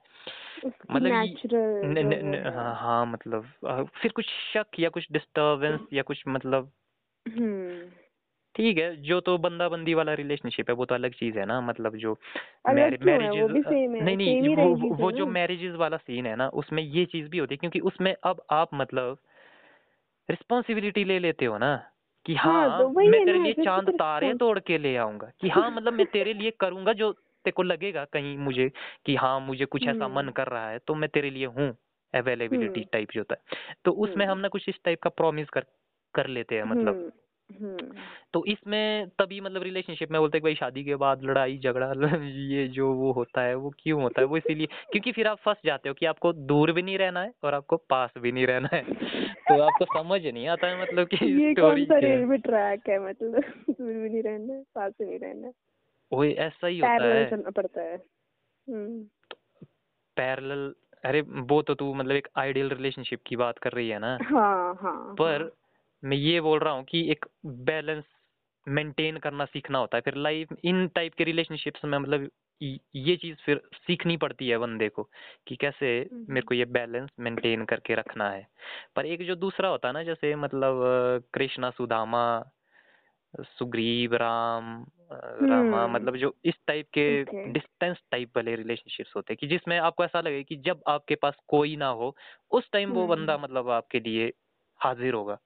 मतलब 0.91 2.53
हाँ 2.55 2.75
हाँ 2.75 3.05
मतलब 3.05 3.43
फिर 4.01 4.11
कुछ 4.11 4.25
शक 4.53 4.79
या 4.79 4.89
कुछ 4.89 5.07
डिस्टरबेंस 5.11 5.79
या 5.93 6.03
कुछ 6.03 6.23
मतलब 6.27 6.71
हम्म। 7.27 7.89
ठीक 8.55 8.77
है 8.77 8.95
जो 9.01 9.19
तो 9.19 9.37
बंदा 9.37 9.67
बंदी 9.69 9.93
वाला 9.93 10.13
रिलेशनशिप 10.13 10.69
है 10.69 10.75
वो 10.75 10.85
तो 10.85 10.95
अलग 10.95 11.13
चीज़ 11.13 11.37
है 11.39 11.45
ना 11.45 11.59
मतलब 11.61 11.95
जो 11.95 12.17
मैरिजेज 12.69 13.03
नहीं 13.03 14.17
नहीं 14.17 14.55
वो, 14.55 14.95
वो 14.95 15.11
जो 15.11 15.25
मैरिजेज 15.27 15.75
वाला 15.75 15.97
सीन 15.97 16.25
है 16.25 16.35
ना 16.35 16.47
उसमें 16.55 16.83
ये 16.83 17.05
चीज़ 17.05 17.29
भी 17.29 17.37
होती 17.37 17.55
है 17.55 17.57
क्योंकि 17.57 17.79
उसमें 17.79 18.13
अब 18.23 18.41
आप 18.51 18.69
मतलब 18.73 19.17
रिस्पॉन्सिबिलिटी 20.29 21.03
ले 21.03 21.19
लेते 21.19 21.45
हो 21.45 21.57
ना 21.57 21.75
कि 22.25 22.35
हाँ, 22.35 22.69
हाँ 22.69 22.79
तो 22.79 22.89
मैं 22.89 23.25
तेरे 23.25 23.39
लिए 23.39 23.53
चाँद 23.63 23.89
तारे 23.89 24.33
तोड़ 24.33 24.59
के 24.59 24.77
ले 24.77 24.95
आऊँगा 24.95 25.31
कि 25.41 25.49
हाँ 25.49 25.69
मतलब 25.71 25.93
मैं 25.93 26.05
तेरे 26.05 26.33
लिए 26.33 26.51
करूँगा 26.59 26.93
जो 26.93 27.11
तेरे 27.11 27.51
को 27.51 27.63
लगेगा 27.63 28.03
कहीं 28.05 28.37
मुझे 28.37 28.69
कि 29.05 29.15
हाँ 29.15 29.39
मुझे 29.39 29.65
कुछ 29.65 29.87
ऐसा 29.87 30.07
मन 30.07 30.17
हम्म। 30.17 30.31
कर 30.31 30.47
रहा 30.47 30.69
है 30.69 30.79
तो 30.79 30.95
मैं 30.95 31.09
तेरे 31.09 31.29
लिए 31.29 31.45
हूँ 31.45 31.69
अवेलेबिलिटी 32.13 32.83
टाइप 32.83 33.07
हम्म। 33.07 33.13
जो 33.13 33.21
होता 33.21 33.35
है 33.35 33.75
तो 33.85 33.91
उसमें 33.91 34.25
हम्म। 34.25 34.31
हम 34.31 34.39
ना 34.39 34.47
कुछ 34.47 34.69
इस 34.69 34.79
टाइप 34.83 35.01
का 35.01 35.09
प्रॉमिस 35.09 35.49
कर 35.49 35.65
कर 36.13 36.27
लेते 36.27 36.55
हैं 36.55 36.63
मतलब। 36.63 37.11
तो 38.33 38.45
इसमें 38.45 39.07
तभी 39.09 39.41
मतलब 39.41 39.63
रिलेशनशिप 39.63 40.11
में 40.11 40.21
बोलते 40.21 40.37
हैं 40.37 40.43
भाई 40.43 40.55
शादी 40.55 40.83
के 40.83 40.95
बाद 40.95 41.23
लड़ाई 41.23 41.57
झगड़ा 41.57 41.93
ये 42.25 42.67
जो 42.67 42.93
वो 42.93 43.11
होता 43.11 43.41
है 43.41 43.55
वो 43.55 43.73
क्यों 43.79 44.01
होता 44.01 44.21
है? 44.21 44.27
वो 44.27 44.37
इसीलिए 44.37 44.65
क्योंकि 44.65 45.11
फिर 45.11 45.27
आप 45.27 45.37
फंस 45.37 45.57
जाते 45.65 45.89
हो 45.89 45.95
कि 45.95 46.05
आपको 46.05 46.33
दूर 46.33 46.71
भी 46.71 46.81
नहीं 46.81 46.97
रहना 46.97 47.21
है 47.21 47.33
और 47.43 47.53
आपको 47.53 47.77
पास 47.77 48.13
भी 48.17 48.31
नहीं 48.31 48.47
रहना 48.47 48.69
है। 48.73 48.83
तो 49.25 49.61
आपको 49.61 49.85
समझ 49.85 50.27
नहीं 50.27 50.47
आता 50.47 50.67
है 50.67 50.81
मतलब 50.81 51.07
कि 51.07 51.43
ये 51.43 51.53
कौन 51.53 51.85
सा 51.85 51.97
रेलवे 51.97 52.37
ट्रैक 52.37 52.89
है 52.89 53.09
मतलब? 53.09 53.41
दूर 53.69 53.93
भी 53.93 54.09
नहीं 54.09 54.23
रहना 54.23 54.53
है 54.53 54.63
पास 54.75 54.93
भी 54.99 55.05
नहीं 55.05 55.19
रहना 55.19 55.47
है। 55.47 55.53
वही 56.13 56.31
ऐसा 56.31 56.67
ही 56.67 56.79
होता 56.79 57.03
है। 57.03 57.29
चलना 57.29 57.49
पड़ता 57.49 57.81
है। 57.81 57.97
पैरेलल 60.17 60.59
हम्म। 60.59 61.09
अरे 61.09 61.21
वो 61.21 61.61
तो 61.61 61.73
तू 61.73 61.93
मतलब 61.93 62.11
एक 62.11 62.27
आइडियल 62.37 62.69
रिलेशनशिप 62.69 63.19
की 63.25 63.35
बात 63.35 63.57
कर 63.57 63.71
रही 63.71 63.89
है 63.89 63.99
ना? 63.99 64.17
हाँ 64.23 64.75
हाँ 64.81 65.15
पर 65.19 65.41
हाँ. 65.41 65.49
मैं 66.03 66.17
ये 66.17 66.41
बोल 66.41 66.59
रहा 66.59 66.73
हूँ 66.73 66.83
कि 66.83 67.11
एक 67.11 67.25
बैलेंस 67.45 68.03
मेंटेन 68.67 69.17
करना 69.17 69.45
सीखना 69.45 69.77
होता 69.77 69.97
है। 69.97 70.01
फिर 70.01 70.15
लाइफ 70.15 70.47
इन 70.63 70.87
टाइप 70.87 71.13
के 71.13 71.23
रिलेशनशिप्स 71.23 71.85
में 71.85 71.97
मतलब 71.99 72.29
ये 72.95 73.15
चीज़ 73.15 73.35
फिर 73.35 73.61
सीखनी 73.73 74.17
पड़ती 74.17 74.47
है 74.47 74.57
बंदे 74.57 74.89
को 74.89 75.09
कि 75.47 75.55
कैसे 75.55 76.09
मेरे 76.13 76.41
को 76.41 76.55
ये 76.55 76.65
बैलेंस 76.65 77.09
मेंटेन 77.19 77.65
करके 77.65 77.95
रखना 77.95 78.29
है। 78.29 78.47
पर 78.95 79.05
एक 79.05 79.25
जो 79.25 79.35
दूसरा 79.35 79.69
होता 79.69 79.87
है 79.87 79.93
ना 79.93 80.03
जैसे 80.03 80.35
मतलब 80.35 80.81
कृष्णा 81.33 81.69
सुदामा 81.69 82.51
सुग्रीव 83.39 84.15
राम 84.15 84.85
रामा 85.43 85.83
हम्म। 85.83 85.93
मतलब 85.93 86.15
जो 86.17 86.35
इस 86.45 86.53
टाइप 86.67 86.87
के 86.97 87.23
डिस्टेंस 87.51 87.97
टाइप 88.11 88.37
वाले 88.37 88.55
रिलेशनशिप्स 88.55 89.13
होते 89.15 89.33
हैं 89.33 89.37
कि 89.41 89.47
जिसमें 89.47 89.77
आपको 89.79 90.03
ऐसा 90.05 90.21
लगे 90.21 90.43
कि 90.43 90.55
जब 90.55 90.81
आपके 90.87 91.15
पास 91.15 91.33
कोई 91.47 91.75
ना 91.75 91.87
हो 91.87 92.15
उस 92.51 92.71
टाइम 92.71 92.91
वो 92.91 93.07
बंदा 93.07 93.33
हम्म। 93.33 93.43
मतलब 93.43 93.69
आपके 93.69 93.99
लिए 93.99 94.31
हाजिर 94.77 95.13
होगा। 95.13 95.39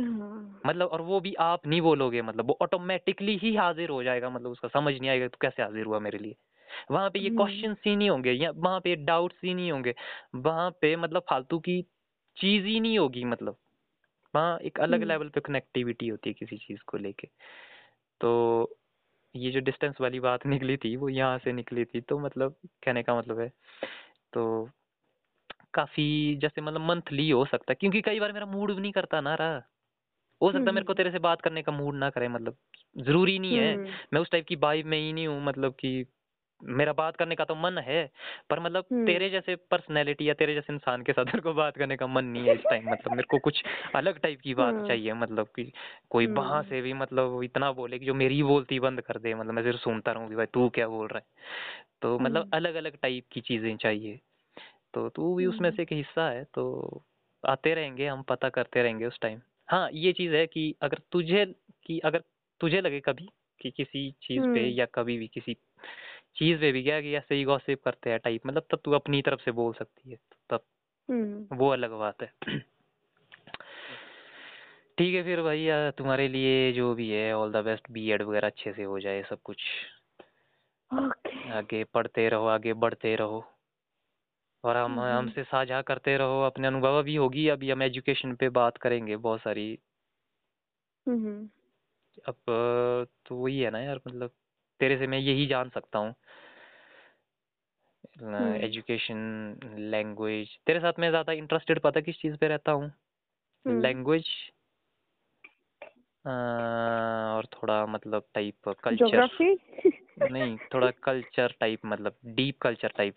हाँ। 0.00 0.60
मतलब 0.66 0.88
और 0.88 1.00
वो 1.00 1.20
भी 1.20 1.34
आप 1.40 1.66
नहीं 1.66 1.80
बोलोगे 1.80 2.22
मतलब 2.22 2.46
वो 2.46 2.56
ऑटोमेटिकली 2.62 3.36
ही 3.36 3.54
हाजिर 3.56 3.90
हो 3.90 4.02
जाएगा 4.02 4.30
मतलब 4.30 4.50
उसका 4.50 4.68
समझ 4.68 4.94
नहीं 4.94 5.10
आएगा 5.10 5.28
तो 5.28 5.38
कैसे 5.40 5.62
हाजिर 5.62 5.84
हुआ 5.84 5.98
मेरे 5.98 6.18
लिए 6.18 6.36
वहाँ 6.90 7.10
पे 7.10 7.18
ये 7.18 7.30
क्वेश्चन 7.30 7.66
हम्म। 7.66 7.76
ही 7.86 7.96
नहीं 7.96 8.10
होंगे 8.10 8.32
या 8.32 8.50
वहाँ 8.56 8.80
पे 8.80 8.94
डाउट्स 8.96 9.36
ही 9.44 9.54
नहीं 9.54 9.72
होंगे 9.72 9.94
वहाँ 10.36 10.70
पे 10.70 10.94
मतलब 10.96 11.22
फालतू 11.30 11.58
की 11.58 11.80
चीज़ 12.36 12.66
ही 12.66 12.78
नहीं 12.80 12.98
होगी 12.98 13.24
मतलब 13.24 13.56
वहाँ 14.34 14.58
एक 14.58 14.80
अलग 14.80 15.02
लेवल 15.02 15.22
हम्म। 15.22 15.30
पे 15.30 15.40
कनेक्टिविटी 15.40 16.08
होती 16.08 16.30
है 16.30 16.34
किसी 16.34 16.56
चीज़ 16.58 16.80
को 16.86 16.98
लेके 16.98 17.28
तो 18.20 18.30
ये 19.34 19.50
जो 19.50 19.60
डिस्टेंस 19.60 19.96
वाली 20.00 20.20
बात 20.20 20.46
निकली 20.46 20.76
थी 20.76 20.96
वो 20.96 21.08
यहाँ 21.08 21.38
से 21.38 21.52
निकली 21.52 21.84
थी 21.84 22.00
तो 22.00 22.18
मतलब 22.18 22.56
कहने 22.84 23.02
का 23.02 23.18
मतलब 23.18 23.40
है 23.40 23.48
तो 24.32 24.70
काफ़ी 25.74 26.36
जैसे 26.36 26.60
मतलब 26.60 26.80
मंथली 26.80 27.28
हो 27.30 27.44
सकता 27.44 27.72
है 27.72 27.74
क्योंकि 27.74 28.00
कई 28.00 28.20
बार 28.20 28.32
मेरा 28.32 28.46
मूड 28.46 28.74
भी 28.74 28.80
नहीं 28.80 28.92
करता 28.92 29.20
ना 29.20 29.34
रहा 29.34 29.60
हो 30.42 30.52
सकता 30.52 30.64
है 30.64 30.72
मेरे 30.72 30.84
को 30.84 30.92
हम्म। 30.92 30.96
तेरे 30.96 31.10
से 31.10 31.18
बात 31.18 31.40
करने 31.40 31.62
का 31.62 31.72
मूड 31.72 31.94
ना 31.94 32.10
करे 32.10 32.28
मतलब 32.28 32.56
ज़रूरी 32.98 33.38
नहीं 33.38 33.56
है। 33.56 33.74
हम्म। 33.74 33.90
मैं 34.12 34.20
उस 34.20 34.30
टाइप 34.30 34.46
की 34.46 34.56
वाइब 34.56 34.86
में 34.86 34.98
ही 34.98 35.12
नहीं 35.12 35.26
हूँ 35.26 35.44
मतलब 35.44 35.72
कि 35.72 36.06
मेरा 36.62 36.92
बात 36.92 37.16
करने 37.16 37.34
का 37.34 37.44
तो 37.44 37.54
मन 37.54 37.78
है 37.78 38.10
पर 38.50 38.60
मतलब 38.60 38.84
हम्म। 38.92 39.06
तेरे 39.06 39.30
जैसे 39.30 39.56
पर्सनैलिटी 39.56 40.28
या 40.28 40.34
तेरे 40.34 40.54
जैसे 40.54 40.72
इंसान 40.72 41.02
के 41.02 41.12
साथ 41.12 41.24
मेरे 41.24 41.40
को 41.40 41.54
बात 41.54 41.76
करने 41.76 41.96
का 41.96 42.06
मन 42.06 42.24
नहीं 42.24 42.48
है 42.48 42.54
इस 42.54 42.64
टाइम 42.70 42.90
मतलब 42.90 43.12
मेरे 43.12 43.26
को 43.30 43.38
कुछ 43.38 43.62
अलग 43.94 44.18
टाइप 44.18 44.40
की 44.40 44.54
बात 44.54 44.86
चाहिए 44.88 45.12
मतलब 45.12 45.46
कि 45.46 45.72
कोई 46.10 46.26
वहाँ 46.26 46.62
से 46.62 46.80
भी 46.80 46.92
मतलब 46.92 47.42
इतना 47.44 47.72
बोले 47.72 47.98
कि 47.98 48.06
जो 48.06 48.14
मेरी 48.14 48.42
बोलती 48.42 48.80
बंद 48.80 49.00
कर 49.00 49.18
दे 49.18 49.34
मतलब 49.34 49.54
मैं 49.54 49.62
सिर्फ़ 49.62 49.78
सुनता 49.78 50.12
रहूँ 50.12 50.34
भाई 50.34 50.46
तू 50.46 50.68
क्या 50.68 50.88
बोल 50.88 51.06
रहा 51.06 51.18
है। 51.18 51.24
तो 52.02 52.18
मतलब 52.18 52.50
अलग 52.54 52.74
अलग 52.74 52.96
टाइप 53.02 53.24
की 53.32 53.40
चीज़ें 53.40 53.76
चाहिए 53.76 54.20
तो 54.94 55.08
तू 55.08 55.34
भी 55.34 55.46
उसमें 55.46 55.70
से 55.70 55.82
एक 55.82 55.92
हिस्सा 55.92 56.28
है 56.30 56.44
तो 56.44 57.02
आते 57.44 57.74
रहेंगे 57.74 58.06
हम 58.06 58.22
पता 58.22 58.48
करते 58.48 58.82
रहेंगे 58.82 59.06
उस 59.06 59.18
टाइम 59.20 59.40
हाँ 59.70 59.88
ये 59.92 60.12
चीज़ 60.12 60.34
है 60.34 60.46
कि 60.46 60.74
अगर 60.82 61.00
तुझे 61.12 61.44
कि 61.86 61.98
अगर 61.98 62.22
तुझे 62.60 62.80
लगे 62.80 63.00
कभी 63.00 63.28
कि 63.60 63.70
किसी 63.70 64.10
चीज़ 64.22 64.40
पे 64.40 64.60
हम्म। 64.60 64.78
या 64.78 64.86
कभी 64.86 65.18
भी 65.18 65.26
किसी 65.28 65.54
चीज़ 66.36 66.60
पे 66.60 66.72
भी 66.72 66.82
क्या 66.82 67.00
कि 67.00 67.14
ऐसे 67.14 67.34
ही 67.34 67.44
गॉसिप 67.44 67.82
करते 67.84 68.10
हैं 68.10 68.18
टाइप 68.18 68.46
मतलब 68.46 68.66
तब 68.70 68.80
तू 68.84 68.92
अपनी 68.92 69.22
तरफ़ 69.22 69.40
से 69.40 69.50
बोल 69.50 69.72
सकती 69.72 70.10
है 70.10 70.16
तब 70.50 70.64
हम्म। 71.08 71.56
वो 71.56 71.68
अलग 71.68 71.90
बात 71.90 72.22
है। 72.22 72.32
ठीक 74.98 75.14
है 75.14 75.22
फिर 75.22 75.42
भाई 75.42 75.68
तुम्हारे 75.98 76.28
लिए 76.28 76.72
जो 76.72 76.94
भी 76.94 77.08
है 77.10 77.32
all 77.36 77.52
the 77.52 77.56
best 77.56 77.90
B 77.90 78.10
Ed 78.10 78.22
वगैरह 78.22 78.48
अच्छे 78.48 78.72
से 78.72 78.82
हो 78.82 79.00
जाए 79.00 79.22
सब 79.22 79.38
कुछ। 79.44 79.62
आगे 81.50 81.84
पढ़ते 81.84 82.28
रहो 82.28 82.46
आगे 82.46 82.72
बढ़ते 82.72 83.14
रहो। 83.16 83.44
और 84.64 84.76
हम 84.76 85.00
हमसे 85.00 85.44
साझा 85.44 85.82
करते 85.82 86.16
रहो 86.16 86.42
अपने 86.42 86.66
अनुभव 86.68 87.02
भी 87.02 87.16
होगी 87.16 87.48
अभी 87.48 87.70
हम 87.70 87.82
एजुकेशन 87.82 88.34
पे 88.34 88.48
बात 88.48 88.76
करेंगे 88.76 89.16
बहुत 89.16 89.40
सारी। 89.40 89.78
अब 92.28 92.36
तो 93.26 93.36
वही 93.36 93.60
है 93.60 93.70
ना 93.70 93.80
यार 93.80 94.00
मतलब 94.08 94.30
तेरे 94.80 94.98
से 94.98 95.06
मैं 95.06 95.18
यही 95.18 95.46
जान 95.46 95.68
सकता 95.68 95.98
हूँ। 95.98 96.14
एजुकेशन 98.56 99.18
लैंग्वेज 99.78 100.56
तेरे 100.66 100.80
साथ 100.80 100.92
मैं 100.98 101.10
ज़्यादा 101.10 101.32
इंटरेस्टेड 101.32 101.80
पता 101.80 102.00
किस 102.00 102.20
चीज़ 102.20 102.36
पे 102.36 102.48
रहता 102.48 102.72
हूँ? 102.72 102.90
लैंग्वेज 103.66 104.26
और 106.26 107.46
थोड़ा 107.46 107.86
मतलब 107.86 108.24
टाइप 108.34 108.68
कल्चर 108.84 109.26
नहीं 110.22 110.58
थोड़ा 110.74 110.90
कल्चर 111.04 111.54
टाइप 111.60 111.80
मतलब 111.84 112.16
डीप 112.26 112.58
कल्चर 112.62 112.92
टाइप 112.96 113.14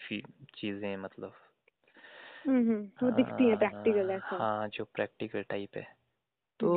चीज़ें 0.56 0.98
मतलब। 0.98 1.34
हम्म 2.48 2.76
वो 3.04 3.10
दिखती 3.12 3.48
है 3.48 3.56
प्रैक्टिकल 3.56 4.10
ऐसा। 4.12 4.36
हाँ 4.40 4.68
जो 4.70 4.86
प्रैक्टिकल 4.86 5.44
टाइप 5.50 5.78
है। 5.78 5.88
तो 6.60 6.70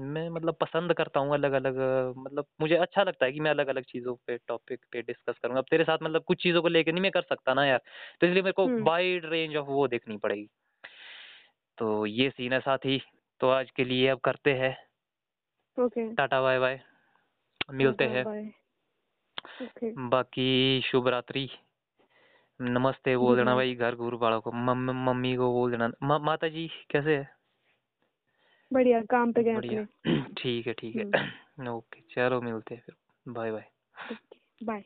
मैं 0.00 0.28
मतलब 0.30 0.56
पसंद 0.60 0.92
करता 0.92 1.20
हूँ 1.20 1.34
अलग 1.34 1.52
अलग 1.52 1.76
मतलब 2.18 2.46
मुझे 2.60 2.76
अच्छा 2.76 3.02
लगता 3.02 3.26
है 3.26 3.32
कि 3.32 3.40
मैं 3.40 3.50
अलग 3.50 3.66
अलग 3.66 3.84
चीज़ों 3.84 4.14
पे 4.26 4.36
टॉपिक 4.48 4.80
पे 4.92 5.02
डिस्कस 5.02 5.38
करूँगा। 5.42 5.60
अब 5.60 5.66
तेरे 5.70 5.84
साथ 5.84 5.98
मतलब 6.02 6.24
कुछ 6.24 6.42
चीज़ों 6.42 6.62
को 6.62 6.68
लेकर 6.68 6.92
नहीं 6.92 7.02
मैं 7.02 7.10
कर 7.10 7.22
सकता 7.22 7.54
ना 7.54 7.66
यार। 7.66 7.80
तो 8.20 8.26
इसलिए 8.26 8.42
मेरे 8.42 8.52
को 8.52 8.68
वाइड 8.84 9.26
रेंज 9.26 9.56
ऑफ़ 9.56 9.66
वो 9.68 9.88
देखनी 9.88 10.16
पड़ेगी। 10.16 10.48
तो 11.78 12.06
ये 12.06 12.30
सीन 12.30 12.52
है 12.52 12.60
साथ। 12.60 12.86
ही 12.86 13.00
तो 13.40 13.48
आज 13.50 13.70
के 13.70 13.84
लिए 13.84 14.08
अब 14.08 14.20
करते 14.20 14.54
हैं। 14.54 14.76
ओके 15.78 16.06
टाटा 16.16 16.40
बाय 16.42 16.58
बाय 16.58 16.80
मिलते 17.70 18.04
हैं। 18.04 18.54
बाकी 19.98 20.80
शुभ 20.84 21.08
रात्रि 21.08 21.48
नमस्ते 22.60 23.16
बोल 23.16 23.36
देना 23.36 23.54
भाई 23.54 23.74
घर 23.74 23.94
गुरु 23.94 24.18
वालों 24.18 24.40
को। 24.40 24.52
मम्मी 24.52 25.36
को 25.36 25.52
बोल 25.52 25.70
देना। 25.70 26.18
माता 26.18 26.48
जी 26.48 26.70
कैसे 26.90 27.16
है? 27.16 27.36
बढ़िया 28.72 29.02
काम 29.02 29.32
पे 29.32 29.42
गए 29.42 29.56
बढ़िया। 29.56 29.86
ठीक 30.38 30.66
है 30.66 30.72
ठीक 30.72 30.96
है। 30.96 31.02
ओके 31.68 31.98
हम्म। 31.98 32.28
चलो 32.28 32.40
मिलते 32.40 32.74
हैं 32.74 32.82
फिर। 32.86 32.94
Bye 33.28 33.52
bye. 33.52 33.70
बाय 34.62 34.84